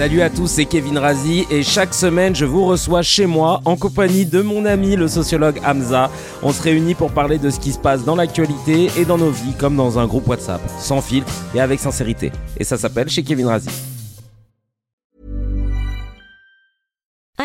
Salut 0.00 0.22
à 0.22 0.30
tous, 0.30 0.46
c'est 0.46 0.64
Kevin 0.64 0.96
Razi 0.96 1.46
et 1.50 1.62
chaque 1.62 1.92
semaine 1.92 2.34
je 2.34 2.46
vous 2.46 2.64
reçois 2.64 3.02
chez 3.02 3.26
moi 3.26 3.60
en 3.66 3.76
compagnie 3.76 4.24
de 4.24 4.40
mon 4.40 4.64
ami 4.64 4.96
le 4.96 5.08
sociologue 5.08 5.60
Hamza. 5.62 6.10
On 6.42 6.54
se 6.54 6.62
réunit 6.62 6.94
pour 6.94 7.12
parler 7.12 7.36
de 7.36 7.50
ce 7.50 7.60
qui 7.60 7.70
se 7.70 7.78
passe 7.78 8.02
dans 8.02 8.16
l'actualité 8.16 8.88
et 8.96 9.04
dans 9.04 9.18
nos 9.18 9.28
vies 9.28 9.52
comme 9.58 9.76
dans 9.76 9.98
un 9.98 10.06
groupe 10.06 10.26
WhatsApp, 10.26 10.62
sans 10.78 11.02
filtre 11.02 11.30
et 11.54 11.60
avec 11.60 11.80
sincérité. 11.80 12.32
Et 12.56 12.64
ça 12.64 12.78
s'appelle 12.78 13.10
chez 13.10 13.22
Kevin 13.22 13.48
Razi. 13.48 13.68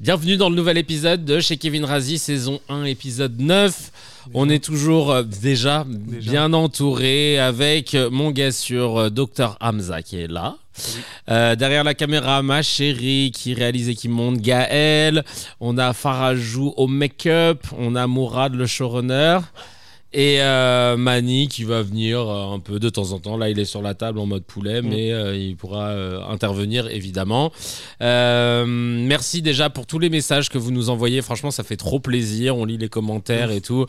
Bienvenue 0.00 0.36
dans 0.36 0.50
le 0.50 0.56
nouvel 0.56 0.76
épisode 0.76 1.24
de 1.24 1.38
chez 1.38 1.56
Kevin 1.56 1.84
Razi, 1.84 2.18
saison 2.18 2.60
1, 2.68 2.82
épisode 2.82 3.38
9. 3.38 3.92
On 4.34 4.50
est 4.50 4.62
toujours 4.62 5.12
euh, 5.12 5.22
déjà, 5.22 5.84
bien 5.86 6.52
entouré 6.52 7.38
avec 7.38 7.96
mon 8.10 8.32
gars 8.32 8.50
sur 8.50 8.98
euh, 8.98 9.10
Dr 9.10 9.56
Hamza 9.60 10.02
qui 10.02 10.18
est 10.20 10.26
là. 10.26 10.56
Euh, 11.30 11.54
derrière 11.54 11.84
la 11.84 11.94
caméra, 11.94 12.42
ma 12.42 12.62
chérie 12.62 13.30
qui 13.32 13.54
réalise 13.54 13.88
et 13.88 13.94
qui 13.94 14.08
monte 14.08 14.38
Gaël. 14.38 15.24
On 15.60 15.78
a 15.78 15.92
Farajou 15.92 16.74
au 16.76 16.88
make-up. 16.88 17.64
On 17.78 17.94
a 17.94 18.08
Mourad 18.08 18.52
le 18.52 18.66
showrunner. 18.66 19.38
Et 20.16 20.40
euh, 20.40 20.96
Mani 20.96 21.48
qui 21.48 21.64
va 21.64 21.82
venir 21.82 22.20
euh, 22.20 22.54
un 22.54 22.60
peu 22.60 22.78
de 22.78 22.88
temps 22.88 23.10
en 23.10 23.18
temps. 23.18 23.36
Là, 23.36 23.50
il 23.50 23.58
est 23.58 23.64
sur 23.64 23.82
la 23.82 23.94
table 23.94 24.20
en 24.20 24.26
mode 24.26 24.44
poulet, 24.44 24.80
mais 24.80 25.12
euh, 25.12 25.36
il 25.36 25.56
pourra 25.56 25.88
euh, 25.88 26.20
intervenir 26.28 26.86
évidemment. 26.88 27.50
Euh, 28.00 28.64
merci 28.64 29.42
déjà 29.42 29.70
pour 29.70 29.86
tous 29.86 29.98
les 29.98 30.10
messages 30.10 30.50
que 30.50 30.56
vous 30.56 30.70
nous 30.70 30.88
envoyez. 30.88 31.20
Franchement, 31.20 31.50
ça 31.50 31.64
fait 31.64 31.76
trop 31.76 31.98
plaisir. 31.98 32.56
On 32.56 32.64
lit 32.64 32.78
les 32.78 32.88
commentaires 32.88 33.50
et 33.50 33.60
tout. 33.60 33.86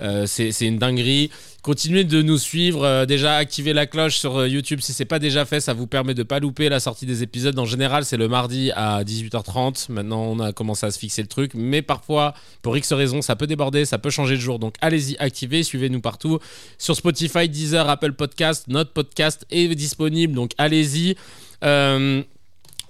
Euh, 0.00 0.26
c'est 0.26 0.52
c'est 0.52 0.66
une 0.66 0.78
dinguerie. 0.78 1.30
Continuez 1.64 2.04
de 2.04 2.20
nous 2.20 2.36
suivre. 2.36 2.84
Euh, 2.84 3.06
déjà, 3.06 3.36
activez 3.36 3.72
la 3.72 3.86
cloche 3.86 4.18
sur 4.18 4.36
euh, 4.36 4.46
YouTube 4.46 4.80
si 4.82 4.92
c'est 4.92 5.06
pas 5.06 5.18
déjà 5.18 5.46
fait. 5.46 5.60
Ça 5.60 5.72
vous 5.72 5.86
permet 5.86 6.12
de 6.12 6.22
pas 6.22 6.38
louper 6.38 6.68
la 6.68 6.78
sortie 6.78 7.06
des 7.06 7.22
épisodes. 7.22 7.58
En 7.58 7.64
général, 7.64 8.04
c'est 8.04 8.18
le 8.18 8.28
mardi 8.28 8.70
à 8.72 9.02
18h30. 9.02 9.90
Maintenant, 9.90 10.24
on 10.24 10.40
a 10.40 10.52
commencé 10.52 10.84
à 10.84 10.90
se 10.90 10.98
fixer 10.98 11.22
le 11.22 11.28
truc. 11.28 11.52
Mais 11.54 11.80
parfois, 11.80 12.34
pour 12.60 12.76
X 12.76 12.92
raisons, 12.92 13.22
ça 13.22 13.34
peut 13.34 13.46
déborder, 13.46 13.86
ça 13.86 13.96
peut 13.96 14.10
changer 14.10 14.34
de 14.34 14.42
jour. 14.42 14.58
Donc, 14.58 14.74
allez-y, 14.82 15.16
activez, 15.16 15.62
suivez-nous 15.62 16.02
partout. 16.02 16.38
Sur 16.76 16.96
Spotify, 16.96 17.48
Deezer, 17.48 17.88
Apple 17.88 18.12
Podcast, 18.12 18.66
notre 18.68 18.92
podcast 18.92 19.46
est 19.50 19.74
disponible. 19.74 20.34
Donc, 20.34 20.50
allez-y. 20.58 21.16
Euh, 21.64 22.22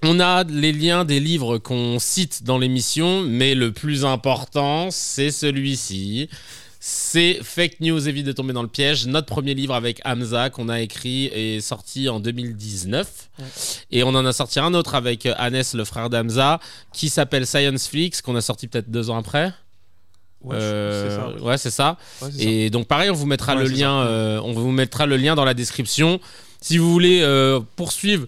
on 0.03 0.19
a 0.19 0.43
les 0.43 0.73
liens 0.73 1.05
des 1.05 1.21
livres 1.21 1.59
qu'on 1.59 2.01
cite 2.01 2.43
dans 2.43 2.59
l'émission, 2.59 3.23
mais 3.23 3.55
le 3.55 3.71
plus 3.71 4.05
important, 4.05 4.91
c'est 4.91 5.31
celui-ci. 5.31 6.29
C'est 6.87 7.39
Fake 7.43 7.81
News, 7.81 8.11
évite 8.11 8.27
de 8.27 8.33
tomber 8.33 8.53
dans 8.53 8.61
le 8.61 8.69
piège. 8.69 9.07
Notre 9.07 9.27
premier 9.27 9.55
livre 9.55 9.75
avec 9.75 10.03
Hamza 10.05 10.51
qu'on 10.51 10.69
a 10.69 10.83
écrit 10.83 11.29
est 11.33 11.63
sorti 11.63 12.11
en 12.11 12.21
2019. 12.21 13.31
Et 13.91 14.03
on 14.03 14.09
en 14.09 14.27
a 14.27 14.35
sorti 14.35 14.61
un 14.61 14.75
autre 14.75 14.95
avec 14.95 15.27
Hannes, 15.39 15.63
le 15.73 15.85
frère 15.87 16.11
d'Hamza, 16.11 16.61
qui 16.93 17.09
s'appelle 17.09 17.47
Science 17.47 17.89
Flix, 17.89 18.21
qu'on 18.21 18.37
a 18.37 18.43
sorti 18.43 18.69
peut-être 18.69 18.91
deux 18.91 19.09
ans 19.09 19.17
après. 19.17 19.51
Ouais, 20.43 20.57
Euh, 20.61 21.09
c'est 21.09 21.17
ça. 21.17 21.29
ouais. 21.29 21.41
ouais, 21.41 21.57
c'est 21.57 21.71
ça. 21.71 21.97
Ouais, 22.21 22.29
c'est 22.31 22.37
ça. 22.43 22.47
Et 22.51 22.69
donc 22.69 22.87
pareil, 22.87 23.09
on 23.09 23.15
vous 23.15 23.25
mettra 23.25 23.55
le 23.55 23.65
lien, 23.65 24.03
euh, 24.03 24.39
on 24.45 24.53
vous 24.53 24.71
mettra 24.71 25.07
le 25.07 25.17
lien 25.17 25.35
dans 25.35 25.47
la 25.47 25.55
description. 25.55 26.21
Si 26.61 26.77
vous 26.77 26.93
voulez 26.93 27.23
euh, 27.23 27.61
poursuivre 27.77 28.27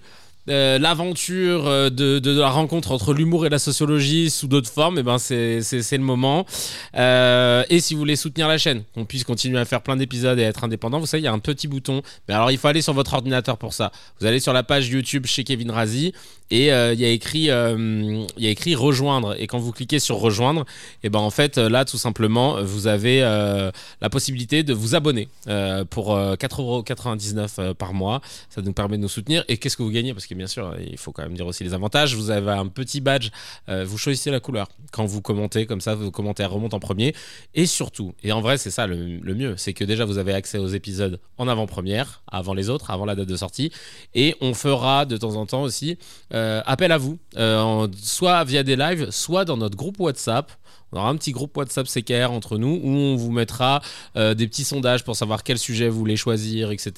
euh, 0.48 0.78
l'aventure 0.78 1.66
euh, 1.66 1.90
de, 1.90 2.20
la 2.40 2.48
rencontre 2.50 2.92
entre 2.92 3.12
l'humour 3.14 3.46
et 3.46 3.48
la 3.48 3.58
sociologie 3.58 4.30
sous 4.30 4.46
d'autres 4.48 4.70
formes, 4.70 4.98
et 4.98 5.02
ben 5.02 5.18
c'est 5.18 5.62
c'est- 5.62 5.82
c'est 5.82 5.96
le 5.96 6.02
moment. 6.04 6.46
Euh, 6.96 7.64
et 7.68 7.80
si 7.80 7.94
vous 7.94 8.00
voulez 8.00 8.16
soutenir 8.16 8.48
la 8.48 8.58
chaîne, 8.58 8.82
qu'on 8.94 9.04
puisse 9.04 9.24
continuer 9.24 9.58
à 9.58 9.64
faire 9.64 9.82
plein 9.82 9.96
d'épisodes 9.96 10.38
et 10.38 10.42
être 10.42 10.64
indépendant, 10.64 10.98
vous 11.00 11.06
savez, 11.06 11.22
il 11.22 11.24
y 11.24 11.28
a 11.28 11.32
un 11.32 11.38
petit 11.38 11.68
bouton. 11.68 12.02
Mais 12.28 12.34
alors, 12.34 12.50
il 12.50 12.58
faut 12.58 12.68
aller 12.68 12.82
sur 12.82 12.92
votre 12.94 13.14
ordinateur 13.14 13.58
pour 13.58 13.74
ça. 13.74 13.92
Vous 14.20 14.26
allez 14.26 14.40
sur 14.40 14.52
la 14.52 14.62
page 14.62 14.88
YouTube 14.88 15.26
chez 15.26 15.44
Kevin 15.44 15.70
Razi 15.70 16.12
et 16.50 16.72
euh, 16.72 16.92
il 16.92 17.00
y 17.00 17.04
a 17.04 17.08
écrit, 17.08 17.50
euh, 17.50 18.24
il 18.36 18.46
a 18.46 18.50
écrit 18.50 18.74
rejoindre. 18.74 19.34
Et 19.40 19.46
quand 19.46 19.58
vous 19.58 19.72
cliquez 19.72 19.98
sur 19.98 20.16
rejoindre, 20.18 20.64
et 21.02 21.08
ben 21.08 21.18
en 21.18 21.30
fait 21.30 21.58
là, 21.58 21.84
tout 21.84 21.98
simplement, 21.98 22.62
vous 22.62 22.86
avez 22.86 23.22
euh, 23.22 23.70
la 24.00 24.10
possibilité 24.10 24.62
de 24.62 24.72
vous 24.72 24.94
abonner 24.94 25.28
euh, 25.48 25.84
pour 25.84 26.14
euh, 26.14 26.34
4,99€ 26.36 27.48
euh, 27.58 27.74
par 27.74 27.94
mois. 27.94 28.20
Ça 28.50 28.62
nous 28.62 28.72
permet 28.72 28.96
de 28.96 29.02
nous 29.02 29.08
soutenir. 29.08 29.44
Et 29.48 29.56
qu'est-ce 29.56 29.76
que 29.76 29.82
vous 29.82 29.90
gagnez? 29.90 30.12
Parce 30.14 30.26
que 30.26 30.34
bien 30.34 30.46
sûr, 30.46 30.74
il 30.78 30.98
faut 30.98 31.12
quand 31.12 31.22
même 31.22 31.34
dire 31.34 31.46
aussi 31.46 31.64
les 31.64 31.74
avantages. 31.74 32.14
Vous 32.14 32.30
avez 32.30 32.52
un 32.52 32.66
petit 32.66 33.00
badge. 33.00 33.30
euh, 33.68 33.84
vous 33.84 33.98
choisissez 33.98 34.30
la 34.30 34.40
couleur 34.40 34.68
quand 34.92 35.04
vous 35.04 35.20
commentez. 35.22 35.66
Comme 35.66 35.80
ça, 35.80 35.94
vos 35.94 36.10
commentaires 36.10 36.50
remontent 36.50 36.76
en 36.76 36.80
premier. 36.80 37.14
Et 37.54 37.66
surtout, 37.66 38.12
et 38.22 38.32
en 38.32 38.40
vrai, 38.40 38.58
c'est 38.58 38.70
ça 38.70 38.86
le 38.86 39.34
mieux, 39.34 39.54
c'est 39.56 39.72
que 39.72 39.84
déjà 39.84 40.04
vous 40.04 40.18
avez 40.18 40.32
accès 40.32 40.58
aux 40.58 40.68
épisodes 40.68 41.18
en 41.38 41.48
avant-première, 41.48 42.22
avant 42.30 42.54
les 42.54 42.70
autres, 42.70 42.90
avant 42.90 43.04
la 43.04 43.14
date 43.14 43.28
de 43.28 43.36
sortie. 43.36 43.70
Et 44.14 44.36
on 44.40 44.54
fera 44.54 45.04
de 45.06 45.16
temps 45.16 45.36
en 45.36 45.46
temps 45.46 45.62
aussi 45.62 45.98
euh, 46.36 46.60
appel 46.66 46.92
à 46.92 46.98
vous, 46.98 47.18
euh, 47.36 47.88
soit 48.02 48.44
via 48.44 48.62
des 48.62 48.76
lives, 48.76 49.10
soit 49.10 49.44
dans 49.44 49.56
notre 49.56 49.76
groupe 49.76 49.98
WhatsApp. 49.98 50.52
On 50.92 50.98
aura 50.98 51.08
un 51.08 51.16
petit 51.16 51.32
groupe 51.32 51.56
WhatsApp 51.56 51.86
CKR 51.88 52.30
entre 52.30 52.58
nous 52.58 52.80
où 52.82 52.88
on 52.88 53.16
vous 53.16 53.32
mettra 53.32 53.82
euh, 54.16 54.34
des 54.34 54.46
petits 54.46 54.64
sondages 54.64 55.02
pour 55.02 55.16
savoir 55.16 55.42
quel 55.42 55.58
sujet 55.58 55.88
vous 55.88 55.98
voulez 55.98 56.16
choisir, 56.16 56.70
etc. 56.70 56.92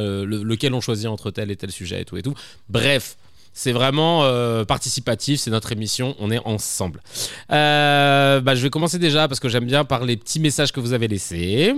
le- 0.00 0.42
lequel 0.42 0.74
on 0.74 0.80
choisit 0.80 1.06
entre 1.06 1.30
tel 1.30 1.50
et 1.50 1.56
tel 1.56 1.70
sujet 1.70 2.02
et 2.02 2.04
tout 2.04 2.16
et 2.18 2.22
tout. 2.22 2.34
Bref. 2.68 3.16
C'est 3.52 3.72
vraiment 3.72 4.22
participatif, 4.64 5.40
c'est 5.40 5.50
notre 5.50 5.72
émission, 5.72 6.14
on 6.20 6.30
est 6.30 6.38
ensemble. 6.46 7.02
Bah, 7.48 8.54
je 8.54 8.62
vais 8.62 8.70
commencer 8.70 9.00
déjà 9.00 9.26
parce 9.26 9.40
que 9.40 9.48
j'aime 9.48 9.66
bien 9.66 9.84
par 9.84 10.04
les 10.04 10.16
petits 10.16 10.38
messages 10.38 10.70
que 10.70 10.78
vous 10.78 10.92
avez 10.92 11.08
laissés. 11.08 11.74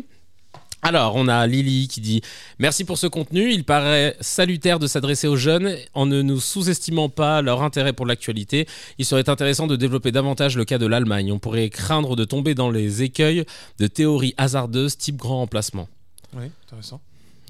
Alors, 0.84 1.14
on 1.14 1.29
a 1.29 1.46
Lily 1.46 1.87
qui 1.87 2.00
dit 2.00 2.23
Merci 2.58 2.84
pour 2.84 2.99
ce 2.99 3.06
contenu. 3.06 3.52
Il 3.52 3.64
paraît 3.64 4.17
salutaire 4.20 4.81
de 4.81 4.87
s'adresser 4.88 5.29
aux 5.29 5.37
jeunes 5.37 5.76
en 5.94 6.06
ne 6.06 6.23
nous 6.23 6.40
sous-estimant 6.40 7.08
pas 7.08 7.40
leur 7.40 7.62
intérêt 7.62 7.93
pour 7.93 8.05
l'actualité. 8.05 8.67
Il 8.99 9.05
serait 9.05 9.29
intéressant 9.29 9.69
de 9.69 9.76
développer 9.76 10.11
davantage 10.11 10.56
le 10.56 10.64
cas 10.64 10.79
de 10.79 10.87
l'Allemagne. 10.87 11.31
On 11.31 11.38
pourrait 11.38 11.70
craindre 11.70 12.17
de 12.17 12.25
tomber 12.25 12.55
dans 12.55 12.70
les 12.70 13.02
écueils 13.05 13.44
de 13.79 13.87
théories 13.87 14.34
hasardeuses 14.38 14.96
type 14.99 15.17
grand 15.17 15.43
emplacement. 15.43 15.88
Oui, 16.34 16.46
intéressant. 16.67 17.00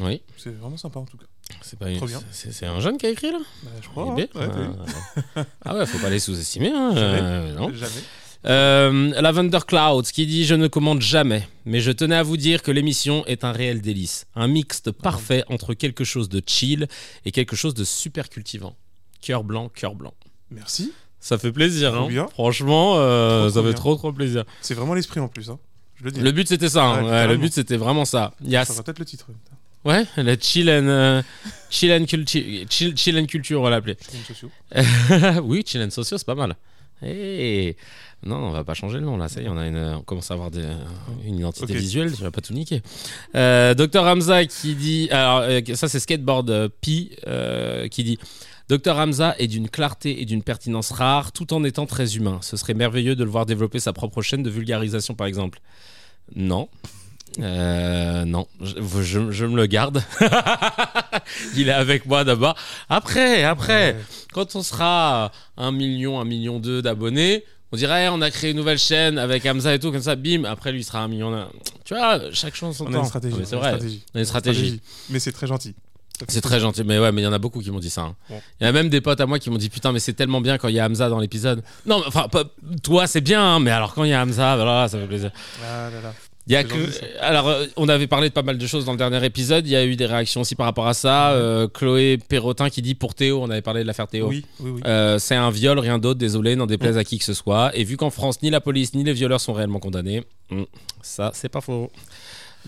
Oui, 0.00 0.20
C'est 0.36 0.54
vraiment 0.54 0.76
sympa 0.76 0.98
en 0.98 1.04
tout 1.04 1.16
cas. 1.16 1.24
c'est 1.62 1.78
pas 1.78 1.88
une- 1.90 1.96
Trop 1.98 2.06
bien. 2.06 2.20
c'est 2.32 2.66
un 2.66 2.80
jeune 2.80 2.98
qui 2.98 3.06
a 3.06 3.10
écrit 3.10 3.30
là? 3.30 3.38
Bah, 3.62 3.70
je 3.82 3.88
crois. 3.88 4.10
Hein. 4.10 4.14
bien. 4.14 4.26
Ouais, 4.34 4.48
Ah, 5.36 5.44
ah 5.64 5.76
ouais, 5.76 5.86
faut 5.86 5.98
pas 5.98 6.10
les 6.10 6.18
sous-estimer. 6.18 6.70
hein. 6.74 6.92
Jamais. 6.94 7.18
Euh, 7.22 7.54
non. 7.54 7.72
Jamais. 7.72 7.90
Euh, 8.44 9.20
Lavender 9.20 9.60
Clouds 9.66 10.02
qui 10.12 10.26
dit 10.26 10.44
Je 10.44 10.54
ne 10.54 10.66
commande 10.66 11.00
jamais, 11.00 11.46
mais 11.64 11.80
je 11.80 11.92
tenais 11.92 12.16
à 12.16 12.22
vous 12.22 12.36
dire 12.36 12.62
que 12.62 12.70
l'émission 12.70 13.24
est 13.26 13.44
un 13.44 13.52
réel 13.52 13.80
délice. 13.80 14.26
Un 14.34 14.48
mixte 14.48 14.90
parfait 14.90 15.44
entre 15.48 15.74
quelque 15.74 16.04
chose 16.04 16.28
de 16.28 16.42
chill 16.44 16.88
et 17.24 17.30
quelque 17.30 17.54
chose 17.54 17.74
de 17.74 17.84
super 17.84 18.28
cultivant. 18.28 18.74
Cœur 19.20 19.44
blanc, 19.44 19.68
cœur 19.68 19.94
blanc. 19.94 20.14
Merci. 20.50 20.92
Ça 21.20 21.38
fait 21.38 21.52
plaisir, 21.52 21.94
hein. 21.94 22.08
Franchement, 22.32 22.94
euh, 22.96 23.48
ça 23.48 23.62
fait 23.62 23.74
trop 23.74 23.94
trop 23.94 24.12
plaisir. 24.12 24.44
C'est 24.60 24.74
vraiment 24.74 24.94
l'esprit 24.94 25.20
en 25.20 25.28
plus. 25.28 25.50
Hein. 25.50 25.58
Je 25.94 26.04
le 26.04 26.10
dis. 26.10 26.20
Le 26.20 26.32
but 26.32 26.48
c'était 26.48 26.68
ça, 26.68 26.84
hein. 26.84 27.04
Ouais, 27.04 27.10
Ouais, 27.10 27.28
le 27.28 27.36
but 27.36 27.52
c'était 27.52 27.76
vraiment 27.76 28.04
ça. 28.04 28.34
Il 28.42 28.50
y 28.50 28.56
a 28.56 28.64
Ça 28.64 28.72
sera 28.72 28.82
peut-être 28.82 28.98
le 28.98 29.04
titre. 29.04 29.26
Ouais, 29.84 30.04
la 30.16 30.36
chill 30.38 30.68
and, 30.68 30.86
euh, 30.86 31.22
chill 31.70 31.92
and 31.92 32.06
culture, 32.06 32.42
chill, 32.70 32.96
chill 32.96 33.18
and 33.18 33.26
culture, 33.26 33.60
on 33.60 33.64
va 33.64 33.70
l'appeler. 33.70 33.96
Je 34.00 34.16
suis 34.16 34.24
sociaux. 34.26 34.50
oui, 35.44 35.64
chill 35.66 35.82
and 35.82 35.90
socio, 35.90 36.18
c'est 36.18 36.26
pas 36.26 36.36
mal. 36.36 36.56
Hey. 37.02 37.76
Non, 38.24 38.36
on 38.36 38.50
va 38.52 38.62
pas 38.62 38.74
changer 38.74 38.98
le 38.98 39.04
nom 39.04 39.16
là, 39.16 39.28
ça 39.28 39.40
y 39.42 39.46
est, 39.46 39.48
on, 39.48 39.56
a 39.58 39.66
une, 39.66 39.76
on 39.98 40.02
commence 40.02 40.30
à 40.30 40.34
avoir 40.34 40.50
des- 40.52 40.68
une 41.24 41.38
identité 41.38 41.72
Ok. 41.72 41.78
visuelle, 41.80 42.12
tu 42.14 42.22
vas 42.22 42.30
pas 42.30 42.40
tout 42.40 42.52
niquer. 42.54 42.80
Euh, 43.34 43.74
Docteur 43.74 44.04
Hamza 44.04 44.44
qui 44.46 44.74
dit, 44.76 45.08
alors 45.10 45.38
euh, 45.40 45.60
ça 45.74 45.88
c'est 45.88 45.98
Skateboard 45.98 46.48
euh, 46.50 46.68
Pi 46.80 47.10
euh, 47.26 47.88
qui 47.88 48.04
dit 48.04 48.18
Docteur 48.68 48.96
Hamza 48.98 49.34
est 49.40 49.48
d'une 49.48 49.68
clarté 49.68 50.22
et 50.22 50.24
d'une 50.24 50.42
pertinence 50.44 50.92
rare 50.92 51.32
tout 51.32 51.52
en 51.52 51.64
étant 51.64 51.84
très 51.84 52.16
humain. 52.16 52.38
Ce 52.42 52.56
serait 52.56 52.74
merveilleux 52.74 53.16
de 53.16 53.24
le 53.24 53.30
voir 53.30 53.44
développer 53.44 53.80
sa 53.80 53.92
propre 53.92 54.22
chaîne 54.22 54.44
de 54.44 54.50
vulgarisation 54.50 55.14
par 55.14 55.26
exemple. 55.26 55.58
Non. 56.36 56.68
Euh, 57.40 58.24
non, 58.24 58.46
je, 58.60 59.02
je- 59.02 59.30
je 59.32 59.46
me 59.46 59.56
le 59.56 59.66
garde. 59.66 60.02
Il 61.56 61.68
est 61.68 61.72
avec 61.72 62.06
moi 62.06 62.24
d'abord. 62.24 62.56
Après, 62.88 63.42
après, 63.44 63.94
Ouais. 63.94 64.00
quand 64.32 64.54
on 64.54 64.62
sera 64.62 65.32
un 65.56 65.72
million, 65.72 66.20
un 66.20 66.24
million 66.24 66.58
deux 66.60 66.82
d'abonnés, 66.82 67.44
on 67.72 67.76
dirait 67.76 68.08
on 68.08 68.20
a 68.20 68.30
créé 68.30 68.50
une 68.50 68.56
nouvelle 68.56 68.78
chaîne 68.78 69.18
avec 69.18 69.44
Hamza 69.46 69.74
et 69.74 69.78
tout, 69.78 69.90
comme 69.90 70.02
ça, 70.02 70.14
bim, 70.14 70.44
après 70.44 70.72
lui 70.72 70.80
il 70.80 70.84
sera 70.84 71.00
un 71.02 71.08
million. 71.08 71.30
d'un. 71.30 71.48
Tu 71.84 71.94
vois, 71.94 72.20
chaque 72.32 72.54
chose 72.54 72.76
son 72.76 72.84
On 72.84 72.88
a 72.88 72.92
temps. 72.92 72.98
une 73.00 73.04
stratégie. 73.06 73.34
Non, 73.34 73.40
mais 73.40 73.46
C'est 73.46 73.56
on 73.56 73.58
a 73.58 73.60
vrai, 73.62 73.70
une 73.72 73.76
stratégie. 73.78 74.02
on 74.14 74.16
a 74.16 74.20
une 74.20 74.26
stratégie. 74.26 74.80
Mais 75.10 75.18
c'est 75.18 75.32
très 75.32 75.46
gentil. 75.46 75.74
C'est 76.28 76.40
très 76.42 76.60
gentil, 76.60 76.84
mais 76.84 77.00
ouais, 77.00 77.10
mais 77.10 77.22
il 77.22 77.24
y 77.24 77.26
en 77.26 77.32
a 77.32 77.38
beaucoup 77.38 77.60
qui 77.60 77.70
m'ont 77.72 77.80
dit 77.80 77.90
ça. 77.90 78.02
hein. 78.02 78.14
Il 78.60 78.64
y 78.64 78.66
a 78.66 78.70
même 78.72 78.88
des 78.88 79.00
potes 79.00 79.20
à 79.20 79.26
moi 79.26 79.40
qui 79.40 79.50
m'ont 79.50 79.56
dit 79.56 79.70
putain, 79.70 79.90
mais 79.90 79.98
c'est 79.98 80.12
tellement 80.12 80.40
bien 80.40 80.56
quand 80.56 80.68
il 80.68 80.74
y 80.76 80.78
a 80.78 80.86
Hamza 80.86 81.08
dans 81.08 81.18
l'épisode. 81.18 81.62
Non, 81.84 81.98
mais 81.98 82.06
enfin, 82.06 82.28
pas- 82.28 82.44
toi 82.82 83.06
c'est 83.08 83.20
bien, 83.22 83.42
hein, 83.42 83.58
mais 83.58 83.72
alors 83.72 83.92
quand 83.94 84.04
il 84.04 84.10
y 84.10 84.12
a 84.12 84.22
Hamza, 84.22 84.54
voilà, 84.54 84.86
ça 84.88 84.98
fait 85.00 85.06
plaisir. 85.06 85.32
Ah 85.64 85.90
là 85.90 86.00
là. 86.00 86.14
Il 86.48 86.52
y 86.52 86.56
a 86.56 86.64
que... 86.64 86.74
Alors, 87.20 87.48
euh, 87.48 87.66
on 87.76 87.88
avait 87.88 88.08
parlé 88.08 88.28
de 88.28 88.34
pas 88.34 88.42
mal 88.42 88.58
de 88.58 88.66
choses 88.66 88.84
dans 88.84 88.92
le 88.92 88.98
dernier 88.98 89.24
épisode. 89.24 89.64
Il 89.66 89.70
y 89.70 89.76
a 89.76 89.84
eu 89.84 89.94
des 89.94 90.06
réactions 90.06 90.40
aussi 90.40 90.56
par 90.56 90.66
rapport 90.66 90.88
à 90.88 90.94
ça. 90.94 91.30
Euh, 91.32 91.68
Chloé 91.68 92.18
Perrotin 92.18 92.68
qui 92.68 92.82
dit 92.82 92.96
pour 92.96 93.14
Théo, 93.14 93.40
on 93.42 93.48
avait 93.50 93.62
parlé 93.62 93.82
de 93.82 93.86
l'affaire 93.86 94.08
Théo. 94.08 94.26
Oui, 94.28 94.44
oui, 94.58 94.70
oui. 94.74 94.80
Euh, 94.84 95.18
c'est 95.20 95.36
un 95.36 95.50
viol, 95.50 95.78
rien 95.78 95.98
d'autre, 95.98 96.18
désolé, 96.18 96.56
n'en 96.56 96.66
déplaise 96.66 96.98
à 96.98 97.04
qui 97.04 97.18
que 97.18 97.24
ce 97.24 97.34
soit. 97.34 97.70
Et 97.76 97.84
vu 97.84 97.96
qu'en 97.96 98.10
France, 98.10 98.42
ni 98.42 98.50
la 98.50 98.60
police 98.60 98.92
ni 98.94 99.04
les 99.04 99.12
violeurs 99.12 99.40
sont 99.40 99.52
réellement 99.52 99.78
condamnés, 99.78 100.24
hmm, 100.50 100.62
ça, 101.00 101.30
c'est 101.32 101.48
pas 101.48 101.60
faux. 101.60 101.90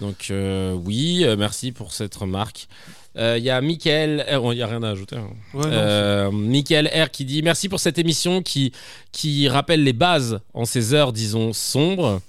Donc, 0.00 0.28
euh, 0.30 0.72
oui, 0.72 1.24
merci 1.36 1.72
pour 1.72 1.92
cette 1.92 2.14
remarque. 2.14 2.68
Euh, 3.16 3.36
Il 3.38 3.44
y 3.44 3.50
a 3.50 3.60
Mickaël, 3.60 4.24
euh, 4.28 4.40
il 4.52 4.56
n'y 4.56 4.62
a 4.62 4.66
rien 4.66 4.82
à 4.82 4.90
ajouter. 4.90 5.16
hein. 5.16 5.28
Ouais, 5.52 5.66
Euh, 5.66 6.30
Mickaël 6.32 6.88
R 6.88 7.10
qui 7.10 7.24
dit 7.24 7.42
merci 7.42 7.68
pour 7.68 7.78
cette 7.80 7.98
émission 7.98 8.42
qui, 8.42 8.72
qui 9.12 9.48
rappelle 9.48 9.84
les 9.84 9.92
bases 9.92 10.40
en 10.52 10.64
ces 10.64 10.94
heures, 10.94 11.12
disons, 11.12 11.52
sombres. 11.52 12.20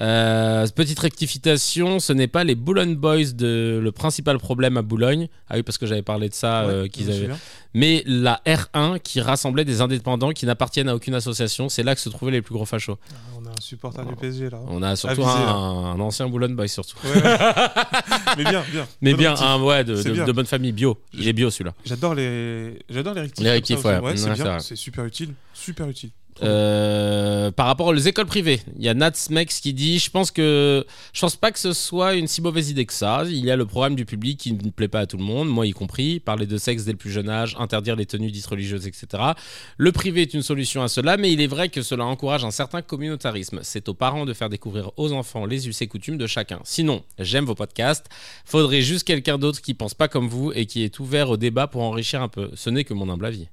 Euh, 0.00 0.66
petite 0.74 0.98
rectification, 0.98 1.98
ce 1.98 2.12
n'est 2.12 2.28
pas 2.28 2.44
les 2.44 2.54
Boulogne 2.54 2.94
Boys 2.94 3.32
de, 3.34 3.80
le 3.82 3.92
principal 3.92 4.38
problème 4.38 4.76
à 4.76 4.82
Boulogne. 4.82 5.28
Ah 5.48 5.56
oui, 5.56 5.62
parce 5.62 5.78
que 5.78 5.86
j'avais 5.86 6.02
parlé 6.02 6.28
de 6.28 6.34
ça, 6.34 6.66
Ouais, 6.66 6.72
euh, 6.72 6.88
qu'ils 6.88 7.10
avaient 7.10 7.28
mais 7.74 8.02
la 8.06 8.40
R1 8.46 8.98
qui 8.98 9.20
rassemblait 9.20 9.64
des 9.64 9.80
indépendants 9.80 10.30
qui 10.32 10.46
n'appartiennent 10.46 10.88
à 10.88 10.94
aucune 10.94 11.14
association. 11.14 11.68
C'est 11.68 11.82
là 11.82 11.94
que 11.94 12.00
se 12.00 12.08
trouvaient 12.08 12.32
les 12.32 12.42
plus 12.42 12.54
gros 12.54 12.64
fachos. 12.64 12.98
Ah, 13.10 13.14
On 13.38 13.46
a 13.46 13.50
un 13.50 13.60
supporter 13.60 14.04
du 14.06 14.16
PSG 14.16 14.50
là. 14.50 14.58
On 14.68 14.82
a 14.82 14.96
surtout 14.96 15.22
Avisé, 15.22 15.44
un, 15.44 16.00
ancien 16.00 16.28
Boulogne 16.28 16.54
Boy 16.54 16.68
surtout. 16.68 16.96
Ouais, 17.04 17.22
ouais. 17.22 17.22
Mais 18.38 18.44
bien, 18.44 18.64
bien. 18.72 18.88
Mais 19.00 19.14
bien, 19.14 19.34
un, 19.36 19.62
ouais, 19.62 19.84
de, 19.84 19.96
C'est 19.96 20.08
de- 20.08 20.14
bien. 20.14 20.24
de 20.24 20.32
bonne 20.32 20.46
famille, 20.46 20.72
bio. 20.72 20.98
Il 21.12 21.28
est 21.28 21.32
bio 21.32 21.50
celui-là. 21.50 21.74
J'adore 21.84 22.14
les, 22.14 22.78
j'adore 22.88 23.14
les 23.14 23.22
rectifs. 23.22 23.44
Les 23.44 23.50
rectifs, 23.50 23.84
ouais. 23.84 24.00
C'est 24.60 24.76
super 24.76 25.04
utile, 25.04 25.34
super 25.52 25.88
utile. 25.88 26.10
Euh, 26.42 27.50
par 27.50 27.66
rapport 27.66 27.86
aux 27.86 27.94
écoles 27.94 28.26
privées, 28.26 28.60
il 28.76 28.84
y 28.84 28.88
a 28.88 28.94
Nats 28.94 29.28
Mex 29.30 29.60
qui 29.60 29.72
dit 29.72 29.98
Je 29.98 30.10
pense 30.10 30.30
que 30.30 30.86
je 31.12 31.20
pense 31.20 31.36
pas 31.36 31.50
que 31.50 31.58
ce 31.58 31.72
soit 31.72 32.14
une 32.14 32.26
si 32.26 32.40
mauvaise 32.42 32.70
idée 32.70 32.86
que 32.86 32.92
ça. 32.92 33.24
Il 33.26 33.44
y 33.44 33.50
a 33.50 33.56
le 33.56 33.66
programme 33.66 33.96
du 33.96 34.04
public 34.04 34.38
qui 34.38 34.52
ne 34.52 34.70
plaît 34.70 34.88
pas 34.88 35.00
à 35.00 35.06
tout 35.06 35.16
le 35.16 35.24
monde, 35.24 35.48
moi 35.48 35.66
y 35.66 35.72
compris. 35.72 36.20
Parler 36.20 36.46
de 36.46 36.56
sexe 36.58 36.84
dès 36.84 36.92
le 36.92 36.98
plus 36.98 37.10
jeune 37.10 37.28
âge, 37.28 37.56
interdire 37.58 37.96
les 37.96 38.06
tenues 38.06 38.30
dites 38.30 38.46
religieuses, 38.46 38.86
etc. 38.86 39.22
Le 39.76 39.92
privé 39.92 40.22
est 40.22 40.34
une 40.34 40.42
solution 40.42 40.82
à 40.82 40.88
cela, 40.88 41.16
mais 41.16 41.32
il 41.32 41.40
est 41.40 41.46
vrai 41.46 41.68
que 41.68 41.82
cela 41.82 42.04
encourage 42.04 42.44
un 42.44 42.50
certain 42.50 42.82
communautarisme. 42.82 43.60
C'est 43.62 43.88
aux 43.88 43.94
parents 43.94 44.24
de 44.24 44.32
faire 44.32 44.48
découvrir 44.48 44.92
aux 44.96 45.12
enfants 45.12 45.46
les 45.46 45.68
us 45.68 45.82
et 45.82 45.86
coutumes 45.86 46.18
de 46.18 46.26
chacun. 46.26 46.60
Sinon, 46.64 47.02
j'aime 47.18 47.44
vos 47.44 47.54
podcasts. 47.54 48.06
Faudrait 48.44 48.82
juste 48.82 49.04
quelqu'un 49.04 49.38
d'autre 49.38 49.60
qui 49.60 49.74
pense 49.74 49.94
pas 49.94 50.08
comme 50.08 50.28
vous 50.28 50.52
et 50.52 50.66
qui 50.66 50.84
est 50.84 50.98
ouvert 50.98 51.30
au 51.30 51.36
débat 51.36 51.66
pour 51.66 51.82
enrichir 51.82 52.22
un 52.22 52.28
peu. 52.28 52.50
Ce 52.54 52.70
n'est 52.70 52.84
que 52.84 52.94
mon 52.94 53.08
humble 53.08 53.26
avis. 53.26 53.48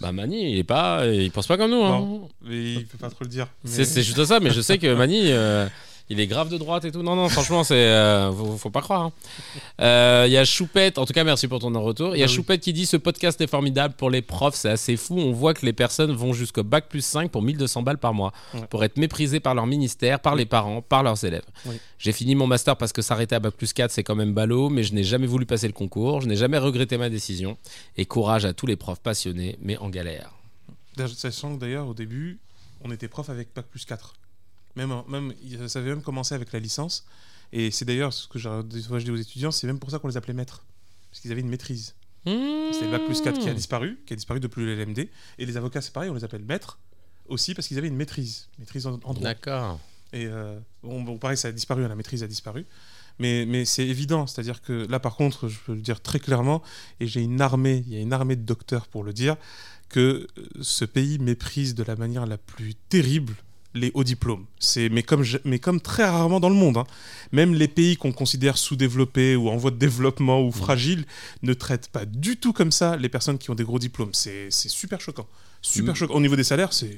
Bah 0.00 0.12
Mani, 0.12 0.52
il 0.52 0.58
est 0.58 0.64
pas, 0.64 1.06
il 1.06 1.30
pense 1.30 1.46
pas 1.46 1.56
comme 1.56 1.70
nous. 1.70 1.82
Hein. 1.84 1.98
Non, 1.98 2.28
mais 2.42 2.72
il 2.74 2.86
peut 2.86 2.98
pas 2.98 3.08
trop 3.10 3.22
le 3.24 3.28
dire. 3.30 3.46
Mais- 3.64 3.70
C'est 3.70 3.84
c'est 3.84 4.02
juste 4.02 4.24
ça, 4.24 4.40
mais 4.40 4.50
je 4.50 4.60
sais 4.60 4.78
que 4.78 4.92
Mani, 4.94 5.30
euh, 5.32 5.66
il 6.10 6.20
est 6.20 6.26
grave 6.26 6.48
de 6.50 6.58
droite 6.58 6.84
et 6.84 6.92
tout. 6.92 7.02
Non, 7.02 7.16
non, 7.16 7.28
franchement, 7.28 7.64
c'est. 7.64 7.74
euh, 7.74 8.30
faut, 8.32 8.56
faut 8.58 8.70
pas 8.70 8.82
croire. 8.82 9.02
hein. 9.02 9.12
Euh, 9.80 10.24
Il 10.26 10.32
y 10.32 10.36
a 10.36 10.44
Choupette, 10.44 10.98
en 10.98 11.06
tout 11.06 11.12
cas, 11.12 11.24
merci 11.24 11.48
pour 11.48 11.58
ton 11.60 11.70
retour. 11.82 12.14
Il 12.14 12.18
y 12.18 12.22
a 12.22 12.26
Ah 12.26 12.28
oui. 12.28 12.34
Choupette 12.34 12.60
qui 12.60 12.72
dit 12.72 12.86
Ce 12.86 12.96
podcast 12.96 13.40
est 13.40 13.46
formidable 13.46 13.94
pour 13.96 14.10
les 14.10 14.20
profs, 14.22 14.54
c'est 14.54 14.68
assez 14.68 14.96
fou. 14.96 15.18
On 15.18 15.32
voit 15.32 15.54
que 15.54 15.64
les 15.64 15.72
personnes 15.72 16.12
vont 16.12 16.32
jusqu'au 16.32 16.62
bac 16.62 16.88
plus 16.88 17.04
5 17.04 17.30
pour 17.30 17.42
1200 17.42 17.82
balles 17.82 17.98
par 17.98 18.12
mois, 18.14 18.32
Ouais. 18.54 18.66
pour 18.68 18.84
être 18.84 18.96
méprisées 18.98 19.40
par 19.40 19.54
leur 19.54 19.66
ministère, 19.66 20.20
par 20.20 20.34
les 20.34 20.46
parents, 20.46 20.82
par 20.82 21.02
leurs 21.02 21.22
élèves. 21.24 21.44
Oui. 21.66 21.76
J'ai 21.98 22.12
fini 22.12 22.34
mon 22.34 22.46
master 22.46 22.76
parce 22.76 22.92
que 22.92 23.00
s'arrêter 23.02 23.34
à 23.34 23.40
bac 23.40 23.54
plus 23.54 23.72
4, 23.72 23.90
c'est 23.90 24.02
quand 24.02 24.14
même 24.14 24.34
ballot, 24.34 24.68
mais 24.68 24.82
je 24.82 24.92
n'ai 24.94 25.04
jamais 25.04 25.26
voulu 25.26 25.46
passer 25.46 25.66
le 25.66 25.72
concours, 25.72 26.20
je 26.20 26.26
n'ai 26.28 26.36
jamais 26.36 26.58
regretté 26.58 26.98
ma 26.98 27.08
décision. 27.08 27.56
Et 27.96 28.04
courage 28.04 28.44
à 28.44 28.52
tous 28.52 28.66
les 28.66 28.76
profs 28.76 29.00
passionnés, 29.00 29.56
mais 29.62 29.76
en 29.78 29.88
galère. 29.88 30.30
D'ailleurs, 30.96 31.10
Sachant 31.16 31.54
que 31.56 31.60
d'ailleurs, 31.60 31.88
au 31.88 31.94
début, 31.94 32.38
on 32.84 32.90
était 32.92 33.08
prof 33.08 33.28
avec 33.30 33.48
Bac 33.54 33.64
plus 33.70 33.84
4. 33.84 34.14
Même, 34.76 34.90
en- 34.92 35.04
même, 35.08 35.32
ça 35.68 35.78
avait 35.78 35.90
même 35.90 36.02
commencé 36.02 36.34
avec 36.34 36.52
la 36.52 36.58
licence. 36.58 37.06
Et 37.52 37.70
c'est 37.70 37.84
d'ailleurs 37.84 38.12
ce 38.12 38.26
que 38.26 38.38
je, 38.38 38.62
dis 38.62 39.10
aux 39.10 39.16
étudiants, 39.16 39.50
c'est 39.52 39.66
même 39.66 39.78
pour 39.78 39.90
ça 39.90 39.98
qu'on 39.98 40.08
les 40.08 40.16
appelait 40.16 40.34
maîtres. 40.34 40.64
Parce 41.10 41.20
qu'ils 41.20 41.30
avaient 41.32 41.40
une 41.42 41.48
maîtrise. 41.48 41.94
C'était 42.26 42.86
le 42.86 42.90
Bac 42.90 43.04
plus 43.04 43.20
4 43.20 43.38
qui 43.38 43.48
a 43.48 43.52
Mmh. 43.52 43.56
disparu, 43.56 43.98
qui 44.06 44.14
a 44.14 44.16
disparu 44.16 44.40
depuis 44.40 44.64
le 44.64 44.74
LMD. 44.74 45.08
Et 45.38 45.46
les 45.46 45.56
avocats, 45.56 45.80
c'est 45.82 45.92
pareil, 45.92 46.08
on 46.10 46.14
les 46.14 46.24
appelle 46.24 46.42
maîtres 46.44 46.78
aussi 47.28 47.54
parce 47.54 47.68
qu'ils 47.68 47.78
avaient 47.78 47.88
une 47.88 47.96
maîtrise. 47.96 48.48
Maîtrise 48.58 48.86
en, 48.86 48.94
en 48.94 48.96
droit. 48.98 49.14
D'accord. 49.20 49.78
Et 50.12 50.26
euh, 50.26 50.58
bon, 50.82 51.02
bon, 51.02 51.18
pareil, 51.18 51.36
ça 51.36 51.48
a 51.48 51.52
disparu, 51.52 51.84
hein, 51.84 51.88
la 51.88 51.94
maîtrise 51.96 52.22
a 52.22 52.26
disparu. 52.26 52.64
Mais, 53.18 53.44
mais 53.46 53.64
c'est 53.64 53.86
évident, 53.86 54.26
c'est-à-dire 54.26 54.60
que 54.62 54.86
là, 54.88 54.98
par 54.98 55.14
contre, 55.16 55.48
je 55.48 55.58
peux 55.66 55.74
le 55.74 55.80
dire 55.82 56.00
très 56.00 56.18
clairement, 56.18 56.62
et 56.98 57.06
j'ai 57.06 57.20
une 57.20 57.40
armée, 57.40 57.84
il 57.86 57.92
y 57.92 57.96
a 57.96 58.00
une 58.00 58.12
armée 58.12 58.34
de 58.36 58.42
docteurs 58.42 58.88
pour 58.88 59.04
le 59.04 59.12
dire, 59.12 59.36
que 59.88 60.26
euh, 60.38 60.46
ce 60.62 60.84
pays 60.84 61.18
méprise 61.18 61.74
de 61.74 61.82
la 61.84 61.94
manière 61.94 62.26
la 62.26 62.38
plus 62.38 62.74
terrible 62.74 63.34
les 63.74 63.90
hauts 63.94 64.04
diplômes. 64.04 64.44
C'est 64.58 64.88
mais 64.88 65.02
comme 65.02 65.22
je- 65.24 65.38
mais 65.44 65.58
comme 65.58 65.80
très 65.80 66.04
rarement 66.04 66.40
dans 66.40 66.48
le 66.48 66.54
monde. 66.54 66.76
hein. 66.76 66.86
Même 67.32 67.54
les 67.54 67.68
pays 67.68 67.96
qu'on 67.96 68.12
considère 68.12 68.56
sous-développés 68.56 69.34
ou 69.36 69.48
en 69.48 69.56
voie 69.56 69.70
de 69.72 69.76
développement 69.76 70.42
ou 70.42 70.52
fragiles 70.52 71.04
ne 71.42 71.54
traitent 71.54 71.88
pas 71.88 72.04
du 72.04 72.36
tout 72.36 72.52
comme 72.52 72.70
ça 72.72 72.96
les 72.96 73.08
personnes 73.08 73.38
qui 73.38 73.50
ont 73.50 73.54
des 73.56 73.64
gros 73.64 73.78
diplômes. 73.80 74.10
C'est 74.12 74.48
super 74.50 75.00
choquant. 75.00 75.26
Super 75.60 75.92
Mm. 75.92 75.96
choquant. 75.96 76.14
Au 76.14 76.20
niveau 76.20 76.36
des 76.36 76.44
salaires, 76.44 76.72
c'est 76.72 76.96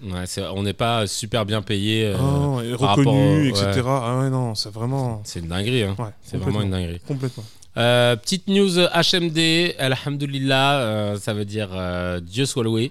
Ouais, 0.00 0.24
on 0.54 0.62
n'est 0.62 0.74
pas 0.74 1.08
super 1.08 1.44
bien 1.44 1.60
payé. 1.60 2.04
euh, 2.06 2.16
Oh, 2.20 2.60
et 2.62 2.70
rapport 2.72 2.98
reconnu, 2.98 3.48
etc. 3.48 3.64
ouais. 3.74 3.82
Ah 3.86 4.18
ouais, 4.20 4.30
non, 4.30 4.54
c'est 4.54 4.70
vraiment. 4.72 5.20
C'est 5.24 5.40
une 5.40 5.48
dinguerie. 5.48 5.82
hein. 5.82 5.96
Ouais, 5.98 6.10
C'est 6.22 6.36
vraiment 6.36 6.62
une 6.62 6.70
dinguerie. 6.70 7.00
Complètement. 7.00 7.44
Euh, 7.76 8.16
petite 8.16 8.48
news 8.48 8.78
HMD, 8.78 9.74
Alhamdulillah, 9.78 10.80
euh, 10.80 11.16
ça 11.16 11.32
veut 11.32 11.44
dire 11.44 11.68
euh, 11.72 12.18
Dieu 12.20 12.44
soit 12.46 12.64
loué. 12.64 12.90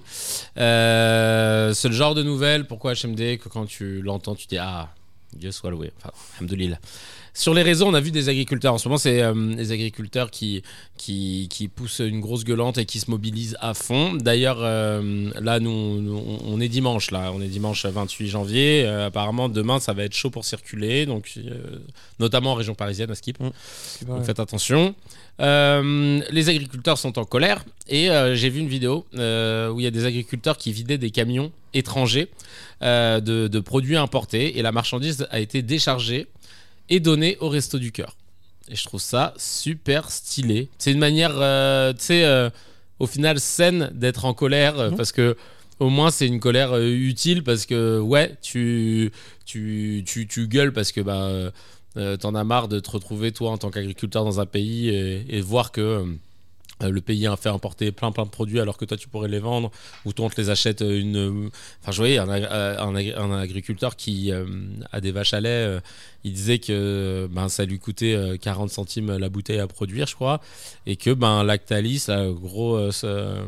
Euh, 0.58 1.74
c'est 1.74 1.90
le 1.90 1.94
genre 1.94 2.16
de 2.16 2.24
nouvelle, 2.24 2.66
pourquoi 2.66 2.94
HMD, 2.94 3.38
que 3.38 3.50
quand 3.50 3.66
tu 3.66 4.02
l'entends, 4.02 4.36
tu 4.36 4.48
dis 4.48 4.58
Ah, 4.58 4.90
Dieu 5.34 5.52
soit 5.52 5.72
loué. 5.72 5.92
Enfin, 5.98 6.12
Alhamdulillah. 6.38 6.80
Sur 7.38 7.54
les 7.54 7.62
réseaux, 7.62 7.86
on 7.86 7.94
a 7.94 8.02
vu 8.02 8.10
des 8.10 8.30
agriculteurs. 8.30 8.74
En 8.74 8.80
ce 8.80 8.88
moment, 8.88 8.98
c'est 8.98 9.22
euh, 9.22 9.32
les 9.56 9.72
agriculteurs 9.72 10.32
qui, 10.32 10.64
qui, 10.98 11.48
qui 11.52 11.68
poussent 11.68 12.00
une 12.00 12.20
grosse 12.20 12.44
gueulante 12.44 12.80
et 12.80 12.86
qui 12.86 13.00
se 13.00 13.12
mobilisent 13.12 13.56
à 13.62 13.76
fond. 13.76 14.16
D'ailleurs, 14.16 14.58
euh, 14.62 15.30
là, 15.40 15.60
nous, 15.60 15.70
on 15.70 16.60
est 16.60 16.68
dimanche. 16.68 17.12
Là, 17.12 17.32
on 17.36 17.40
est 17.40 17.48
dimanche 17.48 17.86
28 17.86 18.28
janvier. 18.28 18.86
Euh, 18.88 19.06
apparemment, 19.06 19.50
demain, 19.50 19.80
ça 19.80 19.94
va 19.94 20.06
être 20.06 20.16
chaud 20.16 20.32
pour 20.32 20.46
circuler. 20.46 21.06
Donc, 21.06 21.34
euh, 21.38 21.78
notamment 22.20 22.54
en 22.54 22.56
région 22.56 22.74
parisienne, 22.74 23.12
à 23.12 23.16
Skip. 23.16 23.38
C'est 23.76 24.08
Donc 24.08 24.24
faites 24.24 24.40
attention. 24.40 24.96
Les 25.40 26.50
agriculteurs 26.50 26.98
sont 26.98 27.20
en 27.20 27.24
colère 27.24 27.64
et 27.88 28.10
j'ai 28.34 28.50
vu 28.50 28.60
une 28.60 28.68
vidéo 28.68 29.06
où 29.14 29.80
il 29.80 29.84
y 29.84 29.86
a 29.86 29.92
des 29.92 30.06
agriculteurs 30.06 30.58
qui 30.58 30.72
vidaient 30.74 30.98
des 30.98 31.12
camions 31.12 31.52
étrangers 31.76 32.30
de, 32.82 33.20
de 33.20 33.60
produits 33.60 33.98
importés 33.98 34.58
et 34.58 34.64
la 34.64 34.72
marchandise 34.72 35.28
a 35.30 35.40
été 35.40 35.62
déchargée 35.62 36.26
et 36.90 37.00
donnée 37.00 37.38
au 37.40 37.50
Resto 37.50 37.80
du 37.80 37.92
Cœur. 37.92 38.16
Et 38.70 38.76
je 38.76 38.84
trouve 38.86 39.02
ça 39.02 39.34
super 39.38 40.10
stylé. 40.12 40.70
C'est 40.78 40.92
une 40.92 41.00
manière, 41.00 41.34
euh, 41.36 41.94
tu 41.94 42.00
sais, 42.06 42.26
euh, 42.26 42.50
au 43.00 43.08
final 43.08 43.40
saine 43.40 43.90
d'être 43.94 44.26
en 44.26 44.34
colère 44.34 44.80
euh, 44.80 44.90
Mhm. 44.92 44.98
parce 44.98 45.12
que 45.12 45.36
Au 45.80 45.90
moins, 45.92 46.10
c'est 46.10 46.26
une 46.26 46.40
colère 46.40 46.74
euh, 46.76 46.90
utile 46.90 47.44
parce 47.44 47.68
que, 47.68 48.00
ouais, 48.00 48.36
tu, 48.42 49.12
tu, 49.46 50.04
tu, 50.08 50.26
tu 50.26 50.48
gueules 50.48 50.74
parce 50.74 50.92
que 50.92 51.02
bah, 51.02 51.52
t'en 52.20 52.34
as 52.34 52.44
marre 52.44 52.68
de 52.68 52.80
te 52.80 52.90
retrouver, 52.90 53.32
toi, 53.32 53.52
en 53.52 53.58
tant 53.60 53.70
qu'agriculteur 53.70 54.24
dans 54.24 54.40
un 54.40 54.48
pays 54.48 54.90
et, 54.90 55.24
et 55.30 55.40
voir 55.40 55.72
que 55.72 56.04
le 56.82 57.02
pays 57.02 57.26
a 57.26 57.36
fait 57.36 57.50
importer 57.50 57.92
plein 57.92 58.12
plein 58.12 58.24
de 58.26 58.30
produits 58.30 58.60
alors 58.60 58.78
que 58.78 58.86
toi 58.86 58.98
tu 58.98 59.08
pourrais 59.08 59.30
les 59.30 59.40
vendre. 59.40 59.72
Ou 60.06 60.14
toi 60.14 60.28
on 60.28 60.30
te 60.30 60.40
les 60.40 60.50
achète 60.52 60.82
euh, 60.84 61.00
une 61.00 61.18
euh, 61.18 61.50
enfin 61.82 61.92
je 61.92 61.98
voyais 61.98 62.18
un, 62.20 62.30
ag- 62.30 62.48
euh, 62.52 62.78
un 62.80 62.96
ag- 62.96 63.14
un 63.18 63.32
agriculteur 63.32 63.96
qui 63.96 64.32
euh, 64.32 64.46
a 64.92 65.02
des 65.02 65.12
vaches 65.12 65.34
à 65.34 65.42
lait 65.42 65.50
euh, 65.50 65.80
il 66.24 66.34
disait 66.34 66.60
que 66.60 67.28
ben 67.32 67.50
ça 67.50 67.66
lui 67.66 67.80
coûtait 67.80 68.14
euh, 68.14 68.38
40 68.38 68.70
centimes 68.70 69.18
la 69.18 69.30
bouteille 69.30 69.60
à 69.60 69.68
produire 69.68 70.06
je 70.08 70.16
crois. 70.16 70.40
Et 70.86 70.96
que 70.98 71.12
ben 71.12 71.44
Lactalis 71.44 72.06
la 72.10 72.28
grosse 72.30 73.02
euh, 73.06 73.44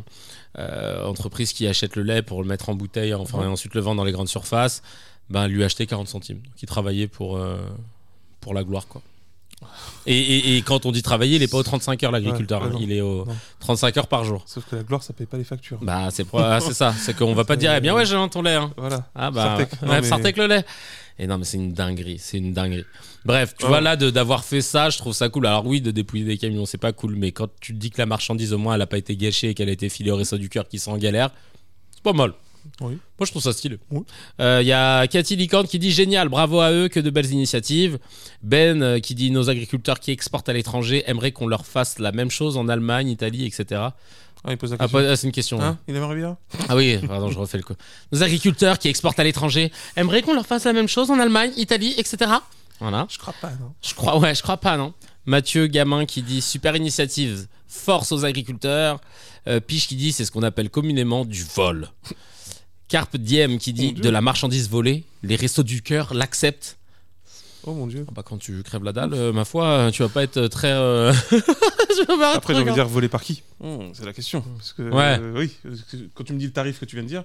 euh, 0.58 1.06
entreprise 1.06 1.54
qui 1.54 1.68
achète 1.68 1.96
le 1.96 2.04
lait 2.04 2.22
pour 2.24 2.42
le 2.42 2.48
mettre 2.48 2.70
en 2.70 2.76
bouteille 2.76 3.14
enfin 3.14 3.44
et 3.44 3.48
ensuite 3.48 3.76
le 3.76 3.82
vendre 3.82 3.98
dans 3.98 4.06
les 4.06 4.12
grandes 4.12 4.28
surfaces 4.30 4.82
ben 5.30 5.48
lui 5.48 5.64
achetait 5.64 5.86
40 5.86 6.08
centimes. 6.08 6.38
Donc 6.40 6.54
il 6.62 6.66
travaillait 6.68 7.08
pour 7.08 7.38
euh, 7.38 7.58
pour 8.42 8.54
la 8.56 8.64
gloire 8.64 8.88
quoi 8.88 9.02
et, 10.06 10.18
et- 10.18 10.58
et 10.58 10.62
quand 10.62 10.86
on 10.86 10.92
dit 10.92 11.02
travailler, 11.02 11.36
il 11.36 11.44
est 11.44 11.48
pas 11.52 11.58
aux 11.58 11.64
35 11.64 12.04
heures 12.04 12.12
l'agriculteur, 12.12 12.62
Ouais, 12.64 12.70
hein. 12.74 12.78
il 12.80 12.92
est 12.92 13.02
aux 13.02 13.26
Non. 13.26 13.36
35 13.60 13.98
heures 13.98 14.08
par 14.08 14.24
jour. 14.24 14.44
Sauf 14.46 14.66
que 14.70 14.76
la 14.76 14.84
gloire, 14.84 15.04
ça 15.04 15.14
paye 15.14 15.28
pas 15.28 15.38
les 15.38 15.44
factures. 15.44 15.78
Bah 15.82 16.10
c'est 16.12 16.26
ah, 16.34 16.60
c'est 16.62 16.74
ça, 16.74 16.94
c'est 16.98 17.16
qu'on 17.16 17.34
va 17.34 17.44
pas 17.46 17.56
dire 17.58 17.74
eh 17.76 17.82
bien 17.82 17.94
ouais 17.94 18.06
j'ai 18.06 18.16
un 18.16 18.28
ton 18.28 18.42
lait. 18.42 18.56
hein. 18.56 18.72
Voilà. 18.78 19.08
Ah 19.16 19.32
bah 19.32 19.58
Sartec. 19.58 19.82
Non, 19.82 19.90
ouais, 19.90 20.02
mais- 20.02 20.08
Sartec 20.08 20.38
le 20.38 20.48
lait. 20.48 20.66
Et 21.22 21.28
non 21.28 21.38
mais 21.38 21.44
c'est 21.44 21.58
une 21.58 21.74
dinguerie, 21.74 22.18
c'est 22.18 22.38
une 22.38 22.54
dinguerie. 22.54 22.86
Bref, 23.26 23.54
tu 23.58 23.66
Ouais. 23.66 23.70
vois 23.70 23.82
là 23.82 23.98
d'avoir 23.98 24.46
fait 24.46 24.62
ça, 24.62 24.90
je 24.90 24.98
trouve 24.98 25.14
ça 25.14 25.28
cool. 25.28 25.46
Alors 25.48 25.66
oui, 25.66 25.82
de 25.82 25.92
dépouiller 25.92 26.24
des 26.24 26.38
camions, 26.38 26.66
c'est 26.66 26.78
pas 26.78 26.94
cool, 26.94 27.16
mais 27.18 27.34
quand 27.34 27.50
tu 27.60 27.74
te 27.74 27.78
dis 27.78 27.92
que 27.92 27.98
la 27.98 28.06
marchandise 28.06 28.54
au 28.54 28.58
moins 28.58 28.76
elle 28.76 28.82
a 28.82 28.88
pas 28.88 28.98
été 28.98 29.18
gâchée 29.18 29.50
et 29.50 29.54
qu'elle 29.54 29.68
a 29.70 29.74
été 29.74 29.90
filée 29.90 30.12
au 30.12 30.16
resto 30.16 30.38
du 30.38 30.48
cœur 30.48 30.68
qui 30.70 30.80
sont 30.80 30.92
en 30.92 30.98
galère, 30.98 31.30
c'est 31.94 32.04
pas 32.04 32.14
mal. 32.14 32.32
Oui. 32.82 32.98
Moi 33.20 33.26
je 33.26 33.32
trouve 33.32 33.42
ça 33.44 33.52
stylé. 33.54 33.78
Oui. 33.92 34.02
Il 34.40 34.66
y 34.68 34.72
a 34.74 35.06
Cathy 35.08 35.36
Licorne 35.36 35.68
qui 35.68 35.80
dit 35.80 35.92
génial, 35.92 36.30
bravo 36.30 36.60
à 36.62 36.72
eux, 36.72 36.88
que 36.88 37.00
de 37.00 37.10
belles 37.10 37.32
initiatives. 37.32 38.00
Ben 38.42 38.82
euh, 38.82 39.00
qui 39.00 39.16
dit 39.16 39.32
nos 39.32 39.50
agriculteurs 39.50 40.00
qui 40.00 40.12
exportent 40.12 40.48
à 40.50 40.54
l'étranger 40.54 41.04
aimeraient 41.08 41.32
qu'on 41.34 41.48
leur 41.48 41.66
fasse 41.66 42.00
la 42.00 42.12
même 42.12 42.32
chose 42.32 42.56
en 42.58 42.70
Allemagne, 42.70 43.10
Italie, 43.10 43.46
etc. 43.46 43.66
Ah, 44.46 44.52
il 44.52 44.58
pose 44.58 44.72
la 44.72 44.78
Ah, 44.80 44.84
question. 44.88 45.00
ah, 45.10 45.16
c'est 45.18 45.28
une 45.28 45.34
question. 45.34 45.58
ouais. 45.58 45.64
Hein 45.66 45.78
il 45.90 45.96
aimerait 45.96 46.16
bien 46.16 46.38
Ah 46.70 46.76
oui, 46.78 46.98
pardon, 47.06 47.30
je 47.30 47.38
refais 47.38 47.58
le 47.58 47.64
coup. 47.64 47.74
Nos 48.14 48.24
agriculteurs 48.24 48.80
qui 48.80 48.88
exportent 48.88 49.20
à 49.20 49.24
l'étranger 49.26 49.72
aimeraient 49.98 50.22
qu'on 50.22 50.34
leur 50.34 50.46
fasse 50.48 50.64
la 50.64 50.72
même 50.72 50.88
chose 50.88 51.12
en 51.12 51.20
Allemagne, 51.20 51.52
Italie, 51.58 51.94
etc. 51.98 52.32
Voilà. 52.80 53.06
Je 53.10 53.18
crois 53.18 53.34
pas, 53.42 53.50
non. 53.60 53.74
Je 53.82 53.94
crois, 53.94 54.18
ouais, 54.18 54.34
je 54.34 54.42
crois 54.42 54.56
pas, 54.56 54.78
non. 54.78 54.94
Mathieu 55.26 55.68
Gamin 55.68 56.06
qui 56.06 56.22
dit 56.22 56.40
super 56.40 56.78
initiative, 56.78 57.48
force 57.68 58.14
aux 58.14 58.24
agriculteurs. 58.24 59.02
Euh, 59.48 59.60
Piche 59.60 59.88
qui 59.90 59.96
dit 59.98 60.14
c'est 60.14 60.24
ce 60.24 60.32
qu'on 60.32 60.44
appelle 60.44 60.70
communément 60.70 61.26
du 61.26 61.44
vol. 61.44 61.90
Carpe 62.90 63.18
Diem 63.18 63.58
qui 63.60 63.72
dit 63.72 63.94
de 63.94 64.10
la 64.10 64.20
marchandise 64.22 64.70
volée, 64.70 65.04
les 65.24 65.36
restos 65.36 65.64
du 65.64 65.82
cœur 65.82 66.14
l'acceptent. 66.14 66.78
Oh 67.66 67.74
mon 67.74 67.88
dieu. 67.88 68.06
Ah 68.08 68.12
bah, 68.16 68.24
quand 68.26 68.38
tu 68.38 68.64
crèves 68.64 68.84
la 68.84 68.94
dalle, 68.94 69.14
euh, 69.14 69.34
ma 69.34 69.46
foi, 69.46 69.66
euh, 69.66 69.92
tu 69.92 70.02
vas 70.02 70.10
pas 70.10 70.24
être 70.24 70.48
très. 70.48 70.72
euh, 70.72 71.12
tu 71.32 71.36
vas 72.06 72.18
pas 72.18 72.30
être 72.32 72.38
Après, 72.38 72.40
très 72.40 72.56
j'ai 72.56 72.62
envie 72.62 72.70
de 72.70 72.74
dire 72.76 72.88
voler 72.88 73.10
par 73.10 73.22
qui? 73.22 73.44
Hmm, 73.60 73.90
C'est 73.94 74.06
la 74.06 74.14
question. 74.14 74.42
Parce 74.58 74.74
que, 74.74 74.84
Ouais. 74.84 75.18
euh, 75.20 75.34
oui, 75.38 75.52
parce 75.64 75.82
que 75.82 75.98
quand 76.16 76.24
tu 76.24 76.34
me 76.34 76.40
dis 76.40 76.46
le 76.46 76.52
tarif 76.54 76.80
que 76.80 76.86
tu 76.86 76.96
viens 76.96 77.04
de 77.04 77.10
dire, 77.10 77.24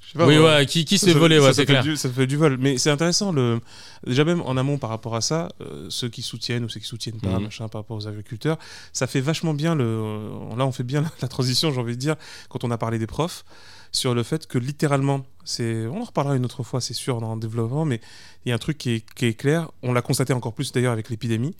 je 0.00 0.12
sais 0.12 0.18
pas. 0.18 0.26
Oui, 0.26 0.38
moi, 0.38 0.64
qui, 0.64 0.84
qui 0.84 0.96
ça, 0.96 1.06
s'est 1.08 1.12
ça- 1.12 1.18
volé, 1.18 1.36
ça, 1.38 1.42
ouais, 1.42 1.48
ça 1.48 1.54
c'est 1.54 1.62
fait 1.62 1.72
clair. 1.72 1.82
du- 1.82 1.96
ça 1.96 2.08
fait 2.08 2.26
du 2.28 2.36
vol. 2.36 2.56
Mais 2.58 2.78
c'est 2.78 2.90
intéressant, 2.90 3.32
le... 3.32 3.60
déjà 4.06 4.24
même 4.24 4.40
en 4.42 4.56
amont 4.56 4.78
par 4.78 4.90
rapport 4.90 5.16
à 5.16 5.20
ça, 5.20 5.48
euh, 5.60 5.86
ceux 5.90 6.08
qui 6.08 6.22
soutiennent 6.22 6.64
ou 6.64 6.68
ceux 6.68 6.78
qui 6.78 6.86
soutiennent 6.86 7.20
pas, 7.20 7.36
Mhm. 7.38 7.42
machin, 7.42 7.68
par 7.68 7.80
rapport 7.80 7.96
aux 7.96 8.06
agriculteurs, 8.06 8.58
ça 8.92 9.08
fait 9.08 9.20
vachement 9.20 9.54
bien 9.54 9.74
le. 9.74 10.30
Là, 10.56 10.64
on 10.66 10.72
fait 10.72 10.84
bien 10.84 11.02
la 11.20 11.26
transition, 11.28 11.72
j'ai 11.72 11.80
envie 11.80 11.94
de 11.96 12.00
dire, 12.00 12.14
quand 12.48 12.62
on 12.62 12.70
a 12.70 12.78
parlé 12.78 12.98
des 13.00 13.08
profs, 13.08 13.44
sur 13.94 14.14
le 14.14 14.22
fait 14.22 14.46
que 14.46 14.58
littéralement, 14.58 15.24
c'est. 15.44 15.86
On 15.86 16.00
en 16.00 16.04
reparlera 16.04 16.36
une 16.36 16.44
autre 16.44 16.62
fois, 16.62 16.80
c'est 16.80 16.94
sûr, 16.94 17.20
dans 17.20 17.34
le 17.34 17.40
développement, 17.40 17.84
mais 17.84 18.00
il 18.44 18.48
y 18.48 18.52
a 18.52 18.54
un 18.54 18.58
truc 18.58 18.76
qui 18.76 19.04
est, 19.20 19.34
clair, 19.34 19.70
on 19.82 19.92
l'a 19.92 20.02
constaté 20.02 20.32
encore 20.32 20.52
plus 20.52 20.72
d'ailleurs 20.72 20.92
avec 20.92 21.10
l'épidémie, 21.10 21.54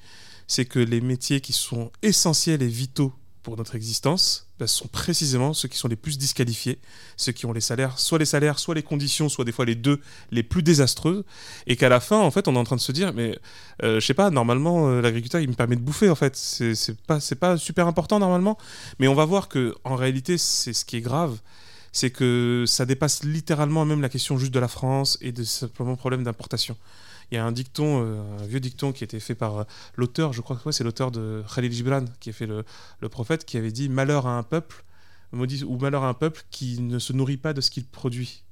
c'est 0.46 0.64
que 0.64 0.80
les 0.80 1.00
métiers 1.00 1.40
qui 1.40 1.52
sont 1.52 1.90
essentiels 2.02 2.62
et 2.62 2.68
vitaux 2.68 3.12
pour 3.44 3.56
notre 3.58 3.74
existence 3.74 4.48
bah, 4.58 4.66
sont 4.66 4.88
précisément 4.88 5.52
ceux 5.52 5.68
qui 5.68 5.76
sont 5.76 5.86
les 5.86 5.96
plus 5.96 6.16
disqualifiés, 6.16 6.78
ceux 7.16 7.32
qui 7.32 7.44
ont 7.44 7.52
les 7.52 7.60
salaires, 7.60 7.98
soit 7.98 8.18
les 8.18 8.24
salaires, 8.24 8.58
soit 8.58 8.74
les 8.74 8.82
conditions, 8.82 9.28
soit 9.28 9.44
des 9.44 9.52
fois 9.52 9.66
les 9.66 9.74
deux, 9.74 10.00
les 10.30 10.42
plus 10.42 10.62
désastreuses, 10.62 11.24
et 11.66 11.76
qu'à 11.76 11.90
la 11.90 12.00
fin, 12.00 12.18
en 12.18 12.30
fait, 12.30 12.48
on 12.48 12.54
est 12.54 12.58
en 12.58 12.64
train 12.64 12.76
de 12.76 12.80
se 12.80 12.90
dire, 12.90 13.12
mais 13.12 13.38
euh, 13.82 14.00
je 14.00 14.06
sais 14.06 14.14
pas, 14.14 14.30
normalement, 14.30 14.88
euh, 14.88 15.02
l'agriculteur, 15.02 15.42
il 15.42 15.48
me 15.48 15.54
permet 15.54 15.76
de 15.76 15.82
bouffer, 15.82 16.08
en 16.08 16.14
fait, 16.14 16.34
c'est 16.36 17.00
pas, 17.02 17.18
pas 17.38 17.58
super 17.58 17.86
important 17.86 18.18
normalement, 18.18 18.56
mais 18.98 19.08
on 19.08 19.14
va 19.14 19.26
voir 19.26 19.48
que 19.48 19.74
en 19.84 19.94
réalité, 19.94 20.38
c'est 20.38 20.72
ce 20.72 20.86
qui 20.86 20.96
est 20.96 21.02
grave, 21.02 21.38
c'est 21.94 22.10
que 22.10 22.64
ça 22.66 22.84
dépasse 22.84 23.22
littéralement 23.22 23.84
même 23.84 24.02
la 24.02 24.08
question 24.08 24.36
juste 24.36 24.52
de 24.52 24.58
la 24.58 24.66
France 24.68 25.16
et 25.20 25.30
de 25.30 25.44
simplement 25.44 25.94
problème 25.94 26.24
d'importation. 26.24 26.76
Il 27.30 27.36
y 27.36 27.38
a 27.38 27.44
un 27.46 27.52
dicton, 27.52 28.04
euh, 28.04 28.42
un 28.42 28.46
vieux 28.46 28.60
dicton 28.60 28.92
qui 28.92 29.04
a 29.04 29.06
été 29.06 29.20
fait 29.20 29.36
par 29.36 29.58
euh, 29.58 29.64
l'auteur, 29.94 30.32
je 30.32 30.40
crois 30.40 30.56
que 30.56 30.64
ouais, 30.64 30.72
c'est 30.72 30.84
l'auteur 30.84 31.12
de 31.12 31.42
Khalil 31.54 31.72
Gibran, 31.72 32.04
qui 32.18 32.30
a 32.30 32.32
fait 32.32 32.46
le, 32.46 32.64
le 33.00 33.08
prophète, 33.08 33.44
qui 33.44 33.56
avait 33.56 33.70
dit 33.70 33.88
Malheur 33.88 34.26
à 34.26 34.36
un 34.36 34.42
peuple, 34.42 34.84
maudit, 35.30 35.62
ou 35.62 35.78
malheur 35.78 36.02
à 36.02 36.08
un 36.08 36.14
peuple 36.14 36.42
qui 36.50 36.80
ne 36.80 36.98
se 36.98 37.12
nourrit 37.12 37.36
pas 37.36 37.52
de 37.52 37.60
ce 37.60 37.70
qu'il 37.70 37.84
produit. 37.86 38.42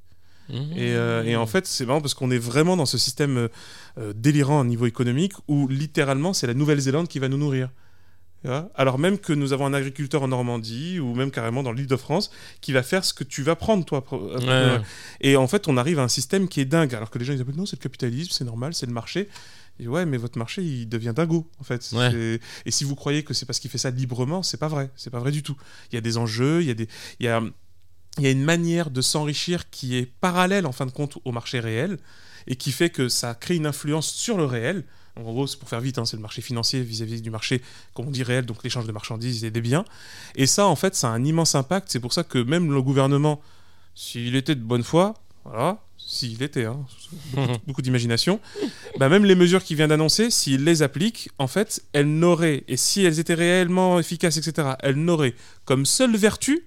Mmh. 0.49 0.55
Et, 0.77 0.95
euh, 0.95 1.25
et 1.25 1.35
en 1.35 1.47
fait, 1.47 1.67
c'est 1.67 1.85
marrant 1.85 2.01
parce 2.01 2.15
qu'on 2.15 2.31
est 2.31 2.39
vraiment 2.39 2.77
dans 2.77 2.87
ce 2.87 2.97
système 2.97 3.49
euh, 3.99 4.13
délirant 4.15 4.61
au 4.61 4.65
niveau 4.65 4.87
économique 4.87 5.33
où 5.49 5.67
littéralement 5.67 6.33
c'est 6.33 6.47
la 6.47 6.55
Nouvelle-Zélande 6.55 7.09
qui 7.09 7.19
va 7.19 7.29
nous 7.29 7.39
nourrir. 7.39 7.71
Alors 8.75 8.99
même 8.99 9.19
que 9.19 9.33
nous 9.33 9.53
avons 9.53 9.67
un 9.67 9.75
agriculteur 9.75 10.23
en 10.23 10.29
Normandie 10.29 10.99
ou 10.99 11.15
même 11.15 11.31
carrément 11.31 11.63
dans 11.63 11.73
l'île 11.73 11.87
de 11.87 11.97
France 11.97 12.31
qui 12.61 12.73
va 12.73 12.83
faire 12.83 13.05
ce 13.05 13.15
que 13.15 13.25
tu 13.25 13.43
vas 13.43 13.55
prendre 13.57 13.85
toi. 13.85 14.05
euh, 14.13 14.39
Ouais. 14.79 14.83
Et 15.21 15.37
en 15.37 15.47
fait, 15.47 15.69
on 15.69 15.77
arrive 15.77 15.99
à 15.99 16.03
un 16.03 16.09
système 16.09 16.49
qui 16.49 16.61
est 16.61 16.65
dingue. 16.65 16.95
Alors 16.95 17.11
que 17.11 17.19
les 17.19 17.25
gens 17.25 17.33
ils 17.33 17.43
disent 17.45 17.57
non, 17.57 17.67
c'est 17.67 17.77
le 17.79 17.83
capitalisme, 17.83 18.31
c'est 18.33 18.45
normal, 18.45 18.75
c'est 18.75 18.87
le 18.87 18.93
marché. 18.93 19.29
Et 19.81 19.89
ouais, 19.89 20.05
mais 20.07 20.17
votre 20.17 20.39
marché 20.39 20.63
il 20.63 20.89
devient 20.89 21.13
dingo 21.15 21.49
en 21.59 21.65
fait. 21.65 21.89
Ouais. 21.93 22.41
Et 22.67 22.71
si 22.71 22.85
vous 22.85 22.95
croyez 22.95 23.23
que 23.23 23.33
c'est 23.33 23.47
parce 23.47 23.59
qu'il 23.61 23.71
fait 23.71 23.79
ça 23.79 23.91
librement, 23.91 24.43
c'est 24.43 24.59
pas 24.59 24.69
vrai. 24.69 24.91
C'est 24.97 25.11
pas 25.11 25.21
vrai 25.21 25.31
du 25.33 25.43
tout. 25.43 25.57
Il 25.91 25.95
y 25.95 25.99
a 25.99 26.03
des 26.03 26.19
enjeux, 26.19 26.61
il 26.63 26.67
y 26.69 26.71
a 26.71 26.75
des, 26.75 26.89
il 27.21 27.27
y 27.27 27.29
a, 27.29 27.41
il 28.19 28.25
y 28.25 28.27
a 28.27 28.31
une 28.31 28.45
manière 28.45 28.91
de 28.91 29.01
s'enrichir 29.01 29.71
qui 29.71 29.97
est 29.97 30.05
parallèle 30.07 30.67
en 30.67 30.73
fin 30.73 30.85
de 30.85 30.91
compte 30.91 31.19
au 31.25 31.33
marché 31.33 31.61
réel 31.61 31.97
et 32.47 32.57
qui 32.57 32.73
fait 32.73 32.91
que 32.91 33.09
ça 33.09 33.35
crée 33.35 33.55
une 33.57 33.67
influence 33.67 34.09
sur 34.13 34.37
le 34.37 34.45
réel. 34.45 34.85
En 35.17 35.23
gros, 35.23 35.47
c'est 35.47 35.59
pour 35.59 35.69
faire 35.69 35.81
vite, 35.81 35.99
hein, 35.99 36.05
c'est 36.05 36.17
le 36.17 36.23
marché 36.23 36.41
financier 36.41 36.81
vis-à-vis 36.81 37.21
du 37.21 37.31
marché, 37.31 37.61
comme 37.93 38.09
on 38.09 38.11
dit 38.11 38.23
réel, 38.23 38.47
donc 38.47 38.63
l'échange 38.65 38.87
de 38.87 38.93
marchandises 38.93 39.45
et 39.45 39.51
des 39.51 39.61
biens. 39.61 39.85
Et 40.37 40.47
ça, 40.47 40.67
en 40.67 40.77
fait, 40.77 40.95
ça 40.95 41.09
a 41.09 41.11
un 41.11 41.25
immense 41.25 41.55
impact. 41.55 41.89
C'est 41.91 42.01
pour 42.01 42.13
ça 42.13 42.25
que 42.25 42.39
même 42.39 42.73
le 42.73 42.81
gouvernement, 42.81 43.43
s'il 43.95 44.37
était 44.37 44.55
de 44.55 44.63
bonne 44.63 44.83
foi, 44.83 45.15
voilà, 45.45 45.79
s'il 45.99 46.43
était, 46.43 46.65
hein, 46.65 46.87
beaucoup, 47.33 47.53
beaucoup 47.67 47.83
d'imagination, 47.83 48.41
bah 48.99 49.09
même 49.09 49.25
les 49.25 49.35
mesures 49.35 49.63
qu'il 49.63 49.77
vient 49.77 49.89
d'annoncer, 49.89 50.31
s'il 50.31 50.65
les 50.65 50.83
applique, 50.83 51.31
en 51.39 51.47
fait, 51.47 51.83
elles 51.93 52.07
n'auraient, 52.07 52.65
et 52.69 52.77
si 52.77 53.05
elles 53.05 53.19
étaient 53.19 53.35
réellement 53.35 53.99
efficaces, 53.99 54.37
etc., 54.37 54.75
elles 54.81 54.97
n'auraient 54.97 55.35
comme 55.65 55.85
seule 55.85 56.17
vertu 56.17 56.65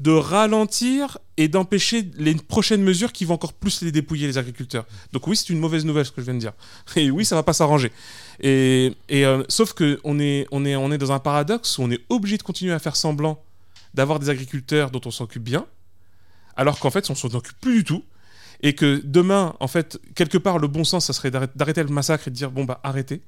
de 0.00 0.10
ralentir 0.10 1.18
et 1.36 1.48
d'empêcher 1.48 2.08
les 2.16 2.34
prochaines 2.34 2.82
mesures 2.82 3.12
qui 3.12 3.24
vont 3.24 3.34
encore 3.34 3.52
plus 3.52 3.82
les 3.82 3.92
dépouiller, 3.92 4.26
les 4.26 4.38
agriculteurs. 4.38 4.86
Donc 5.12 5.26
oui, 5.26 5.36
c'est 5.36 5.48
une 5.50 5.58
mauvaise 5.58 5.84
nouvelle 5.84 6.04
ce 6.04 6.10
que 6.12 6.20
je 6.20 6.26
viens 6.26 6.34
de 6.34 6.40
dire. 6.40 6.52
Et 6.96 7.10
oui, 7.10 7.24
ça 7.24 7.34
va 7.34 7.42
pas 7.42 7.52
s'arranger. 7.52 7.92
Et, 8.40 8.94
euh, 9.12 9.42
sauf 9.48 9.72
que 9.72 10.00
on 10.04 10.18
est, 10.18 10.46
on, 10.50 10.64
est, 10.64 10.76
on 10.76 10.92
est 10.92 10.98
dans 10.98 11.12
un 11.12 11.18
paradoxe 11.18 11.78
où 11.78 11.82
on 11.82 11.90
est 11.90 12.00
obligé 12.08 12.36
de 12.36 12.42
continuer 12.42 12.72
à 12.72 12.78
faire 12.78 12.96
semblant 12.96 13.42
d'avoir 13.94 14.18
des 14.18 14.28
agriculteurs 14.28 14.90
dont 14.90 15.00
on 15.06 15.10
s'occupe 15.10 15.42
bien, 15.42 15.64
alors 16.56 16.78
qu'en 16.78 16.90
fait, 16.90 17.08
on 17.10 17.14
s'en 17.14 17.28
occupe 17.28 17.58
plus 17.60 17.76
du 17.76 17.84
tout. 17.84 18.04
Et 18.62 18.74
que 18.74 19.02
demain, 19.04 19.54
en 19.60 19.68
fait, 19.68 19.98
quelque 20.14 20.38
part, 20.38 20.58
le 20.58 20.68
bon 20.68 20.84
sens, 20.84 21.06
ça 21.06 21.12
serait 21.12 21.30
d'arrêter- 21.30 21.82
le 21.82 21.90
massacre 21.90 22.28
et 22.28 22.30
de 22.30 22.36
dire 22.36 22.50
bon 22.50 22.64
bah 22.64 22.80
arrêtez, 22.82 23.20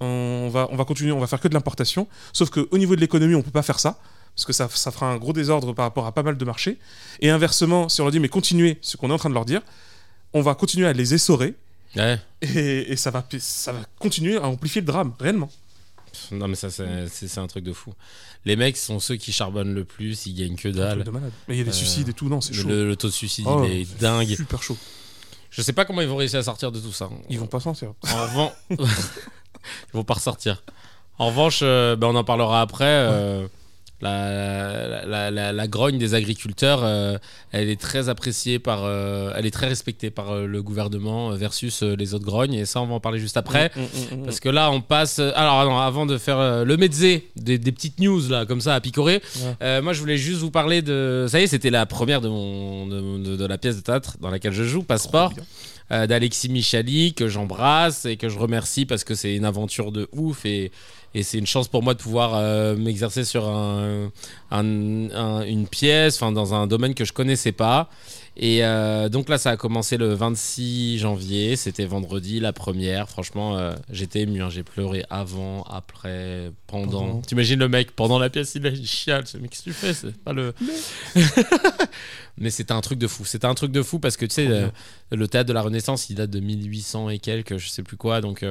on 0.00 0.48
va, 0.52 0.66
on 0.70 0.76
va 0.76 0.84
continuer, 0.84 1.12
on 1.12 1.20
va 1.20 1.28
faire 1.28 1.40
que 1.40 1.46
de 1.46 1.54
l'importation. 1.54 2.08
Sauf 2.32 2.50
qu'au 2.50 2.76
niveau 2.76 2.96
de 2.96 3.00
l'économie, 3.00 3.36
on 3.36 3.42
peut 3.42 3.52
pas 3.52 3.62
faire 3.62 3.78
ça 3.78 4.00
parce 4.36 4.44
que 4.46 4.52
ça, 4.52 4.68
ça 4.68 4.90
fera 4.90 5.06
un 5.10 5.16
gros 5.16 5.32
désordre 5.32 5.72
par 5.72 5.84
rapport 5.84 6.06
à 6.06 6.12
pas 6.12 6.22
mal 6.22 6.36
de 6.36 6.44
marchés. 6.44 6.78
Et 7.20 7.30
inversement, 7.30 7.88
si 7.88 8.00
on 8.00 8.04
leur 8.04 8.12
dit 8.12 8.20
mais 8.20 8.28
continuez 8.28 8.78
ce 8.82 8.96
qu'on 8.96 9.10
est 9.10 9.12
en 9.12 9.18
train 9.18 9.28
de 9.30 9.34
leur 9.34 9.44
dire, 9.44 9.62
on 10.32 10.40
va 10.42 10.54
continuer 10.54 10.86
à 10.86 10.92
les 10.92 11.14
essorer 11.14 11.54
Ouais. 11.96 12.18
et, 12.42 12.92
et 12.92 12.96
ça, 12.96 13.12
va, 13.12 13.24
ça 13.38 13.72
va 13.72 13.78
continuer 14.00 14.36
à 14.36 14.42
amplifier 14.48 14.80
le 14.80 14.86
drame, 14.88 15.12
réellement. 15.20 15.48
Non, 16.32 16.48
mais 16.48 16.56
ça, 16.56 16.68
c'est 16.70 17.38
un 17.38 17.46
truc 17.46 17.62
de 17.64 17.72
fou. 17.72 17.92
Les 18.44 18.56
mecs 18.56 18.76
sont 18.76 18.98
ceux 19.00 19.14
qui 19.16 19.32
charbonnent 19.32 19.74
le 19.74 19.84
plus, 19.84 20.26
ils 20.26 20.34
gagnent 20.34 20.56
que 20.56 20.68
dalle. 20.68 21.04
de 21.04 21.10
malade. 21.10 21.30
Mais 21.48 21.54
il 21.54 21.58
y 21.58 21.60
a 21.60 21.64
des 21.64 21.70
Euh, 21.70 21.72
suicides 21.72 22.08
et 22.08 22.12
tout, 22.12 22.28
non, 22.28 22.40
c'est 22.40 22.52
chaud. 22.52 22.68
Le, 22.68 22.86
le 22.88 22.96
taux 22.96 23.06
de 23.08 23.12
suicide, 23.12 23.44
Oh, 23.48 23.62
il 23.64 23.82
est 23.82 23.98
dingue. 24.00 24.34
Super 24.34 24.60
chaud. 24.62 24.76
Je 25.50 25.62
sais 25.62 25.72
pas 25.72 25.84
comment 25.84 26.00
ils 26.02 26.08
vont 26.08 26.16
réussir 26.16 26.40
à 26.40 26.42
sortir 26.42 26.72
de 26.72 26.80
tout 26.80 26.92
ça. 26.92 27.08
Ils 27.30 27.38
vont 27.38 27.46
pas 27.46 27.60
sortir. 27.60 27.92
En 28.12 28.22
revanche, 28.22 28.52
ils 28.70 28.76
vont 29.92 30.04
pas 30.04 30.14
ressortir. 30.14 30.62
En 31.18 31.28
revanche, 31.28 31.60
euh, 31.62 31.94
ben, 31.96 32.08
on 32.08 32.16
en 32.16 32.24
parlera 32.24 32.60
après. 32.60 32.84
euh, 32.84 33.46
La, 34.00 35.06
la, 35.06 35.30
la- 35.30 35.52
la 35.52 35.66
grogne 35.68 35.96
des 35.98 36.14
agriculteurs, 36.14 36.80
euh, 36.82 37.16
elle 37.52 37.68
est 37.70 37.80
très 37.80 38.08
appréciée 38.08 38.58
par, 38.58 38.80
euh, 38.84 39.32
elle 39.36 39.46
est 39.46 39.50
très 39.50 39.68
respectée 39.68 40.10
par 40.10 40.30
euh, 40.32 40.46
le 40.46 40.62
gouvernement 40.62 41.30
versus 41.30 41.82
les 41.82 42.12
autres 42.12 42.24
grognes. 42.24 42.54
Et 42.54 42.66
ça, 42.66 42.80
on 42.82 42.86
va 42.86 42.94
en 42.94 43.00
parler 43.00 43.18
juste 43.18 43.36
après. 43.36 43.70
Mm, 43.74 43.80
mm, 43.80 44.20
mm, 44.20 44.24
Parce 44.24 44.40
que 44.40 44.48
là, 44.50 44.70
on 44.70 44.80
passe. 44.80 45.20
Alors, 45.20 45.64
non, 45.64 45.78
avant 45.78 46.06
de 46.06 46.18
faire 46.18 46.64
le 46.64 46.76
mezzé, 46.76 47.30
des, 47.36 47.56
des 47.58 47.72
petites 47.72 47.98
news 48.00 48.20
là, 48.28 48.44
comme 48.46 48.60
ça, 48.60 48.74
à 48.74 48.80
picorer, 48.80 49.22
Ouais. 49.60 49.80
moi, 49.80 49.92
je 49.92 50.00
voulais 50.00 50.18
juste 50.18 50.40
vous 50.40 50.50
parler 50.50 50.82
de. 50.82 51.26
Ça 51.28 51.40
y 51.40 51.44
est, 51.44 51.46
c'était 51.46 51.70
la 51.70 51.86
première 51.86 52.20
de, 52.20 52.28
mon, 52.28 52.86
de, 52.86 53.18
de- 53.24 53.36
de 53.36 53.46
la 53.46 53.58
pièce 53.58 53.76
de 53.76 53.80
théâtre 53.82 54.16
dans 54.20 54.30
laquelle 54.30 54.52
je 54.52 54.64
joue, 54.64 54.82
Passeport, 54.82 55.32
d'Alexis 55.90 56.48
Michali, 56.48 57.14
que 57.14 57.28
j'embrasse 57.28 58.04
et 58.06 58.16
que 58.16 58.28
je 58.28 58.38
remercie 58.38 58.86
parce 58.86 59.04
que 59.04 59.14
c'est 59.14 59.34
une 59.34 59.44
aventure 59.44 59.92
de 59.92 60.08
ouf 60.12 60.44
et. 60.44 60.72
Et 61.14 61.22
c'est 61.22 61.38
une 61.38 61.46
chance 61.46 61.68
pour 61.68 61.82
moi 61.82 61.94
de 61.94 62.00
pouvoir 62.00 62.32
euh, 62.34 62.74
m'exercer 62.76 63.24
sur 63.24 63.48
un, 63.48 64.10
un- 64.50 65.10
un- 65.10 65.42
une 65.42 65.68
pièce, 65.68 66.16
enfin 66.16 66.32
dans 66.32 66.54
un 66.54 66.66
domaine 66.66 66.94
que 66.94 67.04
je 67.04 67.12
connaissais 67.12 67.52
pas. 67.52 67.88
Et 68.36 68.64
euh, 68.64 69.08
donc 69.08 69.28
là, 69.28 69.38
ça 69.38 69.50
a 69.50 69.56
commencé 69.56 69.96
le 69.96 70.12
26 70.12 70.98
janvier. 70.98 71.54
C'était 71.54 71.84
vendredi, 71.84 72.40
la 72.40 72.52
première. 72.52 73.08
Franchement, 73.08 73.56
euh, 73.56 73.74
j'étais 73.90 74.22
ému. 74.22 74.42
hein. 74.42 74.50
J'ai 74.50 74.64
pleuré 74.64 75.04
avant, 75.08 75.62
après, 75.70 76.50
pendant. 76.66 76.90
Pendant. 77.06 77.20
T'imagines 77.20 77.60
le 77.60 77.68
mec 77.68 77.92
pendant 77.94 78.18
la 78.18 78.28
pièce, 78.30 78.56
il, 78.56 78.66
a- 78.66 78.70
il 78.70 78.84
chiale. 78.84 79.22
Mais 79.40 79.46
qu'est-ce 79.46 79.62
que 79.62 79.70
tu 79.70 79.72
fais? 79.72 79.94
C'est 79.94 80.16
pas 80.16 80.32
le. 80.32 80.52
Mais 82.38 82.50
c'était 82.50 82.72
un 82.72 82.80
truc 82.80 82.98
de 82.98 83.06
fou. 83.06 83.24
C'était 83.24 83.46
un 83.46 83.54
truc 83.54 83.70
de 83.70 83.82
fou 83.82 84.00
parce 84.00 84.16
que 84.16 84.26
tu 84.26 84.34
sais, 84.34 84.46
bien. 84.48 84.72
le 85.12 85.28
théâtre 85.28 85.46
de 85.48 85.52
la 85.52 85.62
Renaissance, 85.62 86.10
il 86.10 86.16
date 86.16 86.30
de 86.30 86.40
1800 86.40 87.10
et 87.10 87.20
quelques, 87.20 87.58
je 87.58 87.68
sais 87.68 87.84
plus 87.84 87.96
quoi. 87.96 88.20
Donc. 88.20 88.44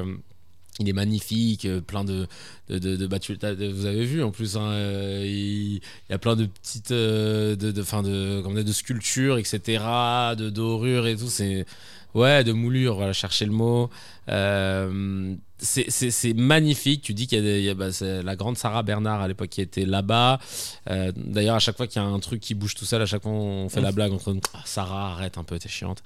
Il 0.80 0.90
est 0.90 0.94
magnifique, 0.94 1.66
euh, 1.66 1.82
plein 1.82 2.04
de, 2.04 2.28
de, 2.70 2.78
de, 2.80 3.68
vous 3.72 3.86
avez 3.86 4.06
vu 4.06 4.24
en 4.24 4.32
plus, 4.32 4.58
hein, 4.58 4.72
euh, 4.72 5.24
il, 5.26 5.82
y 6.10 6.14
a 6.14 6.18
plein 6.18 6.36
de 6.36 6.46
petites, 6.46 6.92
euh, 6.92 7.56
de, 7.56 7.72
de, 7.72 7.84
fin 7.84 8.02
de, 8.02 8.42
de 8.42 8.72
sculptures, 8.72 9.38
etc., 9.38 9.84
de 10.38 10.50
dorures 10.50 11.08
et 11.08 11.16
tout. 11.16 11.30
C'est 11.30 11.66
ouais, 12.16 12.44
de 12.44 12.54
moulures. 12.54 12.96
Voilà, 12.96 13.14
chercher 13.14 13.46
le 13.46 13.52
mot. 13.52 13.90
C'est- 15.64 16.34
magnifique. 16.34 17.02
Tu 17.02 17.14
dis 17.14 17.26
qu'il 17.28 17.40
y 17.40 17.42
a, 17.42 17.44
des- 17.44 17.60
il 17.60 17.66
y 17.66 17.70
a, 17.70 17.74
bah, 17.74 17.92
c'est 17.92 18.22
la 18.22 18.36
grande 18.36 18.58
Sarah 18.58 18.84
Bernard 18.84 19.22
à 19.22 19.28
l'époque 19.28 19.50
qui 19.50 19.62
était 19.62 19.86
là-bas. 19.86 20.40
Euh, 20.90 21.12
D'ailleurs, 21.16 21.56
à 21.56 21.60
chaque 21.60 21.78
fois 21.78 21.88
qu'il 21.88 22.02
y 22.02 22.06
a 22.06 22.08
un 22.08 22.20
truc 22.20 22.40
qui 22.42 22.54
bouge 22.54 22.76
tout 22.76 22.86
seul, 22.86 23.02
à 23.02 23.06
chaque 23.06 23.24
fois 23.24 23.32
on 23.32 23.70
fait 23.70 23.82
la 23.82 23.92
blague 23.92 24.12
entre 24.12 24.34
nous. 24.34 24.42
Ah, 24.54 24.60
Sarah, 24.66 25.14
arrête 25.14 25.38
un 25.38 25.44
peu, 25.44 25.58
t'es 25.58 25.70
chiante. 25.70 26.04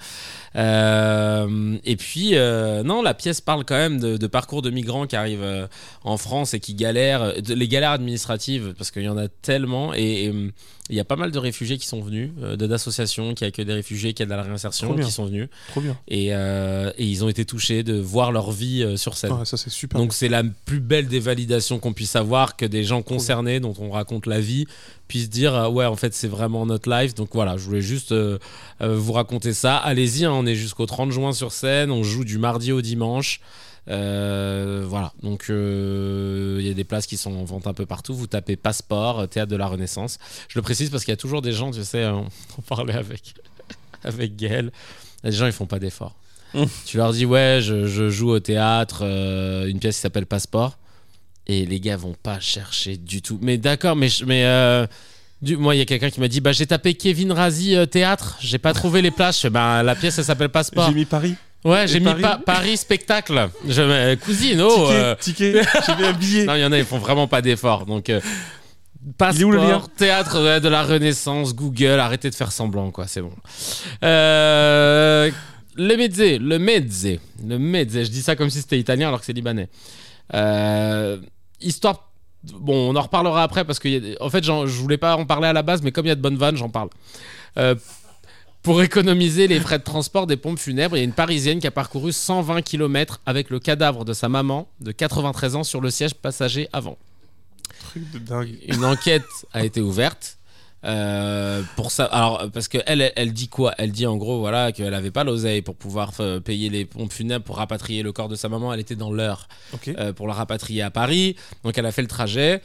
Euh, 0.56 1.78
et 1.84 1.96
puis, 1.96 2.32
euh, 2.36 2.84
non, 2.84 3.02
la 3.02 3.14
pièce 3.14 3.42
parle 3.42 3.64
quand 3.66 3.76
même 3.78 4.00
de, 4.00 4.18
de 4.18 4.28
parcours 4.28 4.62
de 4.62 4.70
migrants 4.70 5.08
qui 5.08 5.16
arrivent 5.16 5.68
en 6.04 6.18
France 6.18 6.54
et 6.54 6.60
qui 6.60 6.74
galèrent, 6.74 7.42
de- 7.42 7.54
les 7.54 7.68
galères 7.68 7.92
administratives, 7.92 8.74
parce 8.78 8.92
qu'il 8.92 9.04
y 9.04 9.10
en 9.10 9.18
a 9.18 9.28
tellement. 9.28 9.94
Et 9.94 10.08
et, 10.08 10.52
il 10.90 10.96
y 10.96 11.00
a 11.00 11.06
pas 11.06 11.16
mal 11.16 11.32
de 11.32 11.40
réfugiés 11.40 11.78
qui 11.78 11.88
sont 11.88 12.02
venus, 12.02 12.32
euh, 12.42 12.56
d'associations 12.56 13.34
qui 13.34 13.44
accueillent 13.44 13.66
des 13.66 13.74
réfugiés, 13.74 14.14
qui 14.14 14.24
aident 14.24 14.32
à 14.32 14.38
la 14.38 14.44
réinsertion, 14.44 14.96
qui 14.96 15.12
sont 15.12 15.26
venus. 15.26 15.50
Trop 15.70 15.82
bien. 15.82 15.98
Et, 16.08 16.30
euh, 16.32 16.92
et 16.98 17.06
ils 17.06 17.24
ont 17.24 17.30
été 17.30 17.46
touchés 17.46 17.84
de 17.84 18.00
voir 18.00 18.32
leur 18.32 18.52
vie 18.52 18.84
euh, 18.84 18.96
sur 18.96 19.16
scène. 19.16 19.46
Ça, 19.46 19.58
c'est 19.58 19.70
super. 19.70 20.00
Donc 20.00 20.14
c'est 20.14 20.30
la 20.30 20.44
plus 20.44 20.80
belle 20.80 21.08
des 21.08 21.20
validations 21.20 21.80
qu'on 21.80 21.94
puisse 21.94 22.16
avoir 22.16 22.56
que 22.56 22.66
des 22.66 22.84
gens 22.84 23.02
concernés 23.02 23.60
dont 23.60 23.74
on 23.80 23.92
raconte 23.92 24.26
la 24.26 24.40
vie 24.40 24.66
puissent 25.08 25.30
dire 25.30 25.72
ouais 25.72 25.86
en 25.86 25.96
fait 25.96 26.14
c'est 26.14 26.28
vraiment 26.28 26.66
notre 26.66 26.90
life 26.90 27.16
donc 27.16 27.30
voilà 27.34 27.56
je 27.56 27.64
voulais 27.64 27.82
juste 27.82 28.14
vous 28.82 29.14
raconter 29.14 29.54
ça 29.54 29.78
allez-y 29.78 30.26
hein, 30.26 30.34
on 30.34 30.46
est 30.46 30.56
jusqu'au 30.56 30.86
30 30.86 31.12
juin 31.12 31.32
sur 31.32 31.54
scène 31.54 31.92
on 31.92 32.04
joue 32.04 32.26
du 32.26 32.38
mardi 32.38 32.74
au 32.74 32.82
dimanche 32.82 33.40
voilà. 33.88 35.14
Donc 35.24 35.46
euh, 35.50 36.58
il 36.60 36.68
y 36.68 36.70
a 36.70 36.74
des 36.74 36.84
places 36.84 37.08
qui 37.08 37.18
sont 37.18 37.36
en 37.36 37.44
vente 37.44 37.68
un 37.68 37.74
peu 37.74 37.86
partout. 37.86 38.14
Vous 38.14 38.28
tapez 38.28 38.56
passeport 38.56 39.20
euh, 39.20 39.28
théâtre 39.28 39.52
de 39.52 39.56
la 39.56 39.68
renaissance. 39.68 40.18
Je 40.50 40.58
le 40.58 40.62
précise 40.62 40.90
parce 40.90 41.06
qu'il 41.06 41.12
y 41.12 41.14
a 41.14 41.18
toujours 41.18 41.42
des 41.42 41.52
gens 41.54 41.72
tu 41.72 41.84
sais 41.84 42.06
on, 42.08 42.28
on 42.58 42.62
parlait 42.62 42.96
avec 42.96 43.36
avec 44.04 44.36
Gaël. 44.36 44.72
Il 45.24 45.26
y 45.26 45.28
a 45.28 45.32
des 45.32 45.38
gens 45.38 45.46
ils 45.46 45.52
font 45.52 45.66
pas 45.66 45.80
d'efforts. 45.80 46.16
Tu 46.86 46.98
leur 46.98 47.12
dis 47.14 47.26
ouais 47.26 47.60
je, 47.62 47.88
je 47.88 48.10
joue 48.10 48.30
au 48.32 48.40
théâtre 48.40 49.02
euh, 49.04 49.68
une 49.68 49.80
pièce 49.80 49.96
qui 49.96 50.02
s'appelle 50.02 50.26
Passeport. 50.26 50.78
Et 51.46 51.66
les 51.66 51.80
gars 51.80 51.96
vont 51.96 52.16
pas 52.22 52.40
chercher 52.40 52.98
du 52.98 53.22
tout. 53.22 53.40
Mais 53.42 53.58
d'accord 53.58 53.96
mais 53.96 54.10
mais 54.26 54.44
euh, 54.46 54.86
du, 55.42 55.56
moi 55.56 55.76
il 55.76 55.78
y 55.78 55.82
a 55.82 55.86
quelqu'un 55.86 56.10
qui 56.10 56.20
m'a 56.20 56.28
dit 56.28 56.42
bah 56.42 56.52
j'ai 56.52 56.66
tapé 56.66 56.94
Kevin 56.94 57.32
Razi 57.32 57.76
euh, 57.76 57.86
théâtre. 57.86 58.38
J'ai 58.42 58.58
pas 58.58 58.74
trouvé 58.74 59.02
les 59.02 59.12
places. 59.12 59.38
Je 59.38 59.42
fais 59.44 59.50
bah 59.50 59.82
la 59.84 59.96
pièce 59.96 60.18
elle 60.18 60.26
s'appelle 60.26 60.50
Passeport. 60.50 60.90
J'ai 60.90 60.96
mis 60.96 61.06
Paris. 61.06 61.36
Ouais 61.70 61.88
j'ai 61.88 62.00
mis 62.00 62.06
Paris 62.06 62.22
Pa- 62.22 62.42
Paris 62.46 62.78
spectacle 62.78 63.50
je, 63.68 63.82
euh, 63.82 64.16
cousine 64.16 64.62
oh 64.62 64.88
ticket, 65.20 65.56
euh, 65.56 65.62
ticket. 65.62 65.62
J'ai 65.86 65.96
mis 65.96 66.04
un 66.06 66.14
billet. 66.14 66.46
non, 66.46 66.56
il 66.56 66.62
y 66.62 66.66
en 66.66 66.72
a, 66.72 66.78
ils 66.78 66.86
font 66.86 66.98
vraiment 67.00 67.28
pas 67.28 67.42
d'efforts. 67.42 67.86
Donc, 67.86 68.10
euh, 68.10 68.20
où 68.22 69.52
le 69.52 69.58
lien 69.58 69.64
passeport, 69.68 69.90
théâtre 69.96 70.44
ouais, 70.44 70.60
de 70.60 70.68
la 70.68 70.84
Renaissance, 70.84 71.56
Google, 71.56 72.00
arrêtez 72.00 72.30
de 72.30 72.36
faire 72.36 72.52
semblant, 72.52 72.92
quoi, 72.92 73.08
c'est 73.08 73.22
bon. 73.22 73.32
Euh, 74.04 75.32
le 75.76 75.96
mezze, 75.96 76.40
le 76.40 76.58
mezze, 76.60 77.20
le 77.48 77.58
mezze, 77.60 78.04
je 78.04 78.10
dis 78.10 78.22
ça 78.22 78.36
comme 78.36 78.50
si 78.50 78.60
c'était 78.60 78.80
italien 78.80 79.08
alors 79.10 79.20
que 79.20 79.26
c'est 79.26 79.34
libanais. 79.34 79.70
Euh, 80.34 81.18
histoire. 81.62 82.04
Bon, 82.60 82.92
on 82.92 82.96
en 82.96 83.02
reparlera 83.02 83.44
après 83.44 83.66
parce 83.66 83.80
que, 83.80 83.88
y 83.88 83.96
a 83.96 84.00
des- 84.00 84.18
en 84.20 84.30
fait, 84.30 84.44
je 84.44 84.52
voulais 84.52 84.98
pas 84.98 85.16
en 85.18 85.26
parler 85.26 85.48
à 85.48 85.54
la 85.54 85.64
base, 85.64 85.82
mais 85.82 85.92
comme 85.92 86.06
il 86.06 86.10
y 86.10 86.12
a 86.12 86.16
de 86.16 86.22
bonnes 86.22 86.38
vannes, 86.38 86.56
j'en 86.58 86.70
parle. 86.70 86.90
Euh, 87.58 87.76
pour 88.68 88.82
économiser 88.82 89.48
les 89.48 89.62
frais 89.62 89.80
de 89.80 89.84
transport 89.86 90.28
des 90.28 90.36
pompes 90.36 90.60
funèbres, 90.60 90.98
il 90.98 91.00
y 91.00 91.02
a 91.02 91.06
une 91.06 91.14
Parisienne 91.14 91.62
qui 91.62 91.68
a 91.68 91.72
parcouru 91.72 92.12
120 92.12 92.62
km 92.64 93.22
avec 93.26 93.50
le 93.50 93.60
cadavre 93.60 94.04
de 94.04 94.12
sa 94.12 94.28
maman 94.28 94.68
de 94.82 94.92
93 94.92 95.56
ans 95.56 95.64
sur 95.64 95.80
le 95.80 95.90
siège 95.90 96.16
passager 96.16 96.68
avant. 96.74 96.98
Truc 97.80 98.12
de 98.12 98.20
dingue. 98.20 98.58
Une 98.68 98.84
enquête 98.84 99.24
a 99.54 99.64
été 99.64 99.80
ouverte. 99.80 100.38
euh, 100.84 101.64
pour 101.78 101.92
ça, 101.92 102.04
alors 102.08 102.52
parce 102.52 102.68
que 102.68 102.78
elle, 102.86 103.14
elle, 103.16 103.32
dit 103.32 103.48
quoi? 103.48 103.74
Elle 103.78 103.94
dit 103.94 104.06
en 104.06 104.18
gros 104.18 104.40
voilà 104.40 104.74
qu'elle 104.74 104.94
avait 104.94 105.12
pas 105.12 105.24
l'oseille 105.24 105.62
pour 105.62 105.78
pouvoir 105.78 106.12
euh, 106.20 106.42
payer 106.42 106.70
les 106.70 106.84
pompes 106.84 107.14
funèbres 107.14 107.46
pour 107.46 107.56
rapatrier 107.56 108.04
le 108.04 108.12
corps 108.12 108.28
de 108.28 108.36
sa 108.36 108.50
maman. 108.50 108.74
Elle 108.74 108.82
était 108.82 108.98
dans 108.98 109.14
l'heure 109.14 109.48
euh, 109.88 110.12
pour 110.12 110.28
la 110.28 110.34
rapatrier 110.34 110.82
à 110.82 110.92
Paris. 110.92 111.38
Donc 111.64 111.78
elle 111.78 111.86
a 111.86 111.94
fait 111.94 112.02
le 112.02 112.10
trajet. 112.10 112.62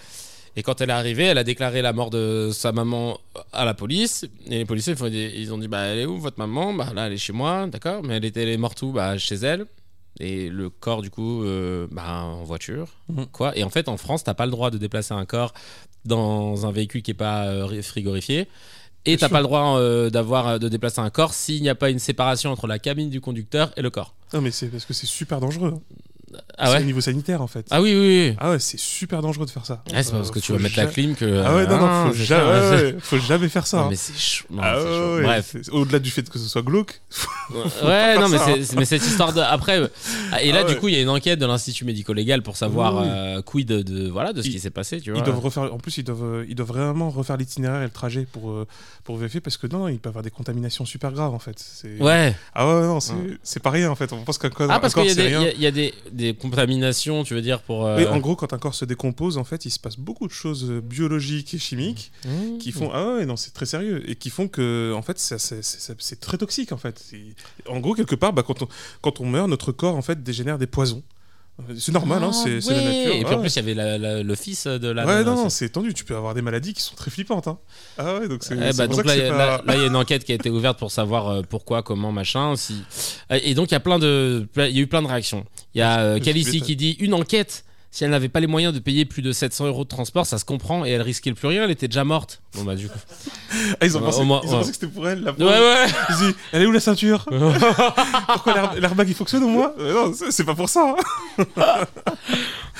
Et 0.56 0.62
quand 0.62 0.80
elle 0.80 0.90
est 0.90 0.92
arrivée, 0.92 1.24
elle 1.24 1.38
a 1.38 1.44
déclaré 1.44 1.80
la 1.80 1.92
mort 1.92 2.10
de 2.10 2.50
sa 2.52 2.72
maman 2.72 3.18
à 3.52 3.64
la 3.64 3.72
police. 3.74 4.26
Et 4.46 4.58
les 4.58 4.64
policiers 4.64 4.94
ils 5.34 5.52
ont 5.52 5.58
dit 5.58 5.68
bah 5.68 5.80
elle 5.84 6.00
est 6.00 6.06
où 6.06 6.18
votre 6.18 6.38
maman? 6.38 6.74
Bah 6.74 6.92
là 6.94 7.06
elle 7.06 7.14
est 7.14 7.18
chez 7.18 7.32
moi, 7.32 7.66
d'accord? 7.66 8.02
Mais 8.02 8.16
elle 8.16 8.24
était 8.24 8.42
elle 8.42 8.50
est 8.50 8.58
morte 8.58 8.82
où? 8.82 8.92
Bah 8.92 9.16
chez 9.16 9.36
elle. 9.36 9.64
Et 10.20 10.50
le 10.50 10.68
corps 10.68 11.00
du 11.00 11.08
coup 11.10 11.42
euh, 11.42 11.86
bah, 11.90 12.24
en 12.24 12.44
voiture. 12.44 12.88
Mhm. 13.08 13.26
Quoi? 13.32 13.56
Et 13.56 13.64
en 13.64 13.70
fait 13.70 13.88
en 13.88 13.96
France 13.96 14.24
t'as 14.24 14.34
pas 14.34 14.44
le 14.44 14.52
droit 14.52 14.70
de 14.70 14.76
déplacer 14.76 15.14
un 15.14 15.24
corps 15.24 15.54
dans 16.04 16.66
un 16.66 16.72
véhicule 16.72 17.02
qui 17.02 17.12
est 17.12 17.14
pas 17.14 17.46
euh, 17.46 17.64
ri- 17.64 17.82
frigorifié. 17.82 18.46
Et 19.04 19.16
t'as 19.16 19.28
pas 19.28 19.38
le 19.40 19.44
droit 19.46 19.78
euh, 19.78 20.10
d'avoir 20.10 20.60
de 20.60 20.68
déplacer 20.68 21.00
un 21.00 21.10
corps 21.10 21.34
s'il 21.34 21.60
n'y 21.62 21.68
a 21.68 21.74
pas 21.74 21.90
une 21.90 21.98
séparation 21.98 22.52
entre 22.52 22.66
la 22.68 22.78
cabine 22.78 23.10
du 23.10 23.20
conducteur 23.20 23.72
et 23.76 23.82
le 23.82 23.90
corps. 23.90 24.14
Non, 24.32 24.40
mais 24.40 24.52
c'est 24.52 24.68
parce 24.68 24.84
que 24.84 24.92
c'est 24.92 25.06
super 25.08 25.40
dangereux. 25.40 25.80
Ah 26.58 26.70
C'est 26.72 26.78
au 26.82 26.84
niveau 26.86 27.00
sanitaire, 27.00 27.42
en 27.42 27.46
fait. 27.46 27.66
Ah 27.70 27.80
oui 27.82 27.92
oui 27.94 28.28
oui. 28.30 28.36
Ah 28.38 28.50
ouais, 28.50 28.58
c'est 28.58 28.78
super 28.78 29.20
dangereux 29.22 29.46
de 29.46 29.50
faire 29.50 29.66
ça. 29.66 29.82
Ouais, 29.92 30.02
c'est 30.02 30.12
parce 30.12 30.28
Euh, 30.28 30.32
que 30.32 30.38
tu 30.38 30.52
vas 30.52 30.58
mettre 30.58 30.76
la 30.76 30.86
clim 30.86 31.14
que. 31.14 31.42
Ah 31.44 31.54
ouais, 31.56 31.66
non, 31.66 31.78
non, 31.78 31.86
Ah, 31.86 32.06
faut, 32.08 32.14
jamais, 32.14 32.50
ouais, 32.50 32.70
ouais, 32.82 32.94
faut 33.00 33.18
jamais 33.18 33.48
faire 33.48 33.66
ça. 33.66 33.78
Non, 33.78 33.82
hein. 33.84 33.88
mais 33.90 33.96
c'est 33.96 34.16
chaud. 34.18 34.44
Ah 34.60 34.74
chaud. 34.80 35.20
Bref. 35.22 35.56
Au-delà 35.72 35.98
du 35.98 36.10
fait 36.10 36.28
que 36.28 36.38
ce 36.38 36.48
soit 36.48 36.62
glauque. 36.62 37.00
Ouais, 37.84 38.18
non, 38.18 38.28
mais 38.28 38.38
ça, 38.38 38.50
hein. 38.50 38.54
mais 38.76 38.84
cette 38.84 39.04
histoire 39.06 39.32
de. 39.32 39.40
Après. 39.40 39.80
Et 40.40 40.52
là, 40.52 40.62
Ah 40.66 40.68
du 40.72 40.76
coup, 40.76 40.88
il 40.88 40.94
y 40.94 40.98
a 40.98 41.02
une 41.02 41.08
enquête 41.08 41.38
de 41.38 41.46
l'Institut 41.46 41.84
médico-légal 41.84 42.42
pour 42.42 42.56
savoir 42.56 42.96
Oui, 43.02 43.06
euh, 43.10 43.42
quid 43.42 43.68
de, 43.68 43.82
de- 43.82 44.08
voilà, 44.08 44.32
de 44.32 44.40
ce 44.42 44.46
Ils- 44.48 44.52
qui 44.52 44.60
s'est 44.60 44.70
passé, 44.70 45.00
tu 45.00 45.10
vois. 45.10 45.20
Ils 45.20 45.24
doivent 45.24 45.38
refaire, 45.40 45.72
en 45.72 45.78
plus, 45.78 45.98
ils 45.98 46.04
doivent, 46.04 46.22
euh, 46.24 46.46
ils 46.48 46.54
doivent 46.54 46.68
vraiment 46.68 47.10
refaire 47.10 47.36
l'itinéraire 47.36 47.80
et 47.82 47.84
le 47.84 47.90
trajet 47.90 48.26
pour, 48.30 48.50
euh, 48.50 48.66
pour 49.04 49.16
vérifier 49.16 49.40
parce 49.40 49.56
que 49.56 49.66
non, 49.66 49.88
il 49.88 49.98
peut 49.98 50.08
y 50.08 50.10
avoir 50.10 50.22
des 50.22 50.30
contaminations 50.30 50.84
super 50.86 51.12
graves 51.12 51.34
en 51.34 51.38
fait. 51.38 51.56
C'est- 51.58 52.00
Ouais. 52.00 52.34
Ah 52.54 52.66
ouais, 52.66 52.82
non, 52.82 52.98
c'est 53.42 53.62
pas 53.62 53.70
rien 53.70 53.90
en 53.90 53.94
fait. 53.96 54.12
On 54.12 54.22
pense 54.24 54.38
qu'un 54.38 54.50
Ah, 54.68 54.80
parce 54.80 54.94
qu'il 54.94 55.04
y 55.06 55.66
a 55.66 55.70
des, 55.70 55.94
des 56.22 56.34
contaminations, 56.34 57.24
tu 57.24 57.34
veux 57.34 57.42
dire, 57.42 57.60
pour. 57.60 57.86
euh, 57.86 57.98
Oui, 57.98 58.06
en 58.06 58.18
gros, 58.18 58.36
quand 58.36 58.52
un 58.52 58.58
corps 58.58 58.74
se 58.74 58.84
décompose, 58.84 59.36
en 59.38 59.44
fait, 59.44 59.64
il 59.66 59.70
se 59.70 59.78
passe 59.78 59.98
beaucoup 59.98 60.26
de 60.26 60.32
choses 60.32 60.70
euh, 60.70 60.80
biologiques 60.80 61.54
et 61.54 61.58
chimiques 61.58 62.12
mmh. 62.24 62.58
qui 62.58 62.72
font 62.72 62.90
ah 62.92 63.14
ouais 63.14 63.26
non 63.26 63.36
c'est 63.36 63.52
très 63.52 63.66
sérieux 63.66 64.08
et 64.08 64.14
qui 64.16 64.30
font 64.30 64.48
que 64.48 64.92
en 64.94 65.02
fait 65.02 65.18
c'est- 65.18 66.20
très 66.20 66.38
toxique 66.38 66.72
en 66.72 66.76
fait. 66.76 67.04
En 67.68 67.80
gros 67.80 67.94
quelque 67.94 68.14
part, 68.14 68.32
bah, 68.32 68.42
quand 68.42 68.62
on 68.62 68.68
quand 69.00 69.20
on 69.20 69.26
meurt, 69.26 69.48
notre 69.48 69.72
corps 69.72 69.96
en 69.96 70.02
fait 70.02 70.22
dégénère 70.22 70.58
des 70.58 70.66
poisons. 70.66 71.02
C'est 71.78 71.92
normal, 71.92 72.22
hein, 72.24 72.30
Ah, 72.32 72.42
c'est 72.60 72.60
la 72.70 72.80
nature. 72.82 73.14
Et 73.14 73.24
puis 73.24 73.34
en 73.34 73.40
plus, 73.40 73.54
il 73.54 73.56
y 73.56 73.58
avait 73.60 73.74
la- 73.74 73.98
la- 73.98 74.22
le 74.22 74.34
fils 74.34 74.66
de 74.66 74.88
la. 74.88 75.06
Ouais, 75.06 75.22
non, 75.22 75.36
non, 75.36 75.48
c'est 75.50 75.68
tendu. 75.68 75.92
Tu 75.94 76.04
peux 76.04 76.16
avoir 76.16 76.34
des 76.34 76.42
maladies 76.42 76.72
qui 76.74 76.80
sont 76.82 76.94
très 76.96 77.10
flippantes. 77.10 77.46
Hein. 77.46 77.58
Ah 77.98 78.18
ouais, 78.18 78.28
donc 78.28 78.42
c'est. 78.42 78.54
Eh 78.54 78.72
bah, 78.76 78.86
donc 78.88 79.04
là, 79.04 79.14
il 79.16 79.22
y 79.22 79.26
a- 79.26 79.58
pas- 79.58 79.76
y 79.76 79.86
une 79.86 79.94
enquête 79.96 80.24
qui 80.24 80.32
a 80.32 80.34
été 80.34 80.50
ouverte 80.50 80.78
pour 80.78 80.90
savoir 80.90 81.28
euh, 81.28 81.42
pourquoi, 81.48 81.82
comment, 81.82 82.10
machin. 82.10 82.56
Si... 82.56 82.82
Et 83.30 83.54
donc 83.54 83.70
il 83.70 83.74
y 83.74 83.76
a 83.76 83.80
plein 83.80 83.98
de, 83.98 84.48
il 84.56 84.76
y 84.76 84.78
a 84.78 84.82
eu 84.82 84.86
plein 84.86 85.02
de 85.02 85.06
réactions. 85.08 85.44
Il 85.74 85.78
y 85.78 85.82
a 85.82 86.00
euh, 86.00 86.18
Khaleesi 86.18 86.52
m'étonne. 86.52 86.66
qui 86.66 86.76
dit 86.76 86.90
une 87.00 87.14
enquête. 87.14 87.64
Si 87.94 88.04
elle 88.04 88.10
n'avait 88.10 88.30
pas 88.30 88.40
les 88.40 88.46
moyens 88.46 88.72
de 88.72 88.78
payer 88.78 89.04
plus 89.04 89.20
de 89.20 89.32
700 89.32 89.66
euros 89.66 89.84
de 89.84 89.88
transport, 89.88 90.24
ça 90.24 90.38
se 90.38 90.46
comprend 90.46 90.86
et 90.86 90.88
elle 90.90 91.02
risquait 91.02 91.28
le 91.28 91.36
plus 91.36 91.46
rien. 91.48 91.64
Elle 91.64 91.70
était 91.70 91.88
déjà 91.88 92.04
morte. 92.04 92.40
Bon 92.54 92.64
bah 92.64 92.74
du 92.74 92.88
coup. 92.88 92.98
Ah, 93.80 93.84
ils 93.86 93.96
ont 93.98 94.00
pensé, 94.00 94.24
moins, 94.24 94.40
ils 94.44 94.48
ont 94.48 94.52
ouais. 94.52 94.58
pensé 94.60 94.70
que 94.70 94.74
c'était 94.76 94.86
pour 94.92 95.06
elle. 95.06 95.20
La 95.22 95.32
Ouais 95.32 95.44
ouais. 95.44 95.86
Ils 96.08 96.16
disent, 96.16 96.34
elle 96.52 96.62
est 96.62 96.66
où 96.66 96.72
la 96.72 96.80
ceinture? 96.80 97.26
Pourquoi 98.28 98.54
l'air- 98.54 98.74
l'airbag 98.80 99.08
il 99.10 99.14
fonctionne 99.14 99.44
au 99.44 99.48
moins 99.48 99.72
Euh, 99.78 100.06
Non, 100.08 100.12
c'est 100.30 100.44
pas 100.44 100.54
pour 100.54 100.68
ça. 100.70 100.94
hein. 101.36 101.84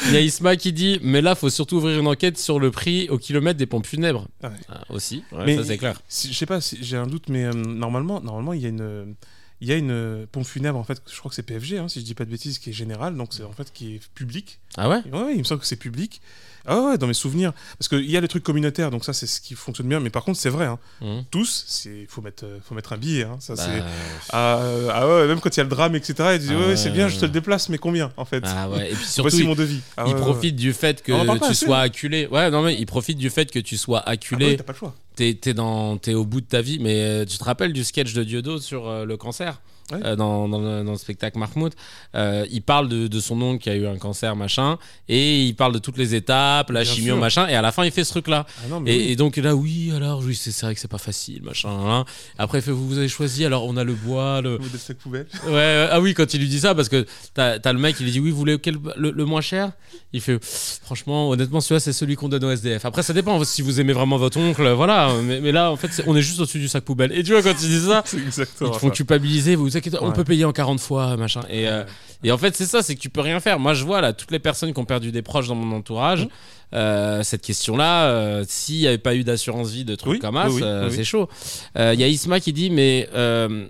Il 0.06 0.12
y 0.12 0.16
a 0.16 0.20
Isma 0.20 0.56
qui 0.56 0.72
dit 0.72 0.98
Mais 1.02 1.20
là, 1.20 1.34
faut 1.34 1.50
surtout 1.50 1.76
ouvrir 1.76 1.98
une 2.00 2.06
enquête 2.06 2.38
sur 2.38 2.58
le 2.58 2.70
prix 2.70 3.08
au 3.10 3.18
kilomètre 3.18 3.58
des 3.58 3.66
pompes 3.66 3.86
funèbres. 3.86 4.26
Ah 4.42 4.48
ouais. 4.48 4.54
Ah, 4.70 4.80
aussi, 4.88 5.24
ouais, 5.32 5.44
Mais 5.44 5.56
ça 5.58 5.64
c'est 5.64 5.78
clair. 5.78 6.00
Si- 6.08 6.32
je 6.32 6.38
sais 6.38 6.46
pas, 6.46 6.60
si- 6.62 6.78
j'ai 6.80 6.96
un 6.96 7.06
doute, 7.06 7.28
mais 7.28 7.44
euh, 7.44 7.52
normalement, 7.52 8.20
normalement, 8.22 8.54
il 8.54 8.62
y 8.62 8.66
a 8.66 8.70
une, 8.70 9.14
il 9.62 9.68
y 9.68 9.72
a 9.72 9.76
une 9.76 9.90
euh, 9.92 10.26
pompe 10.30 10.44
funèbre 10.44 10.76
en 10.78 10.84
fait. 10.84 11.00
Je 11.10 11.16
crois 11.18 11.28
que 11.30 11.34
c'est 11.36 11.42
PFG, 11.44 11.78
hein, 11.78 11.88
si 11.88 12.00
je 12.00 12.04
dis 12.04 12.14
pas 12.14 12.24
de 12.24 12.30
bêtises, 12.30 12.58
qui 12.58 12.70
est 12.70 12.72
générale, 12.74 13.16
donc 13.16 13.28
c'est 13.32 13.44
en 13.44 13.52
fait 13.52 13.72
qui 13.72 13.94
est 13.94 14.00
public. 14.14 14.58
Ah 14.76 14.88
ouais? 14.88 15.00
Ouais, 15.12 15.22
ouais, 15.22 15.32
il 15.34 15.38
me 15.38 15.44
semble 15.44 15.60
que 15.60 15.66
c'est 15.66 15.76
public. 15.76 16.20
Ah 16.64 16.80
ouais, 16.80 16.96
dans 16.98 17.08
mes 17.08 17.14
souvenirs, 17.14 17.52
parce 17.76 17.88
qu'il 17.88 18.08
y 18.08 18.16
a 18.16 18.20
les 18.20 18.28
trucs 18.28 18.44
communautaires, 18.44 18.90
donc 18.92 19.04
ça 19.04 19.12
c'est 19.12 19.26
ce 19.26 19.40
qui 19.40 19.54
fonctionne 19.56 19.88
bien. 19.88 19.98
Mais 19.98 20.10
par 20.10 20.22
contre, 20.24 20.38
c'est 20.38 20.48
vrai, 20.48 20.66
hein, 20.66 20.78
Mhm. 21.00 21.24
tous, 21.30 21.64
c'est 21.66 22.06
faut 22.08 22.22
mettre, 22.22 22.44
euh, 22.44 22.58
faut 22.64 22.74
mettre 22.76 22.92
un 22.92 22.98
billet. 22.98 23.24
Hein, 23.24 23.36
ça 23.40 23.54
Bah, 23.56 23.62
c'est. 23.66 23.82
Ah, 24.30 24.58
euh, 24.58 24.88
ah 24.92 25.08
ouais, 25.08 25.26
même 25.26 25.40
quand 25.40 25.50
il 25.54 25.56
y 25.56 25.60
a 25.60 25.64
le 25.64 25.68
drame, 25.70 25.96
etc. 25.96 26.14
Il 26.34 26.38
dit 26.38 26.48
Ah 26.50 26.58
ouais, 26.58 26.66
ouais, 26.68 26.76
c'est 26.76 26.90
bien, 26.90 27.06
ouais. 27.06 27.10
je 27.10 27.18
te 27.18 27.24
le 27.24 27.32
déplace, 27.32 27.68
mais 27.68 27.78
combien 27.78 28.12
en 28.16 28.24
fait? 28.24 28.44
Ah 28.46 28.68
ouais, 28.70 28.92
et 28.92 28.94
puis 28.94 29.04
surtout, 29.06 29.22
Voici 29.22 29.38
il, 29.42 29.46
mon 29.48 29.54
devis. 29.56 29.80
Ah 29.96 30.04
il 30.06 30.10
ouais, 30.10 30.14
ouais, 30.14 30.20
profite 30.20 30.54
du 30.56 30.72
fait 30.72 31.02
que 31.02 31.46
tu 31.48 31.54
sois 31.54 31.78
acculé. 31.80 32.26
Ouais, 32.28 32.48
non, 32.50 32.62
mais 32.62 32.76
il 32.78 32.86
profite 32.86 33.18
du 33.18 33.28
fait 33.30 33.50
que 33.50 33.58
tu 33.58 33.76
sois 33.76 33.98
ouais. 33.98 34.02
Ah 34.06 34.10
bah 34.10 34.12
acculé. 34.12 34.46
oui, 34.50 34.56
t'as 34.56 34.62
pas 34.62 34.72
le 34.72 34.78
choix. 34.78 34.94
T'es 35.14 35.54
dans 35.54 35.96
t'es 35.98 36.14
au 36.14 36.24
bout 36.24 36.40
de 36.40 36.46
ta 36.46 36.62
vie 36.62 36.78
mais 36.78 37.02
euh, 37.02 37.24
tu 37.24 37.38
te 37.38 37.44
rappelles 37.44 37.72
du 37.72 37.84
sketch 37.84 38.12
de 38.14 38.24
Dieudo 38.24 38.58
sur 38.58 38.88
euh, 38.88 39.04
le 39.04 39.16
cancer? 39.16 39.60
Ouais. 39.92 39.98
Euh, 40.04 40.16
dans, 40.16 40.48
dans 40.48 40.58
le, 40.60 40.82
dans 40.84 40.92
le 40.92 40.98
spectacle 40.98 41.38
Mahmoud 41.38 41.74
Euh, 42.14 42.46
il 42.50 42.62
parle 42.62 42.88
de, 42.88 43.06
de 43.06 43.20
son 43.20 43.40
oncle 43.42 43.62
qui 43.62 43.70
a 43.70 43.74
eu 43.76 43.86
un 43.86 43.96
cancer 43.96 44.34
machin 44.36 44.78
et 45.08 45.42
il 45.44 45.54
parle 45.54 45.72
de 45.72 45.78
toutes 45.78 45.98
les 45.98 46.14
étapes 46.14 46.70
la 46.70 46.82
Bien 46.82 46.92
chimio 46.92 47.14
sûr. 47.14 47.20
machin 47.20 47.46
et 47.48 47.54
à 47.54 47.62
la 47.62 47.72
fin 47.72 47.84
il 47.84 47.90
fait 47.92 48.04
ce 48.04 48.10
truc 48.10 48.28
là 48.28 48.46
Ah 48.58 48.66
et, 48.70 48.80
oui. 48.80 48.90
et 49.10 49.16
donc 49.16 49.36
là 49.36 49.54
oui 49.54 49.92
alors 49.94 50.20
oui 50.24 50.34
c'est 50.34 50.58
vrai 50.62 50.74
que 50.74 50.80
c'est 50.80 50.88
pas 50.90 50.98
facile 50.98 51.42
machin 51.42 51.70
hein. 51.70 52.04
après 52.38 52.58
il 52.58 52.62
fait 52.62 52.70
vous 52.70 52.86
vous 52.88 52.98
avez 52.98 53.08
choisi 53.08 53.44
alors 53.44 53.64
on 53.66 53.76
a 53.76 53.84
le 53.84 53.94
bois 53.94 54.40
le 54.40 54.56
Vous 54.58 54.78
sac 54.78 54.96
poubelle. 54.98 55.26
Ouais, 55.48 55.88
ah 55.90 56.00
oui, 56.00 56.14
quand 56.14 56.32
il 56.34 56.40
lui 56.40 56.48
dit 56.48 56.60
ça, 56.60 56.74
parce 56.74 56.88
que 56.88 57.06
t'as 57.34 57.58
as 57.62 57.72
le 57.72 57.78
mec, 57.78 57.96
il 58.00 58.04
lui 58.04 58.12
dit 58.12 58.20
oui, 58.20 58.30
vous 58.30 58.36
voulez 58.36 58.58
quel- 58.58 58.78
le, 58.96 59.10
le 59.10 59.24
moins 59.24 59.40
cher? 59.40 59.72
Il 60.12 60.20
fait 60.20 60.38
franchement, 60.42 61.30
honnêtement, 61.30 61.60
celui-là, 61.60 61.80
c'est 61.80 61.92
celui 61.92 62.16
qu'on 62.16 62.28
donne 62.28 62.44
au 62.44 62.50
SDF. 62.50 62.84
Après, 62.84 63.02
ça 63.02 63.12
dépend 63.12 63.42
si 63.44 63.62
vous 63.62 63.80
aimez 63.80 63.92
vraiment 63.92 64.16
votre 64.16 64.38
oncle, 64.38 64.68
voilà. 64.72 65.12
Mais, 65.22 65.40
mais 65.40 65.52
là, 65.52 65.70
en 65.70 65.76
fait, 65.76 66.02
on 66.06 66.16
est 66.16 66.22
juste 66.22 66.40
au-dessus 66.40 66.58
du 66.58 66.68
sac 66.68 66.84
poubelle. 66.84 67.12
Et 67.12 67.22
tu 67.22 67.32
vois, 67.32 67.42
quand 67.42 67.54
il 67.62 67.68
dit 67.68 67.80
ça, 67.86 68.02
ils 68.12 68.30
te 68.30 68.44
font 68.78 68.90
culpabiliser, 68.90 69.54
vous 69.56 69.76
on 70.00 70.12
peut 70.12 70.24
payer 70.24 70.44
en 70.44 70.52
40 70.52 70.80
fois, 70.80 71.16
machin. 71.16 71.40
Et, 71.50 71.68
euh, 71.68 71.84
et 72.24 72.32
en 72.32 72.38
fait, 72.38 72.54
c'est 72.56 72.66
ça, 72.66 72.82
c'est 72.82 72.94
que 72.94 73.00
tu 73.00 73.10
peux 73.10 73.20
rien 73.20 73.40
faire. 73.40 73.58
Moi, 73.58 73.74
je 73.74 73.84
vois 73.84 74.00
là, 74.00 74.12
toutes 74.12 74.30
les 74.30 74.38
personnes 74.38 74.72
qui 74.72 74.80
ont 74.80 74.84
perdu 74.84 75.10
des 75.12 75.22
proches 75.22 75.48
dans 75.48 75.54
mon 75.54 75.76
entourage. 75.76 76.28
euh, 76.74 77.22
cette 77.22 77.42
question-là, 77.42 78.06
euh, 78.06 78.44
s'il 78.48 78.78
n'y 78.78 78.86
avait 78.86 78.96
pas 78.96 79.14
eu 79.14 79.24
d'assurance 79.24 79.70
vie 79.70 79.84
de 79.84 79.94
trucs 79.94 80.12
Oui, 80.12 80.18
comme 80.20 80.36
ça, 80.36 80.48
oui, 80.48 80.62
oui, 80.62 80.90
c'est 80.90 81.04
chaud. 81.04 81.28
Il 81.76 82.00
y 82.00 82.04
a 82.04 82.08
Isma 82.08 82.40
qui 82.40 82.52
dit, 82.52 82.70
mais 82.70 83.08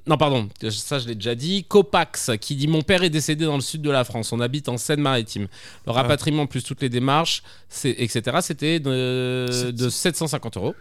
non, 0.07 0.17
pardon, 0.17 0.49
ça 0.71 0.99
je 0.99 1.09
l'ai 1.09 1.15
déjà 1.17 1.35
dit. 1.35 1.65
Copax 1.65 2.31
qui 2.41 2.55
dit 2.55 2.69
Mon 2.69 2.83
père 2.83 3.03
est 3.03 3.11
décédé 3.11 3.45
dans 3.45 3.57
le 3.57 3.61
sud 3.61 3.83
de 3.83 3.91
la 3.91 4.05
France. 4.05 4.33
On 4.33 4.41
habite 4.41 4.69
en 4.69 4.77
Seine-Maritime. 4.77 5.49
Le 5.87 5.93
rapatriement 5.93 6.47
plus 6.47 6.63
toutes 6.63 6.83
les 6.83 6.89
démarches, 6.89 7.43
etc., 7.85 8.39
c'était 8.41 8.79
de 8.81 9.89
750 9.91 10.57
euros. 10.57 10.75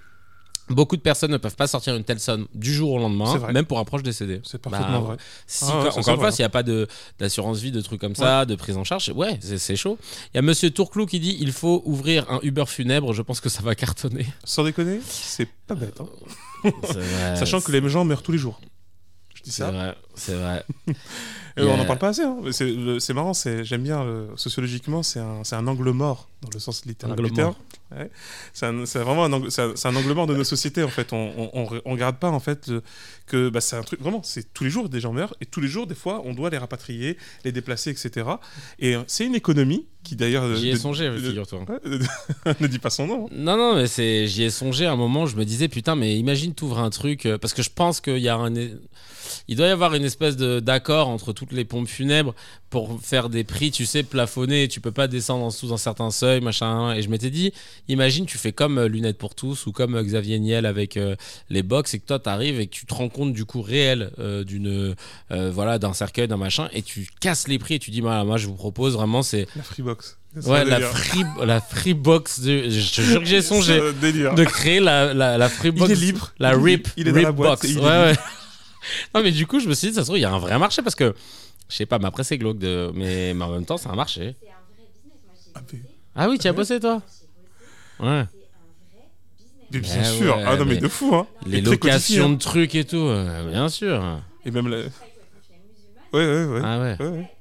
Beaucoup 0.69 0.95
de 0.95 1.01
personnes 1.01 1.31
ne 1.31 1.37
peuvent 1.37 1.55
pas 1.55 1.67
sortir 1.67 1.95
une 1.95 2.03
telle 2.05 2.19
somme 2.19 2.47
du 2.53 2.73
jour 2.73 2.91
au 2.93 2.97
lendemain, 2.99 3.51
même 3.51 3.65
pour 3.65 3.79
un 3.79 3.83
proche 3.83 4.03
décédé. 4.03 4.39
C'est 4.45 4.57
parfaitement 4.61 5.01
Bah, 5.01 5.05
vrai. 5.07 5.17
Si, 5.45 5.65
Ah 5.67 5.81
ouais, 5.83 5.89
encore 5.89 6.13
une 6.13 6.19
fois, 6.19 6.31
s'il 6.31 6.43
n'y 6.43 6.45
a 6.45 6.49
pas 6.49 6.63
d'assurance 7.19 7.59
vie, 7.59 7.71
de 7.71 7.81
trucs 7.81 7.99
comme 7.99 8.15
ça, 8.15 8.45
de 8.45 8.55
prise 8.55 8.77
en 8.77 8.83
charge, 8.85 9.09
ouais, 9.15 9.37
c'est 9.41 9.75
chaud. 9.75 9.97
Il 10.33 10.37
y 10.37 10.39
a 10.39 10.41
Monsieur 10.41 10.69
Tourclou 10.71 11.05
qui 11.05 11.19
dit 11.19 11.35
il 11.41 11.51
faut 11.51 11.81
ouvrir 11.85 12.29
un 12.31 12.39
Uber 12.43 12.65
funèbre. 12.67 13.11
Je 13.13 13.21
pense 13.21 13.41
que 13.41 13.49
ça 13.49 13.61
va 13.61 13.75
cartonner. 13.75 14.25
Sans 14.45 14.63
déconner, 14.63 15.01
c'est 15.05 15.49
pas 15.67 15.75
bête. 15.75 15.99
hein. 15.99 16.07
Vrai, 16.83 17.35
Sachant 17.35 17.59
que 17.59 17.71
les 17.71 17.89
gens 17.89 18.05
meurent 18.05 18.23
tous 18.23 18.31
les 18.31 18.37
jours. 18.37 18.61
Je 19.35 19.41
dis 19.43 19.51
C'est 19.51 19.63
ça. 19.63 19.71
vrai, 19.71 19.95
c'est 20.15 20.35
vrai. 20.35 20.63
On 21.57 21.77
n'en 21.77 21.85
parle 21.85 21.99
pas 21.99 22.09
assez. 22.09 22.23
hein. 22.23 22.37
C'est 22.99 23.13
marrant, 23.13 23.33
c'est- 23.33 23.63
j'aime 23.63 23.83
bien 23.83 24.03
le- 24.03 24.29
sociologiquement, 24.35 25.03
c'est 25.03 25.19
un, 25.19 25.67
angle 25.67 25.91
mort 25.91 26.29
dans 26.41 27.15
le 27.19 27.29
sens. 27.29 27.53
Ouais. 27.93 28.09
C'est 28.53 28.99
vraiment 28.99 29.25
un 29.25 29.33
angle, 29.33 29.51
c'est 29.51 29.61
un, 29.63 29.71
c'est 29.75 29.87
un 29.89 29.95
angle 29.97 30.13
mort 30.13 30.25
de 30.27 30.35
nos 30.35 30.45
sociétés 30.45 30.81
en 30.83 30.87
fait. 30.87 31.11
On, 31.11 31.51
on 31.53 31.91
regarde 31.91 32.17
pas 32.17 32.29
en 32.29 32.39
fait 32.39 32.67
le- 32.67 32.81
que 33.27 33.49
bah, 33.49 33.59
c'est 33.59 33.75
un 33.75 33.81
truc 33.83 33.99
vraiment. 34.01 34.21
C'est 34.23 34.53
tous 34.53 34.63
les 34.63 34.69
jours 34.69 34.87
des 34.87 35.01
gens 35.01 35.11
meurent 35.11 35.35
et 35.41 35.45
tous 35.45 35.59
les 35.59 35.67
jours 35.67 35.87
des 35.87 35.95
fois 35.95 36.21
on 36.23 36.33
doit 36.33 36.49
les 36.49 36.57
rapatrier, 36.57 37.17
les 37.43 37.51
déplacer, 37.51 37.89
etc. 37.89 38.27
Et 38.79 38.95
euh, 38.95 39.01
c'est 39.07 39.25
une 39.25 39.35
économie 39.35 39.87
qui 40.03 40.15
d'ailleurs. 40.15 40.43
euh, 40.45 40.55
J'y 40.55 40.69
ai 40.69 40.73
de- 40.73 40.77
songé, 40.77 41.11
figure-toi. 41.19 41.65
Ne 42.61 42.67
dis 42.67 42.79
pas 42.79 42.89
son 42.89 43.07
nom. 43.07 43.25
hein. 43.25 43.29
Non, 43.35 43.57
non, 43.57 43.75
mais 43.75 43.87
j'y 44.27 44.43
ai 44.43 44.49
songé 44.49 44.85
à 44.85 44.93
un 44.93 44.95
moment. 44.95 45.25
Je 45.25 45.35
me 45.35 45.43
disais, 45.43 45.67
putain, 45.67 45.95
mais 45.95 46.17
imagine 46.17 46.53
t'ouvres 46.53 46.79
un 46.79 46.89
truc. 46.91 47.25
euh, 47.25 47.37
parce 47.37 47.53
que 47.53 47.61
je 47.61 47.69
pense 47.69 47.99
qu'il 47.99 48.17
y 48.19 48.29
a 48.29 48.35
un. 48.35 48.53
Il 49.47 49.57
doit 49.57 49.67
y 49.67 49.71
avoir 49.71 49.93
une 49.95 50.03
espèce 50.03 50.37
de, 50.37 50.59
d'accord 50.59 51.07
entre 51.09 51.33
toutes 51.33 51.51
les 51.51 51.65
pompes 51.65 51.87
funèbres 51.87 52.33
pour 52.69 53.01
faire 53.01 53.29
des 53.29 53.43
prix, 53.43 53.71
tu 53.71 53.85
sais, 53.85 54.03
plafonnés. 54.03 54.67
Tu 54.67 54.79
peux 54.79 54.91
pas 54.91 55.07
descendre 55.07 55.43
en 55.43 55.49
dessous 55.49 55.67
d'un 55.67 55.77
certain 55.77 56.11
seuil, 56.11 56.41
machin. 56.41 56.93
Et 56.93 57.01
je 57.01 57.09
m'étais 57.09 57.29
dit, 57.29 57.51
imagine, 57.87 58.25
tu 58.25 58.37
fais 58.37 58.51
comme 58.53 58.77
euh, 58.77 58.87
Lunettes 58.87 59.17
pour 59.17 59.35
tous 59.35 59.65
ou 59.65 59.71
comme 59.71 59.95
euh, 59.95 60.03
Xavier 60.03 60.39
Niel 60.39 60.65
avec 60.65 60.97
euh, 60.97 61.15
les 61.49 61.63
box 61.63 61.93
et 61.93 61.99
que 61.99 62.05
toi 62.05 62.19
t'arrives 62.19 62.59
et 62.59 62.67
que 62.67 62.73
tu 62.73 62.85
te 62.85 62.93
rends 62.93 63.09
compte 63.09 63.33
du 63.33 63.45
coût 63.45 63.61
réel 63.61 64.11
euh, 64.19 64.43
d'une, 64.43 64.95
euh, 65.31 65.51
voilà, 65.51 65.79
d'un 65.79 65.93
cercueil, 65.93 66.27
d'un 66.27 66.37
machin 66.37 66.69
et 66.73 66.81
tu 66.81 67.07
casses 67.19 67.47
les 67.47 67.59
prix 67.59 67.75
et 67.75 67.79
tu 67.79 67.91
dis, 67.91 68.01
moi 68.01 68.37
je 68.37 68.47
vous 68.47 68.55
propose 68.55 68.93
vraiment, 68.93 69.21
c'est. 69.23 69.47
La 69.55 69.63
Freebox. 69.63 70.17
Ouais, 70.45 70.63
la 70.63 70.79
free, 70.79 71.25
la 71.43 71.59
free 71.59 71.93
box 71.93 72.39
de, 72.39 72.69
je 72.69 72.95
te 72.95 73.01
jure 73.01 73.19
que 73.19 73.25
j'ai 73.25 73.41
songé 73.41 73.79
de 73.79 74.43
créer 74.45 74.79
la, 74.79 75.13
la, 75.13 75.37
la 75.37 75.49
free 75.49 75.71
box. 75.71 75.91
Il 75.91 75.91
est 75.91 76.05
libre. 76.05 76.33
La 76.39 76.53
Il 76.53 76.55
est 76.55 76.63
RIP. 76.63 76.87
Il 76.95 77.07
est 77.09 77.11
dans 77.11 77.21
la 77.21 77.31
boîte 77.33 77.61
box. 77.63 77.75
Ouais, 77.75 77.81
ouais. 77.81 78.13
Non, 79.15 79.21
mais 79.23 79.31
du 79.31 79.45
coup, 79.47 79.59
je 79.59 79.67
me 79.67 79.73
suis 79.73 79.89
dit, 79.89 79.93
ça 79.95 80.01
se 80.01 80.05
trouve, 80.07 80.17
il 80.17 80.21
y 80.21 80.25
a 80.25 80.31
un 80.33 80.39
vrai 80.39 80.57
marché 80.59 80.81
parce 80.81 80.95
que, 80.95 81.13
je 81.69 81.75
sais 81.75 81.85
pas, 81.85 81.99
mais 81.99 82.05
après, 82.07 82.23
c'est 82.23 82.37
glauque, 82.37 82.57
de... 82.57 82.91
mais, 82.93 83.33
mais 83.33 83.43
en 83.45 83.51
même 83.51 83.65
temps, 83.65 83.77
c'est 83.77 83.89
un 83.89 83.95
marché. 83.95 84.35
Ah, 85.55 85.61
mais- 85.73 85.79
Ah 86.15 86.29
oui, 86.29 86.37
tu 86.39 86.47
as 86.47 86.53
bossé, 86.53 86.79
toi 86.79 87.01
Ouais. 87.99 88.25
mais 89.71 89.79
bien 89.79 90.01
Eh 90.01 90.17
sûr. 90.17 90.35
ouais, 90.35 90.43
ah 90.45 90.55
non 90.57 90.65
mais, 90.65 90.73
mais 90.75 90.79
de 90.81 90.87
fou 90.87 91.13
hein. 91.15 91.27
Les 91.45 91.61
locations 91.61 92.29
de 92.31 92.37
trucs 92.37 92.73
et 92.75 92.83
tout, 92.83 92.97
euh, 92.97 93.49
bien 93.51 93.69
sûr. 93.69 94.19
Et 94.45 94.51
même 94.51 94.67
la. 94.67 94.77
Ouais 94.77 94.83
ouais 96.13 96.45
ouais. 96.45 96.61
Ah 96.63 96.79
ouais. 96.79 96.95
Ouais, 96.99 97.07
ouais. 97.07 97.31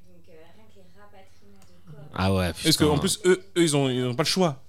Ah 2.15 2.35
ouais, 2.35 2.53
Parce 2.63 2.77
qu'en 2.77 2.99
plus, 2.99 3.21
eux, 3.25 3.41
eux, 3.57 3.63
ils, 3.63 3.77
ont, 3.77 3.89
ils 3.89 4.05
ont 4.05 4.15
pas 4.15 4.25
le 4.25 4.29
choix. 4.29 4.63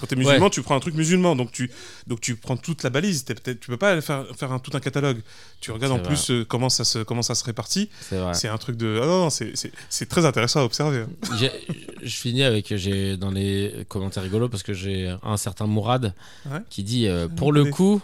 Quand 0.00 0.06
t'es 0.06 0.16
musulman, 0.16 0.44
Ouais. 0.44 0.50
tu 0.50 0.62
prends 0.62 0.76
un 0.76 0.80
truc 0.80 0.94
musulman, 0.94 1.36
donc 1.36 1.52
tu, 1.52 1.70
donc 2.06 2.20
tu 2.20 2.36
prends 2.36 2.56
toute 2.56 2.82
la 2.82 2.90
balise. 2.90 3.22
Peut-être, 3.24 3.60
tu 3.60 3.68
peux 3.68 3.76
pas 3.76 4.00
faire, 4.00 4.24
faire 4.36 4.52
un, 4.52 4.58
tout 4.58 4.70
un 4.74 4.80
catalogue. 4.80 5.20
Tu 5.60 5.70
regardes 5.72 5.92
en 5.92 5.98
plus 5.98 6.30
euh, 6.30 6.44
comment, 6.44 6.68
ça 6.68 6.84
se, 6.84 7.00
comment 7.00 7.22
ça 7.22 7.34
se 7.34 7.44
répartit. 7.44 7.90
C'est 8.32 8.48
un 8.48 8.58
truc 8.58 8.76
de. 8.76 8.98
Ah 9.02 9.06
non, 9.06 9.20
non, 9.24 9.30
c'est, 9.30 9.52
c'est, 9.56 9.72
c'est 9.88 10.08
très 10.08 10.24
intéressant 10.26 10.60
à 10.60 10.64
observer. 10.64 11.00
hein. 11.32 11.36
Je 12.02 12.16
finis 12.16 12.42
avec 12.44 12.74
j'ai 12.76 13.16
dans 13.16 13.30
les 13.30 13.84
commentaires 13.88 14.22
rigolos 14.22 14.48
parce 14.48 14.62
que 14.62 14.74
j'ai 14.74 15.14
un 15.22 15.36
certain 15.36 15.66
Mourad 15.66 16.12
Ouais. 16.50 16.58
qui 16.68 16.82
dit 16.82 17.06
euh, 17.08 17.28
pour 17.28 17.52
le 17.52 17.64
coup 17.64 18.00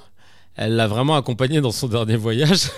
elle 0.56 0.76
l'a 0.76 0.86
vraiment 0.88 1.16
accompagné 1.16 1.60
dans 1.60 1.70
son 1.70 1.86
dernier 1.88 2.16
voyage 2.16 2.70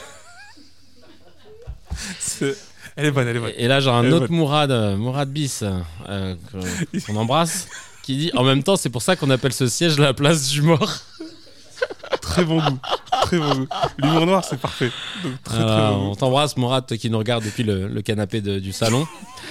Elle 2.96 3.06
est 3.06 3.10
bonne, 3.10 3.26
elle 3.28 3.36
est 3.36 3.40
bonne. 3.40 3.52
et 3.56 3.68
là 3.68 3.80
j'ai 3.80 3.90
un 3.90 4.10
autre. 4.12 4.30
Mourad 4.30 4.70
euh, 4.70 4.96
Mourad 4.96 5.30
Bis 5.30 5.62
euh, 6.08 6.34
qu'on 7.06 7.16
embrasse 7.16 7.68
qui 8.02 8.16
dit 8.16 8.30
en 8.34 8.42
même 8.44 8.62
temps 8.62 8.76
c'est 8.76 8.90
pour 8.90 9.02
ça 9.02 9.16
qu'on 9.16 9.30
appelle 9.30 9.52
ce 9.52 9.66
siège 9.66 9.98
la 9.98 10.12
place 10.14 10.48
du 10.48 10.62
mort 10.62 10.92
Très 12.20 12.44
bon 12.44 12.58
goût. 12.62 12.78
Très 13.22 13.38
bon 13.38 13.52
goût. 13.54 13.66
L'humour 13.98 14.26
noir, 14.26 14.44
c'est 14.48 14.58
parfait. 14.60 14.90
Donc, 15.24 15.32
très, 15.42 15.56
Voilà, 15.56 15.72
très 15.88 15.90
bon 15.90 16.10
on 16.10 16.14
t'embrasse 16.14 16.56
Mourad 16.56 16.86
toi 16.86 16.96
qui 16.96 17.10
nous 17.10 17.18
regarde 17.18 17.44
depuis 17.44 17.64
le, 17.64 17.88
le 17.88 18.02
canapé 18.02 18.40
de- 18.40 18.58
du 18.60 18.72
salon 18.72 19.06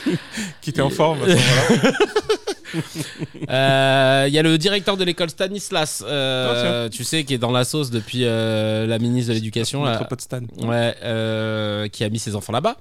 Qui 0.61 0.69
était 0.69 0.81
en 0.81 0.89
forme 0.89 1.19
à 1.23 1.25
ce 1.25 1.31
moment-là. 1.31 1.91
Euh, 3.49 4.25
Il 4.27 4.33
y 4.33 4.39
a 4.39 4.43
le 4.43 4.57
directeur 4.57 4.97
de 4.97 5.03
l'école 5.03 5.29
Stanislas 5.29 6.03
euh, 6.05 6.89
tu 6.89 7.03
sais 7.03 7.23
qui 7.23 7.33
est 7.33 7.37
dans 7.37 7.51
la 7.51 7.63
sauce 7.63 7.89
depuis 7.89 8.23
euh, 8.23 8.85
la 8.85 8.99
ministre 8.99 9.29
de 9.29 9.33
l'éducation 9.35 9.83
là. 9.83 9.93
Notre 9.93 10.07
pote 10.07 10.21
Stan. 10.21 10.41
Ouais, 10.59 10.95
euh, 11.03 11.87
qui 11.87 12.03
a 12.03 12.09
mis 12.09 12.19
ses 12.19 12.35
enfants 12.35 12.53
là-bas. 12.53 12.77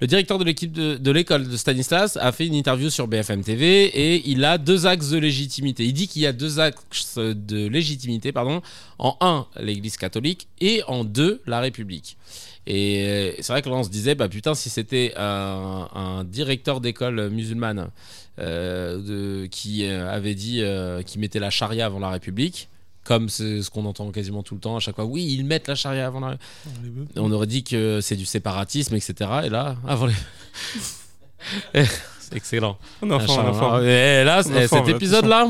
Le 0.00 0.06
directeur 0.06 0.38
de 0.38 0.44
l'équipe 0.44 0.72
de, 0.72 0.96
de 0.96 1.10
l'école 1.10 1.48
de 1.48 1.56
Stanislas 1.56 2.16
a 2.20 2.32
fait 2.32 2.46
une 2.46 2.54
interview 2.54 2.90
sur 2.90 3.06
BFM 3.08 3.42
TV 3.42 3.84
et 3.84 4.22
il 4.26 4.44
a 4.44 4.58
deux 4.58 4.86
axes 4.86 5.10
de 5.10 5.18
légitimité. 5.18 5.84
Il 5.84 5.92
dit 5.92 6.08
qu'il 6.08 6.22
y 6.22 6.26
a 6.26 6.32
deux 6.32 6.60
axes 6.60 7.18
de 7.18 7.66
légitimité, 7.66 8.32
pardon. 8.32 8.62
En 8.98 9.16
un, 9.20 9.46
l'Église 9.60 9.96
catholique 9.96 10.48
et 10.60 10.82
en 10.86 11.04
deux, 11.04 11.42
la 11.46 11.60
République. 11.60 12.16
Et 12.66 13.04
euh, 13.06 13.32
c'est 13.40 13.52
vrai 13.52 13.60
que 13.62 13.68
là, 13.68 13.76
on 13.76 13.82
se 13.84 13.90
disait, 13.90 14.14
bah 14.14 14.28
putain, 14.28 14.54
si 14.54 14.70
c'était 14.70 15.12
un, 15.16 15.88
un 15.94 16.24
directeur 16.24 16.80
d'école 16.80 17.28
musulmane 17.30 17.90
euh, 18.38 18.98
de- 19.42 19.46
qui 19.46 19.84
euh, 19.84 20.10
avait 20.10 20.34
dit 20.34 20.60
euh, 20.62 21.02
qu'il 21.02 21.20
mettait 21.20 21.38
la 21.40 21.50
charia 21.50 21.86
avant 21.86 21.98
la 21.98 22.08
République, 22.10 22.68
comme 23.04 23.28
c'est 23.28 23.60
ce 23.60 23.68
qu'on 23.70 23.84
entend 23.84 24.10
quasiment 24.10 24.42
tout 24.42 24.54
le 24.54 24.60
temps 24.60 24.76
à 24.76 24.80
chaque 24.80 24.94
fois, 24.94 25.04
oui, 25.04 25.26
ils 25.38 25.44
mettent 25.44 25.68
la 25.68 25.74
charia 25.74 26.06
avant 26.06 26.20
la 26.20 26.28
République. 26.28 27.10
On 27.16 27.30
aurait 27.32 27.46
dit 27.46 27.64
que 27.64 28.00
c'est 28.00 28.16
du 28.16 28.24
séparatisme, 28.24 28.94
etc. 28.94 29.14
Et 29.44 29.48
là, 29.50 29.76
avant 29.86 30.06
les. 30.06 30.14
Excellent. 32.34 32.76
On 33.02 33.10
est 33.10 33.14
en 33.14 33.20
forme, 33.20 33.40
on 33.40 33.46
est 33.46 33.50
en 33.50 33.54
forme. 33.54 33.84
Et 33.84 34.24
là, 34.24 34.40
eh, 34.40 34.66
forme, 34.66 34.82
cet 34.84 34.88
là, 34.88 34.96
épisode-là. 34.96 35.46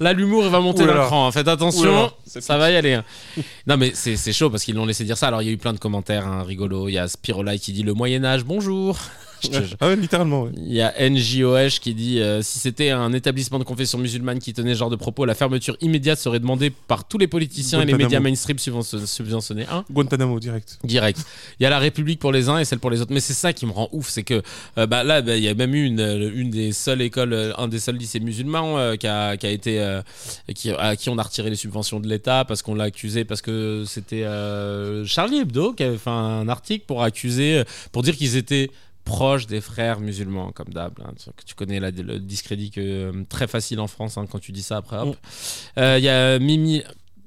Là, 0.00 0.12
l'humour, 0.12 0.44
va 0.48 0.60
monter 0.60 0.86
là 0.86 0.92
d'un 0.94 0.98
là. 1.00 1.06
cran. 1.06 1.26
hein. 1.28 1.32
Faites 1.32 1.46
là 1.46 1.52
attention, 1.52 1.92
là. 1.92 2.10
Ça 2.26 2.56
va 2.58 2.70
y 2.70 2.76
aller. 2.76 2.94
hein. 2.94 3.04
Non, 3.66 3.76
mais 3.76 3.92
c'est 3.94 4.16
c'est 4.16 4.32
chaud 4.32 4.48
parce 4.50 4.64
qu'ils 4.64 4.74
l'ont 4.74 4.86
laissé 4.86 5.04
dire 5.04 5.16
ça. 5.18 5.28
Alors, 5.28 5.42
il 5.42 5.46
y 5.46 5.48
a 5.48 5.52
eu 5.52 5.56
plein 5.58 5.72
de 5.72 5.78
commentaires 5.78 6.26
hein, 6.26 6.42
rigolos. 6.44 6.88
Il 6.88 6.92
y 6.94 6.98
a 6.98 7.08
Spirolai 7.08 7.58
qui 7.58 7.72
dit 7.72 7.82
le 7.82 7.94
Moyen-Âge, 7.94 8.44
bonjour. 8.44 8.98
Ah 9.80 9.88
ouais, 9.88 9.96
littéralement. 9.96 10.42
ouais. 10.44 10.50
Il 10.56 10.72
y 10.72 10.80
a 10.82 10.92
NJOH 11.10 11.80
qui 11.80 11.94
dit 11.94 12.20
euh, 12.20 12.42
si 12.42 12.58
c'était 12.58 12.90
un 12.90 13.12
établissement 13.12 13.58
de 13.58 13.64
confession 13.64 13.98
musulmane 13.98 14.38
qui 14.38 14.52
tenait 14.52 14.74
ce 14.74 14.78
genre 14.80 14.90
de 14.90 14.96
propos, 14.96 15.24
la 15.24 15.34
fermeture 15.34 15.76
immédiate 15.80 16.18
serait 16.18 16.40
demandée 16.40 16.70
par 16.70 17.06
tous 17.06 17.18
les 17.18 17.26
politiciens 17.26 17.80
et 17.82 17.84
les 17.86 17.94
médias 17.94 18.20
mainstream 18.20 18.58
subvention- 18.58 19.04
subventionnés. 19.06 19.66
Hein 19.70 19.84
Guantanamo 19.90 20.40
direct. 20.40 20.78
Direct. 20.84 21.20
Il 21.60 21.62
y 21.62 21.66
a 21.66 21.70
la 21.70 21.78
République 21.78 22.18
pour 22.18 22.32
les 22.32 22.48
uns 22.48 22.58
et 22.58 22.64
celle 22.64 22.78
pour 22.78 22.90
les 22.90 23.00
autres. 23.00 23.12
Mais 23.12 23.20
c'est 23.20 23.32
ça 23.34 23.52
qui 23.52 23.66
me 23.66 23.72
rend 23.72 23.88
ouf, 23.92 24.08
c'est 24.08 24.22
que 24.22 24.42
euh, 24.78 24.86
bah, 24.86 25.04
là, 25.04 25.22
bah, 25.22 25.36
il 25.36 25.42
y 25.42 25.48
a 25.48 25.54
même 25.54 25.74
eu 25.74 25.84
une, 25.84 26.00
euh, 26.00 26.30
une 26.34 26.50
des 26.50 26.72
seules 26.72 27.02
écoles, 27.02 27.32
euh, 27.32 27.52
un 27.58 27.68
des 27.68 27.78
seuls 27.78 27.96
lycées 27.96 28.20
musulmans 28.20 28.96
qui, 28.96 29.06
a, 29.06 29.36
qui 29.36 29.46
a 29.46 29.50
été, 29.50 30.00
qui, 30.54 30.70
à 30.70 30.96
qui 30.96 31.10
on 31.10 31.18
a 31.18 31.22
retiré 31.22 31.50
les 31.50 31.56
subventions 31.56 32.00
de 32.00 32.08
l'État 32.08 32.44
parce 32.44 32.62
qu'on 32.62 32.74
l'a 32.74 32.84
accusé 32.84 33.24
parce 33.24 33.42
que 33.42 33.84
c'était 33.86 34.24
Charlie 35.04 35.38
Hebdo 35.40 35.72
qui 35.72 35.82
avait 35.82 35.98
fait 35.98 36.10
un 36.10 36.48
article 36.48 36.84
pour 36.86 37.02
accuser, 37.02 37.62
pour 37.92 38.02
dire 38.02 38.16
qu'ils 38.16 38.36
étaient 38.36 38.70
proches 39.06 39.46
des 39.46 39.62
frères 39.62 40.00
musulmans, 40.00 40.52
comme 40.52 40.68
d'hab. 40.68 40.92
hein. 41.02 41.14
Tu- 41.46 41.54
connais 41.54 41.80
la- 41.80 41.90
le 41.90 42.18
discrédit 42.18 42.70
que, 42.70 42.80
euh, 42.82 43.12
très 43.30 43.46
facile 43.46 43.80
en 43.80 43.86
France 43.86 44.18
hein, 44.18 44.26
quand 44.30 44.38
tu 44.40 44.52
dis 44.52 44.62
ça 44.62 44.76
après. 44.76 44.98
hop. 44.98 45.16
Euh, 45.78 45.96
Il 45.98 46.04
y 46.04 46.08
a 46.10 46.38
Mimi. 46.38 46.82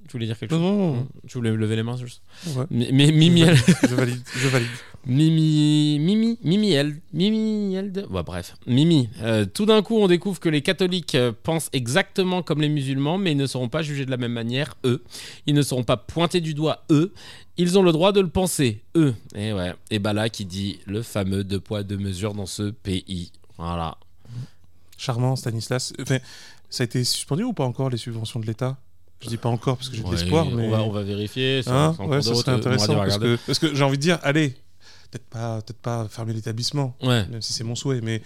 Tu 0.07 0.13
voulais 0.13 0.25
dire 0.25 0.37
quelque 0.39 0.53
Non, 0.55 0.59
chose? 0.59 0.69
Non, 0.69 0.93
non. 0.95 1.07
Tu 1.27 1.37
voulais 1.37 1.51
lever 1.51 1.75
les 1.75 1.83
mains 1.83 1.95
juste? 1.97 2.21
Ouais. 2.55 2.65
Mi- 2.71 2.91
Mimi, 2.91 3.41
Je 3.87 3.95
valide. 3.95 4.21
Je 4.35 4.47
valide. 4.47 4.67
Mimi, 5.05 5.97
Mimi, 5.99 6.37
Mimi, 6.43 6.71
elle, 6.71 6.97
Mimi, 7.13 7.73
elle, 7.75 7.91
de- 7.91 8.05
ouais, 8.07 8.23
bref, 8.23 8.55
Mimi. 8.67 9.07
euh, 9.21 9.45
tout 9.45 9.65
d'un 9.65 9.81
coup, 9.81 9.97
on 9.97 10.07
découvre 10.07 10.39
que 10.39 10.49
les 10.49 10.61
catholiques 10.61 11.15
euh, 11.15 11.31
pensent 11.43 11.69
exactement 11.73 12.41
comme 12.41 12.59
les 12.61 12.69
musulmans, 12.69 13.17
mais 13.17 13.31
ils 13.31 13.37
ne 13.37 13.45
seront 13.47 13.69
pas 13.69 13.81
jugés 13.81 14.05
de 14.05 14.11
la 14.11 14.17
même 14.17 14.33
manière, 14.33 14.75
eux. 14.85 15.03
Ils 15.47 15.53
ne 15.55 15.61
seront 15.61 15.83
pas 15.83 15.97
pointés 15.97 16.41
du 16.41 16.53
doigt, 16.53 16.83
eux. 16.91 17.13
Ils 17.61 17.77
ont 17.77 17.83
le 17.83 17.91
droit 17.91 18.11
de 18.13 18.21
le 18.21 18.29
penser, 18.29 18.81
eux. 18.95 19.13
Et 19.35 19.51
ouais. 19.53 19.73
Et 19.91 19.99
bah 19.99 20.13
là, 20.13 20.29
qui 20.29 20.45
dit 20.45 20.79
le 20.87 21.01
fameux 21.03 21.43
deux 21.43 21.59
poids 21.59 21.83
deux 21.83 21.97
mesures 21.97 22.33
dans 22.33 22.45
ce 22.45 22.71
pays. 22.71 23.31
Voilà. 23.57 23.97
Charmant, 24.97 25.35
Stanislas. 25.35 25.91
Enfin, 26.01 26.19
ça 26.69 26.83
a 26.83 26.85
été 26.85 27.03
suspendu 27.03 27.43
ou 27.43 27.51
pas 27.53 27.65
encore 27.65 27.89
les 27.89 27.97
subventions 27.97 28.39
de 28.39 28.45
l'État? 28.45 28.77
Je 29.21 29.27
dis 29.27 29.35
pas 29.37 29.49
encore 29.49 29.75
parce 29.75 29.89
que 29.89 29.95
j'ai 29.97 30.03
de 30.03 30.07
Ouais, 30.07 30.15
l'espoir, 30.15 30.45
mais. 30.45 30.67
on 30.67 30.71
va, 30.71 30.81
on 30.83 30.91
va 30.91 31.03
vérifier. 31.03 31.61
Hein? 31.67 31.93
ouais, 31.99 32.21
ça 32.21 32.29
de 32.31 32.35
serait 32.35 32.51
euh, 32.53 32.55
intéressant 32.55 32.95
parce 32.95 33.17
que, 33.17 33.37
parce 33.45 33.59
que 33.59 33.75
j'ai 33.75 33.83
envie 33.83 33.97
de 33.97 34.01
dire, 34.01 34.17
allez, 34.23 34.51
peut-être 35.11 35.25
pas, 35.25 35.61
peut-être 35.61 35.79
pas 35.81 36.07
fermer 36.09 36.31
l'établissement, 36.31 36.95
Ouais. 37.01 37.27
même 37.27 37.41
si 37.41 37.51
c'est 37.51 37.65
mon 37.65 37.75
souhait, 37.75 37.99
mais 38.01 38.21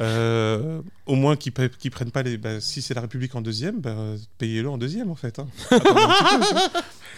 euh, 0.00 0.80
au 1.04 1.14
moins 1.16 1.36
qu'ils 1.36 1.52
prennent 1.52 2.10
pas 2.10 2.22
les. 2.22 2.38
bah, 2.38 2.58
si 2.62 2.80
c'est 2.80 2.94
la 2.94 3.02
République 3.02 3.34
en 3.34 3.42
deuxième, 3.42 3.80
bah, 3.82 3.94
payez-le 4.38 4.70
en 4.70 4.78
deuxième 4.78 5.10
en 5.10 5.14
fait. 5.16 5.38
hein. 5.38 5.46
Peu. 5.68 5.78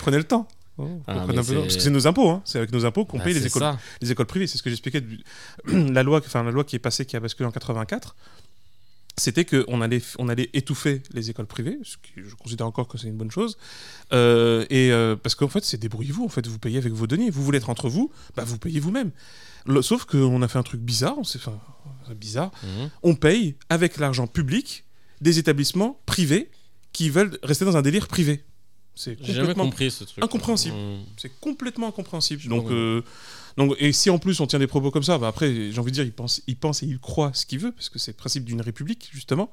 Prenez 0.00 0.16
le 0.16 0.24
temps. 0.24 0.48
Oh, 0.78 0.88
Ah, 1.06 1.24
peu 1.26 1.34
Parce 1.34 1.48
que 1.48 1.68
c'est 1.68 1.90
nos 1.90 2.06
impôts, 2.06 2.28
hein. 2.30 2.42
c'est 2.44 2.58
avec 2.58 2.72
nos 2.72 2.84
impôts 2.86 3.04
qu'on 3.04 3.18
Bah, 3.18 3.24
paye 3.24 3.34
les 3.34 3.46
écoles, 3.46 3.62
ça. 3.62 3.78
les 4.00 4.10
écoles 4.10 4.26
privées. 4.26 4.46
C'est 4.46 4.56
ce 4.58 4.62
que 4.62 4.70
j'expliquais. 4.70 5.02
la 5.66 6.02
loi, 6.02 6.20
enfin 6.24 6.42
la 6.42 6.50
loi 6.50 6.64
qui 6.64 6.76
est 6.76 6.80
passée, 6.80 7.04
qui 7.04 7.16
a 7.16 7.20
basculé 7.20 7.46
en 7.46 7.52
84, 7.52 8.16
c'était 9.18 9.44
qu'on 9.44 9.82
allait, 9.82 10.00
on 10.18 10.28
allait 10.30 10.48
étouffer 10.54 11.02
les 11.12 11.28
écoles 11.28 11.46
privées, 11.46 11.78
ce 11.82 11.96
qui 11.98 12.26
je 12.26 12.34
considère 12.34 12.66
encore 12.66 12.88
que 12.88 12.96
c'est 12.96 13.08
une 13.08 13.16
bonne 13.18 13.30
chose. 13.30 13.58
Euh, 14.14 14.64
et 14.70 14.90
euh, 14.90 15.16
parce 15.16 15.34
qu'en 15.34 15.48
fait, 15.48 15.62
c'est 15.64 15.76
débrouillez-vous. 15.78 16.24
En 16.24 16.28
fait, 16.30 16.46
vous 16.46 16.58
payez 16.58 16.78
avec 16.78 16.92
vos 16.94 17.06
deniers. 17.06 17.28
Vous 17.30 17.42
voulez 17.44 17.58
être 17.58 17.68
entre 17.70 17.88
vous, 17.90 18.10
bah 18.36 18.44
vous 18.46 18.56
payez 18.58 18.80
vous-même. 18.80 19.10
Sauf 19.82 20.06
qu'on 20.06 20.40
a 20.42 20.48
fait 20.48 20.58
un 20.58 20.62
truc 20.62 20.80
bizarre. 20.80 21.16
On 21.18 21.24
s'est, 21.24 21.38
bizarre. 22.16 22.50
Mhm. 22.62 22.90
On 23.02 23.14
paye 23.14 23.56
avec 23.68 23.98
l'argent 23.98 24.26
public 24.26 24.84
des 25.20 25.38
établissements 25.38 26.00
privés 26.06 26.50
qui 26.92 27.10
veulent 27.10 27.38
rester 27.42 27.64
dans 27.66 27.76
un 27.76 27.82
délire 27.82 28.08
privé. 28.08 28.42
C'est 28.94 29.16
J'ai 29.20 29.32
jamais 29.32 29.40
complètement 29.40 29.64
compris 29.64 29.90
ce 29.90 30.04
truc. 30.04 30.22
incompréhensible. 30.22 30.76
Mhm. 30.76 30.98
c'est 31.16 31.40
complètement 31.40 31.88
incompréhensible. 31.88 32.46
Donc, 32.48 32.70
euh, 32.70 33.02
donc, 33.56 33.74
et 33.78 33.92
si 33.92 34.10
en 34.10 34.18
plus 34.18 34.38
on 34.40 34.46
tient 34.46 34.58
des 34.58 34.66
propos 34.66 34.90
comme 34.90 35.02
ça, 35.02 35.16
bah 35.18 35.28
après, 35.28 35.70
j'ai 35.72 35.78
envie 35.78 35.90
de 35.90 35.94
dire, 35.94 36.04
il 36.04 36.12
pense, 36.12 36.42
il 36.46 36.56
pense 36.56 36.82
et 36.82 36.86
il 36.86 36.98
croit 36.98 37.30
ce 37.34 37.46
qu'il 37.46 37.58
veut, 37.58 37.72
parce 37.72 37.88
que 37.88 37.98
c'est 37.98 38.10
le 38.12 38.16
principe 38.16 38.44
d'une 38.44 38.60
république, 38.60 39.08
justement. 39.12 39.50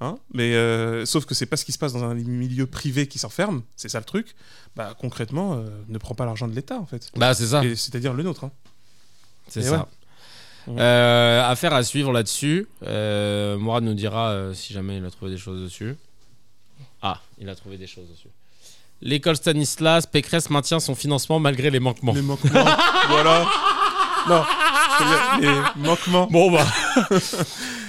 Hein 0.00 0.16
Mais 0.32 0.54
euh, 0.54 1.04
sauf 1.06 1.24
que 1.26 1.34
c'est 1.34 1.46
pas 1.46 1.56
ce 1.56 1.64
qui 1.64 1.72
se 1.72 1.78
passe 1.78 1.92
dans 1.92 2.04
un 2.04 2.14
milieu 2.14 2.66
privé 2.66 3.06
qui 3.08 3.18
s'enferme, 3.18 3.62
c'est 3.76 3.88
ça 3.88 3.98
le 3.98 4.04
truc. 4.04 4.34
Bah 4.76 4.94
concrètement, 4.98 5.54
euh, 5.54 5.68
ne 5.88 5.98
prend 5.98 6.14
pas 6.14 6.24
l'argent 6.24 6.46
de 6.48 6.54
l'État, 6.54 6.78
en 6.78 6.86
fait. 6.86 7.10
Bah, 7.16 7.34
c'est 7.34 7.48
ça. 7.48 7.62
C'est-à-dire 7.74 8.14
le 8.14 8.22
nôtre. 8.22 8.44
hein. 8.44 8.52
C'est 9.48 9.62
ça. 9.62 9.88
ouais. 10.68 10.74
Euh, 10.78 11.42
affaire 11.42 11.72
à 11.72 11.82
suivre 11.82 12.12
là-dessus. 12.12 12.66
Euh, 12.82 13.56
Mourad 13.58 13.82
nous 13.82 13.94
dira 13.94 14.30
euh, 14.30 14.52
si 14.54 14.72
jamais 14.74 14.98
il 14.98 15.04
a 15.04 15.10
trouvé 15.10 15.30
des 15.30 15.38
choses 15.38 15.62
dessus. 15.62 15.96
Ah, 17.00 17.22
il 17.38 17.48
a 17.48 17.54
trouvé 17.54 17.78
des 17.78 17.86
choses 17.86 18.08
dessus. 18.10 18.28
L'école 19.00 19.36
Stanislas, 19.36 20.06
Pécresse 20.06 20.50
maintient 20.50 20.80
son 20.80 20.94
financement 20.94 21.38
malgré 21.38 21.70
les 21.70 21.80
manquements. 21.80 22.12
Les 22.14 22.22
manquements. 22.22 22.64
voilà. 23.08 23.46
Non. 24.28 24.42
Les 25.40 25.48
manquements. 25.76 26.26
Bon 26.30 26.50
bah. 26.50 26.66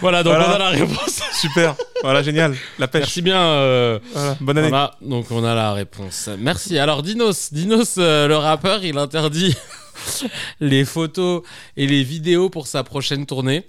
voilà, 0.02 0.22
donc 0.24 0.36
Voilà. 0.36 0.50
on 0.52 0.54
a 0.54 0.58
la 0.60 0.70
réponse. 0.70 1.20
Super. 1.34 1.76
Voilà, 2.04 2.22
génial. 2.22 2.56
La 2.78 2.88
pêche. 2.88 3.02
Merci 3.02 3.22
bien. 3.24 3.42
euh, 3.42 4.00
Voilà. 4.14 4.38
Bonne 4.40 4.58
année. 4.60 4.70
Voilà, 4.70 4.92
donc 5.02 5.26
on 5.32 5.44
a 5.44 5.56
la 5.56 5.74
réponse. 5.74 6.30
Merci. 6.38 6.78
Alors 6.78 7.02
Dinos, 7.02 7.52
Dinos, 7.52 7.96
euh, 7.98 8.28
le 8.28 8.38
rappeur, 8.38 8.84
il 8.86 8.98
interdit 8.98 9.56
les 10.60 10.86
photos 10.86 11.42
et 11.76 11.88
les 11.88 12.04
vidéos 12.04 12.50
pour 12.50 12.68
sa 12.68 12.84
prochaine 12.84 13.26
tournée. 13.26 13.66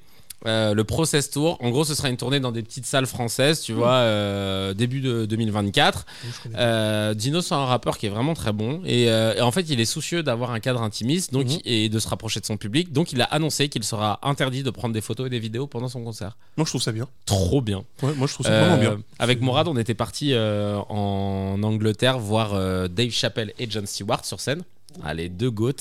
Euh, 0.46 0.72
le 0.72 0.84
Process 0.84 1.28
Tour, 1.30 1.58
en 1.60 1.68
gros, 1.70 1.84
ce 1.84 1.94
sera 1.94 2.08
une 2.08 2.16
tournée 2.16 2.40
dans 2.40 2.50
des 2.52 2.62
petites 2.62 2.86
salles 2.86 3.04
françaises, 3.06 3.60
tu 3.60 3.74
vois, 3.74 3.92
euh, 3.92 4.72
début 4.72 5.00
de 5.00 5.26
2024. 5.26 6.06
Je 6.24 6.42
connais. 6.42 6.54
Euh, 6.58 7.12
Dino, 7.12 7.42
c'est 7.42 7.54
un 7.54 7.66
rappeur 7.66 7.98
qui 7.98 8.06
est 8.06 8.08
vraiment 8.08 8.32
très 8.32 8.52
bon. 8.52 8.80
Et, 8.86 9.10
euh, 9.10 9.34
et 9.34 9.42
en 9.42 9.50
fait, 9.52 9.66
il 9.68 9.80
est 9.80 9.84
soucieux 9.84 10.22
d'avoir 10.22 10.52
un 10.52 10.60
cadre 10.60 10.80
intimiste 10.82 11.32
donc, 11.32 11.46
Mhm. 11.46 11.58
et 11.66 11.88
de 11.90 11.98
se 11.98 12.08
rapprocher 12.08 12.40
de 12.40 12.46
son 12.46 12.56
public. 12.56 12.90
Donc, 12.92 13.12
il 13.12 13.20
a 13.20 13.26
annoncé 13.26 13.68
qu'il 13.68 13.84
sera 13.84 14.18
interdit 14.22 14.62
de 14.62 14.70
prendre 14.70 14.94
des 14.94 15.02
photos 15.02 15.26
et 15.26 15.30
des 15.30 15.38
vidéos 15.40 15.66
pendant 15.66 15.88
son 15.88 16.02
concert. 16.02 16.38
Moi, 16.56 16.64
je 16.64 16.70
trouve 16.70 16.82
ça 16.82 16.92
bien. 16.92 17.06
Trop 17.26 17.60
bien. 17.60 17.84
Ouais, 18.02 18.14
moi, 18.14 18.26
je 18.26 18.32
trouve 18.34 18.46
ça 18.46 18.58
vraiment 18.60 18.78
bien. 18.78 18.98
Avec 19.18 19.42
Morad, 19.42 19.68
on 19.68 19.76
était 19.76 19.94
parti 19.94 20.34
en 20.34 21.58
Angleterre 21.62 22.18
voir 22.18 22.54
Dave 22.88 23.10
Chappelle 23.10 23.52
et 23.58 23.66
John 23.70 23.86
Stewart 23.86 24.24
sur 24.24 24.40
scène. 24.40 24.62
Ah, 25.04 25.14
les 25.14 25.28
deux 25.28 25.50
goats. 25.50 25.72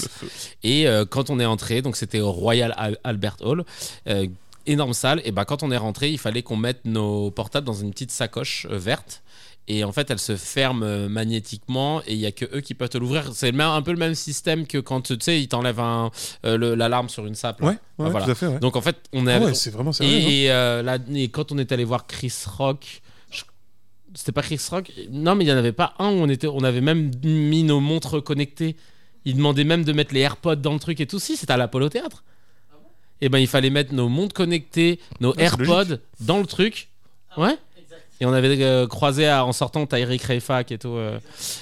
Et 0.64 0.86
quand 1.10 1.30
on 1.30 1.40
est 1.40 1.46
entré, 1.46 1.82
donc 1.82 1.96
c'était 1.96 2.20
au 2.20 2.32
Royal 2.32 2.74
Al- 2.78 2.98
Albert 3.04 3.38
Hall, 3.42 3.64
énorme 4.70 4.94
salle. 4.94 5.22
Et 5.26 5.32
ben 5.32 5.46
quand 5.46 5.64
on 5.64 5.72
est 5.72 5.78
rentré, 5.78 6.10
il 6.12 6.18
fallait 6.18 6.44
qu'on 6.44 6.58
mette 6.58 6.86
nos 6.86 7.32
portables 7.32 7.66
dans 7.68 7.74
une 7.74 7.92
petite 7.92 8.12
sacoche 8.12 8.68
euh, 8.70 8.78
verte. 8.78 9.24
Et 9.72 9.84
en 9.84 9.92
fait, 9.92 10.10
elle 10.10 10.18
se 10.20 10.36
ferme 10.36 10.82
euh, 10.82 11.08
magnétiquement 11.10 12.02
et 12.08 12.14
il 12.14 12.20
y 12.20 12.26
a 12.26 12.32
que 12.32 12.46
eux 12.56 12.62
qui 12.62 12.74
peuvent 12.74 12.90
te 12.90 12.98
l'ouvrir. 12.98 13.30
C'est 13.34 13.54
un 13.60 13.82
peu 13.84 13.92
le 13.92 13.98
même 13.98 14.16
système 14.16 14.66
que 14.66 14.80
quand 14.80 15.02
tu 15.02 15.16
sais, 15.20 15.40
ils 15.40 15.48
t'enlèvent 15.48 15.80
un, 15.80 16.10
euh, 16.46 16.76
l'alarme 16.76 17.08
sur 17.08 17.28
une 17.28 17.36
sape. 17.36 17.62
Ouais, 17.62 17.68
ouais, 17.68 17.76
Ah, 18.00 18.10
voilà. 18.10 18.26
tout 18.26 18.32
à 18.32 18.36
fait. 18.36 18.48
Ouais. 18.48 18.60
Donc 18.60 18.76
en 18.76 18.82
fait, 18.82 18.96
on 19.14 19.28
est 19.28 19.34
Ah 19.34 19.40
ouais, 19.42 19.54
c'est 19.54 19.70
vraiment 19.70 19.92
sérieux. 19.92 20.12
et, 20.12 20.46
et, 20.46 20.52
euh, 20.52 20.82
là, 20.82 20.98
et 21.14 21.30
quand 21.30 21.52
on 21.52 21.60
est 21.60 21.72
allé 21.72 21.84
voir 21.84 22.08
Chris 22.08 22.34
Rock, 22.58 23.02
c'était 24.16 24.32
pas 24.32 24.42
Chris 24.42 24.60
Rock? 24.72 24.92
Non, 25.12 25.36
mais 25.36 25.46
il 25.46 25.50
y 25.50 25.54
en 25.54 25.58
avait 25.58 25.72
pas 25.72 25.94
un 26.00 26.08
où 26.10 26.14
on, 26.16 26.30
était, 26.30 26.48
on 26.48 26.64
avait 26.64 26.82
même 26.82 27.12
mis 27.24 27.62
nos 27.62 27.80
montres 27.80 28.24
connectées. 28.24 28.76
Il 29.26 29.36
demandait 29.36 29.66
même 29.66 29.84
de 29.84 29.94
mettre 29.94 30.16
les 30.16 30.22
AirPods 30.22 30.56
dans 30.56 30.74
le 30.74 30.80
truc 30.80 31.00
et 31.00 31.06
tout. 31.06 31.20
Si, 31.20 31.38
c'était 31.38 31.54
à 31.54 31.58
l'Apollo 31.58 31.90
Théâtre. 31.90 32.24
Et 33.22 33.30
ben, 33.30 33.38
il 33.40 33.48
fallait 33.48 33.70
mettre 33.70 33.94
nos 33.94 34.08
montres 34.10 34.34
connectées, 34.34 35.00
nos 35.20 35.34
c'est 35.36 35.42
AirPods 35.44 35.98
dans 36.22 36.40
le 36.40 36.46
truc. 36.46 36.90
Ouais. 37.38 37.58
Et 38.22 38.26
on 38.26 38.34
avait 38.34 38.62
euh, 38.62 38.86
croisé 38.86 39.28
à- 39.30 39.46
en 39.46 39.54
sortant 39.54 39.86
Tyreek 39.86 40.22
Rayfak 40.24 40.74
et 40.74 40.78
tout. 40.78 40.90
euh. 40.90 41.20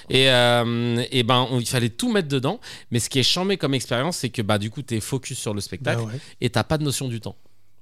Et, 0.09 0.29
euh, 0.31 1.03
et 1.11 1.21
ben, 1.21 1.47
on- 1.51 1.59
il 1.59 1.67
fallait 1.67 1.89
tout 1.89 2.11
mettre 2.11 2.27
dedans. 2.29 2.59
Mais 2.89 2.99
ce 2.99 3.09
qui 3.09 3.19
est 3.19 3.23
chambé 3.23 3.57
comme 3.57 3.75
expérience, 3.75 4.17
c'est 4.17 4.29
que 4.29 4.41
bah, 4.41 4.57
du 4.57 4.71
coup, 4.71 4.81
t'es 4.81 4.99
focus 4.99 5.37
sur 5.37 5.53
le 5.53 5.57
Bah 5.57 5.61
spectacle 5.61 6.01
ouais, 6.01 6.19
et 6.41 6.49
t'as 6.49 6.63
pas 6.63 6.77
de 6.79 6.83
notion 6.83 7.07
du 7.07 7.21
temps. 7.21 7.35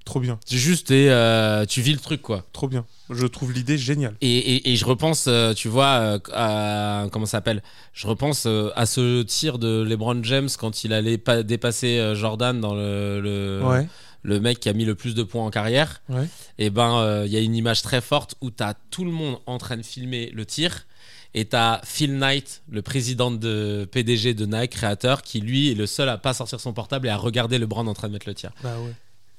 trop 0.03 0.19
bien, 0.19 0.37
C'est 0.45 0.57
juste, 0.57 0.91
euh, 0.91 1.65
tu 1.65 1.81
vis 1.81 1.93
le 1.93 1.99
truc, 1.99 2.21
quoi. 2.21 2.43
trop 2.53 2.67
bien. 2.67 2.85
Je 3.09 3.25
trouve 3.27 3.51
l'idée 3.53 3.77
géniale. 3.77 4.15
Et, 4.21 4.37
et- 4.37 4.71
et 4.71 4.75
je 4.75 4.85
repense, 4.85 5.25
euh, 5.27 5.53
tu 5.53 5.67
vois, 5.67 5.85
euh, 5.99 6.19
à, 6.33 7.07
comment 7.11 7.25
ça 7.25 7.33
s'appelle? 7.33 7.61
Je 7.93 8.07
repense 8.07 8.45
euh, 8.47 8.69
à 8.75 8.85
ce 8.85 9.21
tir 9.23 9.59
de 9.59 9.83
LeBron 9.83 10.23
James 10.23 10.49
quand 10.59 10.83
il 10.83 10.93
allait 10.93 11.17
pas 11.17 11.43
dépasser 11.43 12.13
Jordan 12.15 12.59
dans 12.59 12.73
le, 12.73 13.21
le, 13.21 13.61
ouais, 13.63 13.87
le 14.23 14.39
mec 14.39 14.59
qui 14.59 14.69
a 14.69 14.73
mis 14.73 14.85
le 14.85 14.95
plus 14.95 15.13
de 15.13 15.23
points 15.23 15.45
en 15.45 15.51
carrière. 15.51 16.01
ouais. 16.09 16.27
Et 16.57 16.69
ben, 16.69 16.97
euh, 16.99 17.23
il 17.27 17.31
y 17.33 17.37
a 17.37 17.41
une 17.41 17.55
image 17.55 17.81
très 17.81 18.01
forte 18.01 18.35
où 18.41 18.49
t'as 18.49 18.73
tout 18.89 19.05
le 19.05 19.11
monde 19.11 19.37
en 19.45 19.57
train 19.57 19.77
de 19.77 19.83
filmer 19.83 20.31
le 20.33 20.45
tir. 20.45 20.85
Et 21.37 21.43
t'as 21.43 21.81
Phil 21.83 22.17
Knight, 22.17 22.63
le 22.71 22.81
président 22.81 23.29
de 23.29 23.85
PDG 23.91 24.33
de 24.33 24.45
Nike, 24.45 24.71
créateur, 24.71 25.21
qui 25.21 25.41
lui 25.41 25.69
est 25.69 25.75
le 25.75 25.85
seul 25.85 26.07
à 26.07 26.17
pas 26.17 26.33
sortir 26.33 26.61
son 26.61 26.71
portable 26.71 27.07
et 27.07 27.09
à 27.09 27.17
regarder 27.17 27.57
LeBron 27.59 27.85
en 27.87 27.93
train 27.93 28.07
de 28.07 28.13
mettre 28.13 28.27
le 28.29 28.33
tir. 28.33 28.51
Bah 28.63 28.77
ouais. 28.79 28.93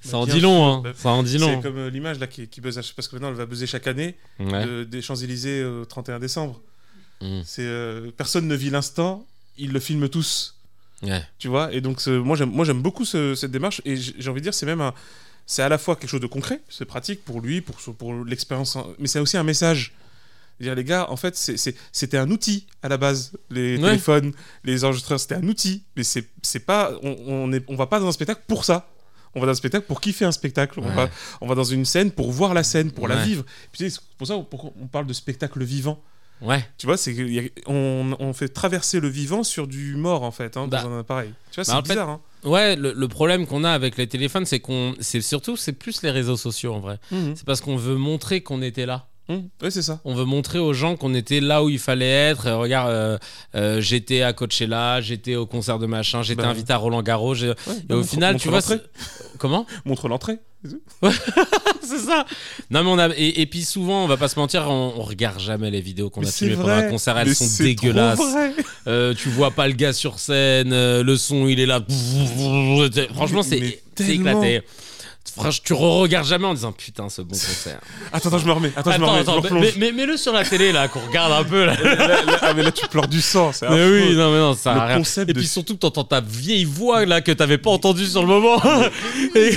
Ça 0.07 0.19
en 0.19 0.27
dit 0.27 0.41
long, 0.41 0.67
hein. 0.67 0.81
Bah, 0.85 0.93
Ça 0.97 1.09
en 1.11 1.23
dit 1.23 1.33
C'est 1.33 1.39
long. 1.39 1.61
comme 1.63 1.79
euh, 1.79 1.91
l'image 1.91 2.19
là 2.19 2.27
qui, 2.27 2.49
qui 2.49 2.61
buzz, 2.61 2.79
à- 2.79 2.83
parce 2.95 3.09
que 3.09 3.17
maintenant 3.17 3.29
elle 3.29 3.35
va 3.35 3.47
buzzer 3.47 3.67
chaque 3.67 3.87
année 3.87 4.17
Ouais. 4.41 4.65
de- 4.67 4.85
des 4.85 5.03
Champs-Élysées 5.03 5.65
au 5.65 5.85
31 5.85 6.19
décembre. 6.19 6.61
Mm. 7.21 7.41
C'est 7.45 7.63
euh, 7.63 8.11
personne 8.17 8.47
ne 8.47 8.55
vit 8.55 8.71
l'instant, 8.71 9.27
ils 9.59 9.73
le 9.73 9.81
filment 9.81 10.09
tous, 10.09 10.55
Ouais. 11.03 11.23
tu 11.39 11.49
vois. 11.49 11.73
Et 11.73 11.81
donc 11.81 12.01
ce- 12.01 12.11
moi 12.11 12.37
j'aime 12.37 12.51
moi 12.51 12.65
j'aime 12.65 12.83
beaucoup 12.83 13.05
ce- 13.05 13.35
cette 13.35 13.51
démarche 13.51 13.81
et 13.85 13.97
j'ai 13.97 14.15
j'ai 14.19 14.31
envie 14.31 14.41
de 14.41 14.45
dire 14.45 14.55
c'est 14.55 14.67
même 14.67 14.81
un 14.81 14.93
c'est 15.47 15.63
à 15.63 15.69
la 15.69 15.79
fois 15.79 15.95
quelque 15.97 16.11
chose 16.11 16.21
de 16.21 16.27
concret, 16.27 16.61
c'est 16.69 16.85
pratique 16.87 17.25
pour 17.25 17.41
lui, 17.41 17.61
pour 17.61 17.81
son- 17.81 17.93
pour 17.93 18.13
l'expérience, 18.25 18.75
en- 18.77 18.89
mais 18.99 19.07
c'est 19.07 19.21
aussi 19.21 19.37
un 19.37 19.45
message. 19.45 19.93
Dire 20.59 20.75
les 20.75 20.85
gars, 20.85 21.07
en 21.11 21.17
fait, 21.17 21.37
c'est- 21.37 21.59
c'est- 21.59 21.77
c'était 21.93 22.17
un 22.17 22.31
outil 22.31 22.67
à 22.83 22.89
la 22.89 22.97
base. 22.97 23.33
Les 23.51 23.77
Ouais. 23.77 23.91
téléphones, 23.91 24.33
les 24.65 24.85
enregistreurs, 24.85 25.21
c'était 25.21 25.35
un 25.35 25.47
outil. 25.47 25.83
Mais 25.97 26.03
c'est 26.03 26.27
c'est 26.43 26.61
pas, 26.61 26.93
on, 27.03 27.15
on, 27.27 27.53
est, 27.53 27.63
on 27.69 27.77
va 27.77 27.87
pas 27.87 28.01
dans 28.01 28.09
un 28.09 28.13
spectacle 28.13 28.41
pour 28.49 28.65
ça. 28.65 28.89
On 29.37 29.41
va 29.41 29.47
dans 29.47 29.53
un 29.53 29.55
spectacle 29.55 29.87
pour 29.87 30.01
kiffer 30.01 30.25
un 30.25 30.33
spectacle. 30.33 30.81
On, 30.81 30.89
va, 30.89 31.09
on 31.41 31.47
va 31.47 31.55
dans 31.55 31.63
une 31.65 31.85
scène 31.85 32.11
pour 32.11 32.33
voir 32.33 32.55
la 32.55 32.65
scène, 32.65 32.91
pour 32.91 33.07
la 33.07 33.17
vivre. 33.23 33.45
Puis, 33.71 33.91
c'est 33.91 34.01
pour 34.19 34.27
ça 34.27 34.35
qu'on 34.51 34.73
on 34.83 34.87
parle 34.89 35.07
de 35.07 35.13
spectacle 35.13 35.63
vivant. 35.63 36.03
Ouais. 36.43 36.67
Tu 36.77 36.87
vois, 36.87 36.97
c'est 36.99 37.15
on, 37.67 38.15
on 38.19 38.33
fait 38.35 38.49
traverser 38.49 39.01
le 39.01 39.09
vivant 39.09 39.43
sur 39.43 39.67
du 39.67 39.97
mort 39.97 40.23
en 40.23 40.31
fait, 40.31 40.57
hein, 40.59 40.67
Bah. 40.69 40.83
dans 40.83 40.91
un 40.91 41.01
appareil. 41.01 41.31
Tu 41.51 41.55
vois, 41.57 41.65
c'est 41.65 41.73
Bah, 41.73 41.83
fait, 41.85 41.89
bizarre. 41.95 42.09
hein. 42.11 42.21
Ouais, 42.45 42.77
le, 42.77 42.93
le 42.93 43.09
problème 43.09 43.47
qu'on 43.47 43.65
a 43.65 43.71
avec 43.71 43.97
les 43.97 44.07
téléphones, 44.07 44.45
c'est 44.45 44.61
qu'on, 44.61 44.95
c'est 45.01 45.23
surtout, 45.23 45.57
c'est 45.57 45.73
plus 45.73 46.03
les 46.03 46.11
réseaux 46.11 46.37
sociaux 46.37 46.75
en 46.75 46.81
vrai. 46.81 46.99
Mhm. 47.11 47.35
C'est 47.37 47.47
parce 47.47 47.61
qu'on 47.63 47.77
veut 47.77 47.97
montrer 47.97 48.43
qu'on 48.43 48.61
était 48.61 48.85
là. 48.87 49.07
Mhm. 49.29 49.49
Ouais, 49.61 49.71
c'est 49.73 49.83
ça. 49.83 50.01
On 50.05 50.15
veut 50.15 50.25
montrer 50.25 50.59
aux 50.61 50.73
gens 50.73 50.95
qu'on 50.97 51.13
était 51.15 51.41
là 51.41 51.65
où 51.65 51.69
il 51.69 51.81
fallait 51.81 52.07
être. 52.31 52.47
Euh, 52.47 52.57
regarde, 52.59 52.91
euh, 52.91 53.19
euh, 53.57 53.81
j'étais 53.81 54.23
à 54.23 54.33
Coachella, 54.33 55.01
j'étais 55.01 55.35
au 55.35 55.47
concert 55.47 55.79
de 55.81 55.87
machin, 55.87 56.23
j'étais 56.23 56.43
Bah. 56.43 56.49
invité 56.49 56.73
à 56.73 56.77
Roland 56.77 57.03
Garros. 57.03 57.35
Ouais, 57.35 57.55
Et 57.91 57.93
au 57.93 58.05
final, 58.05 58.37
tu 58.37 58.49
vois, 58.49 58.61
comment 59.39 59.67
Montre 59.85 60.09
l'entrée. 60.09 60.39
C'est 61.83 61.99
ça. 61.99 62.25
Non 62.71 62.83
mais 62.83 62.91
on 62.91 62.99
a 62.99 63.09
et, 63.17 63.41
et 63.41 63.47
puis 63.47 63.63
souvent, 63.65 64.03
on 64.05 64.09
va 64.09 64.17
pas 64.17 64.27
se 64.29 64.37
mentir, 64.39 64.67
on, 64.69 64.95
on 64.97 65.03
regarde 65.03 65.39
jamais 65.39 65.71
les 65.71 65.81
vidéos 65.81 66.11
qu'on 66.11 66.23
a 66.23 66.27
filmées 66.31 66.57
pendant 66.57 66.69
un 66.71 66.89
concert. 66.89 67.17
Elles 67.19 67.29
Mais 67.29 67.35
sont 67.35 67.63
dégueulasses. 67.63 68.19
tu 69.19 69.29
vois 69.29 69.51
pas 69.53 69.69
le 69.69 69.75
gars 69.75 69.93
sur 69.93 70.19
scène, 70.19 70.71
le 70.71 71.17
son 71.17 71.47
il 71.47 71.61
est 71.61 71.67
là. 71.67 71.81
Franchement, 73.15 73.43
c'est 73.43 73.81
éclaté. 74.09 74.63
Franchement, 75.37 75.63
tu 75.65 75.73
re-regardes 75.75 76.27
jamais 76.27 76.47
en 76.47 76.55
disant 76.55 76.73
putain 76.73 77.09
ce 77.09 77.23
bon 77.23 77.37
concert. 77.37 77.79
Attends, 78.13 78.29
attends, 78.29 78.39
je 78.39 78.47
me 78.47 78.53
remets. 78.53 78.73
Attends, 78.77 78.93
je 78.93 78.99
me 78.99 79.05
remets. 79.05 79.21
attends, 79.21 79.43
je 79.43 79.55
me 79.55 79.61
mais- 79.61 79.73
mais- 79.79 79.93
mets-le 79.93 80.17
sur 80.17 80.33
la 80.33 80.45
télé 80.45 80.73
là, 80.73 80.89
qu'on 80.89 81.01
regarde 81.01 81.33
un 81.33 81.45
peu 81.45 81.65
là. 81.67 81.75
Là, 81.81 82.23
là- 82.23 82.39
ah, 82.43 82.55
mais 82.55 82.63
là, 82.63 82.73
tu 82.73 82.87
pleures 82.89 83.07
du 83.09 83.21
sang. 83.21 83.53
c'est 83.53 83.69
Mais 83.69 83.75
affreux. 83.81 84.01
oui, 84.09 84.17
non, 84.17 84.33
mais 84.33 84.39
non, 84.39 84.55
ça 84.55 84.75
Le 84.75 84.81
rien. 84.81 84.97
concept 84.99 85.31
Et 85.31 85.33
de- 85.35 85.39
puis 85.39 85.47
surtout 85.49 85.75
que 85.75 85.81
t'entends 85.81 86.05
ta 86.05 86.21
vieille 86.21 86.65
voix 86.65 87.05
là 87.07 87.21
que 87.21 87.33
t'avais 87.33 87.59
pas 87.59 87.71
entendue 87.71 88.07
sur 88.07 88.23
le 88.23 88.29
moment. 88.29 88.61
et, 89.35 89.55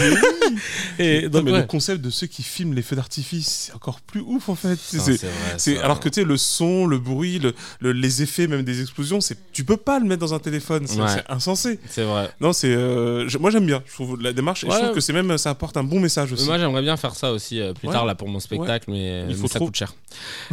et 0.99 1.21
Non, 1.23 1.29
donc, 1.29 1.43
mais 1.45 1.51
ouais. 1.51 1.59
le 1.61 1.65
concept 1.65 2.01
de 2.01 2.09
ceux 2.09 2.27
qui 2.27 2.43
filment 2.43 2.73
les 2.73 2.81
feux 2.81 2.95
d'artifice, 2.95 3.65
c'est 3.67 3.73
encore 3.73 4.01
plus 4.01 4.21
ouf 4.21 4.49
en 4.49 4.55
fait. 4.55 4.77
C'est- 4.81 4.99
c'est 4.99 5.11
vrai, 5.17 5.29
c'est- 5.57 5.75
ça. 5.75 5.83
alors 5.85 5.99
que 5.99 6.09
tu 6.09 6.21
sais, 6.21 6.25
le 6.25 6.37
son, 6.37 6.85
le 6.85 6.97
bruit, 6.97 7.39
le, 7.39 7.53
le- 7.79 7.91
les 7.93 8.21
effets, 8.21 8.47
même 8.47 8.63
des 8.63 8.81
explosions, 8.81 9.21
c'est 9.21 9.37
tu 9.53 9.63
peux 9.63 9.77
pas 9.77 9.99
le 9.99 10.05
mettre 10.05 10.21
dans 10.21 10.33
un 10.33 10.39
téléphone, 10.39 10.85
c'est 10.87 10.99
Ouais. 11.01 11.23
insensé. 11.29 11.79
c'est 11.89 12.03
vrai. 12.03 12.29
Non, 12.41 12.53
c'est 12.53 12.69
euh, 12.73 13.27
moi 13.39 13.51
j'aime 13.51 13.65
bien. 13.65 13.81
Je 13.87 13.93
trouve 13.93 14.21
la 14.21 14.33
démarche 14.33 14.63
et 14.63 14.69
je 14.69 14.75
trouve 14.75 14.93
que 14.93 14.99
c'est 15.01 15.13
même 15.13 15.37
ça 15.37 15.49
apporte 15.51 15.68
un 15.77 15.83
bon 15.83 15.99
message 15.99 16.31
aussi. 16.33 16.45
Moi 16.45 16.57
j'aimerais 16.57 16.81
bien 16.81 16.97
faire 16.97 17.15
ça 17.15 17.31
aussi 17.31 17.59
euh, 17.59 17.73
plus 17.73 17.87
Ouais. 17.87 17.93
tard 17.93 18.05
là 18.05 18.15
pour 18.15 18.27
mon 18.27 18.39
spectacle, 18.39 18.91
mais, 18.91 19.21
Il 19.21 19.27
mais 19.27 19.33
faut 19.33 19.47
ça 19.47 19.59
trop. 19.59 19.65
coûte 19.67 19.75
cher. 19.75 19.93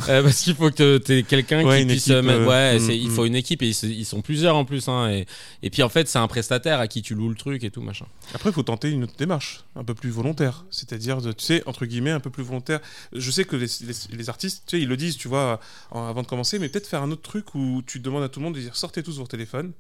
Euh, 0.09 0.23
parce 0.25 0.43
qu'il 0.43 0.55
faut 0.55 0.71
que 0.71 0.99
tu 0.99 1.13
aies 1.13 1.23
quelqu'un 1.23 1.65
Ouais, 1.65 1.81
qui 1.81 1.87
puisse 1.87 2.03
équipe, 2.09 2.15
euh, 2.15 2.23
mettre- 2.23 2.41
euh, 2.41 2.47
Ouais, 2.47 2.79
mm, 2.79 2.91
il 2.91 3.09
mm. 3.09 3.15
faut 3.15 3.25
une 3.25 3.35
équipe 3.37 3.63
et 3.63 3.69
ils, 3.69 4.05
sont 4.05 4.23
plusieurs 4.23 4.57
en 4.57 4.65
plus. 4.65 4.89
Hein, 4.89 5.11
et, 5.11 5.27
et 5.63 5.71
puis 5.71 5.83
en 5.83 5.89
fait, 5.89 6.09
c'est 6.09 6.19
un 6.19 6.29
prestataire 6.29 6.81
à 6.81 6.89
qui 6.89 7.03
tu 7.03 7.15
loues 7.15 7.29
le 7.29 7.35
truc 7.35 7.65
et 7.65 7.71
tout 7.71 7.83
machin. 7.83 8.07
Après, 8.35 8.51
il 8.51 8.53
faut 8.53 8.63
tenter 8.63 8.91
une 8.91 9.05
autre 9.05 9.17
démarche, 9.19 9.65
un 9.75 9.85
peu 9.85 9.95
plus 9.95 10.11
volontaire. 10.11 10.65
C'est-à-dire, 10.71 11.19
tu 11.23 11.45
sais, 11.45 11.63
entre 11.67 11.87
guillemets, 11.87 12.11
un 12.13 12.21
peu 12.21 12.31
plus 12.31 12.43
volontaire. 12.43 12.81
Je 13.13 13.31
sais 13.31 13.45
que 13.45 13.57
les, 13.57 13.67
les- 13.83 14.17
les 14.17 14.29
artistes, 14.29 14.65
tu 14.67 14.77
sais, 14.77 14.83
ils 14.83 14.89
le 14.89 14.97
disent, 14.97 15.17
tu 15.17 15.29
vois, 15.29 15.61
avant 15.93 16.23
de 16.23 16.27
commencer, 16.27 16.59
mais 16.59 16.69
peut-être 16.69 16.87
faire 16.87 17.03
un 17.03 17.11
autre 17.11 17.23
truc 17.23 17.55
où 17.55 17.83
tu 17.87 18.01
demandes 18.01 18.23
à 18.23 18.29
tout 18.29 18.41
le 18.41 18.45
monde 18.45 18.55
de 18.55 18.61
dire 18.61 18.77
sortez 18.77 19.03
tous 19.03 19.19
vos 19.19 19.27
téléphones. 19.27 19.73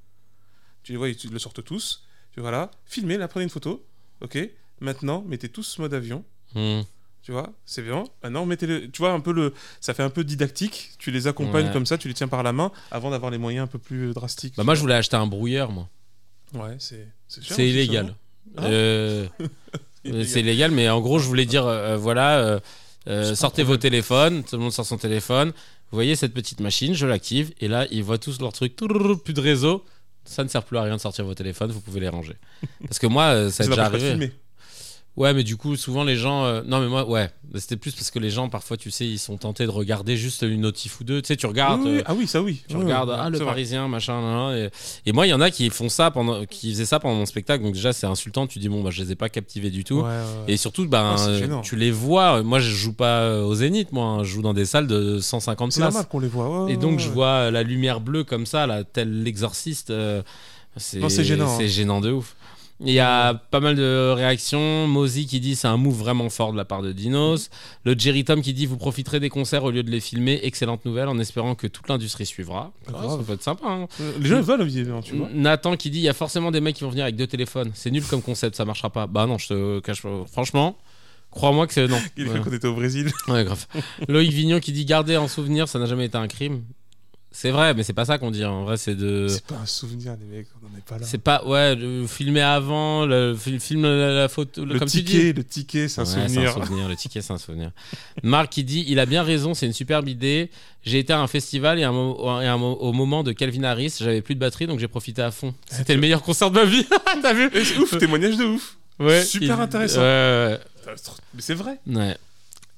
Tu 0.83 0.93
les 0.93 0.99
vois, 0.99 1.09
ils 1.09 1.17
le 1.31 1.39
sortent 1.39 1.65
tous. 1.65 2.05
Tu 2.33 2.41
vois 2.41 2.51
là, 2.51 2.71
filmez, 2.85 3.17
là, 3.17 3.29
prenez 3.29 3.45
une 3.45 3.51
photo. 3.51 3.85
Ok. 4.21 4.39
Maintenant, 4.81 5.25
mettez 5.27 5.49
tous 5.49 5.79
mode 5.79 5.95
avion. 5.95 6.25
Hmm. 6.55 6.83
Tu 7.23 7.33
vois, 7.33 7.53
c'est 7.65 7.83
bien. 7.83 8.05
Maintenant, 8.23 8.47
mettez 8.47 8.67
le. 8.67 8.91
Tu 8.91 8.99
vois, 9.03 9.11
un 9.13 9.21
peu 9.21 9.33
le. 9.33 9.53
Ça 9.81 9.95
fait 9.95 10.03
un 10.03 10.11
peu 10.11 10.23
didactique. 10.23 10.93
Tu 10.99 11.11
les 11.11 11.27
accompagnes 11.27 11.67
Ouais. 11.67 11.73
comme 11.73 11.87
ça, 11.87 11.99
tu 11.99 12.07
les 12.09 12.15
tiens 12.15 12.29
par 12.29 12.43
la 12.43 12.53
main 12.53 12.71
avant 12.91 13.11
d'avoir 13.11 13.31
les 13.33 13.39
moyens 13.39 13.65
un 13.65 13.67
peu 13.67 13.79
plus 13.79 14.13
drastiques. 14.13 14.55
Bah, 14.57 14.63
moi 14.65 14.75
je 14.75 14.81
voulais 14.81 14.95
acheter 14.95 15.17
un 15.17 15.27
brouilleur, 15.27 15.73
moi. 15.73 15.89
Ouais, 16.55 16.77
c'est. 16.79 17.09
C'est 17.29 17.69
illégal. 17.69 18.15
Euh, 18.61 19.27
Euh, 20.07 20.23
c'est 20.25 20.39
illégal, 20.39 20.71
mais 20.71 20.89
en 20.89 21.01
gros, 21.01 21.19
je 21.19 21.27
voulais 21.27 21.47
dire, 21.47 21.67
euh, 21.67 21.97
voilà, 21.97 22.39
euh, 22.39 22.61
euh, 23.09 23.33
un 23.33 23.35
sortez 23.35 23.65
vos 23.65 23.77
téléphones, 23.77 24.45
tout 24.45 24.55
le 24.55 24.63
monde 24.63 24.73
sort 24.73 24.87
son 24.87 24.99
téléphone. 24.99 25.49
Vous 25.49 25.97
voyez 25.97 26.15
cette 26.15 26.33
petite 26.33 26.61
machine, 26.61 26.95
je 26.95 27.07
l'active, 27.07 27.53
et 27.61 27.67
là, 27.67 27.89
ils 27.91 28.05
voient 28.05 28.19
tous 28.19 28.41
leur 28.41 28.53
truc, 28.53 28.77
Tourou, 28.77 29.17
plus 29.17 29.35
de 29.35 29.41
réseau. 29.41 29.85
Ça 30.25 30.45
ne 30.45 30.49
sert 30.49 30.63
plus 30.63 30.79
à 30.79 30.83
rien 30.83 30.95
de 30.95 31.01
sortir 31.01 31.25
vos 31.25 31.35
téléphones, 31.35 31.73
vous 31.73 31.81
pouvez 31.81 31.99
les 31.99 32.09
ranger. 32.09 32.37
Parce 32.83 33.01
que 33.01 33.09
moi, 33.09 33.25
euh, 33.25 33.51
ça 33.51 33.65
va 33.65 33.71
déjà 33.71 33.85
arrivé. 33.87 34.33
Ouais, 35.17 35.33
mais 35.33 35.45
du 35.45 35.57
coup, 35.57 35.77
souvent 35.77 36.05
les 36.05 36.17
gens. 36.17 36.45
euh, 36.45 36.61
Non, 36.67 36.79
mais 36.81 36.89
moi, 36.89 37.09
ouais. 37.09 37.31
C'était 37.55 37.77
plus 37.77 37.93
parce 37.93 38.11
que 38.11 38.19
les 38.19 38.29
gens, 38.29 38.51
parfois, 38.51 38.77
tu 38.77 38.91
sais, 38.91 39.07
ils 39.07 39.19
sont 39.19 39.39
tentés 39.39 39.65
de 39.65 39.71
regarder 39.71 40.15
juste 40.19 40.43
une 40.43 40.61
notif 40.61 41.01
ou 41.01 41.05
deux. 41.05 41.23
Tu 41.23 41.29
sais, 41.29 41.37
tu 41.37 41.47
regardes. 41.47 41.81
Oui, 41.83 41.91
oui, 41.93 41.99
euh, 41.99 42.03
Ah 42.05 42.15
oui, 42.15 42.27
ça 42.27 42.43
oui. 42.43 42.63
tu 42.69 42.77
regardes, 42.77 43.11
ah, 43.19 43.31
le 43.31 43.39
c'est 43.39 43.45
vrai. 43.45 43.53
parisien, 43.53 43.89
machin, 43.89 44.21
nan, 44.21 44.35
nan, 44.53 44.57
et, 44.59 45.09
et 45.09 45.13
moi, 45.13 45.27
il 45.27 45.31
y 45.31 45.33
en 45.33 45.41
a 45.41 45.51
qui 45.51 45.71
font 45.71 45.89
ça 45.89 46.11
pendant, 46.11 46.45
qui 46.45 46.71
faisaient 46.73 46.85
ça 46.85 47.01
pendant 47.01 47.15
mon 47.15 47.25
spectacle, 47.25 47.65
donc 47.65 47.73
déjà, 47.73 47.95
c'est 47.95 48.07
insultant, 48.07 48.47
tu 48.47 48.59
dis, 48.59 48.69
bon, 48.69 48.83
bah, 48.83 48.91
je 48.91 49.03
les 49.03 49.13
ai 49.13 49.15
pas 49.15 49.31
captivés 49.31 49.71
du 49.71 49.85
tout. 49.85 50.01
Ouais, 50.01 50.03
ouais, 50.03 50.09
ouais. 50.09 50.53
Et 50.53 50.57
surtout, 50.59 50.87
ben, 50.87 51.13
Ah, 51.15 51.17
c'est 51.17 51.29
euh, 51.31 51.39
gênant. 51.39 51.61
tu 51.63 51.77
les 51.77 51.91
vois, 51.91 52.43
moi, 52.43 52.59
je 52.61 52.69
joue 52.71 52.93
pas 52.93 53.21
euh, 53.21 53.43
au 53.43 53.55
Zénith, 53.55 53.93
moi, 53.93 54.05
hein, 54.05 54.23
je 54.25 54.29
joue 54.31 54.43
dans 54.43 54.53
des 54.55 54.67
salles 54.67 54.87
de 54.87 55.19
150 55.19 55.73
C'est 55.73 55.81
places. 55.81 55.95
normal 55.95 56.09
qu'on 56.11 56.19
les 56.21 56.29
voit. 56.29 56.65
ouais, 56.67 56.73
Et 56.75 56.77
donc, 56.77 56.99
ouais, 56.99 57.05
je 57.05 57.09
vois 57.09 57.51
la 57.51 57.63
lumière 57.63 58.01
bleue 58.03 58.25
comme 58.25 58.45
ça, 58.45 58.67
là, 58.67 58.85
tel 58.85 59.23
l'exorciste. 59.23 59.89
euh, 59.91 60.21
c'est 60.77 60.99
Non, 60.99 61.09
c'est 61.09 61.25
gênant, 61.25 61.47
hein. 61.47 61.57
C'est 61.59 61.69
gênant 61.69 62.03
de 62.03 62.11
ouf. 62.13 62.37
Il 62.81 62.93
y 62.93 63.01
a 63.01 63.33
pas 63.33 63.61
mal 63.61 63.75
de 63.75 64.13
réactions. 64.15 64.87
Mozy 64.87 65.27
qui 65.27 65.41
dit 65.41 65.57
c'est 65.57 65.67
un 65.69 65.79
move 65.79 65.97
vraiment 65.97 66.29
fort 66.29 66.53
de 66.53 66.59
la 66.59 66.67
part 66.67 66.83
de 66.83 66.93
Dinos. 66.93 67.49
Le 67.85 67.95
Jerry 67.99 68.23
Tom 68.25 68.43
qui 68.43 68.53
dit 68.53 68.67
vous 68.67 68.77
profiterez 68.77 69.19
des 69.19 69.31
concerts 69.31 69.65
au 69.65 69.71
lieu 69.71 69.83
de 69.83 69.91
les 69.91 70.01
filmer. 70.01 70.41
Excellente 70.43 70.85
nouvelle 70.85 71.09
en 71.09 71.19
espérant 71.19 71.55
que 71.55 71.67
toute 71.67 71.89
l'industrie 71.89 72.27
suivra. 72.27 72.73
Ah, 72.89 73.09
ça 73.09 73.19
peut 73.27 73.33
être 73.33 73.43
sympa. 73.43 73.67
hein. 73.67 73.89
Euh, 74.03 74.13
Les 74.21 74.29
gens 74.29 74.43
veulent 74.43 74.69
tu 75.03 75.15
vois. 75.17 75.29
Nathan 75.33 75.77
qui 75.77 75.89
dit 75.89 75.99
il 76.01 76.03
y 76.05 76.09
a 76.09 76.13
forcément 76.15 76.51
des 76.51 76.61
mecs 76.61 76.77
qui 76.77 76.85
vont 76.85 76.91
venir 76.91 77.05
avec 77.05 77.17
deux 77.17 77.27
téléphones. 77.27 77.71
C'est 77.75 77.91
nul 77.91 78.05
comme 78.05 78.21
concept, 78.21 78.57
ça 78.57 78.67
marchera 78.67 78.91
pas. 78.91 79.07
Bah 79.07 79.27
non, 79.27 79.39
je 79.39 79.49
te 79.49 79.79
cache 79.81 80.03
pas. 80.03 80.11
Franchement, 80.31 80.77
crois-moi 81.31 81.67
que 81.67 81.73
c'est 81.73 81.89
non. 81.89 81.99
Il 82.19 82.29
Ouais. 82.29 82.41
quand 82.45 82.51
t'étais 82.51 82.69
au 82.69 82.75
Brésil. 82.75 83.11
Ouais, 83.29 83.43
grave. 83.45 83.65
Loïc 84.09 84.31
Vignon 84.33 84.61
qui 84.61 84.73
dit 84.73 84.85
garder 84.85 85.17
en 85.17 85.29
souvenir, 85.29 85.67
ça 85.67 85.79
n'a 85.79 85.87
jamais 85.87 86.05
été 86.05 86.19
un 86.19 86.29
crime. 86.29 86.63
C'est 87.33 87.51
vrai, 87.51 87.75
mais 87.75 87.83
c'est 87.83 87.93
pas 87.93 88.07
ça 88.07 88.17
qu'on 88.17 88.31
dit. 88.31 88.45
En 88.47 88.65
vrai, 88.65 88.79
c'est 88.79 88.95
de. 88.95 89.27
C'est 89.29 89.45
pas 89.45 89.57
un 89.63 89.67
souvenir, 89.67 90.17
les 90.19 90.39
mecs, 90.39 90.47
on 90.63 90.67
n'en 90.71 90.79
est 90.79 90.85
pas 90.85 90.97
là. 90.99 91.05
C'est 91.05 91.19
pas. 91.19 91.45
Ouais, 91.45 91.75
le 91.75 92.07
filmer 92.07 92.41
avant, 92.41 93.05
le 93.05 93.35
film 93.37 93.83
la, 93.83 94.11
la 94.15 94.29
photo. 94.29 94.65
Le 94.65 94.79
comme 94.79 94.89
tu 94.89 95.03
dis. 95.03 95.13
ticket, 95.13 95.33
le 95.35 95.45
ticket, 95.45 95.89
c'est 95.89 96.01
un 96.01 96.05
Ouais, 96.05 96.11
souvenir. 96.29 96.53
C'est 96.55 96.61
un 96.61 96.65
souvenir. 96.65 96.89
Le 96.89 96.97
ticket, 96.97 97.21
c'est 97.21 97.33
un 97.35 97.39
souvenir. 97.39 97.73
Marc 98.23 98.51
qui 98.53 98.65
dit 98.65 98.87
il 98.89 98.99
a 98.99 99.05
bien 99.05 99.23
raison, 99.23 99.53
c'est 99.53 99.67
une 99.67 99.75
superbe 99.75 100.09
idée. 100.09 100.51
J'ai 100.83 100.99
été 101.01 101.13
à 101.13 101.21
un 101.21 101.27
festival 101.27 101.79
et, 101.79 101.83
un 101.85 101.93
mo- 101.93 102.41
et 102.41 102.47
un 102.47 102.57
mo- 102.57 102.77
au 102.81 102.93
moment 102.95 103.23
de 103.23 103.33
Calvin 103.33 103.65
Harris, 103.65 103.97
j'avais 104.01 104.23
plus 104.23 104.35
de 104.35 104.41
batterie 104.41 104.67
donc 104.67 104.79
j'ai 104.79 104.89
profité 104.89 105.21
à 105.21 105.31
fond. 105.31 105.53
Ah, 105.71 105.75
C'était 105.77 105.95
le 105.95 106.01
meilleur 106.01 106.23
concert 106.23 106.51
de 106.51 106.55
ma 106.61 106.65
vie. 106.65 106.87
T'as 107.23 107.35
vu? 107.35 107.51
C'est 107.53 107.77
ouf, 107.79 107.99
témoignage 107.99 108.39
de 108.39 108.45
ouf. 108.45 108.79
Ouais. 108.99 109.23
Super 109.23 109.57
il- 109.59 109.61
intéressant. 109.63 110.01
Ouais, 110.01 110.59
Mais 111.35 111.41
c'est 111.43 111.55
vrai. 111.55 111.79
ouais. 111.87 112.17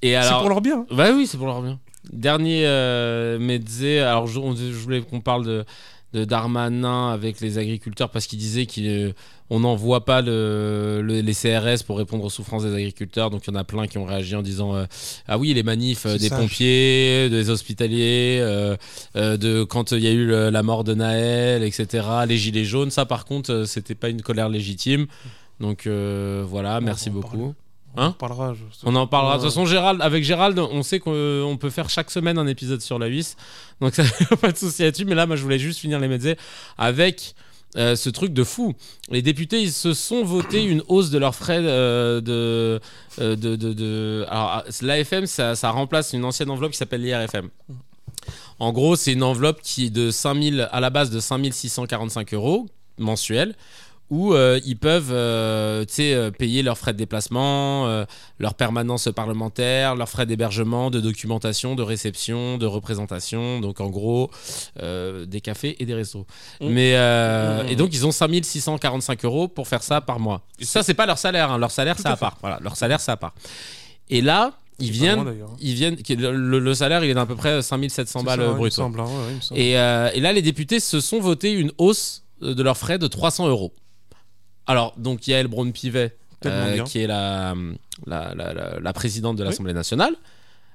Et 0.02 0.08
C'est 0.10 0.14
alors. 0.16 0.40
pour 0.40 0.48
leur 0.48 0.60
bien. 0.62 0.84
Bah 0.90 1.10
oui, 1.14 1.26
c'est 1.28 1.36
pour 1.36 1.46
leur 1.46 1.62
bien. 1.62 1.78
Dernier 2.12 2.62
euh, 2.66 3.38
Medze, 3.38 3.84
alors 4.02 4.26
je, 4.26 4.38
on- 4.38 4.54
je 4.56 4.72
voulais 4.72 5.00
qu'on 5.02 5.20
parle 5.20 5.44
de, 5.44 5.64
de 6.14 6.24
Darmanin 6.24 7.10
avec 7.10 7.40
les 7.40 7.58
agriculteurs 7.58 8.08
parce 8.10 8.26
qu'il 8.26 8.38
disait 8.38 8.66
qu'on 8.66 9.60
n'envoie 9.60 10.04
pas 10.06 10.22
le, 10.22 11.00
le- 11.02 11.20
les 11.20 11.34
CRS 11.34 11.82
pour 11.84 11.98
répondre 11.98 12.24
aux 12.24 12.30
souffrances 12.30 12.62
des 12.64 12.72
agriculteurs. 12.74 13.28
Donc 13.30 13.42
il 13.46 13.50
y 13.50 13.52
en 13.54 13.60
a 13.60 13.64
plein 13.64 13.86
qui 13.86 13.98
ont 13.98 14.04
réagi 14.06 14.34
en 14.36 14.42
disant 14.42 14.74
euh, 14.74 14.84
Ah 15.26 15.36
oui, 15.38 15.52
les 15.52 15.62
manifs 15.62 16.06
euh, 16.06 16.16
des 16.16 16.28
sage. 16.28 16.38
pompiers, 16.40 17.28
des 17.30 17.50
hospitaliers, 17.50 18.38
euh, 18.40 18.76
euh, 19.16 19.36
de, 19.36 19.64
quand 19.64 19.92
il 19.92 20.00
y 20.02 20.06
a 20.06 20.12
eu 20.12 20.24
le- 20.26 20.48
la 20.50 20.62
mort 20.62 20.84
de 20.84 20.94
Naël, 20.94 21.62
etc., 21.62 22.06
les 22.26 22.38
gilets 22.38 22.64
jaunes, 22.64 22.90
ça 22.90 23.04
par 23.04 23.24
contre, 23.26 23.50
euh, 23.52 23.64
c'était 23.66 23.94
pas 23.96 24.08
une 24.08 24.22
colère 24.22 24.48
légitime. 24.48 25.06
Donc 25.60 25.86
euh, 25.86 26.42
voilà, 26.48 26.78
On 26.78 26.80
merci 26.80 27.10
beaucoup. 27.10 27.36
parler. 27.36 27.52
Hein 28.00 28.04
On 28.06 28.10
en 28.10 28.12
parlera. 28.28 28.54
je- 28.54 28.60
On 28.84 28.94
en 28.94 29.06
parlera. 29.06 29.36
De 29.38 29.42
toute 29.42 29.50
façon, 29.50 29.66
Gérald, 29.66 30.00
avec 30.02 30.22
Gérald, 30.24 30.58
on 30.58 30.82
sait 30.82 31.00
qu'on 31.00 31.10
on 31.42 31.56
peut 31.56 31.70
faire 31.70 31.90
chaque 31.90 32.10
semaine 32.10 32.38
un 32.38 32.46
épisode 32.46 32.80
sur 32.80 32.98
la 32.98 33.08
vis. 33.08 33.36
Donc, 33.80 33.94
ça 33.96 34.04
pas 34.40 34.52
de 34.52 34.56
souci 34.56 34.82
là-dessus. 34.82 35.04
Mais 35.04 35.14
là, 35.14 35.26
moi, 35.26 35.36
je 35.36 35.42
voulais 35.42 35.58
juste 35.58 35.80
finir 35.80 35.98
les 35.98 36.08
médias 36.08 36.34
avec 36.78 37.34
euh, 37.76 37.96
ce 37.96 38.08
truc 38.08 38.32
de 38.32 38.44
fou. 38.44 38.74
Les 39.10 39.20
députés, 39.20 39.60
ils 39.60 39.72
se 39.72 39.92
sont 39.94 40.22
votés 40.24 40.62
une 40.64 40.82
hausse 40.88 41.10
de 41.10 41.18
leurs 41.18 41.34
frais 41.34 41.58
euh, 41.60 42.20
de, 42.20 42.80
euh, 43.20 43.36
de, 43.36 43.56
de, 43.56 43.72
de- 43.72 44.24
Alors, 44.30 44.62
l'AFM, 44.80 45.26
ça, 45.26 45.54
ça 45.56 45.70
remplace 45.70 46.12
une 46.12 46.24
ancienne 46.24 46.50
enveloppe 46.50 46.72
qui 46.72 46.78
s'appelle 46.78 47.02
l'IRFM. 47.02 47.48
En 48.58 48.72
gros, 48.72 48.96
c'est 48.96 49.12
une 49.12 49.22
enveloppe 49.22 49.60
qui 49.62 49.86
est 49.86 49.90
de 49.90 50.10
5000, 50.10 50.68
à 50.72 50.80
la 50.80 50.90
base 50.90 51.10
de 51.10 51.20
5645 51.20 52.34
euros 52.34 52.66
mensuels 52.98 53.54
où 54.10 54.32
euh, 54.32 54.58
ils 54.64 54.78
peuvent 54.78 55.10
euh, 55.12 55.84
euh, 56.00 56.30
payer 56.30 56.62
leurs 56.62 56.78
frais 56.78 56.92
de 56.94 56.98
déplacement, 56.98 57.86
euh, 57.88 58.04
leur 58.38 58.54
permanence 58.54 59.08
parlementaire, 59.14 59.96
leurs 59.96 60.08
frais 60.08 60.24
d'hébergement, 60.24 60.90
de 60.90 61.00
documentation, 61.00 61.74
de 61.74 61.82
réception, 61.82 62.56
de 62.56 62.64
représentation. 62.66 63.60
Donc 63.60 63.80
en 63.80 63.90
gros, 63.90 64.30
euh, 64.80 65.26
des 65.26 65.40
cafés 65.40 65.76
et 65.80 65.86
des 65.86 65.94
restos. 65.94 66.26
Mmh. 66.60 66.68
Mais, 66.68 66.94
Mmh. 66.98 67.68
Et 67.68 67.76
donc 67.76 67.90
ils 67.92 68.06
ont 68.06 68.12
5645 68.12 69.24
euros 69.24 69.48
pour 69.48 69.68
faire 69.68 69.82
ça 69.82 70.00
par 70.00 70.18
mois. 70.20 70.40
Et 70.58 70.64
ça, 70.64 70.82
c'est 70.82 70.94
pas 70.94 71.06
leur 71.06 71.18
salaire. 71.18 71.50
hein. 71.52 71.58
Leur 71.58 71.70
salaire, 71.70 71.96
c'est 71.98 72.08
à 72.08 72.16
part. 72.16 72.38
Voilà, 72.40 72.58
leur 72.62 72.76
salaire, 72.76 73.00
c'est 73.00 73.10
à 73.12 73.16
part. 73.16 73.34
Et 74.08 74.20
là, 74.22 74.52
ils 74.78 74.86
C'est 74.86 74.92
pas 74.92 74.98
viennent, 74.98 75.24
loin, 75.24 75.34
ils 75.60 75.74
viennent, 75.74 75.96
le, 76.08 76.74
salaire, 76.74 77.04
il 77.04 77.10
est 77.10 77.14
d'à 77.14 77.26
peu 77.26 77.34
près 77.36 77.60
5700 77.62 78.20
C'est 78.20 78.24
balles 78.26 78.54
brut. 78.54 78.72
hein. 78.78 79.54
Et, 79.54 79.72
et 79.72 80.20
là, 80.20 80.32
les 80.32 80.42
députés 80.42 80.80
se 80.80 81.00
sont 81.00 81.20
votés 81.20 81.52
une 81.52 81.72
hausse 81.78 82.22
de 82.40 82.62
leurs 82.62 82.76
frais 82.78 82.98
de 82.98 83.06
300 83.06 83.48
euros. 83.48 83.72
Alors, 84.68 84.94
donc 84.96 85.26
Yael 85.26 85.48
Braun-Pivet, 85.48 86.14
euh, 86.46 86.82
qui 86.84 87.00
est 87.00 87.06
la, 87.08 87.54
la, 88.06 88.32
la- 88.80 88.92
présidente 88.92 89.36
de 89.36 89.42
l'Assemblée 89.42 89.72
nationale. 89.74 90.14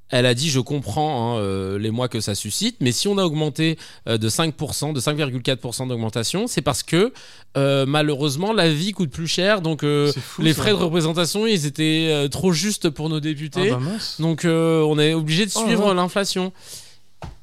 Elle 0.09 0.25
a 0.25 0.33
dit 0.35 0.49
Je 0.49 0.59
comprends 0.59 1.35
hein, 1.37 1.39
euh, 1.39 1.79
les 1.79 1.89
mois 1.89 2.07
que 2.09 2.19
ça 2.19 2.35
suscite, 2.35 2.75
mais 2.81 2.91
si 2.91 3.07
on 3.07 3.17
a 3.17 3.23
augmenté 3.23 3.79
euh, 4.07 4.17
de 4.17 4.29
5%, 4.29 4.93
de 4.93 4.99
5,4% 4.99 5.87
d'augmentation, 5.87 6.45
c'est 6.45 6.61
parce 6.61 6.83
que 6.83 7.13
euh, 7.57 7.85
malheureusement 7.87 8.51
la 8.53 8.69
vie 8.69 8.91
coûte 8.91 9.09
plus 9.09 9.27
cher. 9.27 9.61
Donc 9.61 9.81
fou, 9.81 10.41
les 10.41 10.53
ça. 10.53 10.61
frais 10.61 10.71
de 10.71 10.75
représentation, 10.75 11.47
ils 11.47 11.65
étaient 11.65 12.27
trop 12.29 12.51
justes 12.51 12.89
pour 12.89 13.09
nos 13.09 13.15
Ah 13.17 13.21
députés. 13.21 13.69
bah 13.71 13.79
mince. 13.79 14.19
Donc 14.19 14.41
on 14.45 14.99
est 14.99 15.13
obligé 15.13 15.45
de 15.45 15.51
Oh 15.55 15.63
suivre 15.65 15.93
l'inflation. 15.93 16.51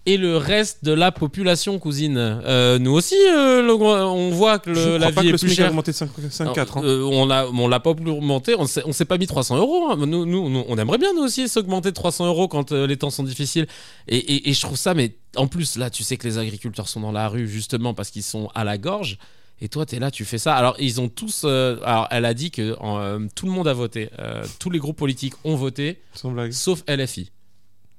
Et 0.06 0.16
le 0.16 0.38
reste 0.38 0.82
de 0.82 0.92
la 0.92 1.12
population, 1.12 1.78
cousine. 1.78 2.16
Euh, 2.18 2.78
nous 2.78 2.92
aussi, 2.92 3.14
euh, 3.14 3.60
le- 3.62 3.74
on 3.74 4.30
voit 4.30 4.58
que 4.58 4.70
le- 4.70 4.96
la 4.96 5.10
crois 5.10 5.12
pas 5.16 5.20
vie 5.20 5.26
que 5.26 5.28
est 5.28 5.32
le 5.32 5.38
plus 5.38 5.50
chère. 5.54 5.68
augmenté 5.68 5.92
de 5.92 5.96
5 5.96 6.10
5,4. 6.30 6.78
hein. 6.78 6.82
Euh, 6.84 7.02
on 7.02 7.26
l'a, 7.26 7.46
on 7.50 7.68
l'a 7.68 7.80
pas 7.80 7.90
augmenté. 7.90 8.54
On 8.58 8.66
s'est, 8.66 8.82
on 8.86 8.92
s'est 8.92 9.04
pas 9.04 9.18
mis 9.18 9.26
300 9.26 9.58
euros. 9.58 9.90
hein. 9.90 9.96
Nous, 9.98 10.64
on 10.68 10.78
aimerait 10.78 10.96
bien 10.98 11.12
nous 11.14 11.22
aussi 11.22 11.48
s'augmenter 11.50 11.90
de 11.90 11.94
300 11.94 12.26
euros 12.26 12.48
quand 12.48 12.72
les 12.72 12.96
temps 12.96 13.10
sont 13.10 13.24
difficiles. 13.24 13.66
Et, 14.08 14.16
et- 14.16 14.48
et 14.48 14.52
je 14.54 14.60
trouve 14.62 14.78
ça, 14.78 14.94
mais 14.94 15.16
en 15.36 15.46
plus 15.48 15.76
là, 15.76 15.90
tu 15.90 16.02
sais 16.02 16.16
que 16.16 16.26
les 16.26 16.38
agriculteurs 16.38 16.88
sont 16.88 17.00
dans 17.00 17.12
la 17.12 17.28
rue 17.28 17.46
justement 17.46 17.92
parce 17.92 18.10
qu'ils 18.10 18.22
sont 18.22 18.48
à 18.54 18.64
la 18.64 18.78
gorge. 18.78 19.18
Et 19.60 19.68
toi, 19.68 19.84
tu 19.84 19.96
es 19.96 19.98
là, 19.98 20.10
tu 20.10 20.24
fais 20.24 20.38
ça. 20.38 20.54
Alors, 20.54 20.76
ils 20.78 21.02
ont 21.02 21.10
tous. 21.10 21.42
euh, 21.44 21.76
alors, 21.84 22.08
elle 22.10 22.24
a 22.24 22.32
dit 22.32 22.50
que 22.50 22.74
euh, 22.82 23.26
tout 23.34 23.44
le 23.44 23.52
monde 23.52 23.68
a 23.68 23.74
voté. 23.74 24.08
Euh, 24.18 24.42
tous 24.58 24.70
les 24.70 24.78
groupes 24.78 24.96
politiques 24.96 25.34
ont 25.44 25.56
voté, 25.56 26.00
Sans 26.14 26.30
blague. 26.30 26.52
sauf 26.52 26.82
LFI, 26.88 27.30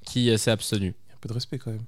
qui 0.03 0.35
s'est 0.39 0.49
abstenu. 0.49 0.95
Un 1.22 1.28
peu 1.28 1.30
de 1.30 1.34
respect 1.34 1.57
quand 1.59 1.72
même. 1.72 1.82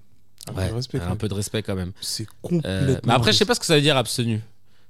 Un 0.47 0.53
peu 0.53 0.67
de 0.69 0.73
respect 0.75 0.99
quand 0.99 1.05
un 1.05 1.09
même. 1.09 1.17
peu 1.17 1.27
de 1.29 1.33
respect 1.33 1.63
quand 1.63 1.75
même. 1.75 1.91
C'est 2.01 2.23
Euh, 2.23 2.27
complètement. 2.41 2.99
mais 3.05 3.13
après, 3.13 3.31
je 3.31 3.37
sais 3.37 3.45
pas 3.45 3.55
ce 3.55 3.59
que 3.59 3.65
ça 3.65 3.75
veue 3.75 3.81
dire 3.81 3.97
abstenu. 3.97 4.41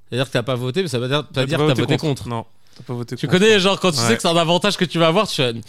C'est-à-dire 0.09 0.27
que 0.27 0.31
t'as 0.33 0.43
pas 0.43 0.55
voté, 0.55 0.81
mais 0.81 0.87
ça 0.89 0.99
veut 0.99 1.07
dire, 1.07 1.23
ça 1.33 1.41
veut 1.41 1.47
dire 1.47 1.57
que 1.59 1.67
t'as 1.67 1.73
voté 1.73 1.97
contre. 1.97 2.27
Non, 2.27 2.45
t'as 2.75 2.83
pas 2.83 2.93
voté 2.93 3.15
Tu 3.15 3.27
contre. 3.27 3.39
connais, 3.39 3.59
genre, 3.59 3.79
quand 3.79 3.91
tu 3.91 3.99
Ouais. 3.99 4.07
sais 4.07 4.15
que 4.15 4.21
c'est 4.21 4.27
un 4.27 4.35
avantage 4.35 4.75
que 4.77 4.85
tu 4.85 4.99
vas 4.99 5.07
avoir, 5.07 5.27
tu 5.27 5.35
fais, 5.35 5.53
Moi, 5.53 5.61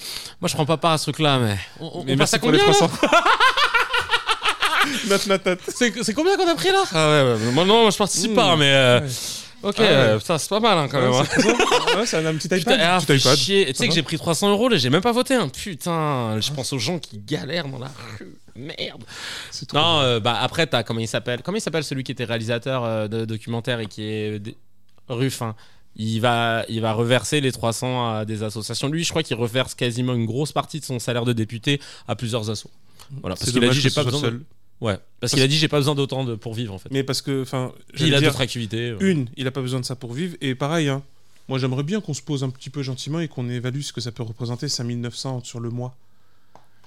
je 0.49 0.55
prends 0.55 0.67
pas 0.67 0.77
part 0.77 0.93
à 0.93 0.99
ce 0.99 1.05
truc-là, 1.05 1.39
mais. 1.39 1.57
On, 1.81 2.01
on 2.01 2.05
Mais 2.05 2.17
passe 2.17 2.35
à 2.35 2.39
pour 2.39 2.51
les 2.51 2.59
combien 2.59 2.73
là 2.73 2.89
300. 2.89 3.09
Nat, 5.09 5.27
nat, 5.27 5.39
nat. 5.47 5.57
C'est 5.69 6.03
c'est 6.05 6.13
combien 6.15 6.37
qu'on 6.37 6.49
a 6.49 6.55
pris 6.55 6.71
là? 6.71 6.83
Ah 6.93 7.09
ouais, 7.09 7.33
ouais, 7.47 7.53
moi 7.53 7.65
non, 7.65 7.83
moi 7.83 7.91
je 7.91 7.97
participe 7.97 8.33
Mmh. 8.33 8.35
pas, 8.35 8.57
mais. 8.57 8.71
euh, 8.73 9.01
Ouais. 9.01 9.07
Ok, 9.65 9.75
Ah 9.79 9.83
ouais. 9.83 9.89
euh, 9.89 10.19
putain, 10.19 10.39
c'est 10.39 10.49
pas 10.49 10.61
mal 10.61 10.79
hein, 10.79 10.89
quand 10.91 11.01
même. 11.01 11.11
Ouais, 11.11 11.19
hein. 11.19 11.97
Ouais, 11.99 12.07
c'est 12.07 12.25
un 12.25 12.35
petit 12.35 12.49
Putain, 12.49 12.59
iPad. 12.75 12.81
ah, 12.83 12.99
Petit 12.99 13.07
fais 13.07 13.17
iPad. 13.19 13.37
chier. 13.39 13.67
Tu 13.67 13.75
sais 13.75 13.85
que 13.85 13.91
va 13.91 13.95
j'ai 13.97 14.03
pris 14.03 14.17
300 14.19 14.51
euros 14.51 14.69
là, 14.69 14.77
j'ai 14.77 14.91
même 14.91 15.01
pas 15.03 15.13
voté. 15.13 15.35
hein. 15.35 15.49
Putain, 15.49 16.41
je 16.41 16.51
pense 16.53 16.73
aux 16.73 16.79
gens 16.79 16.99
qui 16.99 17.19
galèrent 17.19 17.69
dans 17.69 17.79
la 17.79 17.91
rue. 18.19 18.35
Merde. 18.57 19.03
C'est 19.51 19.67
trop. 19.67 19.79
Non, 19.79 20.01
euh, 20.01 20.21
bah 20.21 20.39
après, 20.41 20.67
t'as 20.67 20.83
comment 20.85 21.01
il 21.01 21.09
s'appelle 21.09 21.41
Comment 21.43 21.59
il 21.59 21.61
s'appelle 21.61 21.83
celui 21.85 22.05
qui 22.05 22.13
était 22.13 22.25
réalisateur 22.25 22.85
euh, 22.85 23.09
de 23.09 23.25
documentaire 23.25 23.81
et 23.81 23.87
qui 23.87 24.03
est 24.03 24.31
euh, 24.49 24.53
Ruffin 25.09 25.55
il 25.97 26.19
va, 26.21 26.65
il 26.69 26.81
va 26.81 26.93
reverser 26.93 27.41
les 27.41 27.53
300 27.53 28.17
à 28.17 28.25
des 28.25 28.43
associations. 28.43 28.89
Lui, 28.89 29.05
je 29.05 29.11
crois 29.11 29.23
qu'il 29.23 29.37
reverse 29.37 29.75
quasiment 29.77 30.15
une 30.15 30.27
grosse 30.27 30.51
partie 30.51 30.81
de 30.81 30.85
son 30.85 30.99
salaire 30.99 31.25
de 31.25 31.33
député 31.33 31.81
à 32.09 32.17
plusieurs 32.17 32.51
assos. 32.51 32.71
Voilà, 33.21 33.37
parce 33.37 33.51
qu'il 33.53 33.59
a 33.59 33.61
dommage 33.61 33.77
dit 33.77 33.83
j'ai 33.83 33.91
que 33.91 33.95
pas 33.95 34.03
ce 34.03 34.11
soit 34.11 34.19
besoin. 34.21 34.31
De... 34.31 34.35
seul. 34.39 34.45
Ouais, 34.81 34.95
parce 34.95 35.03
Parce 35.21 35.33
qu'il 35.35 35.43
a 35.43 35.49
dit 35.49 35.57
j'ai 35.57 35.69
pas 35.69 35.79
besoin 35.79 35.95
d'autant 35.95 36.25
de 36.25 36.35
pour 36.35 36.55
vivre 36.55 36.75
en 36.75 36.79
fait. 36.79 36.91
Mais 36.91 37.03
parce 37.03 37.23
que, 37.23 37.43
enfin, 37.43 37.73
il 37.99 38.15
a 38.15 38.21
d'autres 38.21 38.41
activités. 38.41 38.95
une, 39.01 39.29
il 39.37 39.47
a 39.47 39.51
pas 39.51 39.63
besoin 39.63 39.81
de 39.81 39.85
ça 39.85 39.97
pour 39.97 40.13
vivre. 40.13 40.37
Et 40.41 40.55
pareil, 40.55 40.89
hein, 40.89 41.03
moi 41.49 41.59
j'aimerais 41.59 41.83
bien 41.83 42.01
qu'on 42.01 42.15
se 42.15 42.23
pose 42.23 42.45
un 42.45 42.51
petit 42.51 42.71
peu 42.71 42.83
gentiment 42.83 43.21
et 43.21 43.29
qu'on 43.29 43.49
évalue 43.49 43.81
ce 43.81 43.93
que 43.93 44.01
ça 44.01 44.13
peut 44.13 44.23
représenter 44.23 44.69
5900 44.69 45.45
sur 45.45 45.61
le 45.61 45.71
mois. 45.71 45.97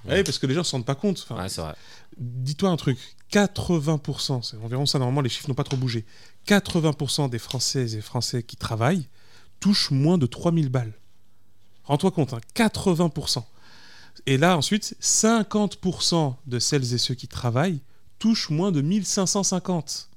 Ouais. 0.04 0.20
Eh, 0.20 0.24
parce 0.24 0.38
que 0.38 0.46
les 0.46 0.54
gens 0.54 0.62
se 0.62 0.72
rendent 0.72 0.84
pas 0.86 0.94
compte. 0.94 1.26
Enfin, 1.28 1.42
Ouais, 1.42 1.48
c'est 1.48 1.60
vrai. 1.60 1.74
Dis-toi 2.16 2.70
un 2.70 2.76
truc, 2.76 2.98
80%, 3.32 4.42
c'est 4.42 4.56
environ 4.58 4.86
ça, 4.86 4.98
normalement 4.98 5.20
les 5.20 5.28
chiffres 5.28 5.48
n'ont 5.48 5.54
pas 5.54 5.64
trop 5.64 5.76
bougé, 5.76 6.04
80% 6.46 7.28
des 7.30 7.38
Françaises 7.38 7.96
et 7.96 8.00
Français 8.00 8.42
qui 8.42 8.56
travaillent 8.56 9.06
touchent 9.60 9.90
moins 9.90 10.18
de 10.18 10.26
3000 10.26 10.68
balles. 10.68 10.92
Rends-toi 11.84 12.10
compte, 12.10 12.32
hein, 12.32 12.40
80%. 12.54 13.44
Et 14.26 14.36
là 14.36 14.56
ensuite, 14.56 14.96
50% 15.00 16.34
de 16.46 16.58
celles 16.58 16.94
et 16.94 16.98
ceux 16.98 17.14
qui 17.14 17.28
travaillent 17.28 17.80
touchent 18.18 18.50
moins 18.50 18.72
de 18.72 18.80
1550. 18.80 20.08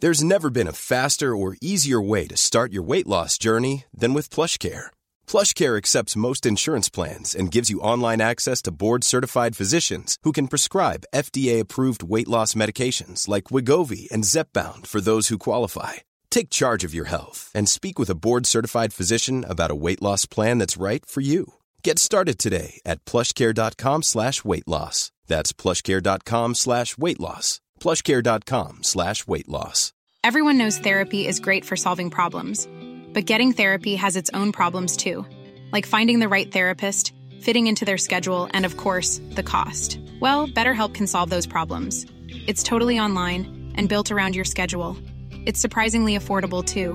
There's 0.00 0.24
never 0.24 0.50
been 0.50 0.66
a 0.66 0.72
faster 0.72 1.36
or 1.36 1.54
easier 1.60 2.00
way 2.00 2.26
to 2.26 2.36
start 2.36 2.72
your 2.72 2.82
weight 2.82 3.06
loss 3.06 3.38
journey 3.38 3.84
than 3.96 4.14
with 4.14 4.34
PlushCare. 4.34 4.90
PlushCare 5.28 5.78
accepts 5.78 6.16
most 6.16 6.44
insurance 6.44 6.88
plans 6.90 7.36
and 7.36 7.52
gives 7.52 7.70
you 7.70 7.78
online 7.78 8.20
access 8.20 8.60
to 8.62 8.72
board-certified 8.72 9.54
physicians 9.54 10.18
who 10.24 10.32
can 10.32 10.48
prescribe 10.48 11.06
FDA-approved 11.14 12.02
weight 12.02 12.26
loss 12.26 12.54
medications 12.54 13.28
like 13.28 13.52
Wigovi 13.52 14.10
and 14.10 14.24
Zepbound 14.24 14.88
for 14.88 15.00
those 15.00 15.28
who 15.28 15.38
qualify. 15.38 16.02
Take 16.32 16.48
charge 16.48 16.82
of 16.82 16.94
your 16.94 17.04
health 17.04 17.50
and 17.54 17.68
speak 17.68 17.98
with 17.98 18.08
a 18.08 18.14
board-certified 18.14 18.94
physician 18.94 19.44
about 19.46 19.70
a 19.70 19.74
weight 19.74 20.00
loss 20.00 20.24
plan 20.24 20.56
that's 20.56 20.78
right 20.78 21.04
for 21.04 21.20
you. 21.20 21.52
Get 21.82 21.98
started 21.98 22.38
today 22.38 22.80
at 22.86 23.04
plushcare.com 23.04 24.02
slash 24.02 24.42
weight 24.42 24.66
loss. 24.66 25.12
That's 25.26 25.52
plushcare.com 25.52 26.54
slash 26.54 26.96
weight 26.96 27.20
loss. 27.20 27.60
plushcare.com 27.80 28.78
slash 28.82 29.26
weight 29.26 29.46
loss. 29.46 29.92
Everyone 30.24 30.56
knows 30.56 30.78
therapy 30.78 31.26
is 31.26 31.38
great 31.38 31.66
for 31.66 31.76
solving 31.76 32.08
problems, 32.08 32.66
but 33.12 33.26
getting 33.26 33.52
therapy 33.52 33.96
has 33.96 34.16
its 34.16 34.30
own 34.32 34.52
problems 34.52 34.96
too, 34.96 35.26
like 35.70 35.84
finding 35.84 36.18
the 36.18 36.30
right 36.30 36.50
therapist, 36.50 37.12
fitting 37.42 37.66
into 37.66 37.84
their 37.84 37.98
schedule, 37.98 38.48
and 38.54 38.64
of 38.64 38.78
course, 38.78 39.20
the 39.32 39.42
cost. 39.42 39.98
Well, 40.18 40.48
BetterHelp 40.48 40.94
can 40.94 41.06
solve 41.06 41.28
those 41.28 41.46
problems. 41.46 42.06
It's 42.46 42.62
totally 42.62 42.98
online 42.98 43.72
and 43.74 43.86
built 43.86 44.10
around 44.10 44.34
your 44.34 44.46
schedule. 44.46 44.96
It's 45.44 45.60
surprisingly 45.60 46.16
affordable 46.16 46.64
too. 46.64 46.94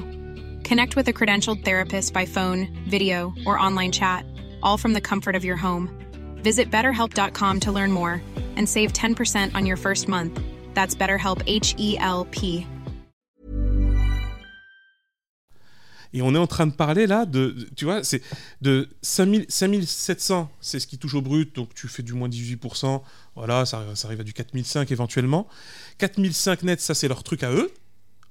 Connect 0.63 0.95
with 0.95 1.09
a 1.09 1.13
credentialed 1.13 1.65
therapist 1.65 2.13
by 2.13 2.25
phone, 2.25 2.67
video, 2.87 3.33
or 3.45 3.59
online 3.59 3.91
chat, 3.91 4.25
all 4.63 4.77
from 4.77 4.93
the 4.93 5.01
comfort 5.01 5.35
of 5.35 5.43
your 5.43 5.57
home. 5.57 5.89
Visit 6.43 6.71
betterhelp.com 6.71 7.59
to 7.61 7.71
learn 7.73 7.91
more 7.91 8.21
and 8.55 8.67
save 8.67 8.93
10% 8.93 9.53
on 9.53 9.65
your 9.65 9.75
first 9.75 10.07
month. 10.07 10.39
That's 10.73 10.95
BetterHelp 10.95 11.43
H 11.45 11.75
E 11.77 11.97
L 11.99 12.25
P. 12.31 12.65
Et 16.13 16.21
on 16.21 16.33
est 16.33 16.37
en 16.37 16.47
train 16.47 16.67
de 16.67 16.71
parler 16.71 17.05
là 17.05 17.25
de, 17.25 17.67
tu 17.75 17.83
vois, 17.83 18.01
c'est 18.03 18.21
de 18.61 18.87
5000 19.01 19.45
5700, 19.49 20.49
c'est 20.61 20.79
ce 20.79 20.87
qui 20.87 20.97
touche 20.97 21.15
au 21.15 21.21
brut, 21.21 21.53
donc 21.53 21.73
tu 21.73 21.89
fais 21.89 22.01
du 22.01 22.13
moins 22.13 22.29
18%, 22.29 23.01
voilà, 23.35 23.65
ça, 23.65 23.83
ça 23.93 24.07
arrive 24.07 24.21
à 24.21 24.23
du 24.23 24.31
4005 24.31 24.89
éventuellement. 24.91 25.47
4005 25.97 26.63
net, 26.63 26.79
ça 26.79 26.95
c'est 26.95 27.09
leur 27.09 27.23
truc 27.23 27.43
à 27.43 27.51
eux, 27.51 27.71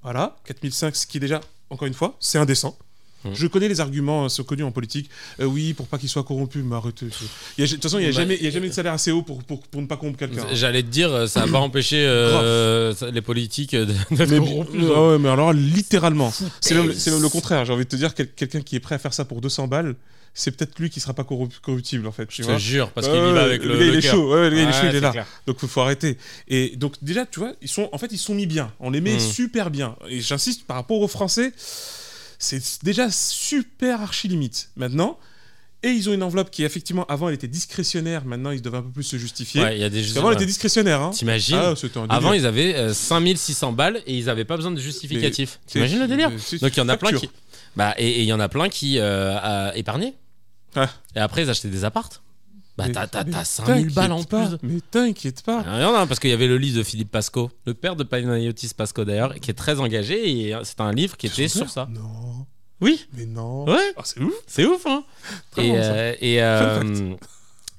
voilà, 0.03 0.35
4005, 0.45 0.95
ce 0.95 1.07
qui 1.07 1.17
est 1.17 1.19
déjà, 1.21 1.41
encore 1.69 1.87
une 1.87 1.93
fois, 1.93 2.15
c'est 2.19 2.37
indécent. 2.37 2.77
Mhm. 3.25 3.33
Je 3.33 3.47
connais 3.47 3.67
les 3.67 3.79
arguments, 3.81 4.25
euh, 4.25 4.43
connus 4.43 4.63
en 4.63 4.71
politique. 4.71 5.09
Euh, 5.39 5.45
oui, 5.45 5.73
pour 5.73 5.87
pas 5.87 5.97
qu'ils 5.97 6.07
soient 6.07 6.23
corrompus, 6.23 6.63
mais 6.63 6.75
arrêtez. 6.75 7.07
c'est- 7.11 7.25
Il 7.57 7.61
y 7.61 7.63
a- 7.63 7.67
De 7.67 7.73
toute 7.73 7.81
façon, 7.83 7.97
il 7.97 8.03
n'y 8.03 8.07
a, 8.07 8.11
Bah, 8.11 8.15
jamais- 8.17 8.37
il 8.39 8.43
y 8.43 8.47
a 8.47 8.51
jamais 8.51 8.69
de 8.69 8.73
salaire 8.73 8.93
assez 8.93 9.11
haut 9.11 9.23
pour, 9.23 9.43
pour, 9.43 9.59
pour 9.63 9.81
ne 9.81 9.87
pas 9.87 9.97
corrompre 9.97 10.19
quelqu'un. 10.19 10.43
hein. 10.43 10.47
J'allais 10.53 10.83
te 10.83 10.87
dire, 10.89 11.11
euh, 11.11 11.25
ça 11.25 11.43
n'a 11.45 11.51
pas 11.51 11.57
empêché 11.59 11.97
euh, 12.05 12.93
les 13.11 13.21
politiques 13.21 13.73
euh, 13.73 13.85
d'être 14.11 14.37
corrompus. 14.37 14.83
ah 14.95 15.07
ouais, 15.09 15.17
mais 15.17 15.29
alors 15.29 15.51
littéralement, 15.51 16.31
c'est 16.61 16.75
même, 16.75 16.93
c'est 16.93 17.09
même 17.11 17.21
le 17.23 17.29
contraire. 17.29 17.65
J'ai 17.65 17.73
envie 17.73 17.85
de 17.85 17.89
te 17.89 17.95
dire, 17.95 18.13
quel- 18.13 18.31
quelqu'un 18.31 18.61
qui 18.61 18.75
est 18.75 18.79
prêt 18.79 18.95
à 18.95 18.99
faire 18.99 19.13
ça 19.15 19.25
pour 19.25 19.41
200 19.41 19.67
balles, 19.67 19.95
c'est 20.39 20.51
peut-être 20.51 20.77
lui 20.79 20.89
qui 20.91 20.99
sera 20.99 21.13
pas 21.13 21.23
corrup- 21.23 21.59
corruptible 21.61 22.05
en 22.07 22.11
fait. 22.11 22.27
tu 22.27 22.43
Je 22.43 22.47
vois. 22.47 22.55
te 22.57 22.61
jure, 22.61 22.91
parce 22.91 23.07
qu'il 23.07 23.15
y 23.17 23.19
va 23.33 23.41
avec 23.43 23.63
le, 23.63 23.77
gars, 23.77 23.85
il 23.85 23.95
est 23.95 24.01
chaud, 24.01 24.33
ouais, 24.33 24.49
le 24.49 24.55
gars, 24.55 24.61
il 24.61 24.63
est 24.63 24.65
Ouais, 24.67 24.71
chaud, 24.73 24.79
il 24.83 24.87
est 24.89 24.91
c'est 24.91 24.99
là. 25.01 25.11
clair. 25.11 25.25
Donc 25.47 25.59
faut, 25.59 25.67
faut 25.67 25.81
arrêter. 25.81 26.17
Et 26.47 26.75
donc 26.77 26.93
déjà, 27.01 27.25
tu 27.25 27.39
vois, 27.39 27.53
ils 27.61 27.67
sont, 27.67 27.89
en 27.91 27.97
fait, 27.97 28.11
ils 28.11 28.17
sont 28.19 28.35
mis 28.35 28.45
bien. 28.45 28.71
On 28.79 28.89
les 28.91 29.01
met 29.01 29.15
Mm. 29.15 29.19
super 29.19 29.71
bien. 29.71 29.95
Et 30.09 30.21
j'insiste, 30.21 30.65
par 30.65 30.77
rapport 30.77 31.01
aux 31.01 31.07
Français, 31.07 31.51
c'est 32.39 32.61
déjà 32.83 33.09
super 33.09 34.01
archi 34.01 34.27
limite. 34.27 34.69
Maintenant, 34.75 35.17
et 35.83 35.89
ils 35.89 36.09
ont 36.09 36.13
une 36.13 36.23
enveloppe 36.23 36.49
qui 36.51 36.63
effectivement 36.63 37.05
avant 37.05 37.29
elle 37.29 37.35
était 37.35 37.47
discrétionnaire. 37.47 38.25
Maintenant, 38.25 38.51
ils 38.51 38.61
doivent 38.61 38.75
un 38.75 38.81
peu 38.83 38.89
plus 38.91 39.03
se 39.03 39.17
justifier. 39.17 39.61
Ouais, 39.61 39.77
y 39.79 39.83
a 39.83 39.89
des 39.89 40.01
Parce 40.01 40.13
qu'avant, 40.13 40.29
elle 40.31 40.37
était 40.37 40.45
discrétionnaire. 40.45 41.01
Hein. 41.01 41.11
T'imagines 41.11 41.55
Ah. 41.57 41.73
Avant, 42.09 42.33
ils 42.33 42.45
avaient 42.45 42.75
euh, 42.75 42.93
5600 42.93 43.73
balles 43.73 44.01
et 44.07 44.15
ils 44.17 44.29
avaient 44.29 44.45
pas 44.45 44.55
besoin 44.55 44.71
de 44.71 44.79
justificatif. 44.79 45.59
T'imagines 45.67 45.99
le 45.99 46.07
délire 46.07 46.29
Donc 46.61 46.75
il 46.75 46.77
y 46.77 46.81
en 46.81 46.89
a 46.89 46.97
plein 46.97 47.11
qui. 47.11 47.29
Bah, 47.75 47.93
et 47.99 48.21
il 48.21 48.25
y 48.27 48.33
en 48.33 48.39
a 48.39 48.49
plein 48.49 48.69
qui 48.69 48.97
euh, 48.97 49.37
a 49.39 49.77
Et 51.15 51.19
après, 51.19 51.43
ils 51.43 51.49
achetaient 51.49 51.69
des 51.69 51.85
appartes. 51.85 52.21
Bah, 52.77 52.85
t'as- 52.93 53.07
t'as 53.07 53.23
t'as 53.23 53.43
5000 53.43 53.91
balles 53.91 54.11
en 54.11 54.23
pas, 54.23 54.49
plus. 54.49 54.57
Mais 54.61 54.79
t'inquiète 54.91 55.41
pas. 55.41 55.63
Ah, 55.67 55.77
Il 55.79 55.81
y 55.81 55.85
en 55.85 55.95
a, 55.95 56.05
parce 56.05 56.19
qu'il 56.19 56.29
y 56.29 56.33
avait 56.33 56.47
le 56.47 56.57
livre 56.59 56.77
de 56.77 56.83
Philippe 56.83 57.09
Pasco, 57.09 57.49
le 57.65 57.73
père 57.73 57.95
de 57.95 58.03
Panayotis 58.03 58.69
Pasco 58.77 59.03
d'ailleurs, 59.03 59.33
qui 59.35 59.49
est 59.49 59.55
très 59.55 59.79
engagé 59.79 60.49
et 60.49 60.55
c'est 60.63 60.79
un 60.79 60.91
livre 60.91 61.17
qui 61.17 61.25
était 61.25 61.47
sur 61.47 61.69
ça. 61.71 61.87
Non. 61.89 62.45
Oui, 62.79 63.07
Mais 63.13 63.25
non. 63.25 63.65
ouais, 63.65 63.93
Ah, 63.97 64.01
c'est 64.03 64.19
ouf. 64.21 64.33
c'est 64.45 64.63
ouf, 64.65 64.85
hein. 64.85 65.03
Très 65.49 65.65
et, 65.67 65.71
ça. 65.71 65.75
euh, 65.93 66.13
et, 66.21 66.43
euh, 66.43 67.15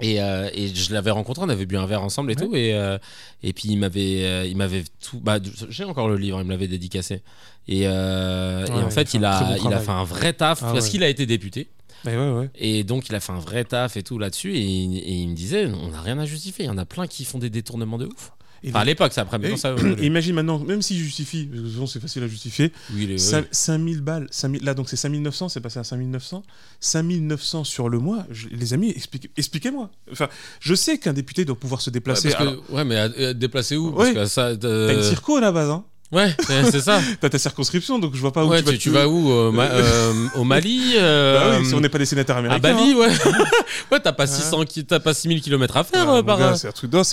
et, 0.00 0.20
euh, 0.20 0.50
et 0.52 0.74
je 0.74 0.92
l'avais 0.92 1.12
rencontré, 1.12 1.44
on 1.44 1.48
avait 1.48 1.66
bu 1.66 1.76
un 1.76 1.86
verre 1.86 2.02
ensemble 2.02 2.32
et 2.32 2.34
Ouais. 2.36 2.44
tout, 2.46 2.56
et, 2.56 2.96
et 3.44 3.52
puis 3.52 3.68
il 3.68 3.76
m'avait, 3.78 4.50
il 4.50 4.56
m'avait 4.56 4.82
tout. 5.00 5.20
Bah, 5.20 5.38
j'ai 5.68 5.84
encore 5.84 6.08
le 6.08 6.16
livre, 6.16 6.40
il 6.40 6.44
me 6.46 6.50
l'avait 6.50 6.66
dédicacé. 6.66 7.22
Et, 7.68 7.86
en 7.88 8.90
fait, 8.90 9.14
il 9.14 9.24
a, 9.24 9.40
bon 9.58 9.68
il 9.68 9.72
a 9.72 9.78
fait 9.78 9.90
un 9.92 10.02
vrai 10.02 10.32
taf 10.32 10.58
Ah 10.64 10.72
parce 10.72 10.86
ouais. 10.86 10.90
qu'il 10.90 11.04
a 11.04 11.08
été 11.08 11.24
député. 11.26 11.68
Mais 12.04 12.16
ouais, 12.16 12.30
ouais. 12.32 12.50
Et 12.54 12.84
donc, 12.84 13.08
il 13.08 13.14
a 13.14 13.20
fait 13.20 13.32
un 13.32 13.40
vrai 13.40 13.64
taf 13.64 13.96
et 13.96 14.02
tout 14.02 14.18
là-dessus. 14.18 14.54
Et, 14.54 14.60
il- 14.64 14.98
et 14.98 15.12
il 15.12 15.28
me 15.28 15.34
disait, 15.34 15.66
on 15.66 15.88
n'a 15.90 16.00
rien 16.00 16.18
à 16.18 16.24
justifier. 16.26 16.64
Il 16.64 16.68
y 16.68 16.70
en 16.70 16.78
a 16.78 16.86
plein 16.86 17.06
qui 17.06 17.24
font 17.24 17.38
des 17.38 17.50
détournements 17.50 17.98
de 17.98 18.06
ouf. 18.06 18.32
Et 18.64 18.70
Enfin, 18.70 18.80
à 18.80 18.84
l'époque, 18.84 19.12
ça 19.12 19.20
après. 19.20 19.36
et- 19.36 19.40
maintenant, 19.40 19.56
ça, 19.56 19.74
et 20.00 20.04
imagine 20.06 20.34
maintenant, 20.34 20.58
même 20.58 20.82
s'il 20.82 20.96
justifie, 20.98 21.44
parce 21.46 21.62
que 21.62 21.68
souvent 21.68 21.86
c'est 21.86 22.00
facile 22.00 22.24
à 22.24 22.26
justifier, 22.26 22.72
oui, 22.92 23.06
les- 23.06 23.16
Cin- 23.16 23.42
oui. 23.42 23.46
5000 23.52 24.00
balles, 24.00 24.26
5000 24.32 24.64
là 24.64 24.74
donc 24.74 24.88
c'est 24.88 24.96
5900, 24.96 25.48
c'est 25.48 25.60
passé 25.60 25.78
à 25.78 25.84
5900. 25.84 26.42
5900 26.80 27.62
sur 27.64 27.88
le 27.88 27.98
mois, 28.00 28.26
je- 28.30 28.48
les 28.48 28.74
amis, 28.74 28.90
expliquez- 28.90 29.30
expliquez-moi. 29.36 29.90
Enfin, 30.10 30.28
je 30.60 30.74
sais 30.74 30.98
qu'un 30.98 31.12
député 31.12 31.44
doit 31.44 31.54
pouvoir 31.58 31.80
se 31.80 31.90
Ouais, 31.90 31.94
déplacer. 31.94 32.30
parce 32.30 32.42
que- 32.42 32.48
Alors, 32.48 32.70
ouais, 32.70 32.84
mais 32.84 32.96
à, 32.96 33.02
à 33.28 33.32
déplacer 33.34 33.76
où? 33.76 33.90
Ouais. 33.90 34.12
Parce 34.12 34.28
que 34.30 34.34
ça. 34.34 34.56
T'as 34.56 34.66
euh, 34.66 34.96
une 34.96 35.02
circo 35.04 35.36
à 35.36 35.40
la 35.40 35.52
base, 35.52 35.70
hein. 35.70 35.84
Ouais, 36.10 36.34
c'est 36.70 36.80
ça. 36.80 37.00
T'as 37.20 37.28
ta 37.28 37.38
circonscription, 37.38 37.98
donc 37.98 38.14
je 38.14 38.20
vois 38.20 38.32
pas 38.32 38.44
où 38.44 38.48
ouais, 38.48 38.60
tu 38.60 38.64
vas. 38.66 38.72
tu, 38.72 38.78
tu 38.78 38.90
vas 38.90 39.06
où 39.08 39.30
euh, 39.30 39.50
ma- 39.52 39.64
euh, 39.70 40.12
Au 40.36 40.44
Mali 40.44 40.92
Bah 40.94 41.00
euh, 41.02 41.58
oui, 41.60 41.66
si 41.66 41.74
on 41.74 41.80
n'est 41.80 41.90
pas 41.90 41.98
des 41.98 42.06
sénateurs 42.06 42.36
À 42.36 42.38
américains. 42.38 42.60
Bali, 42.74 42.92
hein. 42.92 42.96
ouais. 42.96 43.08
ouais, 43.92 44.00
t'as 44.00 44.12
pas 44.12 44.26
600, 44.26 44.64
ki- 44.64 44.86
t'as 44.86 45.00
pas 45.00 45.12
6000 45.12 45.42
km 45.42 45.76
à 45.76 45.84
faire 45.84 46.08
Ah, 46.08 46.16
euh, 46.16 46.22
par. 46.22 46.56
c'est 46.56 46.68
un 46.68 46.72
truc 46.72 46.90
d'or. 46.90 47.04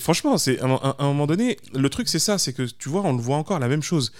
Franchement, 0.00 0.38
c'est 0.38 0.60
à, 0.60 0.66
à 0.66 0.96
un 1.00 1.06
moment 1.08 1.26
donné, 1.26 1.56
le 1.74 1.88
truc 1.88 2.08
c'est 2.08 2.20
ça, 2.20 2.38
c'est 2.38 2.52
que 2.52 2.62
tu 2.62 2.88
vois, 2.88 3.02
on 3.04 3.12
le 3.14 3.20
voit 3.22 3.36
encore 3.36 3.58
la 3.58 3.68
même 3.68 3.82
chose. 3.82 4.12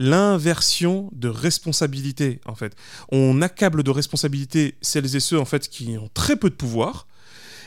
L'inversion 0.00 1.08
de 1.12 1.28
responsabilité, 1.28 2.40
en 2.46 2.54
fait. 2.54 2.74
On 3.10 3.42
accable 3.42 3.82
de 3.82 3.90
responsabilité 3.90 4.74
celles 4.80 5.16
et 5.16 5.20
ceux 5.20 5.38
en 5.38 5.44
fait 5.44 5.68
qui 5.68 5.96
ont 5.98 6.08
très 6.14 6.36
peu 6.36 6.50
de 6.50 6.54
pouvoir, 6.54 7.06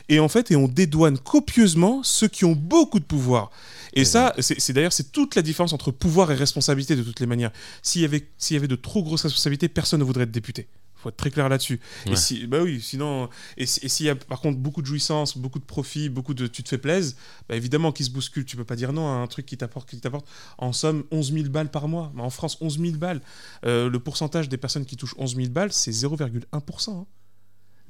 et 0.08 0.20
en 0.20 0.28
fait, 0.28 0.50
et 0.50 0.56
on 0.56 0.68
dédouane 0.68 1.18
copieusement 1.18 2.02
ceux 2.02 2.28
qui 2.28 2.44
ont 2.44 2.54
beaucoup 2.54 2.98
de 3.00 3.04
pouvoir. 3.04 3.50
Et 3.94 4.04
ça, 4.04 4.34
c'est 4.38 4.60
c'est 4.60 4.72
d'ailleurs 4.72 4.92
c'est 4.92 5.12
toute 5.12 5.34
la 5.34 5.42
différence 5.42 5.72
entre 5.72 5.90
pouvoir 5.90 6.30
et 6.30 6.34
responsabilité 6.34 6.94
de 6.96 7.02
toutes 7.02 7.20
les 7.20 7.26
manières. 7.26 7.50
S'il 7.82 8.02
y 8.02 8.04
avait 8.04 8.28
s'il 8.38 8.54
y 8.54 8.58
avait 8.58 8.68
de 8.68 8.76
trop 8.76 9.02
grosses 9.02 9.22
responsabilités, 9.22 9.68
personne 9.68 10.00
ne 10.00 10.04
voudrait 10.04 10.24
être 10.24 10.30
député. 10.30 10.68
Faut 11.00 11.10
être 11.10 11.16
très 11.16 11.30
clair 11.30 11.48
là-dessus. 11.48 11.78
Ouais. 12.06 12.12
Et 12.12 12.16
si, 12.16 12.46
bah 12.48 12.58
oui, 12.60 12.80
sinon, 12.80 13.28
et, 13.56 13.66
si- 13.66 13.78
et 13.84 13.88
s'il 13.88 14.06
y 14.06 14.08
a 14.08 14.16
par 14.16 14.40
contre 14.40 14.58
beaucoup 14.58 14.82
de 14.82 14.86
jouissance, 14.86 15.38
beaucoup 15.38 15.60
de 15.60 15.64
profit, 15.64 16.08
beaucoup 16.08 16.34
de 16.34 16.48
tu 16.48 16.64
te 16.64 16.68
fais 16.68 16.76
plaisir, 16.78 17.14
bah 17.48 17.54
évidemment 17.54 17.92
qu'il 17.92 18.04
se 18.04 18.10
bouscule. 18.10 18.44
Tu 18.44 18.56
peux 18.56 18.64
pas 18.64 18.74
dire 18.76 18.92
non 18.92 19.06
à 19.06 19.12
un 19.12 19.26
truc 19.28 19.46
qui 19.46 19.56
t'apporte, 19.56 19.88
qui 19.88 20.00
t'apporte 20.00 20.26
en 20.58 20.72
somme 20.72 21.04
11 21.12 21.32
000 21.32 21.44
balles 21.50 21.70
par 21.70 21.86
mois. 21.86 22.10
Mais 22.16 22.22
en 22.22 22.30
France, 22.30 22.58
11 22.60 22.78
000 22.80 22.96
balles. 22.96 23.20
Euh, 23.64 23.88
le 23.88 23.98
pourcentage 24.00 24.48
des 24.48 24.56
personnes 24.56 24.84
qui 24.86 24.96
touchent 24.96 25.14
11 25.18 25.36
000 25.36 25.48
balles, 25.50 25.72
c'est 25.72 25.92
0,1%. 25.92 26.90
hein. 26.90 27.06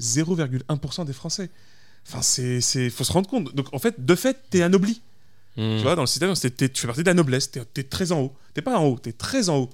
0,1% 0.01 1.05
des 1.07 1.12
Français. 1.12 1.51
Enfin, 2.07 2.23
c'est, 2.23 2.91
faut 2.91 3.05
se 3.05 3.13
rendre 3.13 3.29
compte. 3.29 3.55
Donc 3.55 3.69
en 3.73 3.79
fait, 3.79 4.05
de 4.05 4.15
fait, 4.15 4.37
t'es 4.51 4.63
anobli. 4.63 5.03
hmm. 5.57 5.77
Tu 5.77 5.83
vois, 5.83 5.95
dans 5.95 6.03
le 6.03 6.07
système, 6.07 6.33
t'es- 6.35 6.69
tu 6.69 6.81
fais 6.81 6.87
partie 6.87 7.03
de 7.03 7.09
la 7.09 7.15
noblesse. 7.15 7.51
T'es, 7.51 7.65
t'es 7.65 7.83
très 7.83 8.13
en 8.13 8.21
haut. 8.21 8.33
T'es 8.55 8.63
pas 8.63 8.79
en 8.79 8.85
haut, 8.85 8.99
t'es 8.99 9.13
très 9.13 9.49
en 9.49 9.57
haut. 9.59 9.71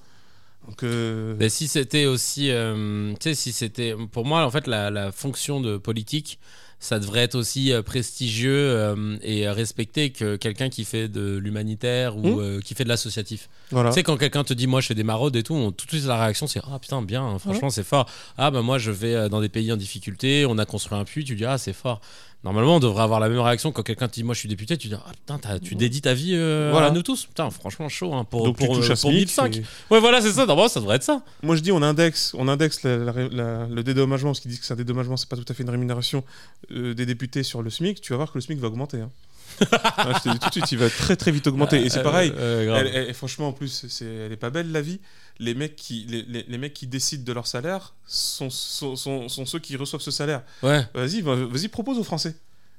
Donc, 0.67 0.83
euh, 0.83 1.35
Mais 1.39 1.49
si 1.51 1.69
c'était 1.69 2.07
aussi, 2.07 2.51
euh, 2.51 3.13
tu 3.15 3.29
sais, 3.31 3.35
si 3.35 3.53
c'était, 3.53 3.95
pour 4.13 4.25
moi, 4.25 4.45
en 4.47 4.51
fait, 4.51 4.67
la, 4.67 4.91
la 4.91 5.13
fonction 5.13 5.61
de 5.61 5.77
politique, 5.77 6.39
ça 6.81 6.99
devrait 6.99 7.21
être 7.21 7.35
aussi 7.35 7.73
euh, 7.73 7.83
prestigieux 7.83 8.53
euh, 8.55 9.17
et 9.23 9.49
respecté 9.49 10.11
que 10.11 10.37
quelqu'un 10.37 10.69
qui 10.69 10.85
fait 10.85 11.09
de 11.09 11.37
l'humanitaire 11.37 12.17
ou 12.17 12.21
Hmm. 12.37 12.41
euh, 12.41 12.61
qui 12.61 12.75
fait 12.75 12.85
de 12.85 12.89
l'associatif. 12.89 13.49
voilà. 13.71 13.91
Tu 13.91 13.95
sais, 13.95 14.03
quand 14.03 14.17
quelqu'un 14.17 14.45
te 14.45 14.53
dit, 14.55 14.67
moi, 14.67 14.81
je 14.81 14.87
fais 14.89 14.95
des 14.95 15.03
maraudes 15.05 15.35
et 15.37 15.43
tout, 15.43 15.55
on- 15.55 15.73
tout 15.73 15.87
de 15.87 15.91
suite 15.91 16.05
la 16.07 16.19
réaction, 16.19 16.47
c'est, 16.47 16.61
ah 16.71 16.79
putain, 16.79 17.03
bien, 17.03 17.23
hein, 17.25 17.39
franchement, 17.39 17.71
c'est 17.71 17.85
fort. 17.85 18.09
Ah, 18.37 18.51
bah 18.51 18.63
moi, 18.63 18.79
je 18.79 18.91
vais 18.91 19.29
dans 19.29 19.41
des 19.41 19.49
pays 19.49 19.73
en 19.73 19.77
difficulté, 19.77 20.45
on 20.47 20.59
a 20.59 20.65
construit 20.67 20.99
un 20.99 21.05
puits, 21.05 21.25
tu 21.25 21.35
dis, 21.37 21.45
ah, 21.45 21.59
c'est 21.59 21.73
fort. 21.73 22.01
Normalement, 22.45 22.77
on 22.77 22.81
devrait 22.81 23.03
avoir 23.03 23.21
la 23.21 23.29
même 23.31 23.39
réaction 23.41 23.73
quand 23.73 23.83
quelqu'un 23.83 24.07
te 24.07 24.13
dit, 24.15 24.23
moi, 24.23 24.35
je 24.35 24.41
suis 24.41 24.49
député, 24.51 24.77
tu 24.77 24.89
dis, 24.89 24.95
ah 24.95 25.11
putain, 25.13 25.59
tu 25.61 25.75
dédies 25.75 26.03
ta 26.03 26.13
vie 26.13 26.33
euh, 26.35 26.69
Voilà. 26.73 26.89
à 26.89 26.91
nous 26.91 27.03
tous. 27.03 27.25
Putain, 27.25 27.49
franchement, 27.51 27.89
chaud, 27.89 28.13
hein, 28.13 28.25
pour, 28.25 28.45
Donc, 28.45 28.59
tu 28.59 28.67
pour, 28.67 28.77
touches 28.77 28.91
euh, 28.91 28.93
à 28.93 28.97
pour 28.97 29.11
SMIC, 29.11 29.21
1005. 29.29 29.57
et- 29.57 29.65
Ouais, 29.91 29.99
voilà, 30.01 30.21
c'est 30.21 30.31
ça, 30.33 30.45
normalement, 30.45 30.69
ça 30.69 30.81
devrait 30.81 30.97
être 30.97 31.03
ça. 31.03 31.23
Moi 31.43 31.57
je 31.57 31.63
dis 31.63 31.73
on 31.73 31.83
indexe, 31.83 32.33
on 32.39 32.47
indexe 32.49 32.83
la- 32.83 32.99
la- 32.99 33.13
la- 33.29 33.67
le 33.67 33.83
dédommagement 33.83 34.31
parce 34.31 34.41
qu'ils 34.41 34.51
disent 34.51 34.61
que 34.61 34.67
c'est 34.67 34.75
un 34.75 34.77
dédommagement, 34.77 35.17
c'est 35.17 35.29
pas 35.29 35.37
tout 35.37 35.45
à 35.49 35.55
fait 35.55 35.63
une 35.63 35.71
rémunération 35.71 36.23
euh, 36.71 36.93
des 36.95 37.07
députés 37.07 37.43
sur 37.43 37.63
le 37.63 37.71
SMIC. 37.71 38.01
Tu 38.03 38.13
vas 38.13 38.17
voir 38.19 38.31
que 38.31 38.37
le 38.37 38.43
SMIC 38.43 38.59
va 38.59 38.69
augmenter. 38.69 39.01
hein. 39.01 39.11
Ah, 39.97 40.13
je 40.19 40.23
te 40.23 40.29
dis 40.31 40.39
tout 40.39 40.49
de 40.49 40.53
suite, 40.53 40.73
il 40.73 40.79
va 40.79 40.91
très 40.91 41.17
très 41.17 41.31
vite 41.31 41.47
augmenter. 41.47 41.81
Et 41.85 41.89
c'est 41.89 42.01
Euh, 42.01 42.03
pareil. 42.03 42.33
euh. 42.37 42.77
Elle- 42.77 42.89
elle- 43.09 43.15
franchement, 43.15 43.49
en 43.49 43.53
plus, 43.53 43.87
elle 44.03 44.33
est 44.33 44.37
pas 44.37 44.51
belle 44.51 44.71
la 44.73 44.81
vie. 44.83 45.01
Les 45.41 45.55
mecs 45.55 45.75
qui, 45.77 46.07
les, 46.09 46.23
les- 46.23 46.45
les 46.47 46.59
mecs 46.59 46.75
qui 46.75 46.87
décident 46.87 47.25
de 47.25 47.33
leur 47.33 47.47
salaire 47.47 47.95
sont, 48.07 48.51
sont, 48.51 48.95
sont- 48.97 49.29
sont 49.29 49.47
ceux 49.47 49.59
qui 49.59 49.77
reçoivent 49.77 50.01
ce 50.03 50.11
salaire. 50.13 50.43
Ouais. 50.63 50.87
Vas-y, 50.95 51.21
va- 51.23 51.35
vas-y, 51.35 51.69
propose 51.69 51.99
aux 51.99 52.05
Français. 52.05 52.37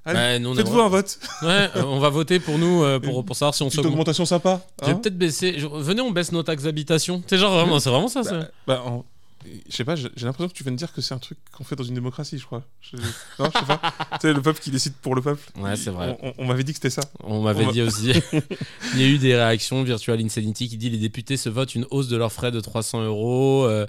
Allez, 0.08 0.46
on 0.46 0.54
faites-vous 0.54 0.80
un 0.80 0.88
vote. 0.88 1.18
Ouais, 1.42 1.70
euh, 1.76 1.84
on 1.84 2.00
va 2.00 2.10
voter 2.10 2.40
pour 2.40 2.60
nous 2.60 2.84
euh, 2.84 3.00
pour, 3.00 3.26
pour 3.26 3.36
savoir 3.36 3.56
si 3.56 3.64
on 3.64 3.72
s'augmente. 3.72 3.92
augmentation 3.92 4.24
sympa. 4.26 4.62
Hein. 4.84 4.94
peut-être 4.96 5.18
baisser. 5.18 5.56
je- 5.58 5.66
Venez, 5.66 6.00
on 6.02 6.12
baisse 6.12 6.32
nos 6.32 6.44
taxes 6.44 6.64
d'habitation. 6.64 7.24
C'est 7.26 7.40
genre 7.40 7.52
vraiment, 7.54 7.80
c'est 7.80 7.90
vraiment 7.90 8.08
ça. 8.08 8.24
ça. 8.24 8.38
Bah, 8.40 8.48
bah, 8.68 8.84
en- 8.86 9.04
Je 9.70 9.76
sais 9.76 9.84
pas, 9.84 9.96
j'ai 9.96 10.10
l'impression 10.24 10.48
que 10.48 10.54
tu 10.54 10.64
viens 10.64 10.72
de 10.72 10.78
dire 10.78 10.92
que 10.94 11.02
c'est 11.02 11.14
un 11.14 11.18
truc 11.20 11.38
qu'on 11.52 11.64
fait 11.64 11.76
dans 11.76 11.84
une 11.84 11.94
démocratie, 11.96 12.38
je 12.38 12.46
crois. 12.46 12.64
Je... 12.82 12.98
Non, 13.40 13.50
je 13.54 13.60
sais 13.60 13.66
pas. 13.66 13.80
tu 14.14 14.18
sais, 14.22 14.34
le 14.34 14.42
peuple 14.42 14.60
qui 14.60 14.72
décide 14.72 14.94
pour 15.02 15.16
le 15.16 15.22
peuple. 15.22 15.42
Ouais, 15.58 15.76
c'est 15.76 15.90
vrai. 15.92 16.18
On, 16.22 16.30
on- 16.30 16.34
on 16.40 16.46
m'avait 16.46 16.64
dit 16.64 16.72
que 16.74 16.78
c'était 16.78 16.90
ça. 16.90 17.02
On 17.24 17.42
m'avait 17.42 17.66
dit 17.72 17.82
aussi. 17.82 18.12
Il 18.94 19.02
y 19.02 19.04
a 19.04 19.08
eu 19.08 19.18
des 19.18 19.36
réactions. 19.36 19.84
Virtual 19.84 20.20
Insanity 20.20 20.68
qui 20.70 20.78
dit 20.78 20.90
les 20.90 20.98
députés 20.98 21.38
se 21.38 21.50
votent 21.50 21.76
une 21.76 21.86
hausse 21.92 22.08
de 22.08 22.18
leurs 22.18 22.32
frais 22.34 22.52
de 22.52 22.60
300 22.60 23.04
euros. 23.04 23.66
euh, 23.66 23.86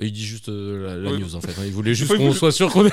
Il 0.00 0.12
dit 0.12 0.24
juste 0.26 0.48
euh, 0.48 0.86
la, 0.88 0.96
la 0.96 1.10
Oui. 1.12 1.20
news 1.22 1.34
en 1.36 1.40
fait. 1.40 1.54
Il 1.66 1.72
voulait 1.72 1.94
juste 1.94 2.10
Oui, 2.12 2.18
qu'on 2.18 2.32
soit 2.32 2.52
sûr 2.52 2.70
qu'on 2.70 2.88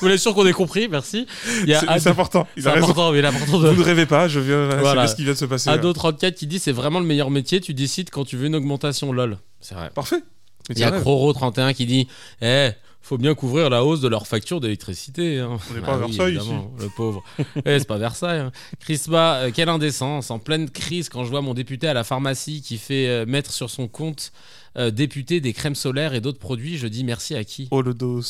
voulait 0.00 0.14
être 0.14 0.20
sûr 0.20 0.34
qu'on 0.34 0.46
ait 0.46 0.52
compris. 0.52 0.88
Merci. 0.88 1.26
C'est 1.66 1.74
Ad- 1.74 2.06
important. 2.08 2.46
C'est 2.56 2.66
important, 2.68 3.10
mais 3.12 3.24
important 3.24 3.58
de. 3.60 3.68
Vous 3.70 3.80
ne 3.80 3.84
rêvez 3.84 4.06
pas, 4.06 4.28
je 4.28 4.38
viens. 4.40 4.68
Voilà. 4.78 5.06
C'est 5.06 5.12
ce 5.12 5.16
qui 5.16 5.24
vient 5.24 5.32
de 5.32 5.38
se 5.38 5.44
passer. 5.46 5.70
là. 5.70 5.78
Ado34 5.78 6.34
qui 6.34 6.46
dit 6.46 6.58
c'est 6.58 6.72
vraiment 6.72 7.00
le 7.00 7.06
meilleur 7.06 7.30
métier. 7.30 7.60
Tu 7.60 7.74
décides 7.74 8.10
quand 8.10 8.24
tu 8.24 8.36
veux 8.36 8.46
une 8.46 8.54
augmentation. 8.54 9.12
Lol. 9.12 9.38
C'est 9.60 9.74
vrai. 9.74 9.90
Parfait. 9.94 10.22
Il 10.70 10.78
y 10.78 10.84
a 10.84 10.88
tu 10.88 10.92
rêves. 10.94 11.02
Croro31 11.04 11.74
qui 11.74 11.86
dit 11.86 12.08
Eh, 12.42 12.70
faut 13.02 13.18
bien 13.18 13.34
couvrir 13.34 13.68
la 13.68 13.84
hausse 13.84 14.00
de 14.00 14.08
leur 14.08 14.26
facture 14.26 14.60
d'électricité. 14.60 15.38
hein. 15.40 15.58
On 15.70 15.74
n'est 15.74 15.80
pas 15.82 15.92
à 15.92 15.96
oui, 15.98 16.06
Versailles, 16.06 16.36
évidemment, 16.36 16.70
Le 16.80 16.88
pauvre. 16.88 17.22
Eh, 17.66 17.78
c'est 17.78 17.86
pas 17.86 17.98
Versailles. 17.98 18.40
hein. 18.40 18.52
Crispa, 18.80 19.34
euh, 19.42 19.50
quelle 19.54 19.68
indécence. 19.68 20.30
En 20.30 20.38
pleine 20.38 20.70
crise, 20.70 21.08
quand 21.10 21.24
je 21.24 21.30
vois 21.30 21.42
mon 21.42 21.52
député 21.54 21.86
à 21.86 21.92
la 21.94 22.02
pharmacie 22.04 22.62
qui 22.62 22.78
fait 22.78 23.06
euh, 23.08 23.26
mettre 23.26 23.52
sur 23.52 23.68
son 23.68 23.88
compte 23.88 24.32
euh, 24.78 24.90
député 24.90 25.40
des 25.40 25.52
crèmes 25.52 25.74
solaires 25.74 26.14
et 26.14 26.20
d'autres 26.20 26.38
produits, 26.38 26.78
je 26.78 26.86
dis 26.86 27.04
merci 27.04 27.34
à 27.34 27.44
qui? 27.44 27.68
Oh 27.70 27.82
le 27.82 27.92
dos. 27.94 28.22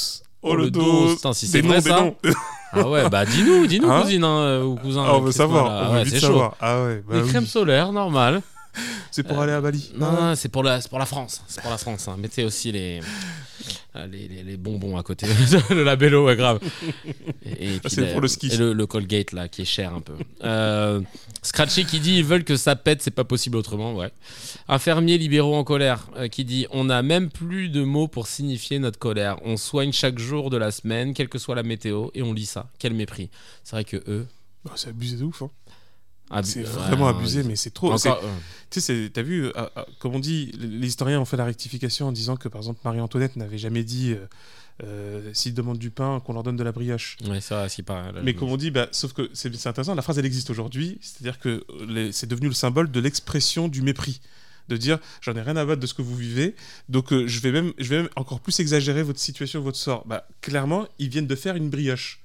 Oh, 0.43 0.55
le 0.57 0.71
dos. 0.71 1.15
Putain, 1.15 1.33
si 1.33 1.47
c'est 1.47 1.63
vrai, 1.63 1.81
des 1.81 1.89
ça. 1.89 2.01
noms. 2.03 2.17
Ah 2.73 2.89
ouais, 2.89 3.09
bah 3.09 3.25
dis-nous, 3.25 3.67
dis-nous, 3.69 3.89
Hein 3.91 4.03
cousine 4.03 4.25
hein, 4.25 4.39
euh, 4.41 4.65
ou 4.65 4.75
cousin. 4.75 5.05
Ah, 5.07 5.15
on 5.15 5.21
veut 5.21 5.31
savoir. 5.33 5.69
là. 5.69 5.89
On 5.91 5.95
veut 5.95 6.03
vite 6.03 6.15
chaud. 6.17 6.21
savoir. 6.27 6.57
Ah 6.61 6.83
ouais. 6.85 7.03
bah 7.09 7.15
Des 7.15 7.23
oui. 7.23 7.29
crèmes 7.29 7.47
solaires, 7.47 7.93
normal. 7.93 8.43
C'est 9.11 9.23
pour 9.23 9.41
aller 9.41 9.53
à 9.53 9.61
Bali. 9.61 9.93
Non, 9.97 10.13
non, 10.13 10.35
c'est 10.35 10.49
pour 10.49 10.63
la, 10.63 10.81
pour 10.81 10.99
la 10.99 11.07
France. 11.07 11.43
C'est 11.47 11.61
pour 11.63 11.71
la 11.71 11.79
France. 11.79 12.09
hein. 12.09 12.17
Mettez 12.19 12.45
aussi 12.45 12.73
les, 12.73 13.01
euh, 13.97 14.07
les, 14.07 14.27
les, 14.29 14.43
les 14.43 14.57
bonbons 14.57 14.97
à 14.97 15.03
côté. 15.03 15.27
le 15.71 15.85
labello, 15.85 16.27
ouais, 16.27 16.35
grave. 16.37 16.59
Et, 17.47 17.77
et 17.77 17.81
c'est 17.87 18.11
pour 18.13 18.21
le 18.21 18.29
ski. 18.29 18.49
Et 18.53 18.57
le, 18.57 18.73
le 18.73 18.87
Colgate, 18.87 19.33
là, 19.33 19.49
qui 19.49 19.63
est 19.63 19.67
cher 19.67 19.95
un 19.95 20.01
peu. 20.01 20.15
Euh, 20.43 21.01
Scratchy 21.43 21.85
qui 21.85 22.01
dit 22.01 22.17
ils 22.17 22.25
veulent 22.25 22.45
que 22.45 22.57
ça 22.57 22.75
pète, 22.75 23.03
c'est 23.03 23.11
pas 23.13 23.25
possible 23.25 23.57
autrement, 23.57 23.95
ouais. 23.95 24.11
Un 24.69 24.79
fermier 24.79 25.19
libéraux 25.19 25.55
en 25.55 25.65
colère 25.65 26.09
euh, 26.17 26.27
qui 26.29 26.45
dit 26.45 26.67
on 26.71 26.85
n'a 26.85 27.03
même 27.03 27.31
plus 27.31 27.69
de 27.69 27.83
mots 27.85 28.09
pour 28.09 28.27
signifier 28.27 28.79
notre 28.81 28.99
colère. 28.99 29.37
On 29.45 29.57
soigne 29.57 29.93
chaque 29.93 30.19
jour 30.19 30.51
de 30.51 30.57
la 30.57 30.71
semaine, 30.73 31.15
quelle 31.15 31.29
que 31.29 31.39
soit 31.39 31.55
la 31.55 31.63
météo, 31.63 32.09
et 32.15 32.23
on 32.23 32.33
lit 32.33 32.47
ça. 32.47 32.71
Quel 32.79 32.95
mépris. 32.95 33.31
C'est 33.63 33.77
vrai 33.77 33.85
que 33.85 33.99
eux. 34.09 34.27
Bah, 34.65 34.73
c'est 34.77 34.89
abusé 34.89 35.17
de 35.19 35.25
ouf. 35.25 35.43
hein. 35.43 35.51
C'est 36.45 36.63
vraiment 36.89 37.09
abusé, 37.19 37.43
mais 37.45 37.57
c'est 37.57 37.71
trop. 37.73 37.91
euh, 38.07 38.33
Tu 38.71 38.81
sais, 38.81 39.11
t'as 39.13 39.23
vu, 39.23 39.47
euh, 39.47 39.53
ah, 39.77 39.87
comme 39.99 40.15
on 40.15 40.19
dit, 40.21 40.51
les 40.59 40.87
historiens 40.89 41.21
ont 41.21 41.25
fait 41.25 41.37
la 41.37 41.45
rectification 41.45 42.09
en 42.09 42.13
disant 42.13 42.37
que, 42.37 42.49
par 42.49 42.61
exemple, 42.61 42.81
Marie-Antoinette 42.85 43.37
n'avait 43.37 43.59
jamais 43.59 43.85
dit 43.85 44.13
euh, 44.13 44.27
euh, 44.83 45.31
s'ils 45.33 45.55
demandent 45.55 45.79
du 45.79 45.91
pain, 45.91 46.21
qu'on 46.25 46.33
leur 46.33 46.43
donne 46.43 46.57
de 46.57 46.65
la 46.65 46.73
brioche. 46.73 47.17
ouais, 47.29 47.41
qui 47.69 47.83
paraît. 47.83 48.11
là, 48.13 48.21
Mais 48.25 48.33
je- 48.33 48.39
comme 48.39 48.51
on 48.51 48.57
dit, 48.57 48.71
bah, 48.73 48.89
sauf 48.91 49.13
que 49.13 49.31
c'est 49.33 49.49
intéressant, 49.67 49.95
la 49.95 50.03
phrase 50.03 50.19
elle 50.19 50.27
existe 50.27 50.51
aujourd'hui, 50.51 50.99
c'est-à-dire 51.01 51.39
que 51.39 51.65
c'est 52.13 52.27
devenu 52.29 52.49
le 52.49 52.55
symbole 52.55 52.91
de 52.91 53.01
l'expression 53.01 53.69
du 53.69 53.83
mépris. 53.83 54.21
De 54.69 54.79
dire 54.79 54.99
j'en 55.21 55.35
ai 55.37 55.43
rien 55.43 55.57
à 55.57 55.65
battre 55.67 55.81
de 55.83 55.87
ce 55.87 55.93
que 55.93 56.01
vous 56.01 56.17
vivez, 56.17 56.57
donc 56.89 57.13
euh, 57.13 57.27
je, 57.29 57.39
vais 57.41 57.53
même, 57.53 57.75
je 57.77 57.87
vais 57.91 57.97
même 57.99 58.09
encore 58.17 58.41
plus 58.41 58.59
exagérer 58.61 59.03
votre 59.03 59.21
situation, 59.21 59.61
votre 59.61 59.77
sort. 59.77 60.07
Bah, 60.07 60.27
clairement, 60.41 60.87
ils 60.99 61.11
viennent 61.11 61.27
de 61.27 61.35
faire 61.37 61.55
une 61.55 61.69
brioche. 61.69 62.21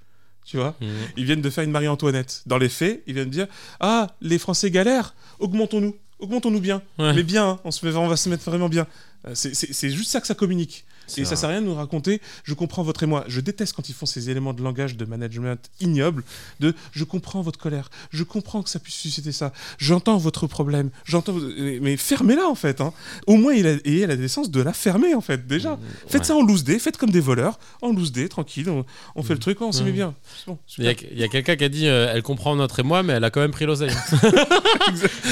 Tu 0.46 0.58
vois 0.58 0.76
Mhm. 0.82 0.88
Ils 1.18 1.26
viennent 1.26 1.42
de 1.42 1.50
faire 1.50 1.64
une 1.64 1.72
Marie-Antoinette. 1.72 2.44
Dans 2.46 2.58
les 2.58 2.70
faits, 2.70 3.04
ils 3.08 3.14
viennent 3.14 3.28
de 3.30 3.34
dire 3.34 3.48
Ah, 3.80 4.08
les 4.22 4.40
Français 4.40 4.72
galèrent, 4.72 5.14
augmentons-nous, 5.40 5.96
augmentons-nous 6.20 6.60
bien. 6.60 6.82
Ouais. 6.98 7.14
Mais 7.14 7.24
bien, 7.24 7.50
hein, 7.50 7.60
on, 7.64 7.72
se 7.72 7.86
on 7.86 8.08
va 8.08 8.18
se 8.18 8.30
mettre 8.30 8.44
vraiment 8.44 8.70
bien. 8.70 8.88
Euh, 9.28 9.32
c'est 9.36 9.90
juste 9.92 10.10
ça 10.12 10.22
que 10.22 10.28
ça 10.28 10.36
communique. 10.36 10.86
Et 11.18 11.26
ça 11.26 11.36
sert 11.36 11.50
à 11.50 11.52
rien 11.54 11.62
de 11.62 11.66
nous 11.68 11.76
raconter, 11.76 12.22
je 12.44 12.54
comprends 12.54 12.84
votre 12.84 13.04
émoi. 13.04 13.24
Je 13.28 13.42
déteste 13.42 13.74
quand 13.76 13.90
ils 13.90 13.94
font 13.96 14.06
ces 14.06 14.30
éléments 14.30 14.54
de 14.54 14.62
langage 14.64 14.96
de 14.98 15.06
management 15.06 15.60
ignobles, 15.80 16.24
de 16.60 16.74
je 16.92 17.04
comprends 17.04 17.42
votre 17.42 17.60
colère, 17.60 17.90
je 18.12 18.24
comprends 18.24 18.62
que 18.64 18.70
ça 18.70 18.80
puisse 18.80 18.96
susciter 18.96 19.32
ça, 19.32 19.52
j'entends 19.78 20.18
votre 20.18 20.48
problème, 20.48 20.90
j'entends. 21.06 21.34
Mais 21.82 21.98
fermez-la 21.98 22.48
en 22.48 22.56
fait. 22.56 22.82
hein. 22.82 22.94
Au 23.28 23.36
moins, 23.36 23.54
il 23.54 23.68
a, 23.68 23.72
et 23.86 24.00
elle 24.00 24.04
a 24.06 24.08
la 24.08 24.16
décence 24.16 24.50
de 24.52 24.62
la 24.62 24.74
fermer 24.74 25.16
en 25.16 25.22
fait, 25.22 25.48
déjà. 25.48 25.78
Faites 26.08 26.22
ouais. 26.22 26.28
ça 26.28 26.36
en 26.36 26.42
loose 26.42 26.64
day, 26.64 26.80
faites 26.80 26.98
comme 26.98 27.12
des 27.12 27.20
voleurs, 27.20 27.60
en 27.82 27.92
loose 27.92 28.12
day, 28.12 28.28
tranquille, 28.28 28.70
on, 28.70 28.86
on 29.16 29.24
fait 29.24 29.34
le 29.34 29.40
truc, 29.40 29.62
on 29.62 29.72
s'y 29.72 29.84
met 29.84 29.92
bien. 29.92 30.14
Bon, 30.48 30.58
Il 30.78 30.86
y 30.86 31.24
a, 31.24 31.28
quelqu'un 31.28 31.56
qui 31.56 31.64
a 31.64 31.70
dit 31.70 31.88
euh, 31.88 32.12
elle 32.14 32.24
comprend 32.24 32.56
notre 32.56 32.80
émoi, 32.80 33.04
mais 33.04 33.14
elle 33.14 33.24
a 33.24 33.30
quand 33.30 33.42
même 33.42 33.52
pris 33.52 33.66
l'oseille. 33.66 33.92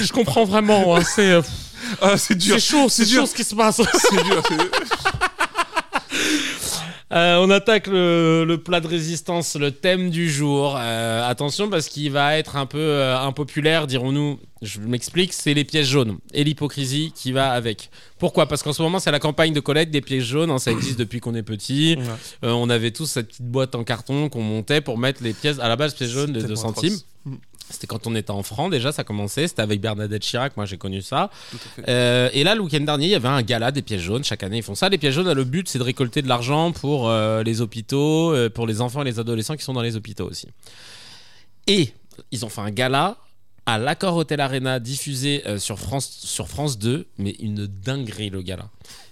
Je 0.01 0.11
comprends 0.11 0.45
vraiment, 0.45 0.95
hein, 0.95 1.01
c'est 1.03 1.31
euh, 1.31 1.41
Ah, 2.01 2.17
c'est 2.17 2.35
dur. 2.35 2.55
c'est 2.55 2.59
chaud, 2.61 2.87
c'est 2.89 3.05
dur. 3.05 3.27
ce 3.27 3.35
qui 3.35 3.43
se 3.43 3.55
passe. 3.55 3.81
C'est 4.09 4.23
dur. 4.23 4.43
Euh, 7.13 7.37
on 7.37 7.49
attaque 7.49 7.87
le, 7.87 8.43
le 8.45 8.57
plat 8.57 8.81
de 8.81 8.87
résistance, 8.87 9.55
le 9.55 9.71
thème 9.71 10.09
du 10.09 10.29
jour. 10.29 10.75
Euh, 10.77 11.25
attention 11.25 11.69
parce 11.69 11.87
qu'il 11.87 12.11
va 12.11 12.37
être 12.37 12.57
un 12.57 12.65
peu 12.65 12.79
euh, 12.79 13.17
impopulaire, 13.17 13.87
dirons-nous. 13.87 14.39
Je 14.61 14.81
m'explique, 14.81 15.31
c'est 15.31 15.53
les 15.53 15.63
pièces 15.63 15.87
jaunes 15.87 16.17
et 16.33 16.43
l'hypocrisie 16.43 17.13
qui 17.15 17.31
va 17.31 17.51
avec. 17.51 17.91
Pourquoi? 18.19 18.47
Parce 18.47 18.61
qu'en 18.61 18.73
ce 18.73 18.81
moment, 18.81 18.99
c'est 18.99 19.11
la 19.11 19.19
campagne 19.19 19.53
de 19.53 19.59
collecte 19.61 19.91
des 19.91 20.01
pièces 20.01 20.25
jaunes. 20.25 20.51
hein, 20.51 20.57
ça 20.59 20.71
existe 20.71 20.99
depuis 20.99 21.21
qu'on 21.21 21.35
est 21.35 21.43
petit. 21.43 21.95
Ouais. 22.43 22.49
On 22.49 22.69
avait 22.69 22.91
tous 22.91 23.05
cette 23.05 23.27
petite 23.27 23.45
boîte 23.45 23.75
en 23.75 23.85
carton 23.85 24.27
qu'on 24.27 24.41
montait 24.41 24.81
pour 24.81 24.97
mettre 24.97 25.23
les 25.23 25.33
pièces. 25.33 25.59
À 25.59 25.69
la 25.69 25.75
base, 25.77 25.93
pièces 25.93 26.09
jaunes 26.09 26.33
de 26.33 26.39
C'était 26.41 26.49
2 26.53 26.55
tellement 26.55 26.73
centimes. 26.73 26.93
atroce. 26.93 27.05
C'était 27.69 27.87
quand 27.87 28.07
on 28.07 28.15
était 28.15 28.31
en 28.31 28.43
francs 28.43 28.71
déjà, 28.71 28.91
ça 28.91 29.03
commençait. 29.03 29.47
C'était 29.47 29.61
avec 29.61 29.81
Bernadette 29.81 30.21
Chirac, 30.21 30.55
moi 30.55 30.65
j'ai 30.65 30.77
connu 30.77 31.01
ça. 31.01 31.29
Euh, 31.87 32.29
et 32.33 32.43
là, 32.43 32.55
le 32.55 32.61
week-end 32.61 32.79
dernier, 32.79 33.05
il 33.05 33.11
y 33.11 33.15
avait 33.15 33.27
un 33.27 33.41
gala 33.41 33.71
des 33.71 33.81
pièces 33.81 34.01
jaunes. 34.01 34.23
Chaque 34.23 34.43
année, 34.43 34.57
ils 34.57 34.63
font 34.63 34.75
ça. 34.75 34.89
Les 34.89 34.97
pièces 34.97 35.15
jaunes, 35.15 35.31
le 35.31 35.43
but, 35.43 35.67
c'est 35.67 35.79
de 35.79 35.83
récolter 35.83 36.21
de 36.21 36.27
l'argent 36.27 36.71
pour 36.71 37.09
euh, 37.09 37.43
les 37.43 37.61
hôpitaux, 37.61 38.33
euh, 38.33 38.49
pour 38.49 38.67
les 38.67 38.81
enfants 38.81 39.01
et 39.01 39.05
les 39.05 39.19
adolescents 39.19 39.55
qui 39.55 39.63
sont 39.63 39.73
dans 39.73 39.81
les 39.81 39.95
hôpitaux 39.95 40.27
aussi. 40.29 40.47
Et 41.67 41.93
ils 42.31 42.45
ont 42.45 42.49
fait 42.49 42.61
un 42.61 42.71
gala 42.71 43.17
à 43.67 43.77
l'Accord 43.77 44.15
Hotel 44.15 44.39
Arena, 44.39 44.79
diffusé 44.79 45.45
euh, 45.45 45.59
sur, 45.59 45.77
France, 45.77 46.09
sur 46.09 46.47
France 46.47 46.79
2, 46.79 47.05
mais 47.17 47.31
une 47.39 47.67
dinguerie 47.67 48.29
le 48.29 48.41
gala. 48.41 48.69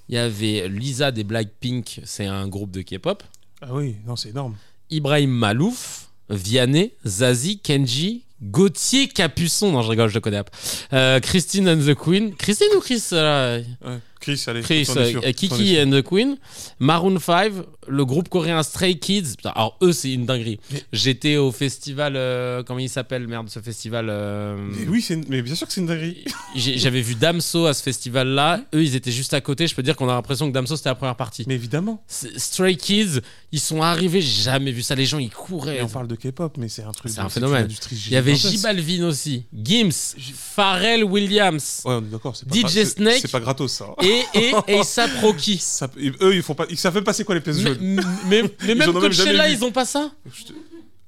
Il 0.07 0.15
y 0.15 0.17
avait 0.17 0.69
Lisa 0.69 1.11
des 1.11 1.25
Blackpink, 1.25 1.99
c'est 2.05 2.25
un 2.25 2.47
groupe 2.47 2.71
de 2.71 2.81
K-pop. 2.81 3.21
Ah 3.61 3.67
oui, 3.71 3.97
non, 4.07 4.15
c'est 4.15 4.29
énorme. 4.29 4.55
Ibrahim 4.89 5.31
Malouf, 5.31 6.09
Vianney, 6.29 6.93
Zazie, 7.05 7.59
Kenji, 7.59 8.23
Gauthier 8.41 9.07
Capuçon. 9.07 9.71
Non, 9.71 9.81
je 9.81 9.89
rigole, 9.89 10.09
je 10.09 10.15
le 10.15 10.21
connais. 10.21 10.43
pas. 10.43 10.51
Euh, 10.93 11.19
Christine 11.19 11.69
and 11.69 11.77
the 11.79 11.95
Queen. 11.95 12.35
Christine 12.35 12.67
ou 12.77 12.79
Chris 12.81 13.03
euh, 13.13 13.61
Ouais. 13.85 13.99
Chris, 14.25 14.43
allez. 14.47 14.61
Chris, 14.61 14.87
euh, 14.97 15.31
Kiki 15.33 15.79
and 15.79 15.91
the 15.91 16.01
Queen, 16.01 16.37
Maroon 16.79 17.19
5, 17.19 17.51
le 17.87 18.05
groupe 18.05 18.27
coréen 18.27 18.63
Stray 18.63 18.97
Kids. 18.97 19.35
Putain, 19.37 19.51
alors 19.51 19.77
eux, 19.83 19.93
c'est 19.93 20.11
une 20.11 20.25
dinguerie. 20.25 20.59
Mais- 20.71 20.83
J'étais 20.91 21.37
au 21.37 21.51
festival, 21.51 22.15
euh, 22.15 22.63
comment 22.63 22.79
il 22.79 22.89
s'appelle, 22.89 23.27
merde, 23.27 23.49
ce 23.49 23.59
festival. 23.59 24.07
euh, 24.09 24.55
Mais 24.57 24.87
oui, 24.87 25.05
une- 25.11 25.25
mais 25.29 25.43
bien 25.43 25.53
sûr 25.53 25.67
que 25.67 25.73
c'est 25.73 25.81
une 25.81 25.85
dinguerie. 25.87 26.25
J'avais 26.55 27.01
vu 27.01 27.13
Damso 27.13 27.67
à 27.67 27.75
ce 27.75 27.83
festival-là. 27.83 28.61
Eux, 28.73 28.83
ils 28.83 28.95
étaient 28.95 29.11
juste 29.11 29.35
à 29.35 29.41
côté. 29.41 29.67
Je 29.67 29.75
peux 29.75 29.83
dire 29.83 29.95
qu'on 29.95 30.09
a 30.09 30.13
l'impression 30.13 30.47
que 30.47 30.53
Damso 30.53 30.75
c'était 30.75 30.89
la 30.89 30.95
première 30.95 31.15
partie. 31.15 31.43
Mais 31.47 31.53
évidemment. 31.53 32.03
Stray 32.07 32.77
Kids, 32.77 33.19
ils 33.51 33.59
sont 33.59 33.83
arrivés. 33.83 34.21
J'ai 34.21 34.41
jamais 34.43 34.71
vu 34.71 34.81
ça. 34.81 34.95
Les 34.95 35.05
gens, 35.05 35.19
ils 35.19 35.29
couraient. 35.29 35.77
Et 35.77 35.81
on 35.83 35.87
parle 35.87 36.07
de 36.07 36.15
K-pop, 36.15 36.57
mais 36.57 36.67
c'est 36.69 36.81
un 36.83 36.91
truc. 36.91 37.11
C'est 37.11 37.19
un 37.19 37.29
phénomène. 37.29 37.67
Il 37.91 38.11
y 38.11 38.15
avait 38.15 38.35
J. 38.35 38.57
Balvin 38.57 39.03
aussi, 39.05 39.43
Gims, 39.53 40.15
Pharrell 40.33 41.03
Williams 41.03 41.81
Ouais, 41.85 41.93
on 41.95 41.99
est 41.99 42.09
d'accord. 42.11 42.33
pas 42.33 42.55
DJ 42.55 42.67
c'est- 42.69 42.85
Snake. 42.85 43.19
C'est 43.21 43.31
pas 43.31 43.39
gratos 43.39 43.71
ça. 43.71 43.85
et, 44.01 44.14
et 44.33 44.53
A$AP 44.53 45.11
Rocky. 45.21 45.57
Ça- 45.61 45.89
et 45.97 46.11
eux, 46.21 46.35
ils 46.35 46.41
font 46.43 46.55
pas. 46.55 46.65
Ils 46.69 46.77
savent 46.77 46.95
même 46.95 47.03
pas 47.03 47.13
c'est 47.13 47.23
quoi 47.23 47.35
les 47.35 47.41
pièces 47.41 47.59
jaunes. 47.59 47.77
mais, 47.81 48.01
mais 48.27 48.43
Ils 48.69 48.75
même 48.75 48.93
Coachella, 48.93 49.47
vu. 49.47 49.53
ils 49.55 49.63
ont 49.65 49.71
pas 49.71 49.85
ça. 49.85 50.11
Je 50.33 50.43
te- 50.45 50.53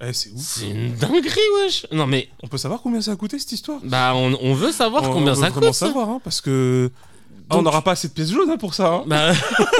Eh, 0.08 0.14
c'est 0.14 0.30
ouf. 0.32 0.41
C'est 0.41 0.70
une 0.70 0.93
dinguerie, 0.95 1.39
wesh. 1.64 1.86
Non, 1.91 2.05
mais 2.08 2.30
On 2.43 2.47
peut 2.47 2.58
savoir 2.58 2.82
combien 2.82 3.01
ça 3.01 3.12
a 3.12 3.16
coûté 3.16 3.39
cette 3.39 3.51
histoire? 3.51 3.80
Bah, 3.84 4.14
on, 4.16 4.38
on 4.41 4.53
veut 4.53 4.72
savoir 4.72 5.03
On- 5.03 5.14
combien 5.14 5.32
on 5.32 5.36
veut 5.36 5.41
ça 5.41 5.49
vraiment 5.49 5.68
coûte. 5.68 5.74
ça. 5.76 5.86
savoir, 5.88 6.10
hein, 6.10 6.22
parce 6.24 6.41
que. 6.41 6.91
Ah, 7.49 7.53
on 7.53 7.55
Donc- 7.58 7.66
n'aura 7.66 7.82
pas 7.82 7.91
assez 7.91 8.10
de 8.10 8.14
pièces 8.14 8.30
jaunes 8.32 8.49
hein, 8.49 8.58
pour 8.58 8.74
ça. 8.74 8.88
hein. 8.93 9.03
Bah, 9.08 9.32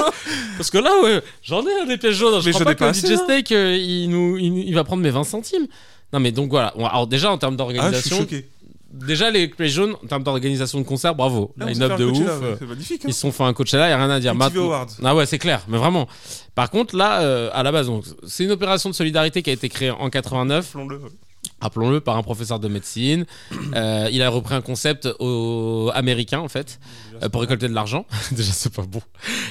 parce 0.56 0.70
que 0.70 0.78
là, 0.78 0.90
ouais, 1.02 1.22
j'en 1.42 1.62
ai 1.66 1.70
hein, 1.82 1.86
des 1.86 1.98
pièces 1.98 2.14
jaunes. 2.16 2.40
Je 2.40 2.46
Mais 2.46 2.52
crois 2.52 2.60
j'en 2.60 2.64
pas 2.64 2.72
ai 2.72 2.74
que 2.74 2.78
pas 2.80 2.84
le 2.86 2.90
assez, 2.90 3.06
DJ 3.06 3.10
hein. 3.12 3.20
Steak, 3.24 3.52
euh, 3.52 3.76
il, 3.76 4.08
nous, 4.08 4.36
il, 4.38 4.58
il 4.68 4.74
va 4.74 4.84
prendre 4.84 5.02
mes 5.02 5.10
20 5.10 5.24
centimes. 5.24 5.66
Non, 6.12 6.20
mais 6.20 6.32
donc 6.32 6.48
voilà. 6.50 6.68
Alors, 6.78 7.06
déjà, 7.06 7.30
en 7.30 7.36
termes 7.38 7.56
Ah, 7.60 7.64
je 7.64 7.70
suis 7.70 7.78
d'organisation, 7.80 8.18
choqué. 8.20 8.48
Déjà, 8.92 9.30
les 9.30 9.48
pièces 9.48 9.72
jaunes, 9.72 9.94
en 10.02 10.06
termes 10.06 10.22
d'organisation 10.22 10.78
de 10.80 10.84
concert, 10.84 11.14
bravo. 11.14 11.52
Ah, 11.60 11.66
Line 11.66 11.82
up 11.82 11.98
de 11.98 12.04
ouf. 12.04 12.18
euh, 12.26 12.56
C'est 12.58 12.66
magnifique. 12.66 13.00
hein. 13.04 13.08
Ils 13.08 13.14
se 13.14 13.20
sont 13.20 13.32
fait 13.32 13.44
un 13.44 13.52
Coachella, 13.52 13.88
il 13.88 13.92
a 13.92 13.96
rien 13.96 14.10
à 14.10 14.20
dire. 14.20 14.34
Maintenant-. 14.34 14.86
Ah 15.04 15.14
ouais, 15.14 15.26
c'est 15.26 15.38
clair, 15.38 15.62
mais 15.68 15.78
vraiment. 15.78 16.06
Par 16.54 16.70
contre, 16.70 16.96
là, 16.96 17.20
euh, 17.22 17.50
à 17.52 17.62
la 17.62 17.72
base, 17.72 17.90
c'est 18.26 18.44
une 18.44 18.50
opération 18.52 18.90
de 18.90 18.94
solidarité 18.94 19.42
qui 19.42 19.50
a 19.50 19.52
été 19.52 19.68
créée 19.68 19.90
en 19.90 20.10
89, 20.10 20.66
Rappelons-le. 20.74 21.00
rappelons-le, 21.60 22.00
par 22.00 22.16
un 22.16 22.22
professeur 22.22 22.58
de 22.60 22.68
médecine. 22.68 23.26
Euh, 23.74 24.08
il 24.10 24.22
a 24.22 24.28
repris 24.30 24.54
un 24.54 24.60
concept 24.60 25.08
au- 25.20 25.90
américain, 25.94 26.38
en 26.40 26.48
fait, 26.48 26.78
euh, 27.22 27.28
pour 27.28 27.40
récolter 27.40 27.68
de 27.68 27.74
l'argent. 27.74 28.06
Déjà, 28.32 28.52
c'est 28.52 28.72
pas 28.72 28.82
bon. 28.82 29.02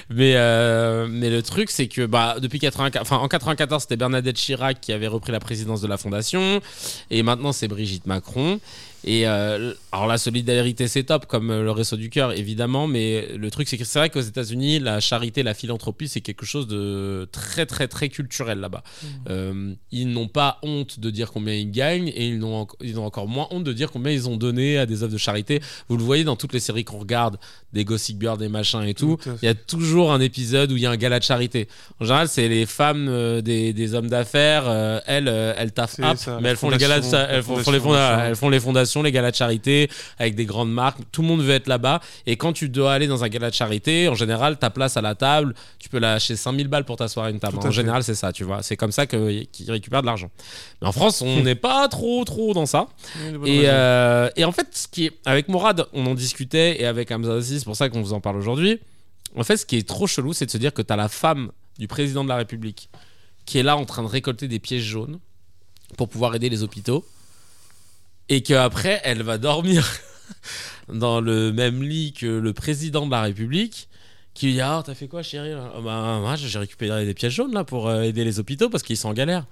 Mais, 0.10 0.34
euh, 0.36 1.08
mais 1.10 1.30
le 1.30 1.42
truc, 1.42 1.70
c'est 1.70 1.88
que 1.88 2.06
bah, 2.06 2.38
depuis 2.40 2.60
84, 2.60 3.02
enfin, 3.02 3.18
en 3.18 3.28
94, 3.28 3.82
c'était 3.84 3.98
Bernadette 3.98 4.36
Chirac 4.38 4.80
qui 4.80 4.94
avait 4.94 5.08
repris 5.08 5.32
la 5.32 5.40
présidence 5.40 5.82
de 5.82 5.88
la 5.88 5.98
fondation. 5.98 6.62
Et 7.10 7.24
maintenant, 7.24 7.52
c'est 7.52 7.68
Brigitte 7.68 8.06
Macron. 8.06 8.60
Et 9.04 9.28
euh, 9.28 9.74
alors 9.92 10.08
la 10.08 10.18
solidarité 10.18 10.88
c'est 10.88 11.04
top 11.04 11.28
comme 11.28 11.50
le 11.50 11.72
réseau 11.72 11.98
du 11.98 12.10
cœur 12.10 12.34
évidemment 12.34 12.88
mais 12.88 13.28
le 13.38 13.52
truc 13.52 13.68
c'est 13.68 13.78
que 13.78 13.86
c'est 13.86 14.00
vrai 14.00 14.10
qu'aux 14.10 14.20
États-Unis 14.20 14.80
la 14.80 15.00
charité 15.00 15.44
la 15.44 15.54
philanthropie 15.54 16.08
c'est 16.08 16.22
quelque 16.22 16.46
chose 16.46 16.68
de 16.68 17.30
très 17.32 17.66
très 17.66 17.88
très 17.88 18.10
culturel 18.10 18.60
là-bas 18.60 18.84
Euh, 19.30 19.74
ils 19.92 20.10
n'ont 20.10 20.28
pas 20.28 20.60
honte 20.64 21.00
de 21.00 21.10
dire 21.10 21.32
combien 21.32 21.54
ils 21.54 21.72
gagnent 21.72 22.08
et 22.10 22.28
ils 22.28 22.40
n'ont, 22.40 22.68
ils 22.82 23.00
ont 23.00 23.06
encore 23.06 23.28
moins 23.28 23.48
honte 23.52 23.64
de 23.64 23.74
dire 23.74 23.92
combien 23.92 24.12
ils 24.12 24.28
ont 24.30 24.36
donné 24.36 24.78
à 24.78 24.86
des 24.86 25.04
œuvres 25.04 25.14
de 25.14 25.18
charité 25.18 25.62
vous 25.90 25.98
le 25.98 26.04
voyez 26.04 26.24
dans 26.24 26.36
toutes 26.36 26.54
les 26.54 26.60
séries 26.60 26.84
qu'on 26.84 27.00
regarde 27.00 27.38
des 27.74 27.84
Gossip 27.84 28.20
Girl 28.22 28.38
des 28.38 28.48
machins 28.48 28.82
et 28.84 28.94
tout 28.94 29.18
il 29.42 29.46
y 29.46 29.50
a 29.50 29.54
toujours 29.54 30.12
un 30.14 30.22
épisode 30.22 30.72
où 30.72 30.78
il 30.78 30.84
y 30.84 30.86
a 30.86 30.90
un 30.92 30.96
gala 30.96 31.20
de 31.20 31.24
charité. 31.24 31.68
En 32.00 32.06
général 32.06 32.28
c'est 32.30 32.48
les 32.48 32.66
femmes 32.66 33.08
euh, 33.10 33.42
des, 33.42 33.74
des 33.74 33.94
hommes 33.94 34.08
d'affaires 34.10 34.64
euh, 34.68 35.00
elles 35.06 35.28
euh, 35.28 35.54
elles 35.58 35.74
taffent 35.74 35.96
C'est 35.98 36.04
up, 36.06 36.18
ça, 36.18 36.40
mais 36.42 36.50
elles 36.50 36.58
font 36.58 36.70
les 36.70 36.78
galas 36.78 37.00
de, 37.02 37.16
elles 37.30 37.44
font, 37.44 37.58
les 37.72 37.80
fonda- 37.80 38.26
elles 38.30 38.36
font 38.36 38.50
les 38.50 38.60
fondations 38.60 39.04
les 39.04 39.12
galas 39.12 39.32
de 39.32 39.36
charité 39.36 39.90
avec 40.18 40.36
des 40.36 40.46
grandes 40.46 40.72
marques. 40.72 41.00
Tout 41.12 41.22
le 41.22 41.28
monde 41.28 41.42
veut 41.42 41.54
être 41.54 41.68
là-bas. 41.68 42.00
Et 42.26 42.38
quand 42.38 42.54
tu 42.54 42.70
dois 42.70 42.94
aller 42.94 43.08
dans 43.08 43.24
un 43.24 43.30
gala 43.30 43.50
de 43.50 43.56
charité 43.56 44.08
en 44.08 44.16
général 44.16 44.58
ta 44.58 44.70
place 44.70 44.96
à 44.98 45.02
la 45.02 45.16
table 45.16 45.54
tu 45.78 45.90
peux 45.90 46.00
lâcher 46.00 46.36
5000 46.36 46.68
balles 46.70 46.86
pour 46.86 46.96
t'asseoir 46.96 47.26
à 47.26 47.30
une 47.30 47.40
table. 47.40 47.58
Tout 47.60 47.68
en 47.68 47.72
général 47.72 48.04
c'est 48.04 48.16
ça 48.16 48.32
tu 48.32 48.44
vois. 48.46 48.64
C'est 48.64 48.78
comme 48.78 48.92
ça 48.94 49.06
qu'ils 49.06 49.48
récupèrent 49.68 50.02
de 50.02 50.08
l'argent. 50.08 50.30
Mais 50.82 50.88
en 50.88 50.92
France 50.94 51.22
on 51.22 51.42
n'est 51.44 51.56
pas 51.56 51.88
trop 51.90 52.24
trop 52.24 52.54
dans 52.54 52.66
ça. 52.66 52.88
Oui, 53.42 53.52
et, 53.52 53.64
et 54.36 54.46
en 54.46 54.52
fait, 54.52 54.68
ce 54.72 54.88
qui 54.88 55.06
est, 55.08 55.12
avec 55.26 55.48
Mourad, 55.50 55.86
on 55.94 56.06
en 56.06 56.14
discutait, 56.14 56.82
et 56.82 56.86
avec 56.86 57.12
Hamza 57.12 57.40
c'est 57.60 57.66
pour 57.66 57.76
ça 57.76 57.90
qu'on 57.90 58.02
vous 58.02 58.14
en 58.14 58.22
parle 58.22 58.38
aujourd'hui. 58.38 58.80
En 59.36 59.44
fait, 59.44 59.58
ce 59.58 59.66
qui 59.66 59.78
est 59.78 59.88
trop 59.88 60.08
chelou, 60.08 60.34
c'est 60.34 60.46
de 60.46 60.52
se 60.52 60.58
dire 60.58 60.74
que 60.74 60.82
tu 60.82 60.92
as 60.92 60.96
la 60.96 61.10
femme 61.10 61.52
du 61.78 61.88
président 61.88 62.24
de 62.24 62.30
la 62.30 62.38
République 62.38 62.90
qui 63.48 63.58
est 63.58 63.64
là 63.64 63.78
en 63.78 63.86
train 63.86 64.04
de 64.04 64.08
récolter 64.08 64.48
des 64.48 64.60
pièges 64.60 64.84
jaunes 64.84 65.20
pour 65.96 66.10
pouvoir 66.10 66.36
aider 66.36 66.50
les 66.50 66.62
hôpitaux, 66.64 67.08
et 68.30 68.44
qu'après, 68.44 69.00
elle 69.06 69.24
va 69.24 69.38
dormir 69.38 69.90
dans 70.94 71.22
le 71.22 71.54
même 71.54 71.82
lit 71.82 72.12
que 72.12 72.26
le 72.26 72.54
président 72.54 73.06
de 73.06 73.12
la 73.12 73.22
République. 73.22 73.88
Qui 74.34 74.48
lui 74.48 74.54
dit 74.54 74.62
Ah, 74.62 74.84
t'as 74.86 74.94
fait 74.94 75.08
quoi, 75.08 75.24
chérie? 75.24 75.56
Moi, 75.82 76.36
j'ai 76.36 76.60
récupéré 76.60 77.06
des 77.06 77.14
pièges 77.14 77.34
jaunes 77.34 77.54
là 77.54 77.64
pour 77.64 77.88
euh, 77.88 78.04
aider 78.04 78.24
les 78.24 78.38
hôpitaux 78.38 78.70
parce 78.70 78.84
qu'ils 78.84 78.98
sont 78.98 79.10
en 79.10 79.14
galère. 79.14 79.46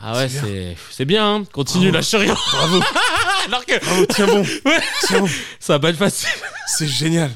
Ah 0.00 0.16
ouais, 0.16 0.28
C'est 0.28 0.76
c'est 0.90 1.04
bien, 1.04 1.26
hein. 1.36 1.44
continue, 1.52 1.90
lâche 1.90 2.14
rien. 2.14 2.36
Bravo, 2.52 2.80
Alors 3.48 3.64
que 3.66 3.84
bravo, 3.84 4.06
tiens 4.06 4.26
bon. 4.26 4.42
Ouais. 4.64 4.80
Tiens 5.06 5.20
bon. 5.20 5.28
ça 5.58 5.72
va 5.74 5.78
pas 5.80 5.90
être 5.90 5.96
facile. 5.96 6.28
C'est 6.68 6.86
génial. 6.86 7.30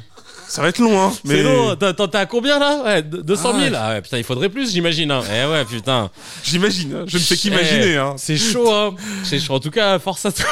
Ça 0.47 0.61
va 0.63 0.69
être 0.69 0.79
long, 0.79 1.01
hein. 1.03 1.13
Mais 1.25 1.37
C'est 1.37 1.43
long. 1.45 1.75
T'es 1.77 2.19
à 2.19 2.27
combien 2.27 2.59
là? 2.59 2.83
Ouais, 2.85 3.03
de- 3.03 3.23
200 3.23 3.59
000 3.59 3.75
Ah 3.75 3.81
Ah 3.87 3.91
ouais, 3.95 4.03
putain, 4.03 4.19
il 4.19 4.25
faudrait 4.25 4.49
plus, 4.51 4.71
j'imagine. 4.71 5.11
Hein. 5.11 5.23
Eh 5.29 5.47
ouais, 5.51 5.65
putain. 5.65 6.11
j'imagine. 6.45 6.95
hein. 6.95 7.05
Je 7.07 7.17
ne 7.17 7.23
fais 7.23 7.37
qu'imaginer. 7.37 7.93
Eh, 7.95 7.97
Hein. 7.97 8.15
C'est 8.19 8.37
chaud, 8.37 8.71
hein. 8.71 8.95
C'est 9.25 9.41
chaud. 9.41 9.55
En 9.55 9.61
tout 9.61 9.71
cas, 9.71 9.99
force 9.99 10.25
à 10.27 10.31
toi. 10.33 10.45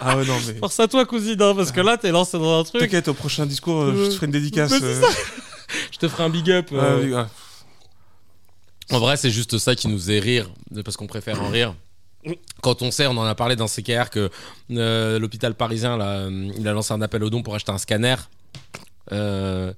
Ah 0.00 0.16
ouais, 0.18 0.24
non, 0.26 0.36
mais. 0.46 0.54
Force 0.58 0.78
à 0.80 0.86
toi, 0.86 1.06
cousine, 1.06 1.40
hein, 1.40 1.54
parce 1.56 1.72
que 1.72 1.80
là, 1.80 1.96
t'es 1.96 2.10
lancé 2.10 2.38
dans 2.38 2.60
un 2.60 2.64
truc. 2.64 2.82
T'inquiète, 2.82 3.08
au 3.08 3.14
prochain 3.14 3.46
discours, 3.46 3.82
euh, 3.84 4.04
je 4.04 4.10
te 4.10 4.14
ferai 4.16 4.26
une 4.26 4.32
dédicace. 4.32 4.72
Euh. 4.82 5.00
ça. 5.00 5.08
Je 5.92 5.98
te 5.98 6.08
ferai 6.08 6.24
un 6.24 6.28
big 6.28 6.50
up. 6.50 6.66
Ah, 6.72 6.76
euh. 6.76 7.00
oui, 7.02 7.14
ah. 7.16 7.28
En 8.90 8.98
vrai, 8.98 9.16
c'est 9.16 9.30
juste 9.30 9.58
ça 9.58 9.74
qui 9.74 9.88
nous 9.88 9.96
faisait 9.96 10.18
rire, 10.20 10.50
parce 10.84 10.96
qu'on 10.96 11.06
préfère 11.06 11.42
en 11.42 11.48
rire. 11.48 11.74
Quand 12.62 12.80
on 12.82 12.90
sait, 12.90 13.06
on 13.06 13.16
en 13.16 13.24
a 13.24 13.34
parlé 13.34 13.54
dans 13.56 13.66
CKR, 13.66 14.08
que 14.10 14.30
euh, 14.70 15.18
l'hôpital 15.18 15.54
parisien, 15.54 15.96
là, 15.96 16.20
euh, 16.20 16.50
il 16.58 16.66
a 16.68 16.72
lancé 16.72 16.92
un 16.92 17.02
appel 17.02 17.22
aux 17.22 17.30
dons 17.30 17.42
pour 17.42 17.54
acheter 17.54 17.72
un 17.72 17.78
scanner. 17.78 18.14
Euh, 19.12 19.72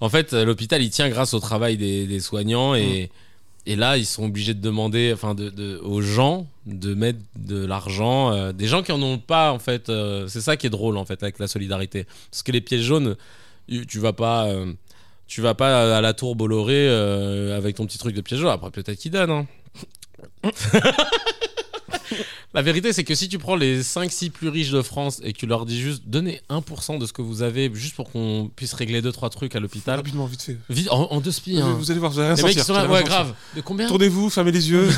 en 0.00 0.08
fait, 0.08 0.32
l'hôpital, 0.32 0.82
il 0.82 0.90
tient 0.90 1.08
grâce 1.08 1.34
au 1.34 1.40
travail 1.40 1.76
des, 1.76 2.06
des 2.06 2.18
soignants 2.20 2.74
et, 2.74 3.10
et 3.66 3.76
là, 3.76 3.96
ils 3.98 4.06
sont 4.06 4.24
obligés 4.24 4.54
de 4.54 4.60
demander 4.60 5.12
enfin, 5.14 5.34
de, 5.36 5.48
de- 5.50 5.78
aux 5.84 6.02
gens 6.02 6.48
de 6.66 6.94
mettre 6.94 7.20
de 7.36 7.64
l'argent. 7.64 8.32
euh, 8.32 8.52
des 8.52 8.66
gens 8.66 8.82
qui 8.82 8.90
en 8.90 9.00
ont 9.02 9.18
pas, 9.18 9.52
en 9.52 9.60
fait. 9.60 9.90
c'est 10.28 10.40
ça 10.40 10.56
qui 10.56 10.66
est 10.66 10.70
drôle, 10.70 10.96
en 10.96 11.04
fait, 11.04 11.22
avec 11.22 11.38
la 11.38 11.46
solidarité. 11.46 12.06
Parce 12.30 12.42
que 12.42 12.50
les 12.52 12.60
pièces 12.60 12.82
jaunes, 12.82 13.16
tu 13.68 13.86
tu 13.86 13.98
vas 14.00 14.12
pas. 14.12 14.48
Tu 15.32 15.40
vas 15.40 15.54
pas 15.54 15.96
à 15.96 16.00
la 16.02 16.12
tour 16.12 16.36
Bolloré 16.36 16.74
euh, 16.76 17.56
avec 17.56 17.76
ton 17.76 17.86
petit 17.86 17.96
truc 17.98 18.14
de 18.14 18.36
jaune. 18.36 18.50
Après, 18.50 18.70
peut-être 18.70 18.98
qu'ils 18.98 19.10
donnent. 19.12 19.30
hein. 19.30 19.46
la 22.54 22.60
vérité, 22.60 22.92
c'est 22.92 23.04
que 23.04 23.14
si 23.14 23.28
tu 23.30 23.38
prends 23.38 23.56
les 23.56 23.82
5-6 23.82 24.30
plus 24.30 24.48
riches 24.48 24.70
de 24.72 24.82
France 24.82 25.20
et 25.24 25.32
que 25.32 25.38
tu 25.38 25.46
leur 25.46 25.64
dis 25.64 25.80
juste 25.80 26.02
donnez 26.06 26.42
1% 26.50 26.98
de 26.98 27.06
ce 27.06 27.14
que 27.14 27.22
vous 27.22 27.40
avez 27.42 27.70
juste 27.72 27.94
pour 27.96 28.10
qu'on 28.10 28.50
puisse 28.54 28.74
régler 28.74 29.00
2-3 29.00 29.30
trucs 29.30 29.56
à 29.56 29.60
l'hôpital. 29.60 29.96
Rapidement, 29.96 30.26
vite 30.26 30.42
fait. 30.42 30.58
Vite, 30.68 30.88
en, 30.90 31.04
en 31.10 31.20
deux 31.22 31.32
spies. 31.32 31.60
hein. 31.60 31.74
Vous 31.78 31.90
allez 31.90 32.00
voir, 32.00 32.12
vous 32.12 32.18
allez 32.18 32.28
rien 32.28 32.36
Les 32.36 32.42
mecs, 32.42 32.52
ils 32.54 32.58
sentir, 32.58 32.74
sont 32.74 32.82
là, 32.82 32.86
ouais, 32.92 33.02
grave. 33.04 33.32
De 33.56 33.62
combien 33.62 33.88
Tournez-vous, 33.88 34.28
fermez 34.28 34.52
les 34.52 34.70
yeux. 34.70 34.86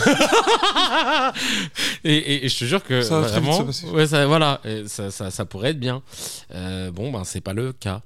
et, 2.04 2.12
et- 2.16 2.46
et 2.46 2.48
je 2.48 2.58
te 2.58 2.64
jure 2.64 2.82
que 2.82 3.02
Ça 3.02 3.20
va 3.20 3.28
très 3.28 3.40
vite 3.40 3.50
vraiment, 3.50 3.72
se 3.72 3.86
ouais, 3.86 4.06
ça, 4.08 4.26
voilà, 4.26 4.60
ça, 4.86 5.10
ça, 5.12 5.30
ça 5.30 5.44
pourrait 5.44 5.70
être 5.70 5.80
bien. 5.80 6.02
Euh, 6.54 6.90
bon, 6.90 7.12
ben 7.12 7.22
c'est 7.24 7.40
pas 7.40 7.52
le 7.52 7.72
cas. 7.72 8.00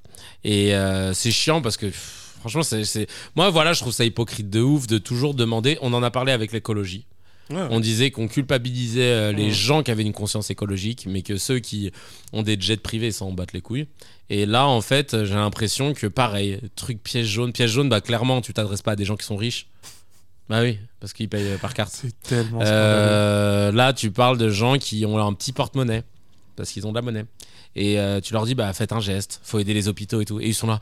Et 0.44 0.74
euh, 0.74 1.14
c'est 1.14 1.30
chiant 1.30 1.62
parce 1.62 1.76
que 1.76 1.86
pff, 1.86 2.17
Franchement, 2.40 2.62
c'est, 2.62 3.06
moi, 3.36 3.50
voilà, 3.50 3.72
je 3.72 3.80
trouve 3.80 3.92
ça 3.92 4.04
hypocrite 4.04 4.48
de 4.50 4.60
ouf 4.60 4.86
de 4.86 4.98
toujours 4.98 5.34
demander. 5.34 5.78
On 5.82 5.92
en 5.92 6.02
a 6.02 6.10
parlé 6.10 6.32
avec 6.32 6.52
l'écologie. 6.52 7.04
Ouais. 7.50 7.66
On 7.70 7.80
disait 7.80 8.10
qu'on 8.10 8.28
culpabilisait 8.28 9.00
euh, 9.02 9.32
les 9.32 9.44
Ouais. 9.46 9.50
gens 9.50 9.82
qui 9.82 9.90
avaient 9.90 10.02
une 10.02 10.12
conscience 10.12 10.50
écologique, 10.50 11.06
mais 11.08 11.22
que 11.22 11.38
ceux 11.38 11.60
qui 11.60 11.90
ont 12.34 12.42
des 12.42 12.60
jets 12.60 12.76
privés 12.76 13.10
s'en 13.10 13.32
battent 13.32 13.54
les 13.54 13.62
couilles. 13.62 13.86
Et 14.28 14.44
là, 14.44 14.66
en 14.66 14.82
fait, 14.82 15.24
j'ai 15.24 15.34
l'impression 15.34 15.94
que 15.94 16.06
pareil, 16.06 16.60
truc 16.76 17.02
piège 17.02 17.26
jaune, 17.26 17.52
piège 17.52 17.70
jaune, 17.70 17.88
bah 17.88 18.02
clairement, 18.02 18.42
tu 18.42 18.52
t'adresses 18.52 18.82
pas 18.82 18.92
à 18.92 18.96
des 18.96 19.06
gens 19.06 19.16
qui 19.16 19.24
sont 19.24 19.36
riches. 19.36 19.66
Bah 20.50 20.60
oui, 20.62 20.78
parce 21.00 21.14
qu'ils 21.14 21.28
payent 21.30 21.48
euh, 21.52 21.56
par 21.58 21.72
carte. 21.72 21.92
C'est 21.94 22.18
tellement. 22.22 22.60
Euh, 22.62 23.72
là, 23.72 23.92
tu 23.94 24.10
parles 24.10 24.36
de 24.38 24.48
gens 24.50 24.76
qui 24.76 25.04
ont 25.06 25.18
un 25.18 25.32
petit 25.32 25.52
porte-monnaie 25.52 26.02
parce 26.56 26.70
qu'ils 26.70 26.86
ont 26.86 26.90
de 26.90 26.96
la 26.96 27.02
monnaie. 27.02 27.24
Et 27.76 27.98
euh, 27.98 28.20
tu 28.20 28.32
leur 28.34 28.44
dis, 28.44 28.54
bah 28.54 28.72
faites 28.72 28.92
un 28.92 29.00
geste, 29.00 29.40
faut 29.42 29.58
aider 29.58 29.72
les 29.74 29.88
hôpitaux 29.88 30.20
et 30.20 30.24
tout. 30.24 30.40
Et 30.40 30.46
ils 30.48 30.54
sont 30.54 30.66
là, 30.66 30.80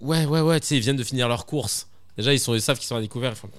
ouais, 0.00 0.24
ouais, 0.26 0.40
ouais, 0.40 0.60
tu 0.60 0.66
sais, 0.68 0.76
ils 0.76 0.80
viennent 0.80 0.96
de 0.96 1.04
finir 1.04 1.28
leurs 1.28 1.46
courses. 1.46 1.88
Déjà, 2.16 2.32
ils, 2.32 2.38
sont, 2.38 2.54
ils 2.54 2.62
savent 2.62 2.78
qu'ils 2.78 2.86
sont 2.86 2.96
à 2.96 3.00
découvert. 3.00 3.32
Ils 3.32 3.36
font, 3.36 3.50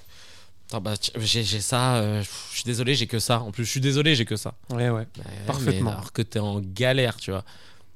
Attends, 0.69 0.81
bah, 0.81 0.93
j'ai 1.17 1.43
j'ai 1.43 1.61
ça, 1.61 1.97
euh, 1.97 2.23
je 2.23 2.55
suis 2.55 2.63
désolé, 2.63 2.95
j'ai 2.95 3.05
que 3.05 3.19
ça. 3.19 3.39
En 3.41 3.51
plus, 3.51 3.65
je 3.65 3.69
suis 3.69 3.79
désolé, 3.81 4.15
j'ai 4.15 4.25
que 4.25 4.35
ça. 4.35 4.55
Ouais, 4.71 4.89
ouais. 4.89 5.05
Bah, 5.17 5.23
Parfaitement. 5.45 5.91
mais 5.91 5.97
alors 5.97 6.11
que 6.11 6.21
t'es 6.23 6.39
en 6.39 6.59
galère, 6.59 7.17
tu 7.17 7.29
vois. 7.31 7.43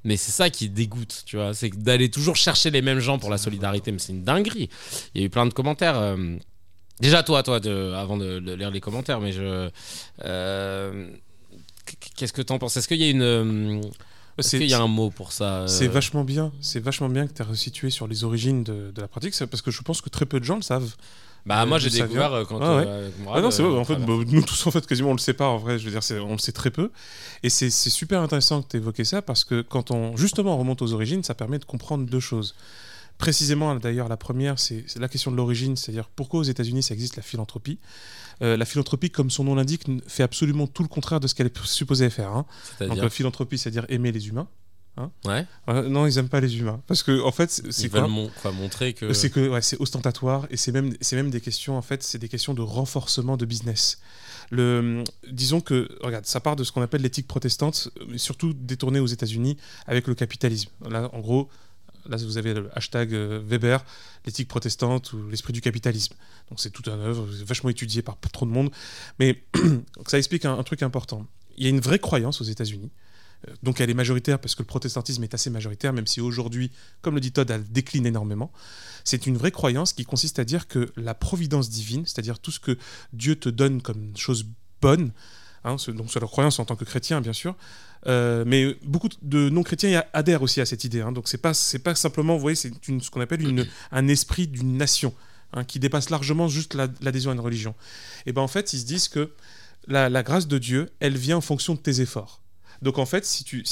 Mais 0.03 0.17
c'est 0.17 0.31
ça 0.31 0.49
qui 0.49 0.69
dégoûte, 0.69 1.23
tu 1.25 1.35
vois. 1.37 1.53
C'est 1.53 1.69
d'aller 1.71 2.09
toujours 2.11 2.35
chercher 2.35 2.69
les 2.71 2.81
mêmes 2.81 2.99
gens 2.99 3.17
pour 3.19 3.29
la 3.31 3.37
solidarité. 3.37 3.91
Mais 3.91 3.99
c'est 3.99 4.13
une 4.13 4.23
dinguerie. 4.23 4.69
Il 5.15 5.21
y 5.21 5.23
a 5.23 5.27
eu 5.27 5.29
plein 5.29 5.45
de 5.45 5.53
commentaires. 5.53 5.97
euh, 5.97 6.35
Déjà, 6.99 7.23
toi, 7.23 7.41
toi, 7.43 7.59
de- 7.59 7.93
avant 7.95 8.17
de, 8.17 8.39
de 8.39 8.53
lire 8.53 8.71
les 8.71 8.81
commentaires, 8.81 9.19
mais 9.19 9.31
je. 9.31 9.69
euh, 10.25 11.09
Qu'est-ce 12.15 12.33
que 12.33 12.41
t'en 12.43 12.59
penses? 12.59 12.77
Est-ce 12.77 12.87
qu'il 12.87 12.97
y 13.01 13.05
a 13.05 13.09
une. 13.09 13.81
Est-ce 14.39 14.57
qu'il 14.57 14.69
y 14.69 14.73
a 14.73 14.81
un 14.81 14.87
mot 14.87 15.09
pour 15.09 15.31
ça 15.31 15.59
euh, 15.61 15.67
C'est 15.67 15.87
vachement 15.87 16.23
bien. 16.23 16.51
C'est 16.61 16.79
vachement 16.79 17.09
bien 17.09 17.27
que 17.27 17.33
tu 17.33 17.41
as 17.41 17.45
resitué 17.45 17.89
sur 17.89 18.07
les 18.07 18.23
origines 18.23 18.63
de, 18.63 18.91
de 18.91 19.01
la 19.01 19.07
pratique, 19.07 19.33
parce 19.45 19.61
que 19.61 19.71
je 19.71 19.81
pense 19.81 20.01
que 20.01 20.09
très 20.09 20.25
peu 20.25 20.39
de 20.39 20.45
gens 20.45 20.55
le 20.55 20.61
savent. 20.61 20.95
Bah, 21.45 21.65
moi, 21.65 21.77
Euh, 21.77 21.79
j'ai 21.79 21.89
découvert 21.89 22.29
vient. 22.31 22.39
euh, 22.39 22.45
quand. 22.45 22.59
Ah 22.61 22.75
ouais. 22.77 22.83
euh, 22.85 23.01
avec 23.03 23.19
Mourad, 23.19 23.37
Ah 23.39 23.41
non, 23.41 23.51
c'est 23.51 23.63
vrai. 23.63 23.79
En 23.79 23.85
fait, 23.85 23.95
bah, 23.95 24.13
nous 24.27 24.41
tous, 24.43 24.67
en 24.67 24.71
fait, 24.71 24.85
quasiment, 24.85 25.09
on 25.11 25.13
le 25.13 25.19
sait 25.19 25.33
pas. 25.33 25.47
En 25.47 25.57
vrai, 25.57 25.79
je 25.79 25.89
veux 25.89 25.91
dire, 25.97 26.01
on 26.25 26.33
le 26.33 26.37
sait 26.37 26.51
très 26.51 26.69
peu. 26.69 26.91
Et 27.43 27.49
c'est 27.49 27.69
c'est 27.69 27.89
super 27.89 28.21
intéressant 28.21 28.61
que 28.61 28.67
tu 28.69 28.77
évoqué 28.77 29.05
ça 29.05 29.21
parce 29.21 29.43
que 29.45 29.61
quand 29.61 29.91
on 29.91 30.17
justement 30.17 30.55
on 30.55 30.59
remonte 30.59 30.81
aux 30.81 30.93
origines, 30.93 31.23
ça 31.23 31.33
permet 31.35 31.57
de 31.57 31.65
comprendre 31.65 32.05
deux 32.05 32.19
choses. 32.19 32.55
Précisément, 33.19 33.75
d'ailleurs, 33.75 34.07
la 34.07 34.17
première, 34.17 34.57
c'est 34.59 34.83
la 34.97 35.07
question 35.09 35.29
de 35.29 35.35
l'origine, 35.35 35.75
c'est-à-dire 35.75 36.09
pourquoi 36.15 36.39
aux 36.39 36.43
États-Unis 36.43 36.81
ça 36.83 36.93
existe 36.95 37.15
la 37.17 37.21
philanthropie. 37.21 37.77
Euh, 38.41 38.55
la 38.57 38.63
philanthropie, 38.65 39.11
comme 39.11 39.29
son 39.29 39.43
nom 39.43 39.55
l'indique, 39.55 39.83
fait 40.07 40.23
absolument 40.23 40.65
tout 40.67 40.81
le 40.83 40.87
contraire 40.87 41.19
de 41.19 41.27
ce 41.27 41.35
qu'elle 41.35 41.47
est 41.47 41.65
supposée 41.65 42.09
faire. 42.09 42.29
hein. 42.31 42.45
Donc, 42.87 42.97
la 43.03 43.09
philanthropie, 43.11 43.57
c'est-à-dire 43.57 43.85
aimer 43.89 44.11
les 44.11 44.27
humains. 44.29 44.47
Ouais. 45.23 45.45
Euh, 45.69 45.87
non, 45.87 46.07
ils 46.07 46.17
aiment 46.17 46.27
pas 46.27 46.41
les 46.41 46.57
humains 46.59 46.81
parce 46.85 47.03
que 47.03 47.21
en 47.21 47.31
fait, 47.31 47.49
c'est- 47.49 47.87
quoi 47.87 48.01
veulent 48.01 48.09
mon- 48.09 48.29
quoi, 48.41 48.51
montrer 48.51 48.91
que. 48.93 49.05
c'est 49.13 49.29
que 49.29 49.47
ouais, 49.47 49.61
c'est 49.61 49.79
ostentatoire 49.79 50.45
et 50.49 50.57
c'est 50.57 50.73
même 50.73 50.93
c'est 50.99 51.15
même 51.15 51.29
des 51.29 51.39
questions 51.39 51.77
en 51.77 51.81
fait 51.81 52.03
c'est 52.03 52.17
des 52.17 52.27
questions 52.27 52.53
de 52.53 52.61
renforcement 52.61 53.37
de 53.37 53.45
business. 53.45 53.99
Le 54.51 55.05
disons 55.31 55.61
que 55.61 55.87
regarde 56.01 56.25
ça 56.25 56.41
part 56.41 56.57
de 56.57 56.65
ce 56.65 56.73
qu'on 56.73 56.81
appelle 56.81 57.01
l'éthique 57.01 57.27
protestante 57.29 57.89
surtout 58.17 58.51
détournée 58.53 58.99
aux 58.99 59.07
États-Unis 59.07 59.55
avec 59.87 60.05
le 60.07 60.15
capitalisme. 60.15 60.69
Là 60.89 61.09
en 61.13 61.19
gros 61.21 61.47
là 62.07 62.17
vous 62.17 62.37
avez 62.37 62.53
le 62.53 62.69
hashtag 62.75 63.13
euh, 63.13 63.41
Weber 63.43 63.83
l'éthique 64.25 64.47
protestante 64.47 65.13
ou 65.13 65.29
l'esprit 65.29 65.53
du 65.53 65.61
capitalisme. 65.61 66.15
Donc 66.49 66.59
c'est 66.59 66.71
tout 66.71 66.89
un 66.89 66.99
œuvre 66.99 67.25
vachement 67.45 67.69
étudié 67.69 68.01
par 68.01 68.17
trop 68.19 68.45
de 68.45 68.51
monde 68.51 68.71
mais 69.19 69.43
ça 70.07 70.17
explique 70.17 70.45
un, 70.45 70.57
un 70.57 70.63
truc 70.63 70.83
important. 70.83 71.25
Il 71.57 71.63
y 71.63 71.67
a 71.67 71.69
une 71.69 71.81
vraie 71.81 71.99
croyance 71.99 72.41
aux 72.41 72.45
États-Unis 72.45 72.91
euh, 73.47 73.53
donc 73.63 73.81
elle 73.81 73.89
est 73.89 73.95
majoritaire 73.95 74.39
parce 74.39 74.55
que 74.55 74.61
le 74.61 74.67
protestantisme 74.67 75.23
est 75.23 75.33
assez 75.33 75.49
majoritaire, 75.49 75.93
même 75.93 76.07
si 76.07 76.21
aujourd'hui, 76.21 76.71
comme 77.01 77.15
le 77.15 77.21
dit 77.21 77.31
Todd, 77.31 77.49
elle 77.49 77.63
décline 77.63 78.05
énormément. 78.05 78.51
C'est 79.03 79.27
une 79.27 79.37
vraie 79.37 79.51
croyance 79.51 79.93
qui 79.93 80.05
consiste 80.05 80.39
à 80.39 80.45
dire 80.45 80.67
que 80.67 80.91
la 80.97 81.13
providence 81.13 81.69
divine, 81.69 82.05
c'est-à-dire 82.05 82.39
tout 82.39 82.51
ce 82.51 82.59
que 82.59 82.77
Dieu 83.13 83.35
te 83.35 83.49
donne 83.49 83.81
comme 83.81 84.15
chose 84.17 84.45
bonne, 84.81 85.11
hein, 85.63 85.75
donc 85.89 86.11
c'est 86.11 86.19
leur 86.19 86.29
croyance 86.31 86.59
en 86.59 86.65
tant 86.65 86.75
que 86.75 86.85
chrétien 86.85 87.21
bien 87.21 87.33
sûr, 87.33 87.55
euh, 88.07 88.43
mais 88.47 88.75
beaucoup 88.83 89.09
de 89.21 89.49
non-chrétiens 89.49 90.03
adhèrent 90.13 90.41
aussi 90.41 90.61
à 90.61 90.65
cette 90.65 90.83
idée. 90.83 91.01
hein. 91.01 91.11
donc 91.11 91.27
c'est 91.27 91.37
pas 91.37 91.53
pas 91.83 91.95
simplement, 91.95 92.35
vous 92.35 92.41
voyez, 92.41 92.55
c'est 92.55 92.71
ce 93.01 93.09
qu'on 93.09 93.21
appelle 93.21 93.67
un 93.91 94.07
esprit 94.07 94.47
d'une 94.47 94.77
nation 94.77 95.13
hein, 95.53 95.63
qui 95.63 95.79
dépasse 95.79 96.09
largement 96.09 96.47
juste 96.47 96.73
la- 96.75 96.87
l'adhésion 97.01 97.31
à 97.31 97.33
une 97.33 97.39
religion. 97.39 97.75
Et 98.25 98.31
ben 98.33 98.41
en 98.41 98.47
fait, 98.47 98.73
ils 98.73 98.79
se 98.79 98.85
disent 98.85 99.07
que 99.07 99.31
la, 99.87 100.09
grâce 100.23 100.47
de 100.47 100.57
Dieu, 100.57 100.89
elle 100.99 101.17
vient 101.17 101.37
en 101.37 101.41
fonction 101.41 101.73
de 101.73 101.79
tes 101.79 102.01
efforts. 102.01 102.41
Donc 102.81 102.97
en 102.99 103.05
fait, 103.05 103.25
si 103.25 103.43
tu, 103.43 103.63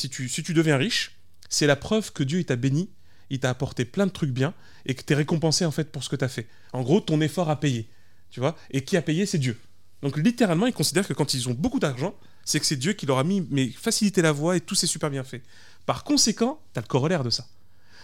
deviens 0.54 0.78
riche, 0.78 1.18
c'est 1.50 1.68
la 1.68 1.76
preuve 1.76 2.12
que 2.12 2.24
Dieu 2.24 2.44
t'a 2.44 2.56
béni, 2.56 2.90
il 3.30 3.40
t'a 3.40 3.50
apporté 3.50 3.86
plein 3.86 4.08
de 4.08 4.12
trucs 4.12 4.32
bien 4.32 4.54
et 4.86 4.96
que 4.96 5.04
tu 5.04 5.14
es 5.14 5.16
récompensé 5.16 5.66
en 5.66 5.72
fait 5.72 5.92
pour 5.92 6.04
ce 6.04 6.10
que 6.10 6.16
tu 6.16 6.26
as 6.26 6.30
fait. 6.30 6.48
En 6.74 6.82
gros, 6.82 7.00
ton 7.02 7.22
effort 7.22 7.50
a 7.50 7.60
payé. 7.60 7.88
Tu 8.32 8.40
vois 8.40 8.58
Et 8.72 8.84
qui 8.84 8.98
a 8.98 9.02
payé 9.02 9.26
C'est 9.26 9.38
Dieu. 9.38 9.58
Donc 10.04 10.18
littéralement, 10.18 10.68
ils 10.68 10.74
considèrent 10.74 11.08
que 11.08 11.14
quand 11.14 11.34
ils 11.34 11.50
ont 11.50 11.54
beaucoup 11.54 11.80
d'argent, 11.80 12.16
c'est 12.46 12.60
que 12.60 12.66
c'est 12.66 12.76
Dieu 12.76 12.94
qui 12.94 13.06
leur 13.06 13.18
a 13.18 13.24
mis 13.24 13.46
mais 13.50 13.68
facilité 13.70 14.22
la 14.22 14.32
voie 14.32 14.56
et 14.56 14.62
tout 14.62 14.76
s'est 14.76 14.88
super 14.88 15.10
bien 15.10 15.24
fait. 15.24 15.42
Par 15.86 16.04
conséquent, 16.04 16.62
tu 16.74 16.80
as 16.80 16.82
le 16.82 16.88
corollaire 16.88 17.24
de 17.24 17.30
ça. 17.30 17.46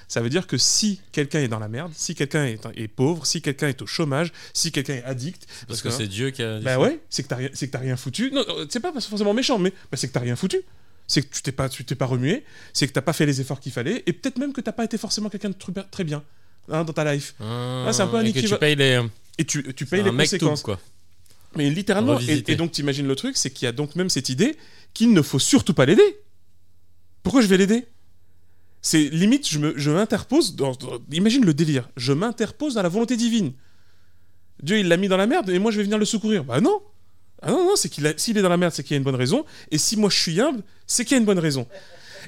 Ça 0.08 0.22
veut 0.22 0.30
dire 0.30 0.48
que 0.48 0.58
si 0.58 1.02
quelqu'un 1.12 1.40
est 1.40 1.48
dans 1.48 1.60
la 1.60 1.70
merde, 1.70 1.92
si 1.96 2.14
quelqu'un 2.14 2.46
est, 2.46 2.60
est 2.76 2.88
pauvre, 2.88 3.26
si 3.26 3.42
quelqu'un 3.42 3.70
est 3.70 3.82
au 3.82 3.86
chômage, 3.86 4.34
si 4.54 4.72
quelqu'un 4.72 4.96
est 4.96 5.04
addict, 5.04 5.48
Parce 5.68 5.82
que 5.82 5.90
c'est 5.90 6.08
Dieu 6.08 6.32
qui 6.32 6.44
a. 6.44 6.60
dit 6.60 6.66
bah 6.66 6.74
ça. 6.74 6.80
ouais, 6.82 7.00
c'est 7.10 7.24
que 7.24 7.28
t'as 7.30 7.36
rien, 7.38 7.50
c'est 7.54 7.98
foutu. 7.98 8.30
Non, 8.32 8.44
euh, 8.50 8.66
c'est 8.70 8.80
pas 8.80 8.92
forcément 8.92 9.34
méchant, 9.34 9.58
mais 9.60 9.72
bah, 9.92 9.98
c'est 9.98 10.08
que 10.08 10.14
t'as 10.14 10.20
rien 10.20 10.36
foutu. 10.36 10.62
C'est 11.08 11.22
que 11.22 11.34
tu 11.34 11.42
t'es 11.42 11.52
pas, 11.52 11.70
tu 11.70 11.86
t'es 11.86 11.96
pas 11.96 12.06
remué. 12.06 12.44
C'est 12.74 12.88
que 12.88 12.94
t'as 12.94 13.02
pas 13.02 13.14
fait 13.14 13.26
les 13.26 13.40
efforts 13.42 13.60
qu'il 13.60 13.72
fallait, 13.72 14.04
et 14.06 14.14
peut-être 14.14 14.38
même 14.38 14.52
que 14.54 14.62
t'as 14.62 14.72
pas 14.72 14.84
été 14.84 14.98
forcément 14.98 15.30
quelqu'un 15.30 15.50
de 15.50 15.56
très 15.90 16.04
bien 16.04 16.24
hein, 16.70 16.84
dans 16.84 16.94
ta 16.94 17.14
life. 17.14 17.34
Ah, 17.40 17.86
Ah, 17.88 17.94
c'est 17.94 18.02
un 18.02 18.08
peu 18.08 18.18
un 18.18 18.26
et 18.26 18.34
que 18.34 18.40
tu 18.40 18.58
payes 18.58 18.76
les. 18.76 19.02
Et 19.38 19.46
tu, 19.46 19.64
tu 19.74 19.86
c'est 19.86 19.90
payes 19.90 20.04
les 20.04 20.12
conséquences. 20.12 20.60
tout, 20.60 20.66
quoi. 20.66 20.80
Mais 21.56 21.70
littéralement. 21.70 22.20
Et, 22.20 22.56
donc 22.56 22.72
t'imagines 22.72 23.08
le 23.08 23.16
truc, 23.16 23.38
c'est 23.38 23.52
qu'il 23.52 23.66
y 23.66 23.70
a 23.70 23.72
donc 23.72 23.96
même 23.96 24.10
cette 24.10 24.30
idée 24.30 24.58
qu'il 24.94 25.14
ne 25.14 25.22
faut 25.22 25.40
surtout 25.40 25.74
pas 25.74 25.86
l'aider. 25.86 26.20
Pourquoi 27.24 27.42
je 27.42 27.48
vais 27.48 27.58
l'aider? 27.58 27.86
C'est 28.82 29.04
limite, 29.10 29.48
je 29.48 29.60
me, 29.60 29.74
je 29.78 29.92
m'interpose. 29.92 30.56
Dans, 30.56 30.74
dans- 30.74 31.00
imagine 31.12 31.46
le 31.46 31.54
délire. 31.54 31.90
Je 31.96 32.12
m'interpose 32.14 32.74
dans 32.74 32.84
la 32.84 32.90
volonté 32.90 33.16
divine. 33.16 33.54
Dieu, 34.62 34.80
il 34.80 34.88
l'a 34.88 34.98
mis 34.98 35.08
dans 35.08 35.18
la 35.18 35.28
merde, 35.28 35.50
et 35.50 35.58
moi 35.60 35.72
je 35.72 35.78
vais 35.78 35.84
venir 35.84 35.98
le 35.98 36.06
secourir. 36.06 36.44
Bah 36.44 36.60
non. 36.62 36.82
Ah 37.42 37.52
non, 37.52 37.66
non, 37.66 37.76
c'est 37.76 37.90
qu'il 37.90 38.06
a- 38.08 38.18
s'il 38.18 38.38
est 38.38 38.42
dans 38.42 38.50
la 38.50 38.58
merde, 38.58 38.74
c'est 38.74 38.84
qu'il 38.84 38.92
y 38.92 38.96
a 38.96 38.98
une 38.98 39.04
bonne 39.04 39.16
raison. 39.16 39.46
Et 39.72 39.78
si 39.78 39.98
moi 39.98 40.10
je 40.10 40.18
suis 40.18 40.40
humble, 40.40 40.64
c'est 40.88 41.04
qu'il 41.06 41.14
y 41.14 41.16
a 41.16 41.20
une 41.20 41.26
bonne 41.26 41.40
raison. 41.40 41.68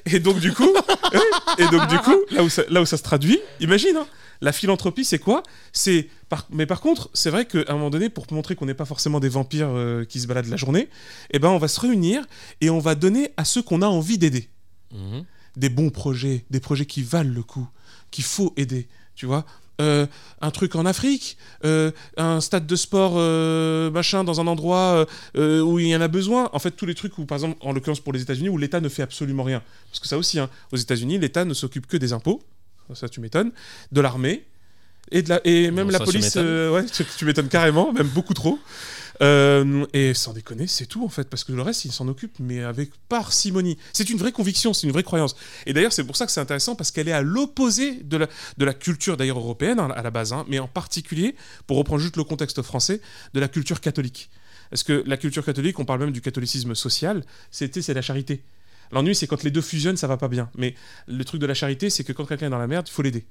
Et 0.04 0.18
donc 0.18 0.38
du 0.40 0.52
coup, 0.52 0.68
et 1.58 1.66
donc 1.68 1.88
du 1.88 1.98
coup, 1.98 2.16
là 2.30 2.42
où 2.42 2.48
ça, 2.50 2.62
là 2.68 2.82
où 2.82 2.86
ça 2.86 2.96
se 2.96 3.02
traduit, 3.02 3.38
imagine, 3.60 3.96
hein, 3.96 4.06
la 4.40 4.52
philanthropie, 4.52 5.04
c'est 5.04 5.18
quoi? 5.18 5.42
C'est 5.72 6.08
par, 6.28 6.46
mais 6.50 6.66
par 6.66 6.80
contre, 6.80 7.10
c'est 7.14 7.30
vrai 7.30 7.46
qu'à 7.46 7.64
un 7.68 7.74
moment 7.74 7.90
donné, 7.90 8.08
pour 8.08 8.26
montrer 8.32 8.54
qu'on 8.56 8.66
n'est 8.66 8.74
pas 8.74 8.84
forcément 8.84 9.20
des 9.20 9.28
vampires 9.28 9.70
euh, 9.70 10.04
qui 10.04 10.20
se 10.20 10.26
baladent 10.26 10.48
la 10.48 10.56
journée, 10.56 10.88
eh 11.30 11.38
ben 11.38 11.48
on 11.48 11.58
va 11.58 11.68
se 11.68 11.80
réunir 11.80 12.24
et 12.60 12.70
on 12.70 12.78
va 12.78 12.94
donner 12.94 13.30
à 13.36 13.44
ceux 13.44 13.62
qu'on 13.62 13.82
a 13.82 13.86
envie 13.86 14.18
d'aider 14.18 14.48
Mhm. 14.92 15.24
des 15.56 15.68
bons 15.68 15.90
projets, 15.90 16.44
des 16.50 16.60
projets 16.60 16.86
qui 16.86 17.02
valent 17.02 17.32
le 17.34 17.42
coup, 17.42 17.66
qu'il 18.10 18.24
faut 18.24 18.52
aider, 18.56 18.88
tu 19.14 19.26
vois. 19.26 19.44
Euh, 19.80 20.06
un 20.40 20.50
truc 20.50 20.74
en 20.74 20.86
Afrique, 20.86 21.36
euh, 21.64 21.90
un 22.16 22.40
stade 22.40 22.66
de 22.66 22.76
sport 22.76 23.14
euh, 23.16 23.90
machin 23.90 24.24
dans 24.24 24.40
un 24.40 24.46
endroit 24.46 25.06
où 25.34 25.78
il 25.78 25.88
y 25.88 25.96
en 25.96 26.00
a 26.00 26.08
besoin. 26.08 26.48
En 26.52 26.58
fait, 26.58 26.70
tous 26.70 26.86
les 26.86 26.94
trucs 26.94 27.18
où, 27.18 27.26
par 27.26 27.36
exemple, 27.36 27.56
en 27.60 27.72
l'occurrence 27.72 28.00
pour 28.00 28.12
les 28.12 28.22
États-Unis, 28.22 28.48
où 28.48 28.56
l'État 28.58 28.80
ne 28.80 28.88
fait 28.88 29.02
absolument 29.02 29.42
rien. 29.42 29.62
Parce 29.90 30.00
que 30.00 30.06
ça 30.08 30.16
aussi, 30.16 30.38
hein, 30.38 30.48
aux 30.72 30.76
États-Unis, 30.76 31.18
l'État 31.18 31.44
ne 31.44 31.52
s'occupe 31.52 31.86
que 31.86 31.96
des 31.98 32.12
impôts, 32.12 32.42
ça 32.94 33.08
tu 33.08 33.20
m'étonnes, 33.20 33.52
de 33.92 34.00
l'armée 34.00 34.44
et 35.10 35.22
de 35.22 35.28
la 35.28 35.40
et 35.44 35.70
même 35.70 35.90
la 35.90 36.00
police. 36.00 36.34
euh, 36.36 36.70
ouais, 36.72 36.84
tu, 36.86 37.04
tu 37.16 37.24
m'étonnes 37.24 37.48
carrément, 37.48 37.92
même 37.92 38.08
beaucoup 38.08 38.34
trop. 38.34 38.58
Euh, 39.22 39.86
et 39.94 40.12
sans 40.12 40.34
déconner, 40.34 40.66
c'est 40.66 40.84
tout 40.84 41.02
en 41.02 41.08
fait, 41.08 41.28
parce 41.30 41.42
que 41.42 41.52
le 41.52 41.62
reste, 41.62 41.86
il 41.86 41.92
s'en 41.92 42.06
occupe, 42.08 42.38
mais 42.38 42.62
avec 42.62 42.90
parcimonie. 43.08 43.78
C'est 43.94 44.10
une 44.10 44.18
vraie 44.18 44.32
conviction, 44.32 44.74
c'est 44.74 44.86
une 44.86 44.92
vraie 44.92 45.02
croyance. 45.02 45.36
Et 45.64 45.72
d'ailleurs, 45.72 45.92
c'est 45.92 46.04
pour 46.04 46.16
ça 46.16 46.26
que 46.26 46.32
c'est 46.32 46.40
intéressant, 46.40 46.74
parce 46.74 46.90
qu'elle 46.90 47.08
est 47.08 47.12
à 47.12 47.22
l'opposé 47.22 48.00
de 48.02 48.18
la, 48.18 48.28
de 48.58 48.64
la 48.64 48.74
culture 48.74 49.16
d'ailleurs 49.16 49.38
européenne 49.38 49.80
hein, 49.80 49.90
à 49.96 50.02
la 50.02 50.10
base, 50.10 50.34
hein, 50.34 50.44
mais 50.48 50.58
en 50.58 50.68
particulier, 50.68 51.34
pour 51.66 51.78
reprendre 51.78 52.02
juste 52.02 52.16
le 52.16 52.24
contexte 52.24 52.60
français, 52.60 53.00
de 53.32 53.40
la 53.40 53.48
culture 53.48 53.80
catholique. 53.80 54.28
Parce 54.68 54.82
que 54.82 55.02
la 55.06 55.16
culture 55.16 55.44
catholique, 55.44 55.78
on 55.78 55.84
parle 55.84 56.00
même 56.00 56.12
du 56.12 56.20
catholicisme 56.20 56.74
social, 56.74 57.24
c'était 57.50 57.80
c'est 57.80 57.94
la 57.94 58.02
charité. 58.02 58.42
L'ennui, 58.92 59.14
c'est 59.14 59.26
quand 59.26 59.42
les 59.42 59.50
deux 59.50 59.60
fusionnent, 59.62 59.96
ça 59.96 60.06
va 60.06 60.16
pas 60.16 60.28
bien. 60.28 60.48
Mais 60.56 60.74
le 61.06 61.24
truc 61.24 61.40
de 61.40 61.46
la 61.46 61.54
charité, 61.54 61.90
c'est 61.90 62.04
que 62.04 62.12
quand 62.12 62.24
quelqu'un 62.26 62.46
est 62.46 62.50
dans 62.50 62.58
la 62.58 62.66
merde, 62.66 62.86
il 62.88 62.92
faut 62.92 63.02
l'aider. 63.02 63.24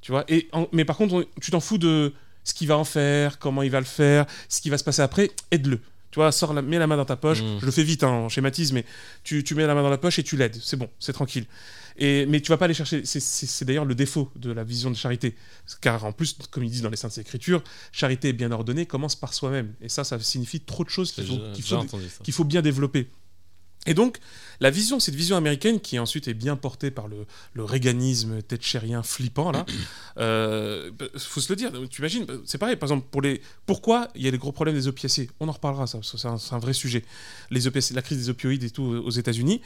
Tu 0.00 0.12
vois 0.12 0.24
et 0.28 0.48
en- 0.52 0.68
Mais 0.72 0.84
par 0.84 0.96
contre, 0.96 1.14
on- 1.14 1.24
tu 1.40 1.50
t'en 1.50 1.60
fous 1.60 1.78
de 1.78 2.12
ce 2.44 2.52
qu'il 2.54 2.68
va 2.68 2.76
en 2.76 2.84
faire, 2.84 3.38
comment 3.38 3.62
il 3.62 3.70
va 3.70 3.80
le 3.80 3.86
faire, 3.86 4.26
ce 4.48 4.60
qui 4.60 4.68
va 4.70 4.76
se 4.78 4.84
passer 4.84 5.00
après, 5.02 5.30
aide-le. 5.50 5.80
Tu 6.10 6.20
vois, 6.20 6.30
sors 6.30 6.52
la, 6.54 6.62
mets 6.62 6.78
la 6.78 6.86
main 6.86 6.96
dans 6.96 7.04
ta 7.06 7.16
poche. 7.16 7.42
Mm. 7.42 7.58
Je 7.60 7.66
le 7.66 7.72
fais 7.72 7.82
vite, 7.82 8.04
hein, 8.04 8.08
en 8.10 8.28
schématise, 8.28 8.72
mais 8.72 8.84
tu, 9.24 9.42
tu 9.42 9.54
mets 9.56 9.66
la 9.66 9.74
main 9.74 9.82
dans 9.82 9.90
la 9.90 9.98
poche 9.98 10.18
et 10.18 10.22
tu 10.22 10.36
l'aides. 10.36 10.56
C'est 10.62 10.76
bon, 10.76 10.88
c'est 11.00 11.12
tranquille. 11.12 11.46
Et, 11.96 12.26
mais 12.26 12.40
tu 12.40 12.50
vas 12.50 12.56
pas 12.56 12.66
aller 12.66 12.74
chercher. 12.74 13.04
c'est- 13.04 13.64
d'ailleurs 13.64 13.84
le 13.84 13.94
défaut 13.94 14.30
de 14.36 14.52
la 14.52 14.62
vision 14.62 14.90
de 14.90 14.96
charité. 14.96 15.34
Car 15.80 16.04
en 16.04 16.12
plus, 16.12 16.36
comme 16.50 16.62
ils 16.64 16.70
disent 16.70 16.82
dans 16.82 16.90
les 16.90 16.96
Saintes 16.96 17.18
Écritures, 17.18 17.62
charité 17.92 18.32
bien 18.32 18.52
ordonnée 18.52 18.84
commence 18.86 19.16
par 19.16 19.32
soi-même. 19.34 19.72
Et 19.80 19.88
ça, 19.88 20.04
ça 20.04 20.18
signifie 20.20 20.60
trop 20.60 20.84
de 20.84 20.88
choses 20.90 21.12
faut, 21.26 21.38
faut, 21.64 21.96
qu'il 22.24 22.34
faut 22.34 22.44
bien 22.44 22.62
développer. 22.62 23.08
Et 23.86 23.94
donc, 23.94 24.18
la 24.60 24.70
vision, 24.70 24.98
cette 25.00 25.14
vision 25.14 25.36
américaine 25.36 25.80
qui 25.80 25.98
ensuite 25.98 26.28
est 26.28 26.34
bien 26.34 26.56
portée 26.56 26.90
par 26.90 27.08
le, 27.08 27.26
le 27.52 27.64
réganisme 27.64 28.40
thatchérien 28.42 29.02
flippant, 29.02 29.52
là, 29.52 29.66
euh, 30.18 30.90
bah, 30.98 31.06
faut 31.18 31.40
se 31.40 31.52
le 31.52 31.56
dire, 31.56 31.70
tu 31.90 32.00
imagines, 32.00 32.24
bah, 32.24 32.34
c'est 32.46 32.58
pareil, 32.58 32.76
par 32.76 32.88
exemple, 32.88 33.06
pour 33.10 33.20
les, 33.20 33.42
pourquoi 33.66 34.08
il 34.14 34.22
y 34.22 34.28
a 34.28 34.30
les 34.30 34.38
gros 34.38 34.52
problèmes 34.52 34.74
des 34.74 34.88
opiacés? 34.88 35.28
On 35.40 35.48
en 35.48 35.52
reparlera, 35.52 35.86
ça, 35.86 35.98
c'est 36.02 36.26
un, 36.26 36.36
un 36.50 36.58
vrai 36.58 36.72
sujet. 36.72 37.04
Les 37.50 37.66
opiacés, 37.66 37.94
la 37.94 38.02
crise 38.02 38.18
des 38.18 38.28
opioïdes 38.30 38.64
et 38.64 38.70
tout 38.70 38.82
aux 38.82 39.10
États-Unis, 39.10 39.60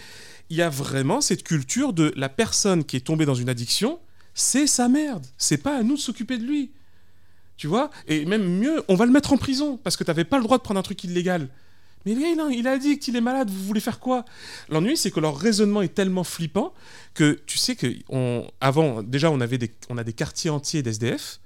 il 0.51 0.57
y 0.57 0.63
a 0.63 0.71
vraiment 0.71 1.21
cette 1.21 1.45
culture 1.45 1.93
de 1.93 2.13
la 2.17 2.29
personne 2.29 2.85
qui 2.85 2.97
est 2.97 3.07
tombée 3.07 3.27
dans 3.27 3.35
une 3.35 3.49
addiction, 3.49 4.01
c'est 4.35 4.67
sa 4.67 4.89
merde, 4.89 5.27
c'est 5.37 5.59
pas 5.59 5.77
à 5.77 5.83
nous 5.83 5.97
de 5.97 6.01
s'occuper 6.01 6.39
de 6.39 6.45
lui. 6.45 6.71
Tu 7.57 7.67
vois? 7.67 7.91
Et 8.07 8.25
même 8.25 8.59
mieux, 8.61 8.85
on 8.87 8.95
va 8.95 9.05
le 9.05 9.11
mettre 9.11 9.33
en 9.33 9.37
prison 9.37 9.79
parce 9.83 9.97
que 9.97 10.05
t'avais 10.05 10.25
pas 10.25 10.39
le 10.39 10.45
droit 10.45 10.59
de 10.59 10.63
prendre 10.63 10.79
un 10.79 10.83
truc 10.83 11.03
illégal. 11.03 11.49
Mais 12.07 12.15
le 12.15 12.21
gars, 12.21 12.29
il, 12.29 12.41
a- 12.41 12.51
il 12.51 12.67
a 12.69 12.79
dit 12.79 12.99
qu'il 12.99 13.17
est 13.17 13.21
malade, 13.21 13.51
vous 13.51 13.65
voulez 13.65 13.81
faire 13.81 13.99
quoi? 13.99 14.25
L'ennui, 14.69 14.97
c'est 14.97 15.11
que 15.11 15.21
leur 15.21 15.37
raisonnement 15.37 15.83
est 15.83 15.95
tellement 15.95 16.25
flippant 16.25 16.73
que 17.15 17.39
tu 17.47 17.59
sais 17.59 17.77
que 17.77 17.87
on, 18.09 18.47
avant, 18.61 19.03
déjà, 19.03 19.31
on, 19.31 19.41
avait 19.41 19.59
des, 19.59 19.71
on 19.91 19.99
a 19.99 20.05
des 20.05 20.13
quartiers 20.13 20.51
entiers 20.51 20.83
d'SDF, 20.83 21.41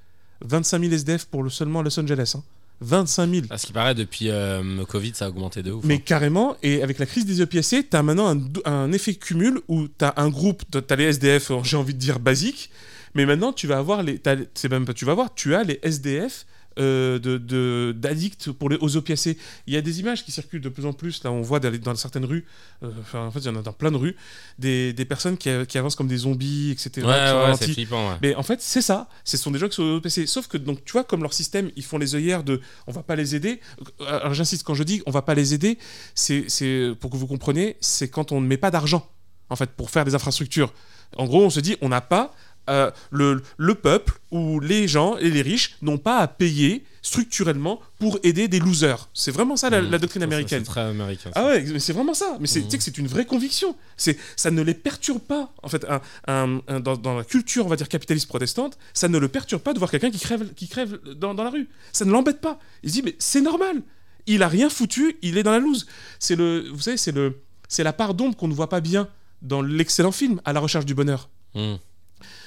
25 0.45 0.81
000 0.83 0.93
SDF 0.93 1.25
pour 1.27 1.43
le, 1.43 1.51
seulement 1.51 1.83
Los 1.83 1.99
Angeles. 1.99 2.35
hein. 2.37 2.43
25 2.85 3.31
000. 3.31 3.47
À 3.51 3.59
ce 3.59 3.67
qui 3.67 3.73
paraît, 3.73 3.95
depuis 3.95 4.29
euh, 4.29 4.61
le 4.61 4.85
Covid, 4.85 5.13
ça 5.15 5.27
a 5.27 5.29
augmenté 5.29 5.63
de 5.63 5.71
ouf. 5.71 5.85
Mais 5.85 5.95
hein. 5.95 6.03
carrément, 6.05 6.57
et 6.65 6.83
avec 6.83 6.99
la 6.99 7.07
crise 7.07 7.25
des 7.25 7.41
opiacés, 7.41 7.85
t'as 7.85 8.03
maintenant 8.03 8.27
un, 8.27 8.35
dou- 8.35 8.61
un 8.65 8.91
effet 8.91 9.15
cumul 9.15 9.61
où 9.69 9.87
t'as 9.87 10.13
un 10.17 10.29
groupe, 10.29 10.65
t'as 10.69 10.83
t'as 10.83 10.97
les 10.97 11.05
SDF, 11.05 11.53
j'ai 11.63 11.77
envie 11.77 11.95
de 11.95 11.99
dire 12.01 12.19
basiques, 12.19 12.71
mais 13.15 13.25
maintenant 13.25 13.53
tu 13.53 13.69
vas 13.69 13.79
avoir 13.79 14.03
les, 14.03 14.21
c'est 14.55 14.69
même 14.69 14.85
pas 14.85 14.95
tu 14.95 15.05
vas 15.05 15.15
voir, 15.15 15.33
tu 15.33 15.55
as 15.55 15.63
les 15.63 15.79
SDF 15.85 16.45
euh, 16.79 17.19
de 17.19 17.93
d'addicts 17.97 18.51
pour 18.51 18.69
les 18.69 18.77
aux 18.81 18.97
opiacés. 18.97 19.39
Il 19.67 19.75
y 19.75 19.77
a 19.77 19.83
des 19.83 20.01
images 20.01 20.25
qui 20.25 20.33
circulent 20.33 20.61
de 20.61 20.69
plus 20.69 20.87
en 20.87 20.93
plus. 20.93 21.23
Là, 21.25 21.33
on 21.33 21.43
voit 21.43 21.61
dans, 21.61 21.95
certaines 21.95 22.25
rues, 22.25 22.45
euh, 22.83 22.91
enfin 23.01 23.27
en 23.27 23.31
fait 23.31 23.41
il 23.41 23.47
y 23.47 23.49
en 23.49 23.57
a 23.57 23.63
dans 23.63 23.73
plein 23.73 23.91
de 23.91 23.97
rues, 23.97 24.17
des, 24.59 24.93
des 24.93 25.05
personnes 25.05 25.37
qui, 25.37 25.51
qui 25.69 25.79
avancent 25.79 25.97
comme 25.97 26.09
des 26.09 26.19
zombies, 26.19 26.71
etc. 26.71 27.07
Ouais, 27.07 27.13
ouais, 27.13 27.55
c'est 27.59 27.73
flippant. 27.73 28.11
ouais. 28.11 28.17
Mais 28.23 28.35
en 28.35 28.43
fait, 28.43 28.61
c'est 28.61 28.83
ça. 28.83 29.09
Ce 29.25 29.37
sont 29.37 29.51
des 29.51 29.59
gens 29.59 29.69
qui 29.69 29.77
sont 29.77 29.83
au 29.83 30.01
PC. 30.01 30.27
Sauf 30.27 30.47
que, 30.47 30.57
donc, 30.57 30.85
tu 30.85 30.93
vois, 30.93 31.05
comme 31.05 31.23
leur 31.23 31.33
système, 31.33 31.71
ils 31.77 31.85
font 31.85 31.99
les 31.99 32.15
œillères 32.15 32.45
de 32.45 32.61
on 32.87 32.93
va 32.93 33.03
pas 33.03 33.17
les 33.17 33.35
aider. 33.35 33.61
Euh, 34.01 34.21
Alors, 34.21 34.35
j'insiste, 34.35 34.65
quand 34.65 34.75
je 34.75 34.83
dis 34.83 35.03
on 35.07 35.11
va 35.11 35.23
pas 35.23 35.35
les 35.35 35.55
aider, 35.55 35.79
c'est, 36.15 36.45
c'est 36.49 36.93
pour 37.01 37.11
que 37.11 37.17
vous 37.17 37.27
compreniez, 37.27 37.77
c'est 37.81 38.09
quand 38.09 38.33
on 38.33 38.41
ne 38.41 38.47
met 38.47 38.57
pas 38.57 38.71
d'argent, 38.71 39.09
en 39.51 39.57
fait, 39.57 39.71
pour 39.71 39.91
faire 39.91 40.05
des 40.05 40.15
infrastructures. 40.15 40.73
En 41.17 41.27
gros, 41.27 41.45
on 41.45 41.51
se 41.51 41.61
dit 41.61 41.77
on 41.81 41.89
n'a 41.89 42.01
pas. 42.01 42.35
Euh, 42.71 42.91
le, 43.11 43.43
le 43.57 43.75
peuple 43.75 44.15
ou 44.31 44.61
les 44.61 44.87
gens 44.89 45.17
et 45.19 45.31
les 45.31 45.43
riches 45.43 45.77
n'ont 45.83 45.99
pas 45.99 46.19
à 46.19 46.29
payer 46.29 46.85
structurellement 47.03 47.81
pour 47.99 48.19
aider 48.23 48.47
des 48.49 48.61
losers. 48.61 49.09
C'est 49.13 49.33
vraiment 49.33 49.57
ça 49.57 49.69
la, 49.71 49.83
Mmh. 49.83 49.91
la 49.91 49.99
doctrine 49.99 50.23
américaine. 50.23 50.65
C'est 50.65 50.71
très 50.71 50.81
américain. 50.83 51.31
ça. 51.35 51.41
Ah 51.41 51.47
ouais, 51.47 51.65
mais 51.73 51.79
c'est 51.81 51.93
vraiment 51.93 52.15
ça. 52.15 52.37
Mais 52.41 52.47
c'est, 52.47 52.63
tu 52.63 52.71
sais 52.71 52.79
que 52.79 52.85
c'est 52.85 52.97
une 52.99 53.09
vraie 53.09 53.27
conviction. 53.27 53.75
C'est, 53.97 54.17
ça 54.37 54.51
ne 54.53 54.63
les 54.63 54.75
perturbe 54.75 55.21
pas. 55.21 55.53
En 55.63 55.69
fait, 55.69 55.85
un, 55.89 56.01
un- 56.29 56.61
un- 56.69 56.81
dans, 56.81 56.97
dans 56.97 57.17
la 57.19 57.25
culture, 57.25 57.67
on 57.67 57.69
va 57.69 57.77
dire 57.77 57.89
capitaliste 57.89 58.29
protestante, 58.29 58.79
ça 58.95 59.09
ne 59.09 59.19
le 59.19 59.29
perturbe 59.29 59.63
pas 59.63 59.75
de 59.75 59.79
voir 59.79 59.91
quelqu'un 59.91 60.11
qui 60.11 60.21
crève, 60.21 60.55
qui 60.55 60.69
crève 60.69 60.99
dans, 61.17 61.35
dans 61.35 61.43
la 61.45 61.51
rue. 61.51 61.69
Ça 61.93 62.05
ne 62.05 62.13
l'embête 62.13 62.41
pas. 62.41 62.59
Il 62.85 62.91
se 62.91 62.95
dit, 62.95 63.03
mais 63.03 63.17
c'est 63.19 63.41
normal. 63.41 63.83
Il 64.27 64.43
a 64.45 64.49
rien 64.49 64.71
foutu, 64.71 65.17
il 65.23 65.37
est 65.39 65.43
dans 65.43 65.51
la 65.51 65.59
loose. 65.59 65.87
C'est 66.21 66.37
le, 66.37 66.69
vous 66.73 66.81
savez, 66.81 66.97
c'est 66.97 67.11
le, 67.13 67.41
c'est 67.69 67.83
la 67.83 67.93
part 67.93 68.15
d'ombre 68.15 68.37
qu'on 68.37 68.47
ne 68.49 68.55
voit 68.55 68.69
pas 68.69 68.81
bien 68.81 69.09
dans 69.43 69.61
l'excellent 69.63 70.13
film 70.13 70.41
À 70.45 70.53
la 70.53 70.61
recherche 70.61 70.87
du 70.87 70.95
bonheur. 70.95 71.29
Mmh. 71.57 71.75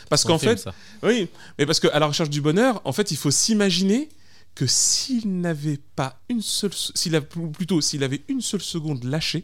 Parce 0.10 0.24
qu'en 0.24 0.38
fait, 0.38 0.58
ça. 0.58 0.74
oui, 1.04 1.28
mais 1.58 1.66
parce 1.66 1.80
qu'à 1.80 1.98
la 2.00 2.06
recherche 2.08 2.30
du 2.30 2.42
bonheur, 2.42 2.82
en 2.86 2.92
fait, 2.94 3.12
il 3.12 3.18
faut 3.18 3.32
s'imaginer 3.32 4.10
que 4.56 4.66
s'il 4.68 5.42
n'avait 5.42 5.80
pas 5.96 6.20
une 6.30 6.42
seule, 6.42 6.74
se- 6.74 6.92
s'il 6.96 7.16
a, 7.16 7.22
plutôt 7.22 7.82
s'il 7.82 8.04
avait 8.04 8.22
une 8.30 8.42
seule 8.42 8.62
seconde 8.62 9.04
lâché, 9.04 9.44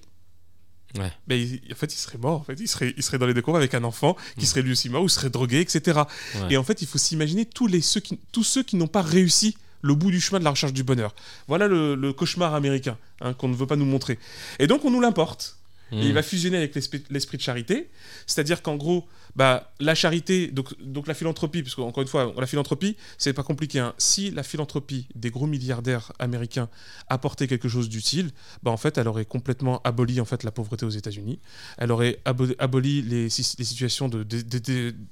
Ouais. 0.97 1.11
ben, 1.27 1.35
il- 1.39 1.61
en 1.71 1.75
fait, 1.75 1.93
il 1.93 1.97
serait 1.97 2.17
mort. 2.17 2.41
En 2.41 2.43
fait, 2.43 2.59
il 2.59 2.67
serait, 2.67 2.93
il 2.97 3.03
serait 3.03 3.17
dans 3.17 3.25
les 3.25 3.33
décombres 3.33 3.57
avec 3.57 3.73
un 3.73 3.83
enfant 3.85 4.15
qui 4.37 4.45
serait 4.45 4.61
lui 4.61 4.73
aussi 4.73 4.89
mort 4.89 5.03
ou 5.03 5.09
serait 5.09 5.29
drogué, 5.29 5.61
etc. 5.61 6.01
Ouais. 6.35 6.53
Et 6.53 6.57
en 6.57 6.63
fait, 6.63 6.81
il 6.81 6.87
faut 6.87 6.97
s'imaginer 6.97 7.45
tous 7.45 7.67
les 7.67 7.81
ceux 7.81 8.01
qui, 8.01 8.19
tous 8.31 8.43
ceux 8.43 8.63
qui 8.63 8.75
n'ont 8.75 8.87
pas 8.87 9.01
réussi 9.01 9.55
le 9.81 9.95
bout 9.95 10.11
du 10.11 10.19
chemin 10.21 10.39
de 10.39 10.43
la 10.43 10.49
recherche 10.51 10.73
du 10.73 10.83
bonheur. 10.83 11.15
Voilà 11.47 11.67
le, 11.67 11.95
le 11.95 12.13
cauchemar 12.13 12.53
américain 12.53 12.97
hein, 13.21 13.33
qu'on 13.33 13.47
ne 13.47 13.55
veut 13.55 13.65
pas 13.67 13.77
nous 13.77 13.85
montrer. 13.85 14.19
Et 14.59 14.67
donc, 14.67 14.83
on 14.85 14.91
nous 14.91 15.01
l'importe. 15.01 15.57
Et 15.93 15.95
Mmh. 15.95 16.01
il 16.03 16.13
va 16.13 16.23
fusionner 16.23 16.55
avec 16.57 16.73
l'esprit 16.75 17.03
l'esprit 17.09 17.35
de 17.37 17.41
charité. 17.41 17.89
C'est-à-dire 18.27 18.61
qu'en 18.61 18.75
gros, 18.77 19.05
bah, 19.35 19.71
la 19.79 19.95
charité, 19.95 20.47
donc, 20.47 20.79
donc 20.81 21.07
la 21.07 21.13
philanthropie, 21.13 21.63
parce 21.63 21.75
qu'encore 21.75 22.01
une 22.01 22.07
fois, 22.09 22.33
la 22.37 22.47
philanthropie, 22.47 22.97
c'est 23.17 23.33
pas 23.33 23.43
compliqué. 23.43 23.79
hein. 23.79 23.93
Si 23.97 24.31
la 24.31 24.43
philanthropie 24.43 25.07
des 25.15 25.29
gros 25.31 25.47
milliardaires 25.47 26.11
américains 26.19 26.69
apportait 27.07 27.47
quelque 27.47 27.69
chose 27.69 27.89
d'utile, 27.89 28.31
bah, 28.63 28.71
en 28.71 28.77
fait, 28.77 28.97
elle 28.97 29.07
aurait 29.07 29.25
complètement 29.25 29.81
aboli 29.83 30.19
en 30.19 30.25
fait, 30.25 30.43
la 30.43 30.51
pauvreté 30.51 30.85
aux 30.85 30.89
États-Unis. 30.89 31.39
Elle 31.77 31.91
aurait 31.91 32.19
abo- 32.25 32.55
aboli 32.59 33.01
les, 33.01 33.29
si- 33.29 33.55
les 33.57 33.65
situations 33.65 34.09
de, 34.09 34.25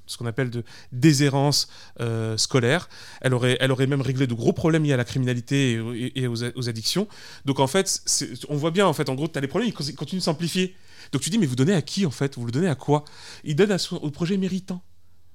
ce 0.05 0.17
qu'on 0.17 0.26
appelle 0.26 0.49
de 0.49 0.63
déshérence 0.91 1.70
euh, 2.01 2.38
scolaire. 2.38 2.89
Elle 3.22 3.34
aurait, 3.34 3.57
elle 3.59 3.72
aurait 3.72 3.88
même 3.88 4.01
réglé 4.01 4.28
de 4.28 4.34
gros 4.34 4.53
problèmes 4.53 4.84
liés 4.84 4.93
à 4.93 4.97
la 4.97 5.05
criminalité 5.05 5.80
et, 6.15 6.28
aux, 6.28 6.70
addictions. 6.70 7.07
Donc 7.45 7.59
en 7.59 7.67
fait, 7.67 8.01
on 8.49 8.55
voit 8.57 8.72
bien, 8.72 8.86
en 8.88 8.93
fait, 8.93 9.09
en 9.09 9.15
gros, 9.15 9.28
tu 9.28 9.38
as 9.38 9.41
les 9.41 9.47
problèmes, 9.47 9.70
ils 9.70 9.74
con- 9.74 9.84
continuent 9.97 10.20
de 10.20 10.24
s'amplifier. 10.24 10.76
Donc 11.12 11.22
tu 11.22 11.30
dis, 11.30 11.38
mais 11.38 11.45
vous 11.45 11.55
donnez 11.55 11.74
à 11.74 11.82
qui, 11.82 12.05
en 12.05 12.12
fait? 12.12 12.36
Vous 12.38 12.45
le 12.45 12.51
donnez 12.51 12.68
à 12.68 12.76
quoi? 12.76 13.03
Il 13.43 13.55
donne 13.55 13.72
à 13.72 13.78
son- 13.78 13.97
au 13.97 14.12
projet 14.12 14.38
méritant. 14.38 14.82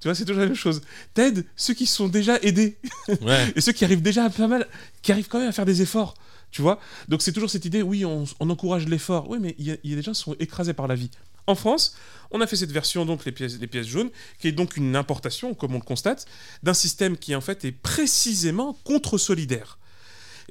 Tu 0.00 0.08
vois, 0.08 0.14
c'est 0.14 0.24
toujours 0.24 0.40
la 0.42 0.46
même 0.46 0.54
chose. 0.56 0.82
T'aides 1.14 1.46
ceux 1.56 1.72
qui 1.74 1.86
sont 1.86 2.08
déjà 2.08 2.38
aidés 2.42 2.78
Ouais. 3.22 3.52
et 3.56 3.60
ceux 3.60 3.72
qui 3.72 3.84
arrivent 3.84 4.02
déjà 4.02 4.24
à 4.24 4.30
pas 4.30 4.46
mal, 4.48 4.66
qui 5.02 5.12
arrivent 5.12 5.28
quand 5.28 5.38
même 5.38 5.48
à 5.48 5.52
faire 5.52 5.64
des 5.64 5.80
efforts. 5.82 6.14
Tu 6.50 6.62
vois? 6.62 6.78
Donc 7.08 7.22
c'est 7.22 7.32
toujours 7.32 7.50
cette 7.50 7.64
idée, 7.64 7.82
oui, 7.82 8.04
on, 8.04 8.24
on 8.38 8.50
encourage 8.50 8.86
l'effort. 8.86 9.28
Oui, 9.30 9.38
mais 9.40 9.54
il 9.58 9.66
y, 9.66 9.70
a- 9.72 9.76
y 9.82 9.92
a 9.92 9.96
des 9.96 10.02
gens 10.02 10.12
qui 10.12 10.20
sont 10.20 10.36
écrasés 10.38 10.74
par 10.74 10.86
la 10.88 10.94
vie. 10.94 11.10
En 11.46 11.54
France, 11.54 11.96
on 12.30 12.40
a 12.40 12.46
fait 12.46 12.56
cette 12.56 12.72
version, 12.72 13.04
donc 13.04 13.24
les 13.24 13.32
pièces, 13.32 13.58
les 13.58 13.66
pièces 13.66 13.86
jaunes, 13.86 14.10
qui 14.38 14.48
est 14.48 14.52
donc 14.52 14.76
une 14.76 14.94
importation, 14.96 15.52
comme 15.54 15.72
on 15.74 15.78
le 15.78 15.84
constate, 15.84 16.26
d'un 16.62 16.72
système 16.74 17.16
qui 17.18 17.34
en 17.34 17.40
fait 17.40 17.64
est 17.64 17.72
précisément 17.72 18.78
contre-solidaire. 18.84 19.78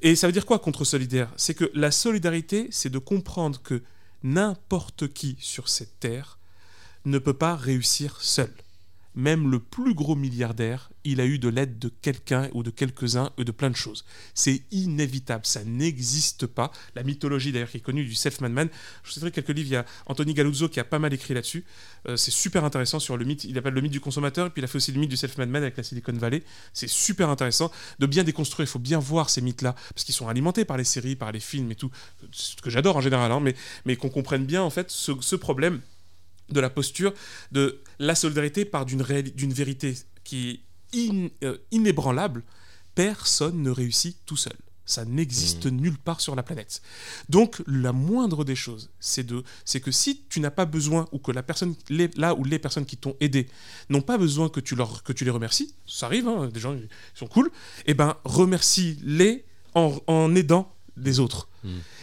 Et 0.02 0.16
ça 0.16 0.28
veut 0.28 0.34
dire 0.34 0.46
quoi 0.46 0.60
contre-solidaire? 0.60 1.32
C'est 1.38 1.54
que 1.54 1.72
la 1.74 1.92
solidarité, 1.92 2.68
c'est 2.72 2.90
de 2.90 2.98
comprendre 3.00 3.62
que 3.62 3.82
n'importe 4.24 5.12
qui 5.14 5.38
sur 5.40 5.70
cette 5.70 6.00
terre 6.00 6.40
ne 7.06 7.20
peut 7.20 7.34
pas 7.34 7.56
réussir 7.56 8.22
seul. 8.22 8.54
Même 9.16 9.52
le 9.52 9.60
plus 9.60 9.94
gros 9.94 10.16
milliardaire, 10.16 10.90
il 11.04 11.22
a 11.22 11.26
eu 11.26 11.38
de 11.38 11.50
l'aide 11.50 11.78
de 11.80 11.90
quelqu'un 12.02 12.50
ou 12.54 12.64
de 12.64 12.70
quelques-uns 12.70 13.32
et 13.38 13.44
de 13.44 13.52
plein 13.52 13.70
de 13.70 13.76
choses. 13.76 14.06
C'est 14.34 14.64
inévitable, 14.72 15.46
ça 15.46 15.64
n'existe 15.64 16.48
pas. 16.48 16.72
La 16.96 17.04
mythologie 17.04 17.52
d'ailleurs 17.52 17.70
qui 17.70 17.78
est 17.78 17.82
connue 17.82 18.06
du 18.06 18.16
self-made 18.16 18.52
man, 18.52 18.70
je 19.04 19.10
vous 19.10 19.14
citerai 19.14 19.32
quelques 19.32 19.50
livres, 19.50 19.70
il 19.70 19.74
y 19.74 19.76
a 19.76 19.86
Anthony 20.08 20.34
Galuzzo 20.34 20.70
qui 20.70 20.80
a 20.80 20.84
pas 20.84 21.00
mal 21.00 21.14
écrit 21.14 21.34
là-dessus. 21.34 21.64
Euh, 22.08 22.18
c'est 22.18 22.32
super 22.32 22.64
intéressant 22.64 23.00
sur 23.00 23.18
le 23.18 23.26
mythe, 23.26 23.44
il 23.44 23.58
appelle 23.58 23.74
le 23.74 23.82
mythe 23.82 23.92
du 23.92 24.00
consommateur, 24.00 24.48
et 24.48 24.50
puis 24.50 24.62
il 24.62 24.66
a 24.66 24.68
fait 24.68 24.78
aussi 24.78 24.92
le 24.92 25.00
mythe 25.00 25.10
du 25.10 25.18
self-made 25.18 25.50
man 25.50 25.62
avec 25.64 25.78
la 25.78 25.84
Silicon 25.84 26.14
Valley. 26.14 26.44
C'est 26.74 26.90
super 26.90 27.30
intéressant 27.30 27.72
de 28.00 28.06
bien 28.06 28.24
déconstruire, 28.24 28.68
il 28.68 28.72
faut 28.72 28.80
bien 28.80 29.00
voir 29.00 29.30
ces 29.30 29.42
mythes-là, 29.42 29.76
parce 29.94 30.04
qu'ils 30.04 30.16
sont 30.16 30.28
alimentés 30.28 30.66
par 30.66 30.78
les 30.78 30.84
séries, 30.84 31.16
par 31.16 31.32
les 31.32 31.40
films 31.40 31.72
et 31.72 31.76
tout, 31.76 31.92
ce 32.32 32.56
que 32.56 32.70
j'adore 32.70 32.98
en 32.98 33.02
général, 33.02 33.32
hein, 33.32 33.44
mais, 33.86 33.96
qu'on 33.96 34.10
comprenne 34.10 34.46
bien 34.46 34.64
en 34.64 34.72
fait 34.72 34.90
ce 34.90 35.36
problème 35.36 35.82
de 36.50 36.60
la 36.60 36.70
posture 36.70 37.14
de 37.52 37.82
la 38.00 38.16
solidarité 38.16 38.66
par 38.66 38.86
d'une 38.86 39.02
vérité 39.54 39.96
qui 40.24 40.62
est 40.94 41.10
in- 41.10 41.30
euh, 41.44 41.58
inébranlable. 41.72 42.44
Personne 42.96 43.62
ne 43.64 43.70
réussit 43.72 44.18
tout 44.26 44.38
seul. 44.38 44.54
Ça 44.86 45.06
n'existe 45.06 45.66
nulle 45.68 45.98
part 45.98 46.20
sur 46.20 46.36
la 46.36 46.44
planète. 46.44 46.82
Donc, 47.30 47.62
la 47.68 47.94
moindre 47.94 48.44
des 48.44 48.56
choses, 48.56 48.90
c'est 49.00 49.26
de, 49.26 49.42
c'est 49.64 49.80
que 49.80 49.92
si 49.92 50.24
tu 50.28 50.42
n'as 50.42 50.52
pas 50.52 50.66
besoin 50.66 51.08
ou 51.14 51.20
que 51.20 51.32
la 51.32 51.42
personne, 51.42 51.74
les, 51.90 52.10
là 52.18 52.36
où 52.36 52.44
les 52.44 52.60
personnes 52.60 52.86
qui 52.86 52.98
t'ont 52.98 53.16
aidé 53.22 53.48
n'ont 53.90 54.02
pas 54.02 54.18
besoin 54.18 54.50
que 54.50 54.60
tu 54.60 54.76
leur, 54.76 55.02
que 55.04 55.14
tu 55.14 55.24
les 55.24 55.32
remercies, 55.32 55.74
ça 55.88 56.08
arrive, 56.08 56.28
hein, 56.28 56.50
des 56.54 56.60
gens 56.60 56.74
ils 56.76 56.90
sont 57.16 57.28
cool, 57.28 57.50
et 57.86 57.94
ben 57.94 58.18
remercie-les 58.26 59.46
en, 59.74 59.98
en 60.08 60.36
aidant 60.36 60.74
les 60.98 61.20
autres. 61.20 61.48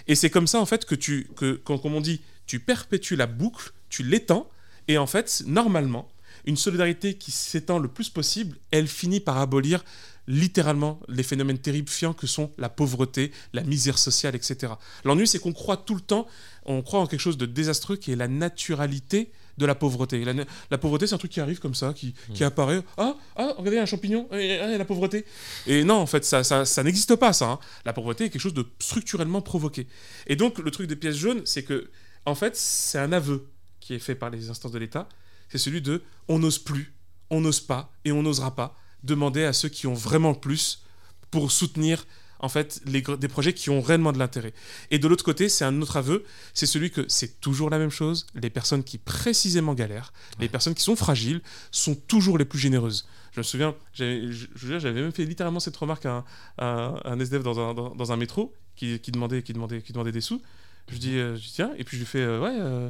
Et 0.08 0.14
c'est 0.14 0.30
comme 0.30 0.46
ça 0.46 0.58
en 0.60 0.66
fait 0.66 0.84
que 0.86 0.94
tu, 0.94 1.28
que, 1.36 1.60
quand- 1.62 1.78
comme 1.78 1.94
on 1.94 2.00
dit, 2.00 2.20
tu 2.46 2.60
perpétues 2.60 3.14
la 3.16 3.26
boucle, 3.26 3.72
tu 3.90 4.02
l'étends, 4.02 4.48
et 4.88 4.96
en 4.98 5.06
fait, 5.06 5.42
normalement, 5.46 6.08
une 6.46 6.56
solidarité 6.56 7.14
qui 7.14 7.30
s'étend 7.30 7.78
le 7.78 7.88
plus 7.88 8.08
possible, 8.08 8.56
elle 8.70 8.88
finit 8.88 9.20
par 9.20 9.36
abolir 9.38 9.84
littéralement 10.26 11.00
les 11.08 11.22
phénomènes 11.22 11.58
terrifiants 11.58 12.12
que 12.14 12.26
sont 12.26 12.52
la 12.56 12.68
pauvreté, 12.68 13.32
la 13.52 13.62
misère 13.62 13.98
sociale, 13.98 14.34
etc. 14.36 14.72
L'ennui, 15.04 15.26
c'est 15.26 15.38
qu'on 15.38 15.52
croit 15.52 15.76
tout 15.76 15.94
le 15.94 16.00
temps, 16.00 16.26
on 16.64 16.82
croit 16.82 17.00
en 17.00 17.06
quelque 17.06 17.20
chose 17.20 17.36
de 17.38 17.46
désastreux 17.46 17.96
qui 17.96 18.12
est 18.12 18.16
la 18.16 18.28
naturalité 18.28 19.32
de 19.58 19.66
la 19.66 19.74
pauvreté. 19.74 20.24
La, 20.24 20.32
la 20.70 20.78
pauvreté, 20.78 21.06
c'est 21.06 21.14
un 21.14 21.18
truc 21.18 21.32
qui 21.32 21.40
arrive 21.40 21.58
comme 21.58 21.74
ça, 21.74 21.92
qui, 21.92 22.14
qui 22.32 22.44
apparaît. 22.44 22.82
Ah, 22.96 23.16
ah, 23.36 23.54
regardez, 23.58 23.78
un 23.78 23.86
champignon, 23.86 24.28
et, 24.32 24.36
et- 24.46 24.54
et 24.74 24.78
la 24.78 24.84
pauvreté. 24.84 25.24
Et 25.66 25.84
non, 25.84 25.96
en 25.96 26.06
fait, 26.06 26.24
ça, 26.24 26.44
ça, 26.44 26.64
ça 26.64 26.82
n'existe 26.82 27.16
pas, 27.16 27.32
ça. 27.32 27.50
hein. 27.50 27.58
La 27.84 27.92
pauvreté 27.92 28.24
est 28.26 28.30
quelque 28.30 28.40
chose 28.40 28.54
de 28.54 28.66
structurellement 28.78 29.42
provoqué. 29.42 29.86
Et 30.26 30.36
donc, 30.36 30.58
le 30.58 30.70
truc 30.70 30.86
des 30.86 30.96
pièces 30.96 31.16
jaunes, 31.16 31.42
c'est 31.44 31.64
que, 31.64 31.90
en 32.24 32.34
fait, 32.34 32.56
c'est 32.56 32.98
un 32.98 33.12
aveu 33.12 33.46
qui 33.90 33.94
est 33.96 33.98
fait 33.98 34.14
par 34.14 34.30
les 34.30 34.50
instances 34.50 34.70
de 34.70 34.78
l'État. 34.78 35.08
C'est 35.48 35.58
celui 35.58 35.82
de 35.82 36.00
on 36.28 36.38
n'ose 36.38 36.60
plus, 36.60 36.94
on 37.28 37.40
n'ose 37.40 37.58
pas 37.58 37.92
et 38.04 38.12
on 38.12 38.22
n'osera 38.22 38.54
pas 38.54 38.76
demander 39.02 39.42
à 39.42 39.52
ceux 39.52 39.68
qui 39.68 39.88
ont 39.88 39.94
vraiment 39.94 40.30
le 40.30 40.38
plus 40.38 40.84
pour 41.32 41.50
soutenir 41.50 42.06
en 42.38 42.48
fait, 42.48 42.80
les, 42.86 43.02
des 43.02 43.28
projets 43.28 43.52
qui 43.52 43.68
ont 43.68 43.80
réellement 43.82 44.12
de 44.12 44.18
l'intérêt. 44.18 44.54
Et 44.92 44.98
de 45.00 45.08
l'autre 45.08 45.24
côté, 45.24 45.48
c'est 45.50 45.64
un 45.64 45.82
autre 45.82 45.96
aveu, 45.98 46.24
c'est 46.54 46.64
celui 46.66 46.90
que 46.92 47.04
c'est 47.08 47.40
toujours 47.40 47.68
la 47.68 47.78
même 47.78 47.90
chose. 47.90 48.26
Les 48.34 48.48
personnes 48.48 48.82
qui 48.84 48.96
précisément 48.96 49.74
galèrent, 49.74 50.12
les 50.38 50.48
personnes 50.48 50.74
qui 50.74 50.82
sont 50.84 50.96
fragiles, 50.96 51.42
sont 51.72 51.94
toujours 51.96 52.38
les 52.38 52.46
plus 52.46 52.58
généreuses. 52.60 53.06
Je 53.32 53.40
me 53.40 53.42
souviens, 53.42 53.74
j'avais- 53.92 54.92
même 55.02 55.12
fait 55.12 55.24
littéralement 55.26 55.60
cette 55.60 55.76
remarque 55.76 56.06
à 56.06 56.12
un, 56.18 56.24
à 56.58 57.10
un 57.10 57.18
SDF 57.20 57.42
dans 57.42 57.58
un, 57.58 57.74
dans, 57.74 57.94
dans 57.94 58.12
un 58.12 58.16
métro 58.16 58.54
qui, 58.76 59.00
qui 59.00 59.10
demandait, 59.10 59.42
qui, 59.42 59.52
demandait, 59.52 59.82
qui 59.82 59.92
demandait 59.92 60.12
des 60.12 60.22
sous. 60.22 60.40
Je 60.88 60.96
dis, 60.96 61.18
euh, 61.18 61.36
je 61.36 61.42
dis 61.42 61.52
tiens, 61.52 61.72
et 61.76 61.84
puis 61.84 61.96
je 61.98 62.02
lui 62.02 62.06
fais, 62.08 62.20
euh, 62.22 62.40
ouais, 62.40 62.56
euh, 62.58 62.88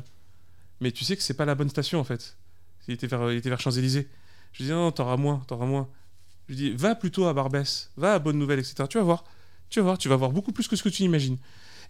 mais 0.81 0.93
tu 0.93 1.05
sais 1.05 1.17
que 1.17 1.23
c'est 1.23 1.35
pas 1.35 1.45
la 1.45 1.55
bonne 1.55 1.71
station 1.71 2.01
en 2.01 2.05
fait. 2.05 2.37
Il 2.89 2.95
était 2.95 3.07
vers, 3.07 3.31
il 3.33 3.39
était 3.39 3.49
vers 3.51 3.61
Champs-Élysées. 3.61 4.09
Je 4.53 4.59
lui 4.59 4.65
dis, 4.67 4.71
non, 4.73 4.85
non, 4.85 4.93
t'auras 4.93 5.17
moins, 5.17 5.43
t'auras 5.47 5.67
moins. 5.67 5.89
Je 6.49 6.55
lui 6.55 6.57
dis, 6.57 6.71
va 6.73 6.95
plutôt 6.95 7.27
à 7.27 7.33
Barbès, 7.35 7.91
va 7.97 8.15
à 8.15 8.19
Bonne 8.19 8.39
Nouvelle, 8.39 8.59
etc. 8.59 8.85
Tu 8.89 8.99
vas 8.99 9.05
voir, 9.05 9.25
tu 9.69 9.79
vas 9.79 9.85
voir, 9.85 9.99
tu 9.99 10.09
vas 10.09 10.17
voir 10.17 10.31
beaucoup 10.33 10.53
plus 10.53 10.67
que 10.67 10.75
ce 10.77 10.83
que 10.83 10.89
tu 10.89 11.03
imagines. 11.05 11.39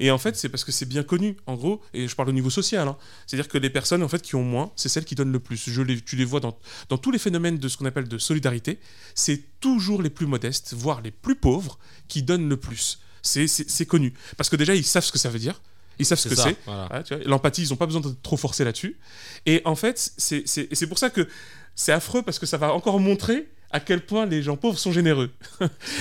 Et 0.03 0.11
en 0.11 0.19
fait, 0.19 0.35
c'est 0.37 0.49
parce 0.49 0.65
que 0.65 0.73
c'est 0.73 0.87
bien 0.87 1.03
connu, 1.03 1.37
en 1.47 1.55
gros, 1.57 1.83
et 1.93 2.09
je 2.09 2.15
parle 2.17 2.31
au 2.31 2.33
niveau 2.33 2.49
social. 2.51 2.89
hein. 2.89 2.97
C'est-à-dire 3.27 3.49
que 3.49 3.59
les 3.59 3.69
personnes 3.71 4.03
en 4.03 4.09
fait 4.09 4.23
qui 4.23 4.35
ont 4.35 4.43
moins, 4.43 4.73
c'est 4.77 4.89
celles 4.89 5.05
qui 5.05 5.15
donnent 5.15 5.33
le 5.33 5.41
plus. 5.41 5.69
Je 5.71 5.83
les, 5.83 6.01
tu 6.01 6.17
les 6.17 6.25
vois 6.25 6.41
dans, 6.41 6.59
dans 6.89 6.97
tous 6.99 7.11
les 7.11 7.19
phénomènes 7.19 7.59
de 7.59 7.69
ce 7.69 7.77
qu'on 7.77 7.85
appelle 7.85 8.09
de 8.09 8.17
solidarité. 8.19 8.81
C'est 9.15 9.43
toujours 9.61 10.01
les 10.03 10.09
plus 10.11 10.27
modestes, 10.27 10.73
voire 10.75 11.03
les 11.03 11.11
plus 11.11 11.37
pauvres, 11.37 11.79
qui 12.09 12.23
donnent 12.23 12.49
le 12.49 12.57
plus. 12.57 13.01
C'est- 13.23 13.85
connu. 13.87 14.15
Parce 14.39 14.49
que 14.49 14.57
déjà, 14.57 14.75
ils 14.75 14.85
savent 14.85 15.05
ce 15.05 15.13
que 15.13 15.19
ça 15.19 15.29
veut 15.29 15.39
dire. 15.39 15.61
Ils 16.01 16.05
savent 16.07 16.19
ce 16.19 16.29
que 16.29 16.35
c'est. 16.35 16.57
voilà. 16.67 17.03
L'empathie, 17.27 17.63
ils 17.63 17.71
n'ont 17.71 17.77
pas 17.77 17.87
besoin 17.87 18.01
d'être 18.01 18.21
trop 18.23 18.37
forcés 18.37 18.65
là-dessus. 18.65 18.99
Et 19.47 19.63
en 19.65 19.77
fait, 19.77 20.13
c'est 20.19 20.87
pour 20.89 20.99
ça 20.99 21.11
que 21.11 21.29
c'est 21.75 21.93
affreux 21.93 22.23
parce 22.23 22.39
que 22.39 22.47
ça 22.47 22.57
va 22.59 22.73
encore 22.75 22.99
montrer 22.99 23.49
à 23.71 23.79
quel 23.81 24.05
point 24.05 24.27
les 24.27 24.43
gens 24.43 24.57
pauvres 24.57 24.79
sont 24.79 24.91
généreux. 24.93 25.31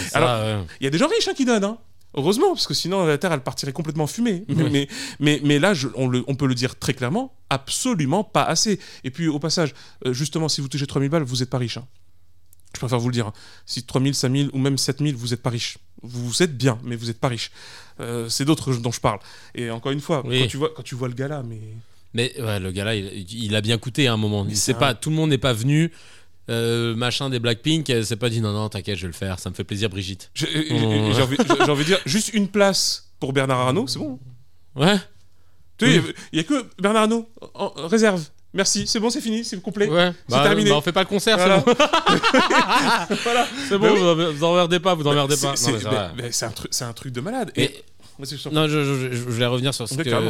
Ça, 0.10 0.18
Alors, 0.18 0.42
ouais. 0.62 0.66
Il 0.82 0.86
y 0.86 0.88
a 0.88 0.90
des 0.90 0.98
gens 0.98 1.08
riches 1.08 1.28
hein, 1.28 1.34
qui 1.36 1.46
donnent, 1.46 1.64
hein. 1.64 1.78
Heureusement, 2.16 2.48
parce 2.54 2.66
que 2.66 2.74
sinon 2.74 3.06
la 3.06 3.20
Terre, 3.20 3.32
elle 3.32 3.42
partirait 3.44 3.72
complètement 3.74 4.08
fumée. 4.08 4.44
Mais, 4.48 4.70
mais, 4.72 4.88
mais, 5.20 5.40
mais 5.44 5.60
là, 5.60 5.76
je- 5.76 5.90
on, 5.94 6.08
le- 6.08 6.24
on 6.28 6.34
peut 6.34 6.48
le 6.48 6.56
dire 6.56 6.80
très 6.80 6.96
clairement, 6.96 7.36
absolument 7.52 8.24
pas 8.24 8.42
assez. 8.44 8.80
Et 9.04 9.12
puis, 9.12 9.28
au 9.28 9.38
passage, 9.38 9.76
euh, 10.08 10.14
justement, 10.14 10.50
si 10.50 10.60
vous 10.62 10.68
touchez 10.68 10.88
3000 10.88 11.10
balles, 11.12 11.22
vous 11.22 11.38
n'êtes 11.38 11.50
pas 11.52 11.60
riche. 11.60 11.78
hein. 11.78 11.86
Je 12.74 12.80
préfère 12.80 13.00
vous 13.00 13.10
le 13.10 13.14
dire. 13.14 13.32
Si 13.68 13.84
3000, 13.84 14.16
5000 14.16 14.50
ou 14.54 14.58
même 14.58 14.78
7000, 14.80 15.16
vous 15.16 15.28
n'êtes 15.28 15.44
pas 15.44 15.52
riche. 15.52 15.78
Vous 16.02 16.42
êtes 16.42 16.58
bien, 16.58 16.80
mais 16.84 16.96
vous 16.96 17.06
n'êtes 17.06 17.20
pas 17.20 17.28
riche. 17.28 17.52
Euh, 18.00 18.30
c'est 18.30 18.46
d'autres 18.46 18.74
dont 18.76 18.92
je 18.92 19.02
parle. 19.02 19.20
Et 19.56 19.70
encore 19.72 19.92
une 19.92 20.00
fois, 20.02 20.22
Oui. 20.26 20.42
quand, 20.42 20.48
tu 20.48 20.58
vois, 20.58 20.72
quand 20.76 20.84
tu 20.84 20.96
vois 20.96 21.08
le 21.10 21.14
gars 21.16 21.28
là, 21.28 21.44
mais... 21.48 21.60
Mais 22.14 22.34
ouais, 22.42 22.60
le 22.60 22.72
gars-là, 22.72 22.96
il, 22.96 23.32
il 23.32 23.56
a 23.56 23.62
bien 23.62 23.78
coûté 23.78 24.08
à 24.08 24.14
un 24.14 24.18
moment. 24.18 24.46
Il 24.50 24.58
sait 24.58 24.74
pas, 24.74 24.94
tout 24.96 25.10
le 25.12 25.16
monde 25.16 25.30
n'est 25.30 25.38
pas 25.38 25.54
venu. 25.54 25.92
euh, 26.50 26.96
machin 26.96 27.30
des 27.30 27.38
Blackpink, 27.40 27.88
elle 27.92 28.04
s'est 28.06 28.16
pas 28.16 28.30
dit 28.30 28.42
non, 28.42 28.52
non, 28.52 28.70
t'inquiète, 28.70 28.96
je 28.98 29.02
vais 29.04 29.08
le 29.10 29.14
faire, 29.14 29.38
ça 29.38 29.52
me 29.52 29.56
fait 29.56 29.64
plaisir, 29.64 29.90
Brigitte. 29.90 30.32
J'ai 30.34 30.48
j'ai- 30.48 30.68
Oh. 30.72 31.12
j'ai 31.16 31.22
envie, 31.22 31.38
de 31.38 31.84
dire, 31.84 32.00
juste 32.08 32.34
une 32.34 32.48
place 32.48 33.12
pour 33.20 33.34
Bernard 33.34 33.60
Arnault, 33.60 33.86
c'est 33.86 34.00
bon. 34.00 34.18
Ouais, 34.76 34.98
Tu 35.78 35.86
sais, 35.86 36.02
il 36.32 36.36
n'y 36.36 36.40
a 36.40 36.44
que 36.44 36.66
Bernard 36.82 37.04
Arnault 37.04 37.30
en, 37.54 37.74
en 37.76 37.88
réserve. 37.88 38.24
Merci, 38.54 38.88
c'est 38.88 39.00
bon, 39.00 39.10
c'est 39.12 39.22
fini, 39.22 39.46
c'est 39.46 39.62
complet. 39.62 39.88
ouais. 39.88 40.12
Bah, 40.28 40.42
terminé. 40.44 40.72
bah, 40.72 40.78
on 40.78 40.82
fait 40.82 40.92
pas 40.92 41.02
le 41.02 41.06
concert, 41.08 41.38
Voilà. 41.38 41.64
c'est 41.64 41.66
bon. 41.66 43.16
voilà. 43.24 43.48
C'est 43.70 43.78
bon, 43.78 43.88
Bah 43.88 44.14
oui. 44.16 44.26
vous, 44.26 44.34
vous 44.38 44.44
emmerdez 44.44 44.80
pas, 44.80 44.96
vous 44.96 45.08
emmerdez 45.08 45.36
C'est- 45.36 45.48
pas. 45.48 45.56
c'est- 45.56 45.72
c'est 45.80 46.32
c'est 46.32 46.46
un 46.46 46.50
truc, 46.52 46.68
c'est 46.74 46.86
un 46.86 46.94
truc 46.94 47.14
de 47.14 47.22
malade. 47.22 47.52
Et 47.56 47.84
Non, 48.52 48.68
je, 48.68 48.84
je- 48.84 49.08
voulais 49.30 49.46
revenir 49.46 49.74
sur 49.74 49.88
ce 49.88 49.96
Ouais, 49.96 50.04
que, 50.04 50.10
carrément. 50.10 50.30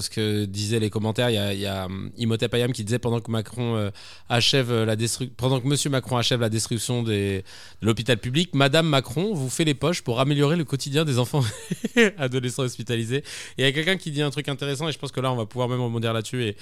ce 0.00 0.08
que 0.08 0.44
disaient 0.46 0.80
les 0.80 0.88
commentaires. 0.90 1.28
Il 1.30 1.34
y 1.34 1.38
a, 1.38 1.52
il 1.52 1.60
y 1.60 1.66
a 1.66 1.84
hum, 1.86 2.10
Imhotep 2.16 2.52
Ayam 2.54 2.72
qui 2.72 2.82
disait 2.84 2.98
pendant 2.98 3.20
que 3.20 3.30
Macron 3.30 3.76
euh, 3.76 3.90
achève 4.28 4.70
euh, 4.72 4.84
la 4.86 4.96
destruction, 4.96 5.34
pendant 5.36 5.60
que 5.60 5.66
Monsieur 5.66 5.90
Macron 5.90 6.16
achève 6.16 6.40
la 6.40 6.48
destruction 6.48 7.02
des, 7.02 7.44
de 7.82 7.86
l'hôpital 7.86 8.16
public, 8.18 8.54
Madame 8.54 8.86
Macron 8.88 9.34
vous 9.34 9.50
fait 9.50 9.64
les 9.64 9.74
poches 9.74 10.02
pour 10.02 10.18
améliorer 10.20 10.56
le 10.56 10.64
quotidien 10.64 11.04
des 11.04 11.18
enfants 11.18 11.44
adolescents 12.18 12.62
hospitalisés. 12.62 13.18
Et 13.58 13.62
il 13.62 13.64
y 13.64 13.68
a 13.68 13.72
quelqu'un 13.72 13.96
qui 13.96 14.10
dit 14.10 14.22
un 14.22 14.30
truc 14.30 14.48
intéressant 14.48 14.88
et 14.88 14.92
je 14.92 14.98
pense 14.98 15.12
que 15.12 15.20
là 15.20 15.32
on 15.32 15.36
va 15.36 15.46
pouvoir 15.46 15.68
même 15.68 15.80
rebondir 15.80 16.12
là-dessus 16.12 16.42
et, 16.44 16.56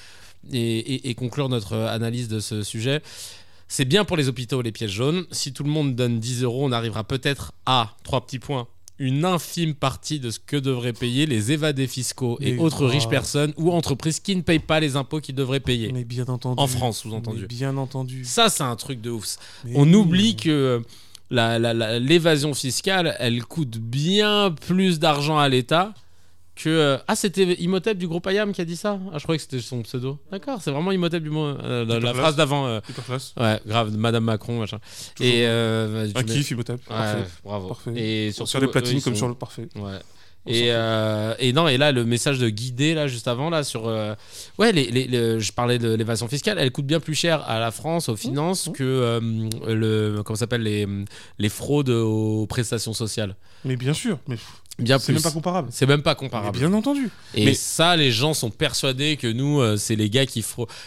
et, 0.52 0.78
et- 0.94 1.10
et 1.10 1.14
conclure 1.14 1.48
notre 1.48 1.74
euh, 1.74 1.88
analyse 1.94 2.28
de 2.28 2.40
ce 2.40 2.62
sujet. 2.62 3.00
C'est 3.68 3.86
bien 3.86 4.04
pour 4.04 4.16
les 4.16 4.28
hôpitaux 4.28 4.60
les 4.60 4.72
pièces 4.72 4.90
jaunes. 4.90 5.24
Si 5.30 5.52
tout 5.52 5.64
le 5.64 5.70
monde 5.70 5.94
donne 5.96 6.20
10 6.20 6.42
euros, 6.42 6.64
on 6.66 6.72
arrivera 6.72 7.02
peut-être 7.04 7.52
à 7.64 7.96
trois 8.04 8.24
petits 8.24 8.38
points. 8.38 8.68
Une 9.00 9.24
infime 9.24 9.74
partie 9.74 10.20
de 10.20 10.30
ce 10.30 10.38
que 10.38 10.56
devraient 10.56 10.92
payer 10.92 11.26
les 11.26 11.50
évadés 11.50 11.88
fiscaux 11.88 12.38
et 12.40 12.56
autres 12.58 12.86
riches 12.86 13.08
personnes 13.08 13.52
ou 13.56 13.72
entreprises 13.72 14.20
qui 14.20 14.36
ne 14.36 14.42
payent 14.42 14.60
pas 14.60 14.78
les 14.78 14.94
impôts 14.94 15.20
qu'ils 15.20 15.34
devraient 15.34 15.58
payer. 15.58 15.90
Mais 15.92 16.04
bien 16.04 16.26
entendu. 16.26 16.62
En 16.62 16.66
France, 16.68 16.98
sous-entendu. 17.00 17.46
Bien 17.48 17.76
entendu. 17.76 18.24
Ça, 18.24 18.48
c'est 18.50 18.62
un 18.62 18.76
truc 18.76 19.00
de 19.00 19.10
ouf. 19.10 19.36
Mais 19.64 19.72
On 19.74 19.82
oui. 19.84 19.94
oublie 19.96 20.36
que 20.36 20.80
la- 21.30 21.58
l'évasion 21.98 22.54
fiscale, 22.54 23.16
elle 23.18 23.44
coûte 23.44 23.78
bien 23.78 24.54
plus 24.66 25.00
d'argent 25.00 25.38
à 25.38 25.48
l'État 25.48 25.92
que. 26.56 26.68
euh, 26.68 26.98
Ah, 27.08 27.16
c'était 27.16 27.54
Imhotep 27.54 27.98
du 27.98 28.06
groupe 28.08 28.26
Ayam 28.26 28.52
qui 28.52 28.60
a 28.60 28.64
dit 28.64 28.76
ça? 28.76 28.98
Ah, 29.12 29.18
je 29.18 29.22
croyais 29.22 29.38
que 29.38 29.42
c'était 29.42 29.60
son 29.60 29.82
pseudo. 29.82 30.18
D'accord, 30.30 30.60
c'est 30.62 30.70
vraiment 30.70 30.92
Imhotep 30.92 31.22
du 31.22 31.30
mot. 31.30 31.44
euh, 31.46 31.84
la, 31.84 32.14
phrase 32.14 32.36
d'avant. 32.36 32.66
euh. 32.66 32.80
Ouais, 33.38 33.60
grave, 33.66 33.96
Madame 33.96 34.24
Macron, 34.24 34.58
machin. 34.60 34.78
Toujours. 35.14 35.32
Et. 35.32 35.46
euh, 35.46 36.08
Un 36.14 36.22
kiff, 36.22 36.50
Imhotep. 36.50 36.80
Ouais, 36.88 36.96
Parfait. 36.96 37.24
bravo. 37.44 37.68
Parfait. 37.68 37.92
Et 37.96 38.32
Sur, 38.32 38.60
les 38.60 38.68
platines 38.68 38.94
eux, 38.96 38.98
ils 38.98 39.02
comme 39.02 39.14
sont- 39.14 39.18
sur 39.18 39.28
le 39.28 39.34
parfait. 39.34 39.68
Ouais. 39.76 39.98
Et, 40.46 40.66
euh, 40.72 41.34
et 41.38 41.52
non, 41.54 41.68
et 41.68 41.78
là, 41.78 41.90
le 41.90 42.04
message 42.04 42.38
de 42.38 42.48
guider, 42.50 42.92
là, 42.94 43.06
juste 43.06 43.28
avant, 43.28 43.48
là, 43.48 43.64
sur. 43.64 43.88
euh, 43.88 44.14
ouais, 44.58 44.72
les, 44.72 44.90
les- 44.90 45.06
le- 45.06 45.38
je 45.40 45.52
parlais 45.52 45.78
de 45.78 45.92
l'évasion 45.94 46.28
fiscale, 46.28 46.58
elle 46.58 46.70
coûte 46.70 46.84
bien 46.86 47.00
plus 47.00 47.14
cher 47.14 47.42
à 47.48 47.58
la 47.58 47.70
France, 47.70 48.08
aux 48.10 48.16
finances, 48.16 48.68
que 48.74 48.82
euh, 48.84 49.20
le. 49.66 50.22
Comment 50.22 50.36
s'appelle 50.36 50.62
les, 50.62 50.86
les 51.38 51.48
fraudes 51.48 51.88
aux 51.88 52.46
prestations 52.46 52.92
sociales. 52.92 53.36
Mais 53.64 53.76
bien 53.76 53.94
sûr. 53.94 54.18
Mais 54.28 54.36
Bien 54.78 54.98
c'est 54.98 55.12
même 55.12 55.22
pas 55.22 55.30
comparable. 55.30 55.68
C'est 55.70 55.86
même 55.86 56.02
pas 56.02 56.10
Mais 56.10 56.16
comparable. 56.16 56.58
bien 56.58 56.72
entendu. 56.74 57.08
Et 57.34 57.44
Mais- 57.46 57.54
ça, 57.54 57.96
les 57.96 58.10
gens 58.10 58.34
sont 58.34 58.50
persuadés 58.50 59.16
que 59.16 59.28
nous, 59.28 59.62
c'est 59.78 59.94
les 59.96 60.10
gars 60.10 60.26
qui, 60.26 60.44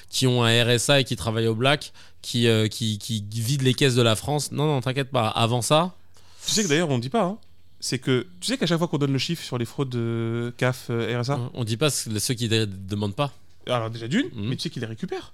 qui 0.09 0.27
ont 0.27 0.43
un 0.43 0.63
RSA 0.65 0.99
et 0.99 1.03
qui 1.05 1.15
travaillent 1.15 1.47
au 1.47 1.55
black, 1.55 1.93
qui, 2.21 2.47
qui, 2.69 2.99
qui 2.99 3.23
vident 3.31 3.63
les 3.63 3.73
caisses 3.73 3.95
de 3.95 4.01
la 4.01 4.15
France. 4.17 4.51
Non, 4.51 4.65
non, 4.67 4.81
t'inquiète 4.81 5.09
pas. 5.09 5.29
Avant 5.29 5.61
ça, 5.61 5.95
Tu 6.45 6.51
sais 6.51 6.63
que 6.63 6.67
d'ailleurs, 6.67 6.89
on 6.89 6.97
ne 6.97 7.01
dit 7.01 7.09
pas. 7.09 7.23
hein, 7.23 7.37
c'est 7.79 7.99
que 7.99 8.25
tu 8.39 8.47
sais 8.47 8.57
qu'à 8.57 8.65
chaque 8.65 8.77
fois 8.79 8.87
qu'on 8.87 8.97
donne 8.97 9.13
le 9.13 9.19
chiffre 9.19 9.43
sur 9.43 9.57
les 9.57 9.65
fraudes 9.65 9.89
de 9.89 10.53
CAF, 10.57 10.87
euh, 10.89 11.19
RSA, 11.21 11.39
on 11.53 11.63
dit 11.63 11.77
pas 11.77 11.89
ce- 11.89 12.17
ceux 12.19 12.33
qui 12.33 12.49
ne 12.49 12.65
demandent 12.65 13.15
pas. 13.15 13.33
alors 13.67 13.89
déjà 13.89 14.07
d'une, 14.07 14.27
Mhm. 14.33 14.47
mais 14.49 14.55
tu 14.55 14.61
sais 14.63 14.69
qu'ils 14.69 14.81
les 14.81 14.87
récupèrent. 14.87 15.33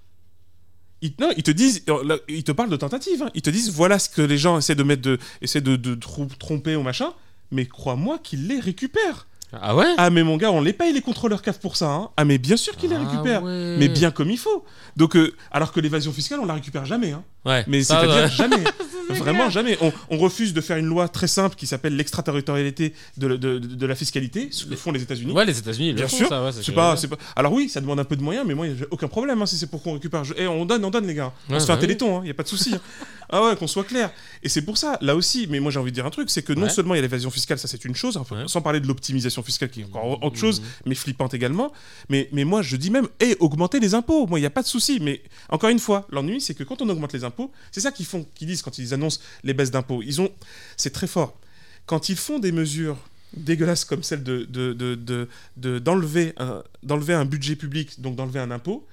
Ils, 1.01 1.13
non, 1.19 1.29
ils 1.37 1.43
te 1.43 1.51
disent, 1.51 1.83
euh, 1.89 2.17
ils 2.27 2.43
te 2.43 2.51
parlent 2.51 2.69
de 2.69 2.75
tentatives. 2.77 3.21
hein. 3.21 3.29
Ils 3.35 3.41
te 3.43 3.49
disent 3.49 3.71
voilà 3.71 3.99
ce 3.99 4.09
que 4.09 4.21
les 4.21 4.37
gens 4.37 4.57
essaient 4.57 4.73
de 4.75 4.83
mettre 4.83 5.01
de, 5.03 5.19
essaient 5.41 5.61
de, 5.61 5.95
tromper 6.39 6.75
ou 6.75 6.81
machin. 6.81 7.13
Mais 7.51 7.65
crois-moi 7.67 8.17
qu'ils 8.19 8.47
les 8.47 8.59
récupèrent. 8.59 9.27
Ah 9.61 9.75
ouais? 9.75 9.85
Ah 9.97 10.09
mais 10.09 10.23
mon 10.23 10.37
gars, 10.37 10.51
on 10.51 10.61
les 10.61 10.73
paye 10.73 10.93
les 10.93 11.01
contrôleurs 11.01 11.41
CAF 11.41 11.59
pour 11.59 11.75
ça. 11.75 11.89
hein. 11.89 12.09
Ah 12.17 12.25
mais 12.25 12.37
bien 12.37 12.57
sûr 12.57 12.75
qu'ils 12.75 12.89
les 12.89 12.95
Ah 12.95 13.07
récupèrent. 13.07 13.43
ouais. 13.43 13.75
Mais 13.77 13.87
bien 13.89 14.11
comme 14.11 14.29
il 14.31 14.37
faut. 14.37 14.65
Donc 14.97 15.15
euh, 15.15 15.33
alors 15.51 15.71
que 15.71 15.79
l'évasion 15.79 16.11
fiscale, 16.11 16.39
on 16.39 16.45
la 16.45 16.53
récupère 16.55 16.85
jamais. 16.85 17.11
hein. 17.11 17.23
Ouais. 17.45 17.63
Mais 17.67 17.83
c'est-à-dire 17.83 18.27
jamais. 18.29 18.57
Vraiment 19.09 19.49
jamais. 19.49 19.77
On, 19.81 19.91
on 20.09 20.17
refuse 20.17 20.53
de 20.53 20.61
faire 20.61 20.77
une 20.77 20.85
loi 20.85 21.07
très 21.09 21.27
simple 21.27 21.55
qui 21.57 21.67
s'appelle 21.67 21.95
l'extraterritorialité 21.97 22.93
de, 23.17 23.27
de, 23.35 23.35
de- 23.37 23.59
de 23.59 23.85
la 23.85 23.95
fiscalité, 23.95 24.47
ce 24.51 24.65
que 24.65 24.75
font 24.77 24.91
les 24.93 25.01
États-Unis. 25.01 25.33
Ouais, 25.33 25.45
les 25.45 25.57
États-Unis, 25.59 25.93
Bien 25.93 26.07
font, 26.07 26.17
sûr. 26.17 26.29
ça, 26.29 26.43
ouais, 26.43 26.51
c'est 26.53 26.65
que- 26.65 26.71
pas, 26.71 26.95
c'est 26.95 27.09
pas. 27.09 27.17
Alors 27.35 27.51
oui, 27.51 27.67
ça 27.69 27.81
demande 27.81 27.99
un 27.99 28.05
peu 28.05 28.15
de 28.15 28.23
moyens, 28.23 28.45
mais 28.47 28.53
moi, 28.55 28.65
j'ai 28.67 28.85
aucun 28.91 29.09
problème 29.09 29.41
hein, 29.41 29.45
si 29.45 29.57
c'est 29.57 29.67
pour 29.67 29.83
qu'on 29.83 29.93
récupère. 29.93 30.23
Je- 30.23 30.33
Eh, 30.37 30.47
on 30.47 30.65
donne, 30.65 30.83
on 30.85 30.89
donne 30.89 31.05
les 31.05 31.13
gars. 31.15 31.33
On 31.49 31.53
Ouais, 31.53 31.59
se 31.59 31.65
fait 31.65 31.73
un 31.73 31.75
bah 31.75 31.81
téléthon, 31.81 32.21
il 32.23 32.27
y 32.27 32.31
a 32.31 32.33
pas 32.33 32.43
de 32.43 32.47
souci. 32.47 32.73
hein. 32.75 32.79
ah 33.29 33.43
ouais, 33.43 33.55
qu'on 33.57 33.67
soit 33.67 33.83
clair. 33.83 34.09
Et 34.41 34.47
c'est 34.49 34.61
pour 34.61 34.77
ça, 34.77 34.97
là 35.01 35.15
aussi. 35.15 35.47
Mais 35.49 35.59
moi, 35.59 35.69
j'ai 35.71 35.79
envie 35.79 35.91
de 35.91 35.95
dire 35.95 36.05
un 36.05 36.09
truc, 36.11 36.29
c'est 36.29 36.43
que 36.43 36.53
non 36.53 36.69
seulement 36.69 36.93
il 36.95 36.97
y 36.97 36.99
a 36.99 37.03
l'évasion 37.03 37.29
fiscale, 37.29 37.59
ça 37.59 37.67
c'est 37.67 37.83
une 37.83 37.95
chose, 37.95 38.15
enfin, 38.17 38.43
sans 38.47 38.61
parler 38.61 38.79
de 38.79 38.87
l'optimisation 38.87 39.42
fiscale 39.43 39.69
qui 39.69 39.81
est 39.81 39.85
encore 39.85 40.23
autre 40.23 40.35
chose, 40.37 40.61
Mmh. 40.61 40.63
mais 40.87 40.95
flippante 40.95 41.33
également. 41.33 41.71
Mais, 42.09 42.29
mais 42.31 42.43
moi, 42.43 42.61
je 42.61 42.75
dis 42.75 42.89
même, 42.89 43.07
et 43.19 43.35
augmenter 43.39 43.79
les 43.79 43.93
impôts. 43.93 44.25
Moi, 44.27 44.39
il 44.39 44.41
n'y 44.41 44.45
a 44.47 44.51
pas 44.51 44.61
de 44.63 44.67
souci. 44.67 44.99
Mais 45.01 45.21
encore 45.49 45.69
une 45.69 45.79
fois, 45.79 46.07
l'ennui, 46.11 46.41
c'est 46.41 46.53
que 46.53 46.63
quand 46.63 46.81
on 46.81 46.89
augmente 46.89 47.13
les 47.13 47.23
impôts, 47.23 47.51
c'est 47.71 47.81
ça 47.81 47.91
qu'ils 47.91 48.05
font, 48.05 48.25
qu'ils 48.35 48.47
disent 48.47 48.61
quand 48.61 48.77
ils 48.77 48.93
annoncent 48.93 49.19
les 49.43 49.53
baisses 49.53 49.71
d'impôts. 49.71 50.01
Ils 50.03 50.21
ont, 50.21 50.29
c'est 50.77 50.91
très 50.91 51.07
fort. 51.07 51.37
Quand 51.85 52.09
ils 52.09 52.15
font 52.15 52.39
des 52.39 52.51
mesures 52.51 52.97
dégueulasses 53.35 53.83
comme 53.83 54.03
celle 54.03 54.23
de, 54.23 54.43
de, 54.45 54.73
de, 54.73 54.95
de- 54.95 55.27
de- 55.57 55.79
d'enlever, 55.79 56.33
un, 56.37 56.63
d'enlever 56.83 57.13
un 57.13 57.25
budget 57.25 57.55
public, 57.55 57.99
donc 57.99 58.15
d'enlever 58.15 58.39
un 58.39 58.51
impôt, 58.51 58.85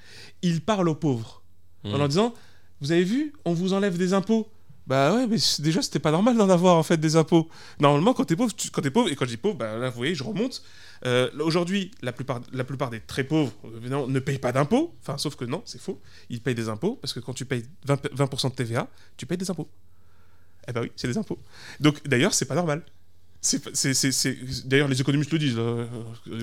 ils 0.43 0.61
parlent 0.61 0.89
aux 0.89 0.95
pauvres 0.95 1.43
en 1.85 1.91
Mm. 1.91 1.99
leur 1.99 2.09
disant, 2.09 2.35
vous 2.81 2.93
avez 2.93 3.05
vu, 3.05 3.33
on 3.45 3.53
vous 3.53 3.73
enlève 3.75 3.97
des 3.99 4.13
impôts. 4.15 4.49
Bah 4.91 5.15
ouais, 5.15 5.29
mais 5.29 5.37
déjà 5.61 5.83
c'était 5.83 6.01
pas 6.01 6.11
normal 6.11 6.37
d'en 6.37 6.51
avoir 6.51 6.77
en 6.77 6.83
fait 6.83 6.97
des 6.97 7.15
impôts. 7.15 7.49
Normalement, 7.79 8.13
quand 8.13 8.25
t'es 8.25 8.35
pauvre, 8.35 8.53
tu, 8.53 8.71
quand 8.71 8.83
t'es 8.83 8.91
pauvre 8.91 9.09
et 9.09 9.15
quand 9.15 9.25
je 9.25 9.31
dis 9.31 9.37
pauvre, 9.37 9.55
bah 9.55 9.77
là 9.79 9.89
vous 9.89 9.97
voyez, 9.97 10.17
je 10.17 10.25
remonte. 10.25 10.65
Euh, 11.07 11.31
Aujourd'hui, 11.39 11.93
la 12.03 12.11
plupart, 12.13 12.41
la 12.53 12.65
plupart 12.65 12.91
des 12.91 12.99
très 12.99 13.23
pauvres 13.23 13.53
euh, 13.67 13.77
évidemment, 13.79 14.09
ne 14.09 14.19
payent 14.19 14.41
pas 14.41 14.51
d'impôts. 14.51 14.93
Enfin, 15.01 15.17
sauf 15.17 15.37
que 15.37 15.45
non, 15.45 15.63
c'est 15.65 15.81
faux. 15.81 16.01
Ils 16.29 16.41
payent 16.41 16.57
des 16.57 16.69
impôts 16.69 16.99
parce 17.01 17.13
que 17.13 17.21
quand 17.21 17.33
tu 17.35 17.45
payes 17.45 17.63
20%, 17.87 17.99
20 18.15 18.49
de 18.49 18.55
TVA, 18.57 18.89
tu 19.17 19.27
payes 19.27 19.39
des 19.39 19.49
impôts. 19.49 19.71
Eh 20.67 20.73
bah 20.73 20.81
oui, 20.83 20.91
c'est 20.97 21.07
des 21.07 21.19
impôts. 21.19 21.39
Donc 21.79 22.03
d'ailleurs, 22.09 22.35
c'est 22.35 22.47
pas 22.47 22.57
normal. 22.57 22.83
D'ailleurs, 24.65 24.89
les 24.89 25.01
économistes 25.01 25.31
le 25.31 25.39
disent, 25.39 25.55
euh, 25.57 25.87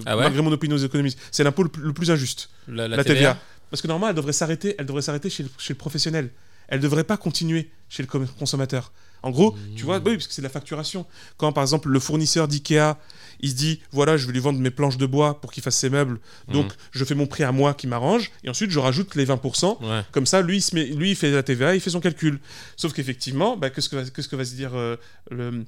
Ah 0.06 0.16
ouais 0.16 0.24
malgré 0.24 0.42
mon 0.42 0.54
opinion 0.54 0.78
aux 0.78 0.86
économistes. 0.86 1.20
C'est 1.32 1.44
l'impôt 1.44 1.64
le, 1.64 1.70
plus- 1.70 1.84
le 1.84 1.92
plus 1.92 2.12
injuste 2.12 2.50
La, 2.70 2.88
la, 2.88 3.04
TVA. 3.04 3.38
Parce 3.70 3.82
que 3.82 3.88
normalement, 3.88 4.08
elle 4.10 4.16
devrait 4.16 4.32
s'arrêter, 4.32 4.74
elle 4.80 4.86
devrait 4.86 5.02
s'arrêter 5.02 5.30
chez 5.30 5.44
le, 5.44 5.50
chez 5.58 5.74
le 5.74 5.78
professionnel. 5.78 6.30
Elle 6.70 6.80
devrait 6.80 7.04
pas 7.04 7.18
continuer 7.18 7.70
chez 7.90 8.04
le 8.04 8.08
consommateur. 8.40 8.92
En 9.24 9.32
gros, 9.32 9.58
tu 9.76 9.84
vois, 9.84 10.00
bah 10.00 10.12
oui, 10.12 10.18
parce 10.18 10.28
que 10.28 10.34
c'est 10.34 10.42
de 10.42 10.48
la 10.48 10.52
facturation. 10.52 11.06
Quand 11.38 11.52
par 11.52 11.64
exemple 11.64 11.90
le 11.90 12.00
fournisseur 12.00 12.48
d'IKEA, 12.48 12.98
il 13.40 13.50
se 13.50 13.56
dit 13.56 13.82
voilà, 13.92 14.16
je 14.16 14.28
vais 14.28 14.34
lui 14.34 14.40
vendre 14.40 14.60
mes 14.60 14.70
planches 14.70 14.98
de 14.98 15.06
bois 15.08 15.42
pour 15.42 15.52
qu'il 15.52 15.64
fasse 15.64 15.76
ses 15.76 15.90
meubles, 15.90 16.20
donc 16.54 16.72
je 16.92 17.04
fais 17.04 17.16
mon 17.16 17.26
prix 17.26 17.44
à 17.44 17.52
moi 17.52 17.74
qui 17.74 17.88
m'arrange, 17.88 18.32
et 18.44 18.50
ensuite 18.50 18.70
je 18.70 18.78
rajoute 18.80 19.16
les 19.16 19.26
20%. 19.26 19.84
Ouais. 19.84 20.02
Comme 20.12 20.26
ça, 20.28 20.42
lui 20.42 20.58
il, 20.58 20.62
se 20.62 20.76
met- 20.76 20.86
lui, 20.86 21.12
il 21.12 21.16
fait 21.16 21.32
la 21.32 21.42
TVA, 21.44 21.74
il 21.76 21.82
fait 21.82 21.90
son 21.90 22.00
calcul. 22.00 22.40
Sauf 22.78 22.94
qu'effectivement, 22.94 23.58
bah, 23.58 23.70
qu'est-ce 23.72 23.90
que, 23.90 23.96
va- 23.96 24.06
qu'est-ce 24.10 24.28
que 24.30 24.36
va 24.36 24.46
se 24.46 24.54
dire 24.56 24.72
euh, 24.76 24.96
le. 25.32 25.66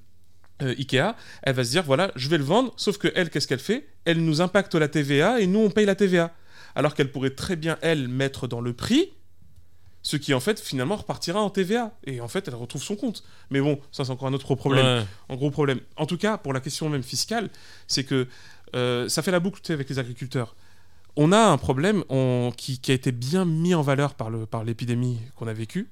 euh, 0.62 0.76
Ikea, 0.78 1.16
elle 1.42 1.56
va 1.56 1.64
se 1.64 1.72
dire 1.72 1.84
voilà, 1.84 2.12
je 2.16 2.30
vais 2.30 2.38
le 2.38 2.44
vendre, 2.44 2.72
sauf 2.78 2.98
que 3.00 3.08
elle, 3.16 3.30
qu'est-ce 3.32 3.48
qu'elle 3.48 3.60
fait? 3.60 3.88
Elle 4.06 4.24
nous 4.24 4.42
impacte 4.42 4.76
la 4.76 4.88
TVA 4.88 5.40
et 5.42 5.48
nous 5.48 5.60
on 5.60 5.70
paye 5.72 5.86
la 5.88 5.96
TVA. 5.96 6.34
Alors 6.76 6.94
qu'elle 6.94 7.12
pourrait 7.12 7.32
très 7.32 7.56
bien, 7.56 7.78
elle, 7.82 8.08
mettre 8.08 8.48
dans 8.48 8.62
le 8.62 8.74
prix 8.74 9.10
ce 10.02 10.16
qui 10.18 10.34
en 10.34 10.40
fait 10.40 10.60
finalement 10.60 10.96
repartira 10.96 11.42
en 11.42 11.50
TVA. 11.50 11.92
Et 12.06 12.22
en 12.22 12.28
fait, 12.28 12.48
elle 12.48 12.56
retrouve 12.56 12.82
son 12.84 12.96
compte. 12.96 13.24
Mais 13.50 13.60
bon, 13.62 13.80
ça 13.92 14.06
c'est 14.06 14.12
encore 14.12 14.28
un 14.28 14.34
autre 14.34 14.56
problème. 14.56 14.86
Ouais. 14.86 15.06
Un 15.30 15.36
gros 15.36 15.52
problème. 15.52 15.80
En 15.98 16.06
tout 16.06 16.18
cas, 16.18 16.38
pour 16.38 16.54
la 16.54 16.60
question 16.62 16.90
même 16.90 17.04
fiscale, 17.04 17.50
c'est 17.88 18.04
que 18.04 18.28
euh, 18.76 19.10
ça 19.10 19.22
fait 19.22 19.32
la 19.32 19.40
boucle 19.40 19.60
avec 19.72 19.90
les 19.90 20.00
agriculteurs. 20.00 20.56
On 21.16 21.32
a 21.32 21.40
un 21.40 21.58
problème 21.58 22.04
on- 22.10 22.52
qui, 22.56 22.80
qui 22.80 22.92
a 22.92 22.94
été 22.94 23.12
bien 23.12 23.44
mis 23.44 23.74
en 23.76 23.82
valeur 23.82 24.14
par 24.14 24.30
le- 24.30 24.46
par 24.46 24.64
l'épidémie 24.64 25.18
qu'on 25.36 25.48
a 25.48 25.54
vécue. 25.54 25.90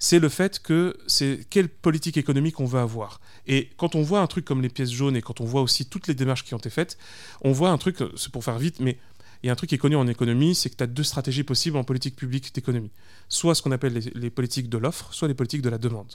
C'est 0.00 0.18
le 0.18 0.28
fait 0.28 0.60
que 0.60 0.96
c'est 1.06 1.46
quelle 1.48 1.68
politique 1.68 2.16
économique 2.16 2.58
on 2.60 2.64
veut 2.66 2.80
avoir. 2.80 3.20
Et 3.46 3.70
quand 3.76 3.94
on 3.94 4.02
voit 4.02 4.20
un 4.20 4.26
truc 4.26 4.44
comme 4.44 4.60
les 4.60 4.68
pièces 4.68 4.90
jaunes 4.90 5.16
et 5.16 5.22
quand 5.22 5.40
on 5.40 5.44
voit 5.44 5.62
aussi 5.62 5.86
toutes 5.86 6.08
les 6.08 6.14
démarches 6.14 6.44
qui 6.44 6.52
ont 6.54 6.58
été 6.58 6.70
faites, 6.70 6.98
on 7.42 7.52
voit 7.52 7.70
un 7.70 7.78
truc, 7.78 7.98
c'est 8.16 8.32
pour 8.32 8.42
faire 8.42 8.58
vite, 8.58 8.80
mais 8.80 8.98
il 9.44 9.48
y 9.48 9.50
a 9.50 9.52
un 9.52 9.56
truc 9.56 9.68
qui 9.68 9.74
est 9.76 9.78
connu 9.78 9.94
en 9.94 10.06
économie, 10.08 10.54
c'est 10.54 10.70
que 10.70 10.76
tu 10.76 10.82
as 10.82 10.86
deux 10.86 11.02
stratégies 11.02 11.44
possibles 11.44 11.76
en 11.76 11.84
politique 11.84 12.16
publique 12.16 12.54
d'économie. 12.54 12.90
Soit 13.28 13.54
ce 13.54 13.62
qu'on 13.62 13.72
appelle 13.72 13.92
les, 13.92 14.10
les 14.14 14.30
politiques 14.30 14.68
de 14.70 14.78
l'offre, 14.78 15.12
soit 15.12 15.28
les 15.28 15.34
politiques 15.34 15.60
de 15.62 15.68
la 15.68 15.78
demande. 15.78 16.14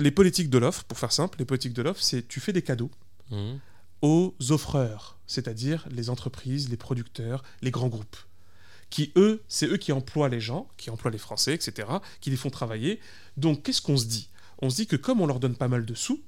Les 0.00 0.10
politiques 0.10 0.50
de 0.50 0.58
l'offre, 0.58 0.84
pour 0.84 0.98
faire 0.98 1.12
simple, 1.12 1.38
les 1.38 1.44
politiques 1.44 1.72
de 1.74 1.82
l'offre, 1.82 2.02
c'est 2.02 2.26
tu 2.26 2.40
fais 2.40 2.52
des 2.52 2.62
cadeaux 2.62 2.90
Mhm. 3.30 3.58
aux 4.02 4.34
offreurs, 4.50 5.18
c'est-à-dire 5.26 5.86
les 5.90 6.10
entreprises, 6.10 6.68
les 6.68 6.76
producteurs, 6.76 7.42
les 7.62 7.70
grands 7.70 7.88
groupes, 7.88 8.16
qui 8.90 9.12
eux, 9.16 9.42
c'est 9.48 9.66
eux 9.66 9.78
qui 9.78 9.92
emploient 9.92 10.28
les 10.28 10.40
gens, 10.40 10.68
qui 10.76 10.90
emploient 10.90 11.10
les 11.10 11.16
Français, 11.18 11.54
etc., 11.54 11.88
qui 12.20 12.28
les 12.30 12.36
font 12.36 12.50
travailler. 12.50 13.00
Donc 13.38 13.62
qu'est-ce 13.62 13.80
qu'on 13.80 13.96
se 13.96 14.04
dit? 14.04 14.28
On 14.58 14.68
se 14.68 14.76
dit 14.76 14.86
que 14.86 14.96
comme 14.96 15.20
on 15.22 15.26
leur 15.26 15.40
donne 15.40 15.56
pas 15.56 15.68
mal 15.68 15.84
de 15.86 15.94
sous, 15.94 16.20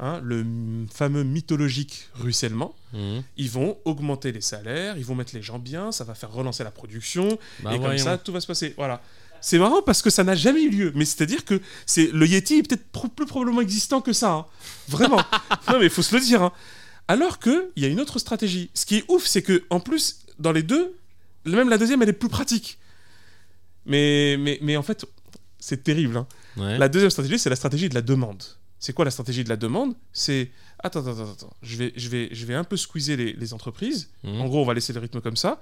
hein, 0.00 0.20
le 0.22 0.44
fameux 0.92 1.22
mythologique 1.24 2.08
ruissellement, 2.14 2.74
Mhm. 2.92 3.22
ils 3.36 3.50
vont 3.50 3.78
augmenter 3.84 4.32
les 4.32 4.40
salaires, 4.40 4.96
ils 4.98 5.04
vont 5.04 5.14
mettre 5.14 5.34
les 5.34 5.42
gens 5.42 5.58
bien, 5.58 5.92
ça 5.92 6.04
va 6.04 6.14
faire 6.14 6.32
relancer 6.32 6.64
la 6.64 6.70
production, 6.70 7.38
Bah, 7.62 7.70
et 7.70 7.76
comme 7.76 7.86
voyons. 7.86 8.02
ça, 8.04 8.18
tout 8.18 8.32
va 8.32 8.40
se 8.40 8.46
passer. 8.46 8.74
Voilà. 8.76 9.00
C'est 9.40 9.58
marrant 9.58 9.82
parce 9.82 10.00
que 10.00 10.08
ça 10.10 10.24
n'a 10.24 10.34
jamais 10.34 10.62
eu 10.62 10.70
lieu. 10.70 10.92
Mais 10.94 11.04
c'est-à-dire 11.04 11.44
que 11.44 11.60
c'est 11.84 12.10
le 12.12 12.26
Yeti 12.26 12.54
est 12.58 12.62
peut-être 12.66 12.86
pro- 12.92 13.08
plus 13.08 13.26
probablement 13.26 13.60
existant 13.60 14.00
que 14.00 14.12
ça. 14.14 14.32
hein. 14.32 14.46
Vraiment. 14.88 15.18
non, 15.68 15.78
mais 15.78 15.84
il 15.84 15.90
faut 15.90 16.00
se 16.02 16.14
le 16.14 16.20
dire. 16.22 16.42
hein. 16.42 16.52
Alors 17.08 17.38
qu'il 17.38 17.60
y 17.76 17.84
a 17.84 17.88
une 17.88 18.00
autre 18.00 18.18
stratégie. 18.18 18.70
Ce 18.72 18.86
qui 18.86 18.96
est 18.96 19.04
ouf, 19.08 19.26
c'est 19.26 19.42
que 19.42 19.64
en 19.68 19.80
plus, 19.80 20.20
dans 20.38 20.52
les 20.52 20.62
deux, 20.62 20.96
même 21.44 21.68
la 21.68 21.76
deuxième, 21.76 22.00
elle 22.02 22.08
est 22.08 22.14
plus 22.14 22.30
pratique. 22.30 22.78
Mais, 23.86 24.36
mais, 24.38 24.58
mais 24.62 24.76
en 24.78 24.82
fait, 24.82 25.04
c'est 25.58 25.82
terrible. 25.84 26.24
Ouais. 26.56 26.78
La 26.78 26.88
deuxième 26.88 27.10
stratégie, 27.10 27.38
c'est 27.38 27.50
la 27.50 27.56
stratégie 27.56 27.88
de 27.90 27.94
la 27.94 28.00
demande. 28.02 28.42
C'est 28.84 28.92
quoi 28.92 29.06
la 29.06 29.10
stratégie 29.10 29.44
de 29.44 29.48
la 29.48 29.56
demande? 29.56 29.94
C'est 30.12 30.50
attends, 30.78 31.06
attends, 31.06 31.32
attends. 31.32 31.56
Je 31.62 31.78
vais, 31.78 31.94
je 31.96 32.10
vais, 32.10 32.28
je 32.32 32.44
vais 32.44 32.52
un 32.52 32.64
peu 32.64 32.76
squeezer 32.76 33.16
les, 33.16 33.32
les 33.32 33.54
entreprises. 33.54 34.10
Mhm. 34.24 34.42
En 34.42 34.46
gros, 34.46 34.60
on 34.60 34.66
va 34.66 34.74
laisser 34.74 34.92
le 34.92 35.00
rythme 35.00 35.22
comme 35.22 35.38
ça. 35.38 35.58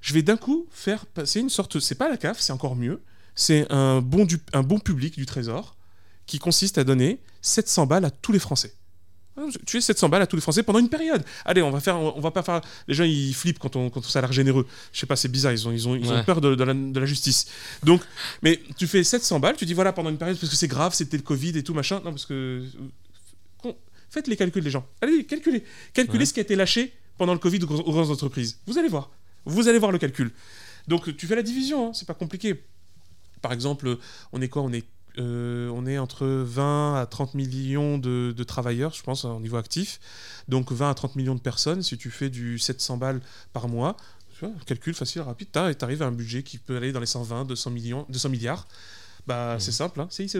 Je 0.00 0.14
vais 0.14 0.22
d'un 0.22 0.38
coup 0.38 0.66
faire 0.70 1.04
passer 1.04 1.40
une 1.40 1.50
sorte. 1.50 1.78
C'est 1.80 1.96
pas 1.96 2.08
la 2.08 2.16
CAF, 2.16 2.40
c'est 2.40 2.54
encore 2.54 2.74
mieux. 2.74 3.02
C'est 3.34 3.70
un 3.70 4.00
bon, 4.00 4.24
du, 4.24 4.38
un 4.54 4.62
bon 4.62 4.78
public 4.78 5.16
du 5.16 5.26
Trésor 5.26 5.76
qui 6.24 6.38
consiste 6.38 6.78
à 6.78 6.84
donner 6.84 7.20
700 7.42 7.84
balles 7.84 8.06
à 8.06 8.10
tous 8.10 8.32
les 8.32 8.38
Français. 8.38 8.72
Tu 9.66 9.78
es 9.78 9.80
700 9.80 10.08
balles 10.10 10.20
à 10.22 10.26
tous 10.26 10.36
les 10.36 10.42
Français 10.42 10.62
pendant 10.62 10.78
une 10.78 10.90
période. 10.90 11.24
Allez, 11.46 11.62
on 11.62 11.70
va 11.70 11.80
faire, 11.80 11.98
on 11.98 12.20
va 12.20 12.30
pas 12.30 12.42
faire. 12.42 12.60
Les 12.86 12.94
gens 12.94 13.04
ils 13.04 13.32
flippent 13.34 13.58
quand 13.58 13.76
on, 13.76 13.88
quand 13.88 14.00
on 14.06 14.18
a 14.18 14.20
l'air 14.20 14.32
généreux. 14.32 14.66
Je 14.92 15.00
sais 15.00 15.06
pas, 15.06 15.16
c'est 15.16 15.28
bizarre. 15.28 15.52
Ils 15.52 15.66
ont, 15.66 15.72
ils 15.72 15.88
ont, 15.88 15.94
ils 15.96 16.12
ont 16.12 16.22
peur 16.24 16.40
de, 16.42 16.54
de 16.54 16.64
la, 16.64 16.74
de 16.74 17.00
la 17.00 17.06
justice. 17.06 17.46
Donc, 17.82 18.02
mais 18.42 18.60
tu 18.76 18.86
fais 18.86 19.02
700 19.02 19.40
balles. 19.40 19.56
Tu 19.56 19.64
dis 19.64 19.72
voilà 19.74 19.92
pendant 19.94 20.10
une 20.10 20.18
période 20.18 20.38
parce 20.38 20.50
que 20.50 20.56
c'est 20.56 20.68
grave, 20.68 20.92
c'était 20.94 21.16
le 21.16 21.22
Covid 21.22 21.56
et 21.56 21.62
tout 21.62 21.72
machin. 21.72 21.96
Non 22.04 22.10
parce 22.10 22.26
que 22.26 22.62
Con- 23.58 23.74
faites 24.10 24.28
les 24.28 24.36
calculs 24.36 24.62
les 24.64 24.70
gens. 24.70 24.86
Allez, 25.00 25.24
calculez, 25.24 25.64
calculez 25.94 26.18
Ouais. 26.18 26.26
ce 26.26 26.34
qui 26.34 26.40
a 26.40 26.42
été 26.42 26.54
lâché 26.54 26.92
pendant 27.16 27.32
le 27.32 27.38
Covid 27.38 27.62
aux 27.64 27.66
grandes 27.92 28.10
entreprises. 28.10 28.58
Vous 28.66 28.76
allez 28.78 28.88
voir. 28.88 29.10
Vous 29.46 29.66
allez 29.66 29.78
voir 29.78 29.92
le 29.92 29.98
calcul. 29.98 30.30
Donc 30.88 31.16
tu 31.16 31.26
fais 31.26 31.36
la 31.36 31.42
division. 31.42 31.88
hein, 31.88 31.92
c'est 31.94 32.06
pas 32.06 32.14
compliqué. 32.14 32.62
Par 33.40 33.52
exemple, 33.52 33.96
on 34.32 34.40
est 34.42 34.48
quoi? 34.48 34.62
On 34.62 34.72
est 34.72 34.84
euh, 35.18 35.68
on 35.70 35.86
est 35.86 35.98
entre 35.98 36.26
20 36.26 37.00
à 37.00 37.06
30 37.06 37.34
millions 37.34 37.98
de, 37.98 38.32
de 38.36 38.44
travailleurs, 38.44 38.94
je 38.94 39.02
pense, 39.02 39.24
au 39.24 39.40
niveau 39.40 39.56
actif. 39.56 40.00
Donc 40.48 40.72
20 40.72 40.90
à 40.90 40.94
30 40.94 41.16
millions 41.16 41.34
de 41.34 41.40
personnes. 41.40 41.82
Si 41.82 41.96
tu 41.98 42.10
fais 42.10 42.30
du 42.30 42.58
700 42.58 42.96
balles 42.96 43.20
par 43.52 43.68
mois, 43.68 43.96
tu 44.38 44.46
vois, 44.46 44.54
calcul 44.66 44.94
facile, 44.94 45.20
rapide, 45.22 45.48
tu 45.52 45.58
arrives 45.84 46.02
à 46.02 46.06
un 46.06 46.12
budget 46.12 46.42
qui 46.42 46.58
peut 46.58 46.76
aller 46.76 46.92
dans 46.92 47.00
les 47.00 47.06
120, 47.06 47.44
200 47.44 47.70
millions, 47.70 48.06
200 48.08 48.28
milliards. 48.30 48.66
Bah, 49.26 49.56
c'est 49.60 49.72
simple, 49.72 50.00
hein, 50.00 50.08
CICE. 50.10 50.36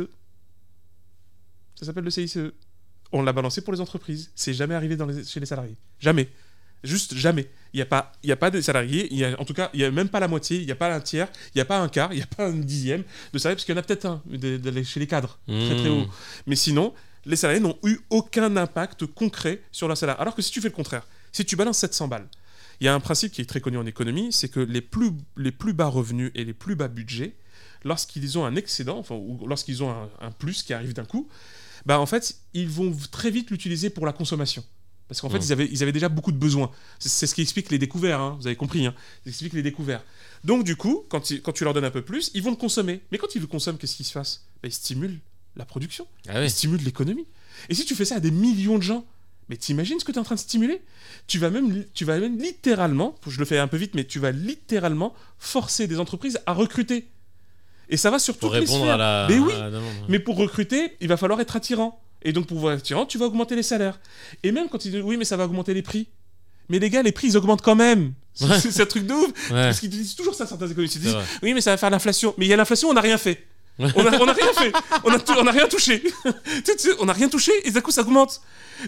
Ça 1.74 1.86
s'appelle 1.86 2.04
le 2.04 2.10
CICE. 2.10 2.38
On 3.12 3.22
l'a 3.22 3.32
balancé 3.32 3.60
pour 3.60 3.72
les 3.72 3.80
entreprises. 3.80 4.30
C'est 4.34 4.54
jamais 4.54 4.74
arrivé 4.74 4.96
dans 4.96 5.06
les- 5.06 5.24
chez 5.24 5.40
les 5.40 5.46
salariés. 5.46 5.76
Jamais. 5.98 6.28
Juste 6.82 7.14
jamais. 7.14 7.48
Il 7.74 7.78
n'y 7.78 7.82
a, 7.82 7.86
pas- 7.86 8.12
y 8.22 8.30
a 8.32 8.36
pas 8.36 8.50
de 8.50 8.60
salariés, 8.60 9.08
il 9.10 9.18
y 9.18 9.24
a, 9.24 9.40
en 9.40 9.44
tout 9.44 9.54
cas, 9.54 9.70
il 9.72 9.78
n'y 9.78 9.84
a 9.84 9.90
même 9.90 10.08
pas 10.08 10.20
la 10.20 10.28
moitié, 10.28 10.58
il 10.58 10.66
n'y 10.66 10.72
a 10.72 10.76
pas 10.76 10.94
un 10.94 11.00
tiers, 11.00 11.28
il 11.54 11.58
n'y 11.58 11.62
a 11.62 11.64
pas 11.64 11.78
un 11.80 11.88
quart, 11.88 12.12
il 12.12 12.16
n'y 12.16 12.22
a 12.22 12.26
pas 12.26 12.46
un 12.46 12.52
dixième 12.52 13.02
de 13.32 13.38
salariés, 13.38 13.56
parce 13.56 13.64
qu'il 13.64 13.74
y 13.74 13.78
en 13.78 13.80
a 13.80 13.82
peut-être 13.82 14.04
un 14.06 14.22
de- 14.26 14.58
de- 14.58 14.82
chez 14.82 15.00
les 15.00 15.06
cadres, 15.06 15.38
très 15.46 15.76
très 15.76 15.88
Mmh. 15.88 15.92
haut. 16.02 16.06
Mais 16.46 16.56
sinon, 16.56 16.92
les 17.24 17.36
salariés 17.36 17.62
n'ont 17.62 17.78
eu 17.84 17.98
aucun 18.10 18.56
impact 18.56 19.06
concret 19.06 19.62
sur 19.72 19.88
leur 19.88 19.96
salaire. 19.96 20.20
Alors 20.20 20.34
que 20.34 20.42
si 20.42 20.50
tu 20.50 20.60
fais 20.60 20.68
le 20.68 20.74
contraire, 20.74 21.06
si 21.32 21.44
tu 21.46 21.56
balances 21.56 21.78
700 21.78 22.08
balles, 22.08 22.28
il 22.80 22.84
y 22.84 22.88
a 22.88 22.94
un 22.94 23.00
principe 23.00 23.32
qui 23.32 23.40
est 23.40 23.46
très 23.46 23.60
connu 23.60 23.78
en 23.78 23.86
économie, 23.86 24.32
c'est 24.32 24.48
que 24.48 24.60
les 24.60 24.80
plus, 24.82 25.12
les 25.36 25.52
plus 25.52 25.72
bas 25.72 25.86
revenus 25.86 26.30
et 26.34 26.44
les 26.44 26.52
plus 26.52 26.74
bas 26.74 26.88
budgets, 26.88 27.34
lorsqu'ils 27.84 28.38
ont 28.38 28.44
un 28.44 28.54
excédent, 28.56 28.98
enfin, 28.98 29.14
ou 29.14 29.46
lorsqu'ils 29.46 29.82
ont 29.82 29.90
un, 29.90 30.08
un 30.20 30.30
plus 30.30 30.62
qui 30.62 30.74
arrive 30.74 30.92
d'un 30.92 31.04
coup, 31.04 31.28
bah 31.86 31.98
en 32.00 32.06
fait, 32.06 32.36
ils 32.54 32.68
vont 32.68 32.94
très 33.10 33.30
vite 33.30 33.50
l'utiliser 33.50 33.88
pour 33.90 34.04
la 34.04 34.12
consommation. 34.12 34.62
Parce 35.12 35.20
qu'en 35.20 35.28
fait, 35.28 35.40
Mm. 35.40 35.42
ils, 35.42 35.52
avaient, 35.52 35.68
ils 35.70 35.82
avaient 35.82 35.92
déjà 35.92 36.08
beaucoup 36.08 36.32
de 36.32 36.38
besoins. 36.38 36.70
C'est 36.98 37.26
ce 37.26 37.34
qui 37.34 37.42
explique 37.42 37.70
les 37.70 37.76
découverts, 37.78 38.18
hein, 38.18 38.36
vous 38.40 38.46
avez 38.46 38.56
compris. 38.56 38.86
Hein, 38.86 38.94
ça 39.24 39.28
explique 39.30 39.52
les 39.52 39.62
découverts. 39.62 40.02
Donc, 40.42 40.64
du 40.64 40.74
coup, 40.74 41.04
quand, 41.10 41.30
ils- 41.30 41.42
quand 41.42 41.52
tu 41.52 41.64
leur 41.64 41.74
donnes 41.74 41.84
un 41.84 41.90
peu 41.90 42.00
plus, 42.00 42.30
ils 42.32 42.42
vont 42.42 42.48
le 42.50 42.56
consommer. 42.56 43.02
Mais 43.12 43.18
quand 43.18 43.34
ils 43.34 43.40
le 43.42 43.46
consomment, 43.46 43.76
qu'est-ce 43.76 43.94
qui 43.96 44.04
se 44.04 44.14
passe? 44.14 44.46
Bah, 44.62 44.68
Ils 44.68 44.72
stimulent 44.72 45.18
la 45.56 45.66
production, 45.66 46.06
Ah 46.28 46.38
oui. 46.38 46.46
ils 46.46 46.50
stimulent 46.50 46.82
l'économie. 46.82 47.26
Et 47.68 47.74
si 47.74 47.84
tu 47.84 47.94
fais 47.94 48.06
ça 48.06 48.16
à 48.16 48.20
des 48.20 48.30
millions 48.30 48.78
de 48.78 48.82
gens, 48.82 49.04
mais 49.50 49.56
t'imagines 49.58 50.00
ce 50.00 50.04
que 50.06 50.12
tu 50.12 50.16
es 50.16 50.20
en 50.20 50.24
train 50.24 50.36
de 50.36 50.40
stimuler? 50.40 50.80
Tu 51.26 51.38
vas, 51.38 51.50
même, 51.50 51.84
tu 51.92 52.06
vas 52.06 52.18
même 52.18 52.38
littéralement, 52.38 53.14
je 53.28 53.38
le 53.38 53.44
fais 53.44 53.58
un 53.58 53.68
peu 53.68 53.76
vite, 53.76 53.94
mais 53.94 54.04
tu 54.04 54.18
vas 54.18 54.30
littéralement 54.30 55.14
forcer 55.38 55.86
des 55.86 55.98
entreprises 56.00 56.40
à 56.46 56.54
recruter. 56.54 57.06
Et 57.90 57.98
ça 57.98 58.10
va 58.10 58.18
sur 58.18 58.36
Pour 58.38 58.48
toutes 58.48 58.54
les 58.54 58.60
répondre 58.60 58.84
sphères. 58.84 58.94
à 58.94 58.96
la. 58.96 59.26
Mais 59.28 59.38
oui, 59.38 59.52
à 59.52 59.68
la 59.68 59.80
mais 60.08 60.18
pour 60.18 60.36
recruter, 60.36 60.96
il 61.02 61.08
va 61.08 61.18
falloir 61.18 61.38
être 61.42 61.54
attirant. 61.56 62.01
Et 62.24 62.32
donc, 62.32 62.46
pour 62.46 62.56
pouvoir 62.56 62.74
être 62.74 62.80
attirant, 62.80 63.06
tu 63.06 63.18
vas 63.18 63.26
augmenter 63.26 63.56
les 63.56 63.62
salaires. 63.62 63.98
Et 64.42 64.52
même 64.52 64.68
quand 64.68 64.84
ils 64.84 64.90
disent 64.92 65.02
oui, 65.02 65.16
mais 65.16 65.24
ça 65.24 65.36
va 65.36 65.44
augmenter 65.44 65.74
les 65.74 65.82
prix. 65.82 66.08
Mais 66.68 66.78
les 66.78 66.90
gars, 66.90 67.02
les 67.02 67.12
prix, 67.12 67.28
ils 67.28 67.36
augmentent 67.36 67.62
quand 67.62 67.74
même. 67.74 68.12
C'est 68.34 68.46
Ouais. 68.46 68.58
c'est 68.70 68.80
un 68.82 68.86
truc 68.86 69.06
de 69.06 69.12
ouf. 69.12 69.26
Ouais. 69.50 69.64
Parce 69.64 69.80
qu'ils 69.80 69.90
disent 69.90 70.14
toujours 70.14 70.34
ça, 70.34 70.46
certains 70.46 70.66
économistes. 70.68 70.96
Ils 70.96 71.02
disent 71.02 71.16
oui, 71.42 71.54
mais 71.54 71.60
ça 71.60 71.70
va 71.72 71.76
faire 71.76 71.90
l'inflation. 71.90 72.34
Mais 72.38 72.46
il 72.46 72.48
y 72.48 72.52
a 72.52 72.56
l'inflation, 72.56 72.88
on 72.88 72.94
n'a 72.94 73.00
rien 73.00 73.18
fait. 73.18 73.44
On 73.78 73.84
a, 74.06 74.18
on 74.20 74.28
a 74.28 74.32
rien 74.32 74.52
fait. 74.52 74.72
On 75.04 75.10
a, 75.12 75.18
tout- 75.18 75.32
on 75.38 75.46
a 75.46 75.50
rien 75.50 75.66
touché. 75.66 76.02
On 77.00 77.06
n'a 77.06 77.12
rien 77.14 77.28
touché 77.28 77.52
et 77.64 77.70
d'un 77.70 77.80
coup, 77.80 77.90
ça 77.90 78.02
augmente. 78.02 78.40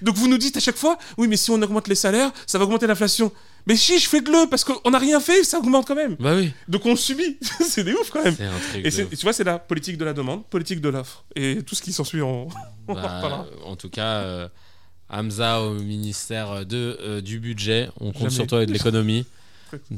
Donc, 0.02 0.16
vous 0.16 0.28
nous 0.28 0.38
dites 0.38 0.56
à 0.56 0.60
chaque 0.60 0.76
fois 0.76 0.98
oui, 1.16 1.26
mais 1.26 1.36
si 1.36 1.50
on 1.50 1.60
augmente 1.62 1.88
les 1.88 1.94
salaires, 1.94 2.32
ça 2.46 2.58
va 2.58 2.64
augmenter 2.64 2.86
l'inflation. 2.86 3.32
Mais 3.66 3.76
chiche, 3.76 4.08
faites-le 4.08 4.48
parce 4.50 4.62
qu'on 4.64 4.90
n'a 4.90 4.98
rien 4.98 5.20
fait, 5.20 5.42
ça 5.44 5.58
augmente 5.58 5.86
quand 5.86 5.94
même. 5.94 6.16
Bah 6.20 6.34
oui. 6.36 6.52
Donc, 6.68 6.84
on 6.86 6.96
subit. 6.96 7.38
c'est 7.66 7.82
des 7.84 7.92
ouf 7.94 8.10
quand 8.10 8.22
même. 8.22 8.34
C'est 8.36 8.44
un 8.44 8.58
truc. 8.70 8.84
Et 8.84 8.90
de 8.90 9.04
tu 9.16 9.22
vois, 9.22 9.32
c'est 9.32 9.44
la 9.44 9.58
politique 9.58 9.96
de 9.96 10.04
la 10.04 10.12
demande, 10.12 10.44
politique 10.46 10.80
de 10.80 10.88
l'offre. 10.90 11.24
Et 11.34 11.62
tout 11.62 11.74
ce 11.74 11.82
qui 11.82 11.92
s'ensuit 11.92 12.20
en. 12.22 12.48
on 12.88 12.92
en 12.92 12.94
Bah, 12.94 13.02
reparlera. 13.02 13.46
en 13.64 13.76
tout 13.76 13.88
cas, 13.90 14.18
euh, 14.20 14.48
Hamza 15.08 15.62
au 15.62 15.74
ministère 15.74 16.66
de, 16.66 16.98
euh, 17.00 17.20
du 17.20 17.38
budget, 17.40 17.88
on 18.00 18.12
compte 18.12 18.22
Jamais. 18.24 18.30
sur 18.30 18.46
toi 18.46 18.62
et 18.62 18.66
de 18.66 18.72
l'économie. 18.72 19.24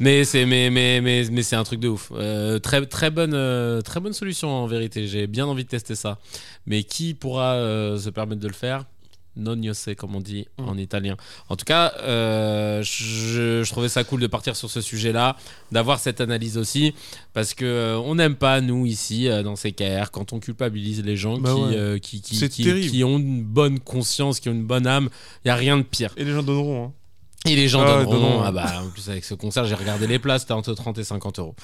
Mais 0.00 0.24
c'est 0.24 0.44
mais 0.44 0.68
mais 0.70 1.00
mais 1.00 1.24
mais 1.30 1.42
c'est 1.42 1.56
un 1.56 1.64
truc 1.64 1.80
de 1.80 1.88
ouf. 1.88 2.12
Euh, 2.14 2.58
très 2.58 2.84
très 2.84 3.10
bonne 3.10 3.32
euh, 3.34 3.80
très 3.80 4.00
bonne 4.00 4.12
solution 4.12 4.50
en 4.50 4.66
vérité. 4.66 5.06
J'ai 5.06 5.26
bien 5.26 5.46
envie 5.46 5.64
de 5.64 5.68
tester 5.70 5.94
ça. 5.94 6.18
Mais 6.66 6.82
qui 6.82 7.14
pourra 7.14 7.54
euh, 7.54 7.98
se 7.98 8.10
permettre 8.10 8.40
de 8.42 8.48
le 8.48 8.52
faire? 8.54 8.84
Non 9.36 9.54
sais 9.72 9.94
comme 9.94 10.14
on 10.16 10.20
dit 10.20 10.46
Mm. 10.58 10.68
en 10.68 10.76
italien. 10.76 11.16
En 11.48 11.56
tout 11.56 11.64
cas, 11.64 11.92
euh, 12.00 12.82
je, 12.82 13.62
je 13.64 13.70
trouvais 13.70 13.88
ça 13.88 14.04
cool 14.04 14.20
de 14.20 14.26
partir 14.26 14.56
sur 14.56 14.70
ce 14.70 14.80
sujet-là, 14.80 15.36
d'avoir 15.72 15.98
cette 16.00 16.20
analyse 16.20 16.58
aussi, 16.58 16.94
parce 17.32 17.54
que 17.54 17.64
euh, 17.64 17.98
on 17.98 18.16
n'aime 18.16 18.34
pas 18.34 18.60
nous 18.60 18.86
ici 18.86 19.28
euh, 19.28 19.42
dans 19.42 19.56
ces 19.56 19.72
KR 19.72 20.10
quand 20.12 20.32
on 20.32 20.40
culpabilise 20.40 21.02
les 21.04 21.16
gens 21.16 21.38
Bah 21.38 21.54
qui, 21.54 21.60
ouais. 21.62 22.00
qui 22.00 22.20
qui 22.90 23.04
ont 23.04 23.18
une 23.18 23.42
bonne 23.42 23.78
conscience, 23.80 24.40
qui 24.40 24.48
ont 24.48 24.52
une 24.52 24.66
bonne 24.66 24.86
âme. 24.86 25.08
Il 25.44 25.48
y 25.48 25.50
a 25.50 25.54
rien 25.56 25.78
de 25.78 25.82
pire. 25.82 26.12
Et 26.16 26.24
les 26.24 26.32
gens 26.32 26.42
donneront. 26.42 26.86
hein. 26.86 26.92
Et 27.48 27.56
les 27.56 27.68
gens 27.68 27.80
Ah, 27.82 28.04
donneront. 28.04 28.42
Ah 28.44 28.52
bah, 28.52 28.66
en 28.84 28.90
plus, 28.90 29.08
avec 29.08 29.24
ce 29.24 29.32
concert, 29.32 29.64
j'ai 29.64 29.74
regardé 29.74 30.06
les 30.06 30.18
places, 30.18 30.42
c'était 30.42 30.52
entre 30.52 30.74
30 30.74 30.98
et 30.98 31.04
50 31.04 31.38
euros. 31.38 31.54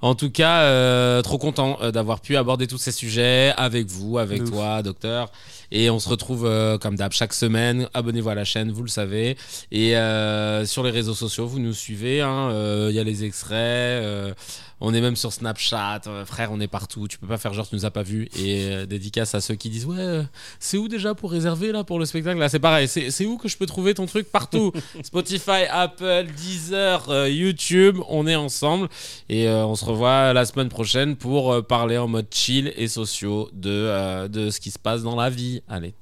En 0.00 0.14
tout 0.14 0.30
cas, 0.30 0.60
euh, 0.60 1.22
trop 1.22 1.38
content 1.38 1.76
euh, 1.82 1.90
d'avoir 1.90 2.20
pu 2.20 2.36
aborder 2.36 2.68
tous 2.68 2.78
ces 2.78 2.92
sujets 2.92 3.52
avec 3.56 3.88
vous, 3.88 4.18
avec 4.18 4.42
ouf. 4.42 4.50
toi, 4.52 4.80
docteur. 4.82 5.32
Et 5.72 5.90
on 5.90 5.98
se 5.98 6.08
retrouve 6.08 6.46
euh, 6.46 6.78
comme 6.78 6.94
d'hab 6.94 7.10
chaque 7.10 7.32
semaine. 7.34 7.88
Abonnez-vous 7.94 8.28
à 8.28 8.36
la 8.36 8.44
chaîne, 8.44 8.70
vous 8.70 8.82
le 8.84 8.88
savez. 8.88 9.36
Et 9.72 9.96
euh, 9.96 10.64
sur 10.66 10.84
les 10.84 10.92
réseaux 10.92 11.14
sociaux, 11.14 11.48
vous 11.48 11.58
nous 11.58 11.72
suivez. 11.72 12.20
hein. 12.20 12.50
Euh, 12.52 12.86
Il 12.90 12.94
y 12.94 13.00
a 13.00 13.04
les 13.04 13.24
extraits. 13.24 14.36
On 14.84 14.92
est 14.92 15.00
même 15.00 15.16
sur 15.16 15.32
Snapchat. 15.32 16.02
Euh, 16.06 16.24
frère, 16.24 16.52
on 16.52 16.60
est 16.60 16.68
partout. 16.68 17.08
Tu 17.08 17.18
peux 17.18 17.26
pas 17.26 17.38
faire 17.38 17.54
genre 17.54 17.66
tu 17.66 17.74
nous 17.74 17.84
as 17.84 17.90
pas 17.90 18.02
vu. 18.02 18.28
Et 18.36 18.64
euh, 18.64 18.86
dédicace 18.86 19.34
à 19.34 19.40
ceux 19.40 19.54
qui 19.54 19.70
disent 19.70 19.86
Ouais, 19.86 19.96
euh, 19.98 20.22
c'est 20.60 20.76
où 20.76 20.88
déjà 20.88 21.14
pour 21.14 21.30
réserver 21.30 21.72
là 21.72 21.84
pour 21.84 21.98
le 21.98 22.04
spectacle? 22.04 22.38
Là, 22.38 22.48
c'est 22.48 22.58
pareil. 22.58 22.86
C'est 22.88 23.26
où 23.26 23.38
que 23.38 23.48
je 23.48 23.56
peux 23.56 23.66
trouver 23.66 23.94
ton 23.94 24.06
truc 24.06 24.30
Partout? 24.30 24.72
Spotify, 25.02 25.64
Apple, 25.70 26.26
Deezer, 26.36 27.28
YouTube. 27.28 27.98
On 28.08 28.26
est 28.26 28.36
ensemble. 28.36 28.88
Et 29.28 29.48
on 29.48 29.74
se 29.74 29.84
revoit 29.84 30.32
la 30.32 30.44
semaine 30.44 30.68
prochaine 30.68 31.16
pour 31.16 31.64
parler 31.66 31.98
en 31.98 32.08
mode 32.08 32.26
chill 32.30 32.72
et 32.76 32.88
sociaux 32.88 33.48
de, 33.52 34.28
de 34.28 34.50
ce 34.50 34.60
qui 34.60 34.70
se 34.70 34.78
passe 34.78 35.02
dans 35.02 35.16
la 35.16 35.30
vie. 35.30 35.62
Allez, 35.68 35.94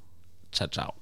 ciao, 0.53 0.69
ciao. 0.69 1.02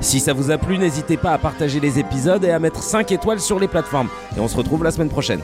Si 0.00 0.20
ça 0.20 0.32
vous 0.32 0.50
a 0.50 0.58
plu, 0.58 0.78
n'hésitez 0.78 1.16
pas 1.16 1.32
à 1.32 1.38
partager 1.38 1.80
les 1.80 1.98
épisodes 1.98 2.44
et 2.44 2.50
à 2.50 2.58
mettre 2.58 2.82
5 2.82 3.10
étoiles 3.12 3.40
sur 3.40 3.58
les 3.58 3.68
plateformes. 3.68 4.08
Et 4.36 4.40
on 4.40 4.48
se 4.48 4.56
retrouve 4.56 4.84
la 4.84 4.90
semaine 4.90 5.08
prochaine. 5.08 5.40